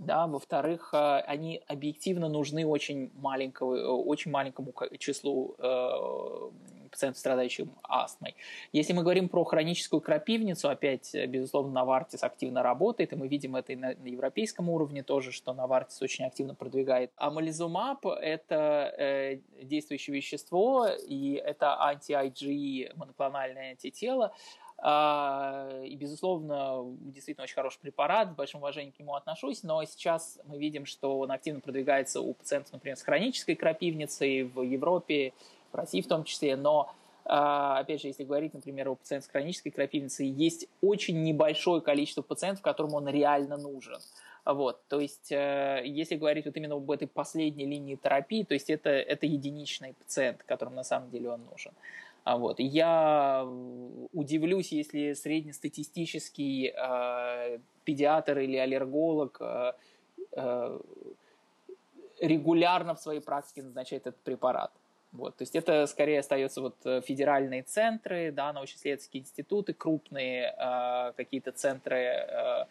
да, 0.00 0.26
во-вторых, 0.26 0.90
э, 0.94 1.20
они 1.26 1.62
объективно 1.68 2.28
нужны 2.28 2.66
очень, 2.66 3.10
маленького, 3.16 3.76
э, 3.76 3.86
очень 3.86 4.30
маленькому 4.30 4.72
числу 4.98 5.54
э, 5.58 6.50
пациентов, 6.90 7.18
страдающих 7.18 7.68
астмой. 7.82 8.34
Если 8.72 8.94
мы 8.94 9.02
говорим 9.02 9.28
про 9.28 9.44
хроническую 9.44 10.00
крапивницу, 10.00 10.70
опять, 10.70 11.14
безусловно, 11.28 11.72
Навартис 11.72 12.22
активно 12.22 12.62
работает, 12.62 13.12
и 13.12 13.16
мы 13.16 13.28
видим 13.28 13.56
это 13.56 13.74
и 13.74 13.76
на, 13.76 13.88
на 13.94 14.06
европейском 14.08 14.70
уровне 14.70 15.02
тоже, 15.02 15.32
что 15.32 15.52
Навартис 15.52 16.00
очень 16.00 16.24
активно 16.24 16.54
продвигает. 16.54 17.12
Амализумаб– 17.16 18.06
это 18.06 18.94
э, 18.96 19.40
действующее 19.62 20.16
вещество, 20.16 20.88
и 20.88 21.34
это 21.34 21.76
анти-IgE 21.78 22.96
моноклональное 22.96 23.72
антитело, 23.72 24.32
и, 24.82 25.96
безусловно, 25.96 26.96
действительно 27.00 27.44
очень 27.44 27.54
хороший 27.54 27.80
препарат, 27.80 28.30
с 28.30 28.34
большим 28.34 28.60
уважением 28.60 28.92
к 28.92 28.98
нему 28.98 29.14
отношусь, 29.14 29.62
но 29.62 29.84
сейчас 29.84 30.38
мы 30.44 30.58
видим, 30.58 30.86
что 30.86 31.18
он 31.18 31.30
активно 31.30 31.60
продвигается 31.60 32.22
у 32.22 32.32
пациентов, 32.32 32.72
например, 32.72 32.96
с 32.96 33.02
хронической 33.02 33.56
крапивницей 33.56 34.44
в 34.44 34.62
Европе, 34.62 35.34
в 35.70 35.76
России 35.76 36.00
в 36.00 36.08
том 36.08 36.24
числе, 36.24 36.56
но 36.56 36.94
а, 37.26 37.78
опять 37.78 38.00
же, 38.00 38.08
если 38.08 38.24
говорить, 38.24 38.54
например, 38.54 38.88
о 38.88 38.94
пациентах 38.94 39.28
с 39.28 39.30
хронической 39.30 39.70
крапивницей, 39.70 40.26
есть 40.26 40.66
очень 40.80 41.22
небольшое 41.22 41.80
количество 41.80 42.22
пациентов, 42.22 42.62
которым 42.62 42.94
он 42.94 43.08
реально 43.08 43.56
нужен. 43.56 43.98
Вот, 44.44 44.80
то 44.88 44.98
есть, 44.98 45.30
э, 45.30 45.82
если 45.84 46.16
говорить 46.16 46.46
вот 46.46 46.56
именно 46.56 46.74
об 46.74 46.90
этой 46.90 47.06
последней 47.06 47.66
линии 47.66 47.94
терапии, 47.94 48.42
то 48.42 48.54
есть 48.54 48.70
это, 48.70 48.88
это 48.88 49.26
единичный 49.26 49.92
пациент, 49.92 50.42
которым 50.44 50.74
на 50.74 50.82
самом 50.82 51.10
деле 51.10 51.30
он 51.30 51.44
нужен. 51.44 51.72
А 52.30 52.36
вот. 52.36 52.60
Я 52.60 53.44
удивлюсь, 54.12 54.70
если 54.70 55.14
среднестатистический 55.14 56.72
э, 56.72 57.58
педиатр 57.82 58.38
или 58.38 58.56
аллерголог 58.56 59.38
э, 59.40 59.72
э, 60.36 60.80
регулярно 62.20 62.94
в 62.94 63.00
своей 63.00 63.20
практике 63.20 63.64
назначает 63.64 64.06
этот 64.06 64.20
препарат. 64.22 64.70
Вот, 65.12 65.36
то 65.36 65.42
есть 65.42 65.56
это 65.56 65.86
скорее 65.86 66.20
остается 66.20 66.60
вот 66.60 66.76
э, 66.84 67.00
федеральные 67.00 67.64
центры, 67.64 68.30
да, 68.30 68.52
научно-исследовательские 68.52 69.22
институты, 69.22 69.72
крупные 69.72 70.54
э, 70.56 71.12
какие-то 71.16 71.50
центры 71.50 71.96
э, 71.96 72.64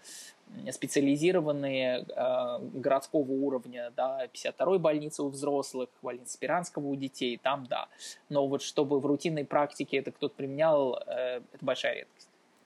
специализированные 0.71 2.05
э, 2.07 2.59
городского 2.75 3.29
уровня, 3.29 3.91
да, 3.95 4.25
52-й 4.33 4.79
больницы 4.79 5.23
у 5.23 5.29
взрослых, 5.29 5.89
больница 6.01 6.33
Спиранского 6.33 6.87
у 6.87 6.95
детей, 6.95 7.37
там 7.37 7.65
да. 7.67 7.89
Но 8.29 8.47
вот 8.47 8.61
чтобы 8.61 8.99
в 8.99 9.05
рутинной 9.05 9.45
практике 9.45 9.97
это 9.97 10.11
кто-то 10.11 10.35
применял, 10.35 10.95
э, 11.07 11.41
это 11.53 11.65
большая 11.65 11.95
редкость. 11.95 12.18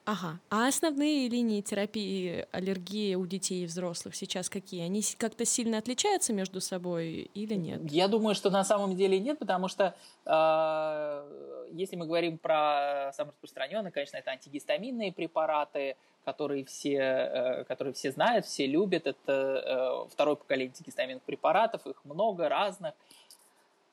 Ага. 0.06 0.38
А 0.50 0.68
основные 0.68 1.28
линии 1.28 1.62
терапии 1.62 2.46
аллергии 2.52 3.14
у 3.14 3.26
детей 3.26 3.64
и 3.64 3.66
взрослых 3.66 4.14
сейчас 4.14 4.50
какие? 4.50 4.82
Они 4.82 5.02
как-то 5.16 5.46
сильно 5.46 5.78
отличаются 5.78 6.34
между 6.34 6.60
собой 6.60 7.30
или 7.34 7.54
нет? 7.54 7.80
Я 7.90 8.08
думаю, 8.08 8.34
что 8.34 8.50
на 8.50 8.64
самом 8.64 8.96
деле 8.96 9.18
нет, 9.18 9.38
потому 9.38 9.68
что 9.68 9.94
э, 10.26 11.68
если 11.72 11.96
мы 11.96 12.06
говорим 12.06 12.36
про 12.36 13.12
самые 13.14 13.32
распространенные, 13.32 13.92
конечно, 13.92 14.18
это 14.18 14.30
антигистаминные 14.32 15.10
препараты, 15.10 15.96
которые 16.26 16.66
все, 16.66 16.98
э, 16.98 17.64
которые 17.64 17.94
все 17.94 18.12
знают, 18.12 18.44
все 18.44 18.66
любят. 18.66 19.06
Это 19.06 20.04
э, 20.06 20.10
второе 20.10 20.36
поколение 20.36 20.68
антигистаминных 20.68 21.22
препаратов, 21.22 21.86
их 21.86 22.04
много 22.04 22.50
разных. 22.50 22.92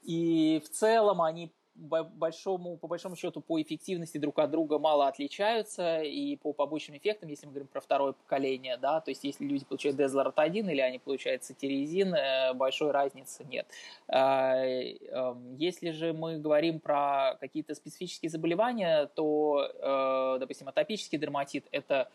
И 0.03 0.61
в 0.65 0.69
целом 0.69 1.21
они 1.21 1.51
большому, 1.75 2.77
по 2.77 2.87
большому 2.87 3.15
счету 3.15 3.41
по 3.41 3.61
эффективности 3.61 4.17
друг 4.17 4.39
от 4.39 4.51
друга 4.51 4.77
мало 4.77 5.07
отличаются, 5.07 6.01
и 6.01 6.35
по 6.35 6.53
побочным 6.53 6.97
эффектам, 6.97 7.29
если 7.29 7.45
мы 7.45 7.53
говорим 7.53 7.67
про 7.67 7.81
второе 7.81 8.13
поколение, 8.13 8.77
да, 8.77 8.99
то 9.01 9.11
есть 9.11 9.23
если 9.23 9.45
люди 9.45 9.65
получают 9.65 9.97
дезлоротадин 9.97 10.69
или 10.69 10.81
они 10.81 10.99
получают 10.99 11.43
сатиризин, 11.43 12.13
э, 12.13 12.53
большой 12.53 12.91
разницы 12.91 13.43
нет. 13.45 13.67
А, 14.07 14.55
эм, 14.55 15.55
если 15.55 15.91
же 15.91 16.13
мы 16.13 16.37
говорим 16.37 16.79
про 16.79 17.37
какие-то 17.39 17.73
специфические 17.73 18.29
заболевания, 18.29 19.07
то, 19.15 19.69
э, 19.73 20.39
допустим, 20.39 20.67
атопический 20.67 21.17
дерматит– 21.17 21.65
это 21.71 22.09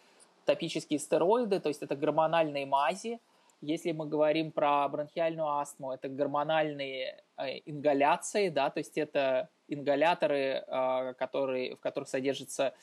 топические 0.45 0.99
стероиды, 0.99 1.61
то 1.61 1.69
есть 1.69 1.83
это 1.83 1.97
гормональные 1.97 2.67
мази, 2.67 3.19
если 3.61 3.93
мы 3.93 4.07
говорим 4.07 4.53
про 4.53 4.89
бронхиальную 4.89 5.49
астму, 5.49 5.93
это 5.93 6.09
гормональные 6.09 7.23
э, 7.37 7.59
ингаляции, 7.65 8.49
да, 8.49 8.71
то 8.71 8.79
есть 8.79 8.99
это 8.99 9.49
ингаляторы, 9.69 10.65
э, 10.67 11.15
которые, 11.19 11.77
в 11.77 11.81
которых 11.81 12.09
содержится 12.09 12.75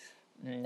э, 0.41 0.63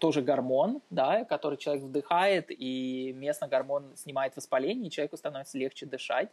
тоже 0.00 0.22
гормон, 0.22 0.80
да, 0.90 1.24
который 1.24 1.58
человек 1.58 1.84
вдыхает, 1.84 2.46
и 2.48 3.12
местно 3.16 3.48
гормон 3.48 3.96
снимает 3.96 4.36
воспаление, 4.36 4.88
и 4.88 4.90
человеку 4.90 5.16
становится 5.16 5.58
легче 5.58 5.86
дышать. 5.86 6.28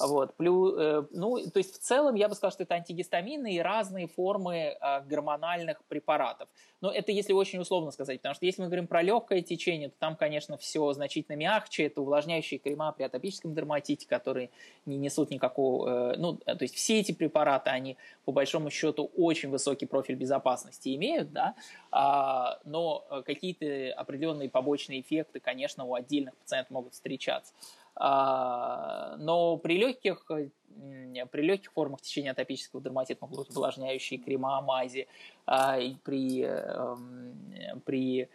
Вот. 0.00 0.34
Плюс, 0.34 0.74
э, 0.78 1.04
ну, 1.10 1.38
то 1.50 1.58
есть 1.58 1.74
в 1.74 1.78
целом 1.78 2.14
я 2.14 2.28
бы 2.28 2.34
сказал, 2.34 2.52
что 2.52 2.62
это 2.62 2.74
антигистамины 2.74 3.54
и 3.54 3.60
разные 3.60 4.06
формы 4.06 4.56
э, 4.80 5.00
гормональных 5.02 5.82
препаратов. 5.84 6.48
Но 6.80 6.90
это 6.90 7.10
если 7.10 7.32
очень 7.32 7.58
условно 7.58 7.90
сказать, 7.90 8.18
потому 8.18 8.34
что 8.34 8.44
если 8.44 8.62
мы 8.62 8.68
говорим 8.68 8.86
про 8.86 9.02
легкое 9.02 9.40
течение, 9.40 9.88
то 9.88 9.94
там, 9.98 10.14
конечно, 10.16 10.58
все 10.58 10.92
значительно 10.92 11.36
мягче. 11.36 11.86
Это 11.86 12.02
увлажняющие 12.02 12.58
крема 12.58 12.92
при 12.92 13.04
атопическом 13.04 13.54
дерматите, 13.54 14.06
которые 14.06 14.50
не 14.84 14.98
несут 14.98 15.30
никакого... 15.30 16.12
Э, 16.12 16.16
ну, 16.18 16.34
то 16.36 16.58
есть 16.60 16.74
все 16.74 17.00
эти 17.00 17.12
препараты, 17.12 17.70
они 17.70 17.96
по 18.24 18.32
большому 18.32 18.70
счету 18.70 19.10
очень 19.16 19.50
высокий 19.50 19.86
профиль 19.86 20.16
безопасности 20.16 20.94
имеют, 20.94 21.32
да, 21.32 21.54
а, 21.90 22.58
но 22.64 22.75
какие-то 23.24 23.92
определенные 23.94 24.48
побочные 24.48 25.00
эффекты, 25.00 25.40
конечно, 25.40 25.84
у 25.84 25.94
отдельных 25.94 26.36
пациентов 26.36 26.70
могут 26.70 26.94
встречаться. 26.94 27.52
А, 27.94 29.16
но 29.18 29.56
при 29.56 29.78
легких, 29.78 30.26
при 30.26 31.42
легких 31.42 31.72
формах 31.72 32.02
течения 32.02 32.32
атопического 32.32 32.82
дерматита 32.82 33.24
могут 33.24 33.46
быть 33.46 33.56
увлажняющие 33.56 34.18
крема, 34.18 34.60
мази, 34.60 35.08
а, 35.46 35.78
и 35.78 35.94
при, 35.94 36.42
эм, 36.42 37.82
при 37.84 38.28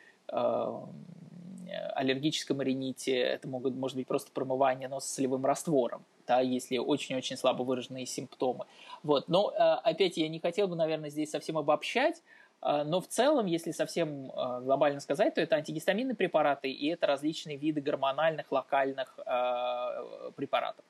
аллергическом 1.95 2.61
рините 2.61 3.17
это 3.17 3.47
могут, 3.47 3.75
может 3.75 3.95
быть 3.95 4.07
просто 4.07 4.31
промывание 4.31 4.89
носа 4.89 5.07
солевым 5.07 5.45
раствором, 5.45 6.03
да, 6.27 6.41
если 6.41 6.77
очень-очень 6.77 7.37
слабо 7.37 7.63
выраженные 7.63 8.05
симптомы. 8.05 8.65
Вот. 9.03 9.29
Но, 9.29 9.51
э, 9.51 9.57
опять, 9.57 10.17
я 10.17 10.27
не 10.27 10.39
хотел 10.39 10.67
бы, 10.67 10.75
наверное, 10.75 11.09
здесь 11.09 11.29
совсем 11.29 11.57
обобщать, 11.57 12.21
но 12.61 13.01
в 13.01 13.07
целом, 13.07 13.47
если 13.47 13.71
совсем 13.71 14.31
а, 14.35 14.61
глобально 14.61 14.99
сказать, 14.99 15.33
то 15.33 15.41
это 15.41 15.55
антигистаминные 15.55 16.15
препараты 16.15 16.69
и 16.71 16.87
это 16.87 17.07
различные 17.07 17.57
виды 17.57 17.81
гормональных 17.81 18.51
локальных 18.51 19.17
а, 19.25 20.31
препаратов. 20.35 20.85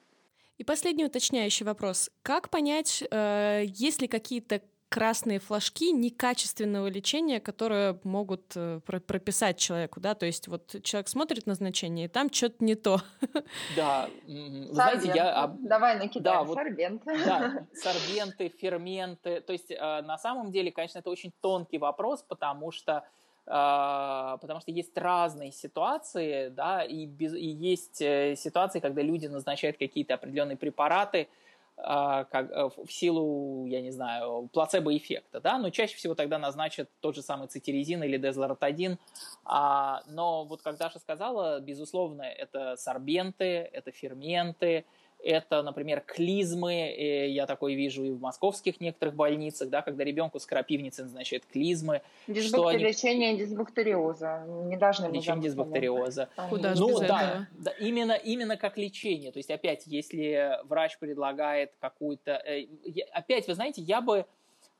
И 0.58 0.64
последний 0.64 1.06
уточняющий 1.06 1.66
вопрос. 1.66 2.12
Как 2.22 2.50
понять, 2.50 3.04
э, 3.10 3.64
есть 3.66 4.00
ли 4.00 4.08
какие-то 4.08 4.62
красные 4.92 5.40
флажки 5.40 5.94
некачественного 5.94 6.88
лечения, 6.88 7.40
которые 7.40 7.98
могут 8.04 8.52
э, 8.56 8.82
прописать 8.82 9.58
человеку, 9.58 10.02
да, 10.02 10.16
то 10.16 10.26
есть 10.26 10.50
вот 10.50 10.76
человек 10.84 11.08
смотрит 11.08 11.48
назначение, 11.48 12.06
и 12.06 12.10
там 12.10 12.32
что-то 12.32 12.64
не 12.64 12.76
то. 12.76 13.02
Да, 13.78 14.10
знаете, 14.28 15.14
я... 15.16 15.56
Давай 15.60 15.98
накидаем 15.98 16.46
да, 16.46 16.54
сорбенты. 16.54 17.26
Да, 17.26 17.66
сорбенты, 17.74 18.50
ферменты, 18.50 19.40
то 19.40 19.54
есть 19.54 19.72
э, 19.72 20.02
на 20.02 20.18
самом 20.18 20.52
деле, 20.52 20.74
конечно, 20.74 21.00
это 21.00 21.10
очень 21.10 21.32
тонкий 21.40 21.78
вопрос, 21.78 22.26
потому 22.28 22.72
что 22.72 23.06
э, 23.46 24.38
потому 24.42 24.60
что 24.60 24.72
есть 24.72 24.98
разные 24.98 25.54
ситуации, 25.54 26.50
да, 26.50 26.84
и, 26.84 27.06
без, 27.06 27.34
и 27.34 27.48
есть 27.48 27.96
ситуации, 27.96 28.82
когда 28.82 29.02
люди 29.02 29.28
назначают 29.28 29.78
какие-то 29.78 30.16
определенные 30.16 30.58
препараты, 30.58 31.30
а, 31.30 31.41
как, 31.84 32.52
э, 32.52 32.70
в 32.86 32.92
силу, 32.92 33.66
я 33.66 33.82
не 33.82 33.92
знаю, 33.92 34.50
плацебо-эффекта, 34.54 35.40
да, 35.40 35.58
но 35.58 35.70
чаще 35.72 35.96
всего 35.96 36.14
тогда 36.14 36.38
назначат 36.38 36.90
тот 37.00 37.16
же 37.16 37.22
самый 37.22 37.48
цитиризин 37.48 38.04
или 38.04 38.18
дезлоротадин, 38.18 39.00
а, 39.46 40.04
но 40.08 40.46
вот 40.46 40.62
как 40.62 40.78
Даша 40.78 41.00
сказала, 41.00 41.60
безусловно, 41.60 42.22
это 42.22 42.76
сорбенты, 42.76 43.46
это 43.74 43.92
ферменты, 43.92 44.86
это, 45.24 45.62
например, 45.62 46.02
клизмы, 46.06 46.94
я 47.30 47.46
такое 47.46 47.76
вижу 47.76 48.04
и 48.04 48.12
в 48.12 48.20
московских 48.20 48.80
некоторых 48.82 49.16
больницах, 49.16 49.70
да, 49.70 49.82
когда 49.82 50.04
ребенку 50.04 50.40
с 50.40 50.46
крапивницей 50.46 51.06
назначают 51.06 51.46
клизмы. 51.46 52.02
Дисбактери... 52.28 52.76
Они... 52.76 52.84
Лечение 52.86 53.38
дисбактериоза. 53.38 54.44
Не 54.66 54.78
должны 54.78 55.08
Лечение 55.08 55.44
дисбактериоза. 55.44 56.30
Куда 56.50 56.74
ну, 56.76 56.90
без 56.90 57.00
да, 57.00 57.06
этого? 57.06 57.48
да, 57.52 57.72
именно, 57.80 58.14
именно 58.14 58.58
как 58.58 58.78
лечение. 58.78 59.32
То 59.32 59.38
есть, 59.38 59.52
опять, 59.52 59.84
если 59.86 60.60
врач 60.66 60.98
предлагает 61.00 61.72
какую-то... 61.80 62.32
Э, 62.32 62.66
опять, 63.12 63.48
вы 63.48 63.56
знаете, 63.56 63.82
я 63.82 64.02
бы 64.02 64.26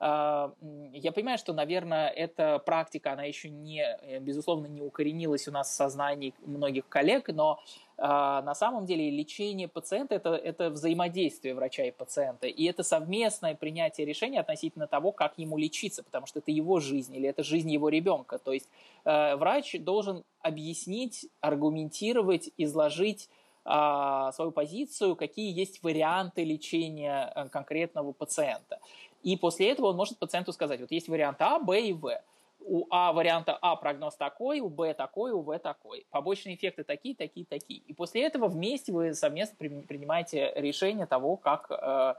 а, 0.04 0.52
я 0.94 1.12
понимаю, 1.12 1.38
что, 1.38 1.54
наверное, 1.54 2.10
эта 2.10 2.58
практика, 2.58 3.14
она 3.14 3.24
еще 3.24 3.52
не, 3.52 3.84
э, 3.84 4.18
безусловно, 4.20 4.66
не 4.66 4.82
укоренилась 4.82 5.48
у 5.48 5.52
нас 5.52 5.70
в 5.70 5.74
сознании 5.74 6.34
многих 6.44 6.90
коллег, 6.90 7.28
но 7.28 7.60
на 8.02 8.56
самом 8.56 8.88
деле 8.88 9.12
лечение 9.12 9.68
пациента 9.68 10.16
это, 10.16 10.30
это 10.36 10.72
взаимодействие 10.72 11.54
врача 11.54 11.84
и 11.84 11.92
пациента, 11.92 12.48
и 12.48 12.64
это 12.66 12.82
совместное 12.82 13.54
принятие 13.54 14.08
решения 14.08 14.40
относительно 14.40 14.88
того, 14.88 15.12
как 15.12 15.38
ему 15.38 15.58
лечиться, 15.58 16.02
потому 16.02 16.26
что 16.26 16.40
это 16.40 16.50
его 16.50 16.80
жизнь 16.80 17.16
или 17.16 17.30
это 17.30 17.44
жизнь 17.44 17.70
его 17.70 17.90
ребенка. 17.90 18.40
То 18.40 18.54
есть 18.54 18.68
э, 19.06 19.36
врач 19.36 19.76
должен 19.80 20.24
объяснить, 20.42 21.28
аргументировать, 21.42 22.50
изложить 22.58 23.30
а, 23.64 24.32
свою 24.32 24.52
позицию, 24.52 25.16
какие 25.16 25.56
есть 25.56 25.84
варианты 25.84 26.44
лечения 26.44 27.32
э, 27.36 27.50
конкретного 27.50 28.12
пациента. 28.12 28.80
И 29.22 29.38
после 29.38 29.70
этого 29.70 29.88
он 29.88 29.98
может 29.98 30.18
пациенту 30.18 30.52
сказать, 30.52 30.82
вот 30.82 30.92
есть 30.92 31.08
вариант 31.08 31.38
А, 31.42 31.60
Б 31.60 31.80
и 31.80 31.94
В. 31.94 32.20
У 32.66 32.86
А 32.90 33.12
варианта 33.12 33.58
А 33.62 33.76
прогноз 33.76 34.16
такой, 34.16 34.60
у 34.60 34.70
Б 34.70 34.94
такой, 34.94 35.32
у 35.32 35.42
В 35.42 35.58
такой. 35.60 36.06
Побочные 36.12 36.56
эффекты 36.56 36.84
такие, 36.84 37.16
такие, 37.16 37.46
такие. 37.46 37.82
И 37.88 37.94
после 37.94 38.24
этого 38.24 38.48
вместе 38.48 38.92
вы 38.92 39.14
совместно 39.14 39.58
принимаете 39.58 40.52
решение 40.56 41.06
того, 41.06 41.38
как, 41.38 41.72
э, 41.72 42.14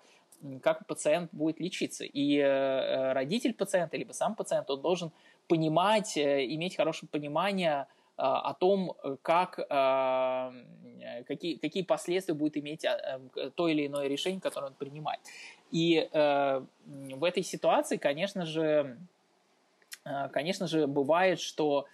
как 0.63 0.87
пациент 0.87 1.31
будет 1.33 1.61
лечиться. 1.61 2.05
И 2.05 2.37
э, 2.37 3.13
родитель 3.13 3.55
пациента, 3.55 3.97
либо 3.97 4.13
сам 4.13 4.35
пациент, 4.35 4.71
он 4.71 4.81
должен 4.81 5.13
понимать, 5.49 6.17
э, 6.17 6.45
иметь 6.47 6.77
хорошее 6.77 7.09
понимание 7.11 7.87
о 8.15 8.53
том, 8.53 8.95
как, 9.23 9.55
какие, 11.27 11.57
какие 11.57 11.83
последствия 11.83 12.35
будет 12.35 12.59
иметь 12.59 12.85
то 13.57 13.69
или 13.69 13.87
иное 13.87 14.07
решение, 14.07 14.41
которое 14.41 14.67
он 14.67 14.75
принимает. 14.75 15.21
И 15.73 16.07
э, 16.13 16.63
в 16.85 17.25
этой 17.25 17.43
ситуации, 17.43 17.97
конечно 17.97 18.45
же, 18.45 18.63
э, 18.63 18.97
конечно 20.33 20.67
же, 20.67 20.87
бывает, 20.87 21.41
что 21.41 21.87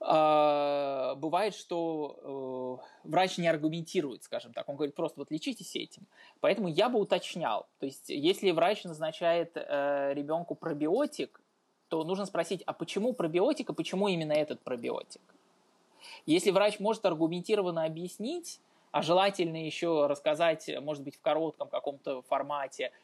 э, 0.00 1.14
бывает, 1.16 1.54
что 1.54 2.80
э, 3.04 3.08
врач 3.08 3.38
не 3.38 3.48
аргументирует, 3.48 4.24
скажем 4.24 4.52
так, 4.52 4.68
он 4.68 4.76
говорит 4.76 4.94
просто 4.94 5.20
вот 5.20 5.30
лечитесь 5.30 5.76
этим. 5.76 6.06
Поэтому 6.40 6.68
я 6.68 6.88
бы 6.88 6.98
уточнял, 6.98 7.66
то 7.78 7.86
есть 7.86 8.08
если 8.08 8.50
врач 8.50 8.84
назначает 8.84 9.52
э, 9.54 10.12
ребенку 10.14 10.54
пробиотик, 10.54 11.40
то 11.88 12.02
нужно 12.02 12.26
спросить, 12.26 12.62
а 12.66 12.72
почему 12.72 13.12
пробиотик, 13.12 13.70
а 13.70 13.72
почему 13.72 14.08
именно 14.08 14.32
этот 14.32 14.60
пробиотик? 14.60 15.22
Если 16.26 16.50
врач 16.50 16.80
может 16.80 17.04
аргументированно 17.06 17.84
объяснить, 17.84 18.60
а 18.90 19.02
желательно 19.02 19.64
еще 19.64 20.06
рассказать, 20.06 20.70
может 20.80 21.02
быть, 21.02 21.16
в 21.16 21.20
коротком 21.20 21.68
каком-то 21.68 22.22
формате, 22.22 22.90
э, 22.92 23.03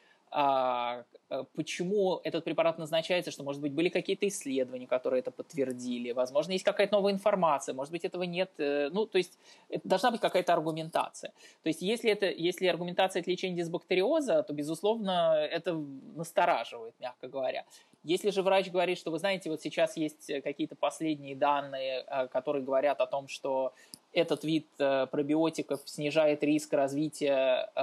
почему 1.54 2.20
этот 2.24 2.44
препарат 2.44 2.78
назначается, 2.78 3.30
что, 3.30 3.42
может 3.42 3.60
быть, 3.60 3.72
были 3.72 3.88
какие-то 3.88 4.26
исследования, 4.28 4.86
которые 4.86 5.20
это 5.20 5.30
подтвердили, 5.30 6.12
возможно, 6.12 6.52
есть 6.52 6.64
какая-то 6.64 6.94
новая 6.94 7.12
информация, 7.12 7.74
может 7.74 7.92
быть, 7.92 8.04
этого 8.04 8.22
нет, 8.22 8.50
э, 8.58 8.90
ну, 8.92 9.06
то 9.06 9.18
есть 9.18 9.38
должна 9.84 10.10
быть 10.10 10.20
какая-то 10.20 10.52
аргументация. 10.52 11.32
То 11.62 11.68
есть 11.68 11.82
если, 11.82 12.10
это, 12.10 12.26
если 12.26 12.66
аргументация– 12.66 13.20
это 13.22 13.30
лечение 13.30 13.58
дисбактериоза, 13.58 14.42
то, 14.42 14.52
безусловно, 14.52 15.34
это 15.34 15.74
настораживает, 16.14 16.94
мягко 17.00 17.28
говоря. 17.28 17.64
Если 18.02 18.30
же 18.30 18.42
врач 18.42 18.70
говорит, 18.70 18.98
что, 18.98 19.10
вы 19.10 19.18
знаете, 19.18 19.50
вот 19.50 19.60
сейчас 19.60 19.96
есть 19.96 20.30
какие-то 20.42 20.74
последние 20.74 21.36
данные, 21.36 22.04
которые 22.32 22.64
говорят 22.64 23.00
о 23.00 23.06
том, 23.06 23.28
что 23.28 23.74
этот 24.12 24.42
вид 24.42 24.66
э, 24.78 25.06
пробиотиков 25.06 25.80
снижает 25.84 26.42
риск 26.42 26.72
развития 26.72 27.70
э, 27.74 27.80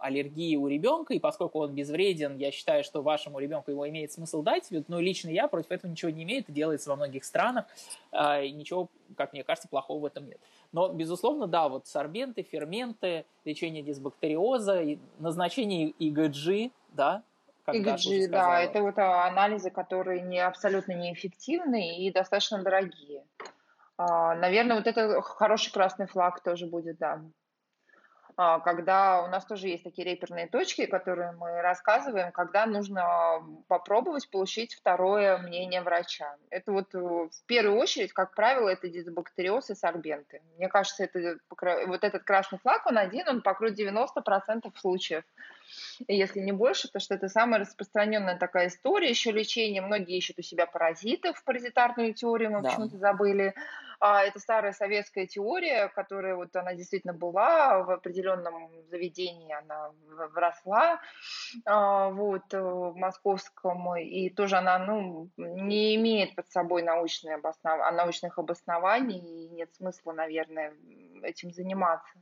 аллергии 0.00 0.56
у 0.56 0.66
ребенка, 0.66 1.14
и 1.14 1.20
поскольку 1.20 1.60
он 1.60 1.74
безвреден, 1.74 2.36
я 2.36 2.50
считаю, 2.50 2.82
что 2.82 3.02
вашему 3.02 3.38
ребенку 3.38 3.70
его 3.70 3.88
имеет 3.88 4.10
смысл 4.10 4.42
дать. 4.42 4.68
Ну, 4.88 4.98
лично 4.98 5.28
я 5.30 5.46
против 5.46 5.70
этого 5.70 5.90
ничего 5.90 6.10
не 6.10 6.24
имею, 6.24 6.40
это 6.40 6.50
делается 6.52 6.90
во 6.90 6.96
многих 6.96 7.24
странах, 7.24 7.66
э, 8.12 8.46
и 8.46 8.52
ничего, 8.52 8.88
как 9.16 9.32
мне 9.32 9.44
кажется, 9.44 9.68
плохого 9.68 10.00
в 10.00 10.04
этом 10.06 10.26
нет. 10.26 10.40
Но, 10.72 10.88
безусловно, 10.88 11.46
да, 11.46 11.68
вот 11.68 11.86
сорбенты, 11.86 12.42
ферменты, 12.42 13.24
лечение 13.44 13.82
дисбактериоза, 13.82 14.84
назначение 15.18 15.90
ИГГ, 15.90 16.72
да, 16.92 17.22
ИГГ, 17.72 18.30
да, 18.30 18.60
это 18.60 18.82
вот 18.82 18.98
анализы, 18.98 19.70
которые 19.70 20.22
не, 20.22 20.40
абсолютно 20.40 20.92
неэффективны 20.92 21.98
и 21.98 22.10
достаточно 22.10 22.60
дорогие. 22.62 23.22
А, 24.00 24.34
наверное, 24.34 24.76
вот 24.76 24.86
это 24.86 25.20
хороший 25.20 25.72
красный 25.72 26.06
флаг 26.06 26.42
тоже 26.42 26.66
будет, 26.66 26.96
да. 26.96 27.20
А, 28.36 28.58
когда 28.60 29.22
у 29.22 29.26
нас 29.26 29.44
тоже 29.44 29.68
есть 29.68 29.84
такие 29.84 30.08
реперные 30.08 30.46
точки, 30.46 30.86
которые 30.86 31.32
мы 31.32 31.60
рассказываем, 31.60 32.32
когда 32.32 32.64
нужно 32.64 33.42
попробовать 33.68 34.30
получить 34.30 34.74
второе 34.74 35.36
мнение 35.36 35.82
врача. 35.82 36.34
Это 36.48 36.72
вот 36.72 36.94
э, 36.94 36.98
в 36.98 37.44
первую 37.44 37.78
очередь, 37.78 38.14
как 38.14 38.34
правило, 38.34 38.70
это 38.70 38.88
дисбактериоз 38.88 39.68
и 39.68 39.74
сорбенты. 39.74 40.40
Мне 40.56 40.68
кажется, 40.68 41.04
это, 41.04 41.36
вот 41.86 42.02
этот 42.02 42.22
красный 42.22 42.58
флаг, 42.60 42.86
он 42.86 42.96
один, 42.96 43.28
он 43.28 43.42
покроет 43.42 43.78
90% 43.78 44.72
случаев. 44.76 45.24
Если 46.08 46.40
не 46.40 46.52
больше, 46.52 46.88
то 46.88 47.00
что 47.00 47.14
это 47.16 47.28
самая 47.28 47.60
распространенная 47.60 48.38
такая 48.38 48.68
история. 48.68 49.10
Еще 49.10 49.30
лечение. 49.30 49.82
Многие 49.82 50.16
ищут 50.16 50.38
у 50.38 50.42
себя 50.42 50.64
паразитов, 50.64 51.44
паразитарную 51.44 52.14
теорию 52.14 52.50
мы 52.50 52.62
да. 52.62 52.70
почему-то 52.70 52.96
забыли. 52.96 53.54
А, 54.00 54.22
это 54.24 54.38
старая 54.38 54.72
советская 54.72 55.26
теория, 55.26 55.88
которая 55.88 56.34
вот 56.34 56.56
она 56.56 56.74
действительно 56.74 57.12
была 57.12 57.82
в 57.82 57.90
определенном 57.90 58.70
заведении, 58.88 59.52
она 59.52 59.90
вросла 60.32 61.00
а, 61.66 62.08
вот, 62.08 62.54
э, 62.54 62.60
в 62.60 62.96
московском, 62.96 63.94
и 63.98 64.30
тоже 64.30 64.56
она 64.56 64.78
ну, 64.78 65.28
не 65.36 65.94
имеет 65.96 66.34
под 66.34 66.48
собой 66.48 66.82
научные 66.82 67.34
обоснов... 67.34 67.78
научных 67.92 68.38
обоснований, 68.38 69.44
и 69.44 69.48
нет 69.50 69.74
смысла, 69.74 70.12
наверное, 70.12 70.72
этим 71.22 71.52
заниматься. 71.52 72.18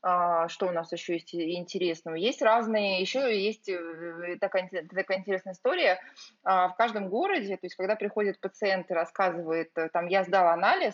А, 0.00 0.48
что 0.48 0.68
у 0.68 0.72
нас 0.72 0.90
еще 0.90 1.14
есть 1.14 1.34
интересного? 1.34 2.14
Есть 2.14 2.40
разные, 2.40 3.02
еще 3.02 3.38
есть 3.38 3.68
э, 3.68 4.38
такая, 4.40 4.70
такая 4.90 5.18
интересная 5.18 5.52
история. 5.52 6.00
В 6.42 6.74
каждом 6.78 7.10
городе, 7.10 7.56
то 7.56 7.66
есть 7.66 7.76
когда 7.76 7.94
приходит 7.94 8.40
пациент 8.40 8.90
и 8.90 8.94
рассказывает, 8.94 9.70
э, 9.76 9.90
там, 9.90 10.06
я 10.06 10.24
сдал 10.24 10.48
анализ, 10.48 10.93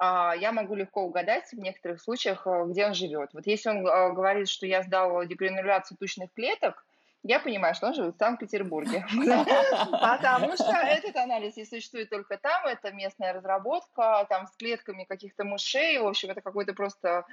я 0.00 0.52
могу 0.52 0.74
легко 0.74 1.02
угадать 1.02 1.50
в 1.52 1.58
некоторых 1.58 2.00
случаях, 2.00 2.46
э, 2.46 2.64
где 2.68 2.86
он 2.86 2.94
живет. 2.94 3.30
Вот 3.32 3.46
если 3.46 3.70
он 3.70 3.86
э, 3.86 4.12
говорит, 4.12 4.48
что 4.48 4.66
я 4.66 4.82
сдал 4.82 5.24
дегрануляцию 5.24 5.98
тучных 5.98 6.32
клеток, 6.32 6.84
я 7.24 7.40
понимаю, 7.40 7.74
что 7.74 7.88
он 7.88 7.94
живет 7.94 8.14
в 8.14 8.18
Санкт-Петербурге. 8.18 9.04
Потому 9.90 10.54
что 10.54 10.72
этот 10.72 11.16
анализ 11.16 11.56
не 11.56 11.64
существует 11.64 12.10
только 12.10 12.38
там, 12.38 12.66
это 12.66 12.92
местная 12.92 13.32
разработка, 13.32 14.24
там 14.28 14.46
с 14.46 14.56
клетками 14.56 15.04
каких-то 15.04 15.44
мышей, 15.44 15.98
в 15.98 16.06
общем, 16.06 16.30
это 16.30 16.40
какой-то 16.40 16.74
просто 16.74 17.26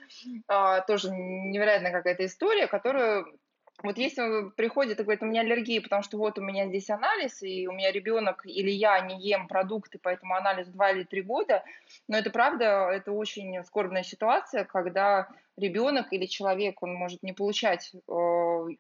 а, 0.47 0.81
тоже 0.81 1.11
невероятная 1.11 1.91
какая-то 1.91 2.25
история, 2.25 2.67
которую 2.67 3.39
вот 3.83 3.97
если 3.97 4.49
приходит 4.55 4.99
и 4.99 5.03
говорит, 5.03 5.23
у 5.23 5.25
меня 5.25 5.41
аллергия, 5.41 5.81
потому 5.81 6.01
что 6.01 6.17
вот 6.17 6.37
у 6.39 6.41
меня 6.41 6.67
здесь 6.67 6.89
анализ, 6.89 7.43
и 7.43 7.67
у 7.67 7.71
меня 7.71 7.91
ребенок 7.91 8.45
или 8.45 8.71
я 8.71 8.99
не 9.01 9.21
ем 9.21 9.47
продукты, 9.47 9.99
поэтому 10.01 10.35
анализ 10.35 10.67
2 10.67 10.91
или 10.91 11.03
3 11.03 11.21
года, 11.23 11.63
но 12.07 12.17
это 12.17 12.29
правда, 12.29 12.89
это 12.91 13.11
очень 13.11 13.63
скорбная 13.63 14.03
ситуация, 14.03 14.63
когда 14.63 15.27
ребенок 15.57 16.11
или 16.11 16.25
человек, 16.25 16.83
он 16.83 16.93
может 16.93 17.23
не 17.23 17.33
получать 17.33 17.91
э, 17.93 17.99
ну, 18.05 18.75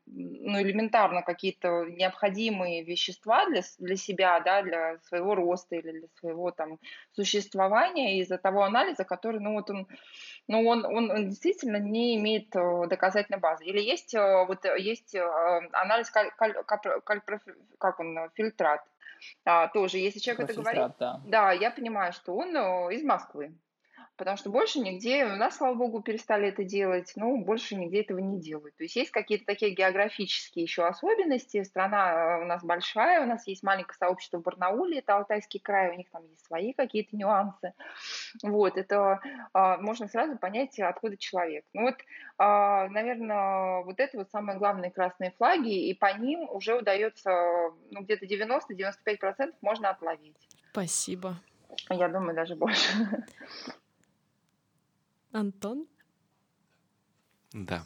элементарно 0.61 1.21
какие-то 1.21 1.85
необходимые 1.85 2.83
вещества 2.83 3.45
для, 3.49 3.61
для 3.79 3.95
себя, 3.95 4.39
да, 4.41 4.61
для 4.61 4.97
своего 5.07 5.35
роста 5.35 5.75
или 5.75 5.99
для 5.99 6.07
своего 6.19 6.51
там 6.51 6.79
существования 7.13 8.19
из-за 8.19 8.37
того 8.37 8.63
анализа, 8.63 9.05
который, 9.05 9.39
ну 9.39 9.53
вот 9.53 9.69
он, 9.69 9.87
ну 10.47 10.67
он, 10.67 10.85
он, 10.85 11.11
он 11.11 11.29
действительно 11.29 11.77
не 11.77 12.17
имеет 12.17 12.53
э, 12.55 12.87
доказательной 12.87 13.39
базы. 13.39 13.63
Или 13.63 13.79
есть 13.79 14.13
э, 14.13 14.45
вот 14.45 14.65
есть 14.85 15.15
анализ 15.73 16.09
каль, 16.09 16.31
каль, 16.37 16.53
каль, 17.03 17.21
как 17.79 17.99
он 17.99 18.29
фильтрат, 18.35 18.85
а, 19.43 19.67
тоже, 19.67 19.97
если 19.97 20.19
человек 20.19 20.49
это 20.49 20.61
говорит, 20.61 20.91
да. 20.99 21.21
да, 21.25 21.51
я 21.51 21.71
понимаю, 21.71 22.13
что 22.13 22.35
он 22.35 22.55
из 22.91 23.03
Москвы, 23.03 23.53
потому 24.17 24.37
что 24.37 24.49
больше 24.49 24.79
нигде, 24.79 25.25
у 25.25 25.35
нас, 25.35 25.57
слава 25.57 25.75
богу, 25.75 26.01
перестали 26.01 26.47
это 26.47 26.63
делать, 26.63 27.13
но 27.15 27.37
больше 27.37 27.75
нигде 27.75 28.01
этого 28.01 28.19
не 28.19 28.39
делают. 28.39 28.75
То 28.75 28.83
есть 28.83 28.95
есть 28.95 29.11
какие-то 29.11 29.45
такие 29.45 29.71
географические 29.71 30.63
еще 30.63 30.85
особенности, 30.85 31.63
страна 31.63 32.39
э, 32.39 32.43
у 32.43 32.45
нас 32.45 32.63
большая, 32.63 33.21
у 33.21 33.25
нас 33.25 33.45
есть 33.47 33.63
маленькое 33.63 33.95
сообщество 33.97 34.37
в 34.37 34.43
Барнауле, 34.43 34.99
это 34.99 35.17
Алтайский 35.17 35.59
край, 35.59 35.91
у 35.91 35.95
них 35.95 36.09
там 36.11 36.25
есть 36.27 36.45
свои 36.45 36.73
какие-то 36.73 37.15
нюансы. 37.15 37.73
Вот, 38.43 38.77
это 38.77 39.19
а, 39.53 39.77
можно 39.77 40.07
сразу 40.07 40.37
понять, 40.37 40.79
откуда 40.79 41.17
человек. 41.17 41.65
Ну 41.73 41.83
вот, 41.83 41.95
а, 42.37 42.87
наверное, 42.89 43.83
вот 43.83 43.99
это 43.99 44.17
вот 44.17 44.31
самые 44.31 44.57
главные 44.57 44.91
красные 44.91 45.31
флаги, 45.31 45.87
и 45.89 45.93
по 45.93 46.13
ним 46.17 46.47
уже 46.49 46.75
удается, 46.75 47.31
ну, 47.91 48.01
где-то 48.01 48.25
90-95% 48.25 49.53
можно 49.61 49.89
отловить. 49.89 50.37
Спасибо. 50.71 51.37
Я 51.89 52.07
думаю, 52.07 52.35
даже 52.35 52.55
больше. 52.55 52.89
Антон? 55.35 55.85
Да. 57.51 57.85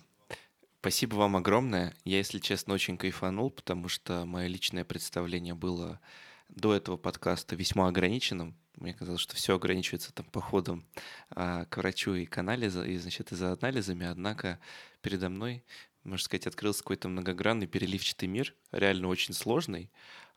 Спасибо 0.82 1.16
вам 1.16 1.36
огромное. 1.36 1.96
Я, 2.06 2.18
если 2.18 2.38
честно, 2.38 2.76
очень 2.76 2.96
кайфанул, 2.96 3.50
потому 3.50 3.88
что 3.88 4.24
мое 4.26 4.46
личное 4.46 4.86
представление 4.86 5.56
было 5.56 6.00
до 6.48 6.76
этого 6.76 6.96
подкаста 6.96 7.56
весьма 7.56 7.88
ограниченным. 7.88 8.56
Мне 8.76 8.94
казалось, 8.94 9.22
что 9.22 9.36
все 9.36 9.56
ограничивается 9.56 10.14
там 10.14 10.28
походом 10.28 10.86
а, 11.32 11.66
к 11.66 11.78
врачу 11.78 12.14
и 12.14 12.28
к 12.28 12.38
анализу, 12.38 12.84
и, 12.84 12.96
значит, 12.98 13.32
и 13.32 13.36
за 13.36 13.54
анализами. 13.54 14.06
Однако 14.06 14.60
передо 15.02 15.30
мной, 15.30 15.64
можно 16.04 16.24
сказать, 16.24 16.46
открылся 16.46 16.84
какой-то 16.84 17.10
многогранный 17.10 17.66
переливчатый 17.66 18.28
мир, 18.28 18.54
реально 18.72 19.08
очень 19.08 19.34
сложный. 19.34 19.90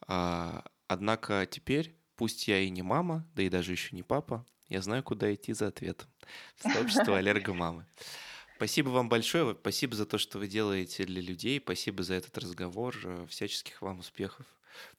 А, 0.06 0.64
однако 0.88 1.46
теперь, 1.46 1.94
пусть 2.16 2.48
я 2.48 2.58
и 2.60 2.70
не 2.70 2.80
мама, 2.80 3.28
да 3.34 3.42
и 3.42 3.50
даже 3.50 3.72
еще 3.72 3.94
не 3.94 4.02
папа, 4.02 4.46
я 4.68 4.80
знаю, 4.80 5.02
куда 5.02 5.32
идти 5.34 5.52
за 5.52 5.68
ответом. 5.68 6.08
В 6.56 6.62
сообщество 6.72 7.18
аллергомамы. 7.18 7.86
Спасибо 8.56 8.90
вам 8.90 9.08
большое. 9.08 9.56
Спасибо 9.60 9.96
за 9.96 10.06
то, 10.06 10.18
что 10.18 10.38
вы 10.38 10.46
делаете 10.46 11.04
для 11.04 11.20
людей. 11.20 11.60
Спасибо 11.60 12.02
за 12.02 12.14
этот 12.14 12.36
разговор. 12.38 12.96
Всяческих 13.28 13.82
вам 13.82 13.98
успехов 13.98 14.46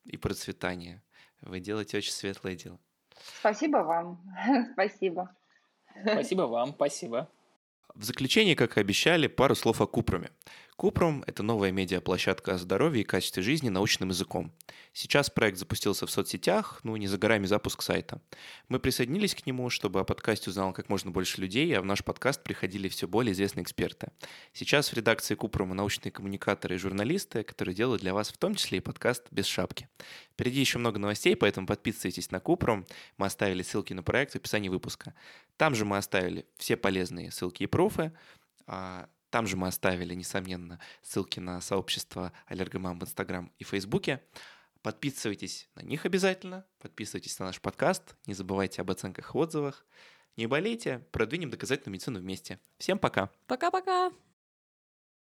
и 0.06 0.18
процветания. 0.18 1.02
Вы 1.42 1.60
делаете 1.60 1.98
очень 1.98 2.12
светлое 2.12 2.56
дело. 2.56 2.80
Спасибо 3.40 3.78
вам. 3.78 4.22
Спасибо. 4.74 5.36
Спасибо 6.06 6.42
вам. 6.44 6.74
Спасибо. 6.74 7.30
В 7.96 8.06
заключение, 8.06 8.56
как 8.56 8.78
и 8.78 8.80
обещали, 8.80 9.28
пару 9.28 9.54
слов 9.54 9.80
о 9.80 9.86
Купроме. 9.86 10.32
Купром– 10.76 11.24
это 11.28 11.44
новая 11.44 11.72
медиаплощадка 11.72 12.56
о 12.56 12.58
здоровье 12.58 13.04
и 13.04 13.06
качестве 13.06 13.44
жизни 13.44 13.70
научным 13.70 14.10
языком. 14.10 14.52
Сейчас 14.92 15.30
проект 15.30 15.60
запустился 15.60 16.08
в 16.08 16.12
соцсетях, 16.12 16.80
ну, 16.82 16.96
не 16.96 17.06
за 17.06 17.20
горами 17.20 17.46
запуск 17.46 17.84
сайта. 17.84 18.20
Мы 18.70 18.80
присоединились 18.80 19.36
к 19.36 19.46
нему, 19.46 19.70
чтобы 19.70 20.00
о 20.00 20.04
подкасте 20.04 20.50
узнало 20.50 20.72
как 20.74 20.90
можно 20.90 21.12
больше 21.12 21.40
людей, 21.40 21.72
а 21.78 21.82
в 21.82 21.86
наш 21.86 22.04
подкаст 22.04 22.44
приходили 22.44 22.90
все 22.90 23.08
более 23.08 23.34
известные 23.34 23.64
эксперты. 23.64 24.10
Сейчас 24.52 24.90
в 24.90 24.94
редакции 24.94 25.36
Купрома 25.36 25.76
научные 25.76 26.12
коммуникаторы 26.12 26.76
и 26.76 26.80
журналисты, 26.80 27.44
которые 27.44 27.76
делают 27.76 28.02
для 28.02 28.16
вас 28.16 28.30
в 28.30 28.38
том 28.38 28.56
числе 28.56 28.80
и 28.80 28.82
подкаст 28.82 29.28
«Без 29.30 29.46
шапки». 29.46 29.88
Впереди 30.34 30.60
еще 30.60 30.80
много 30.80 30.98
новостей, 30.98 31.36
поэтому 31.36 31.68
подписывайтесь 31.68 32.32
на 32.32 32.40
Купром. 32.40 32.88
Мы 33.18 33.28
оставили 33.28 33.62
ссылки 33.62 33.94
на 33.94 34.02
проект 34.02 34.34
в 34.34 34.38
описании 34.38 34.70
выпуска. 34.70 35.14
Там 35.58 35.76
же 35.76 35.86
мы 35.86 35.98
оставили 35.98 36.48
все 36.58 36.76
полезные 36.76 37.32
ссылки 37.32 37.64
и 37.64 37.68
пруфы, 37.68 38.12
а 38.66 39.10
там 39.30 39.48
же 39.48 39.58
мы 39.58 39.68
оставили, 39.68 40.14
несомненно, 40.14 40.80
ссылки 41.02 41.40
на 41.40 41.60
сообщество 41.62 42.34
Аллергомам 42.46 43.00
в 43.00 43.04
Инстаграм 43.04 43.52
и 43.58 43.64
Фейсбуке. 43.64 44.22
Подписывайтесь 44.82 45.70
на 45.76 45.82
них 45.82 46.06
обязательно, 46.06 46.66
подписывайтесь 46.80 47.40
на 47.40 47.48
наш 47.48 47.62
подкаст, 47.62 48.16
не 48.26 48.34
забывайте 48.34 48.82
об 48.82 48.92
оценках 48.92 49.34
и 49.34 49.38
отзывах. 49.38 49.86
Не 50.36 50.48
болейте, 50.48 51.00
продвинем 51.12 51.52
доказательную 51.52 51.94
медицину 51.94 52.20
вместе. 52.20 52.60
Всем 52.80 52.98
пока. 52.98 53.30
Пока-пока. 53.48 54.12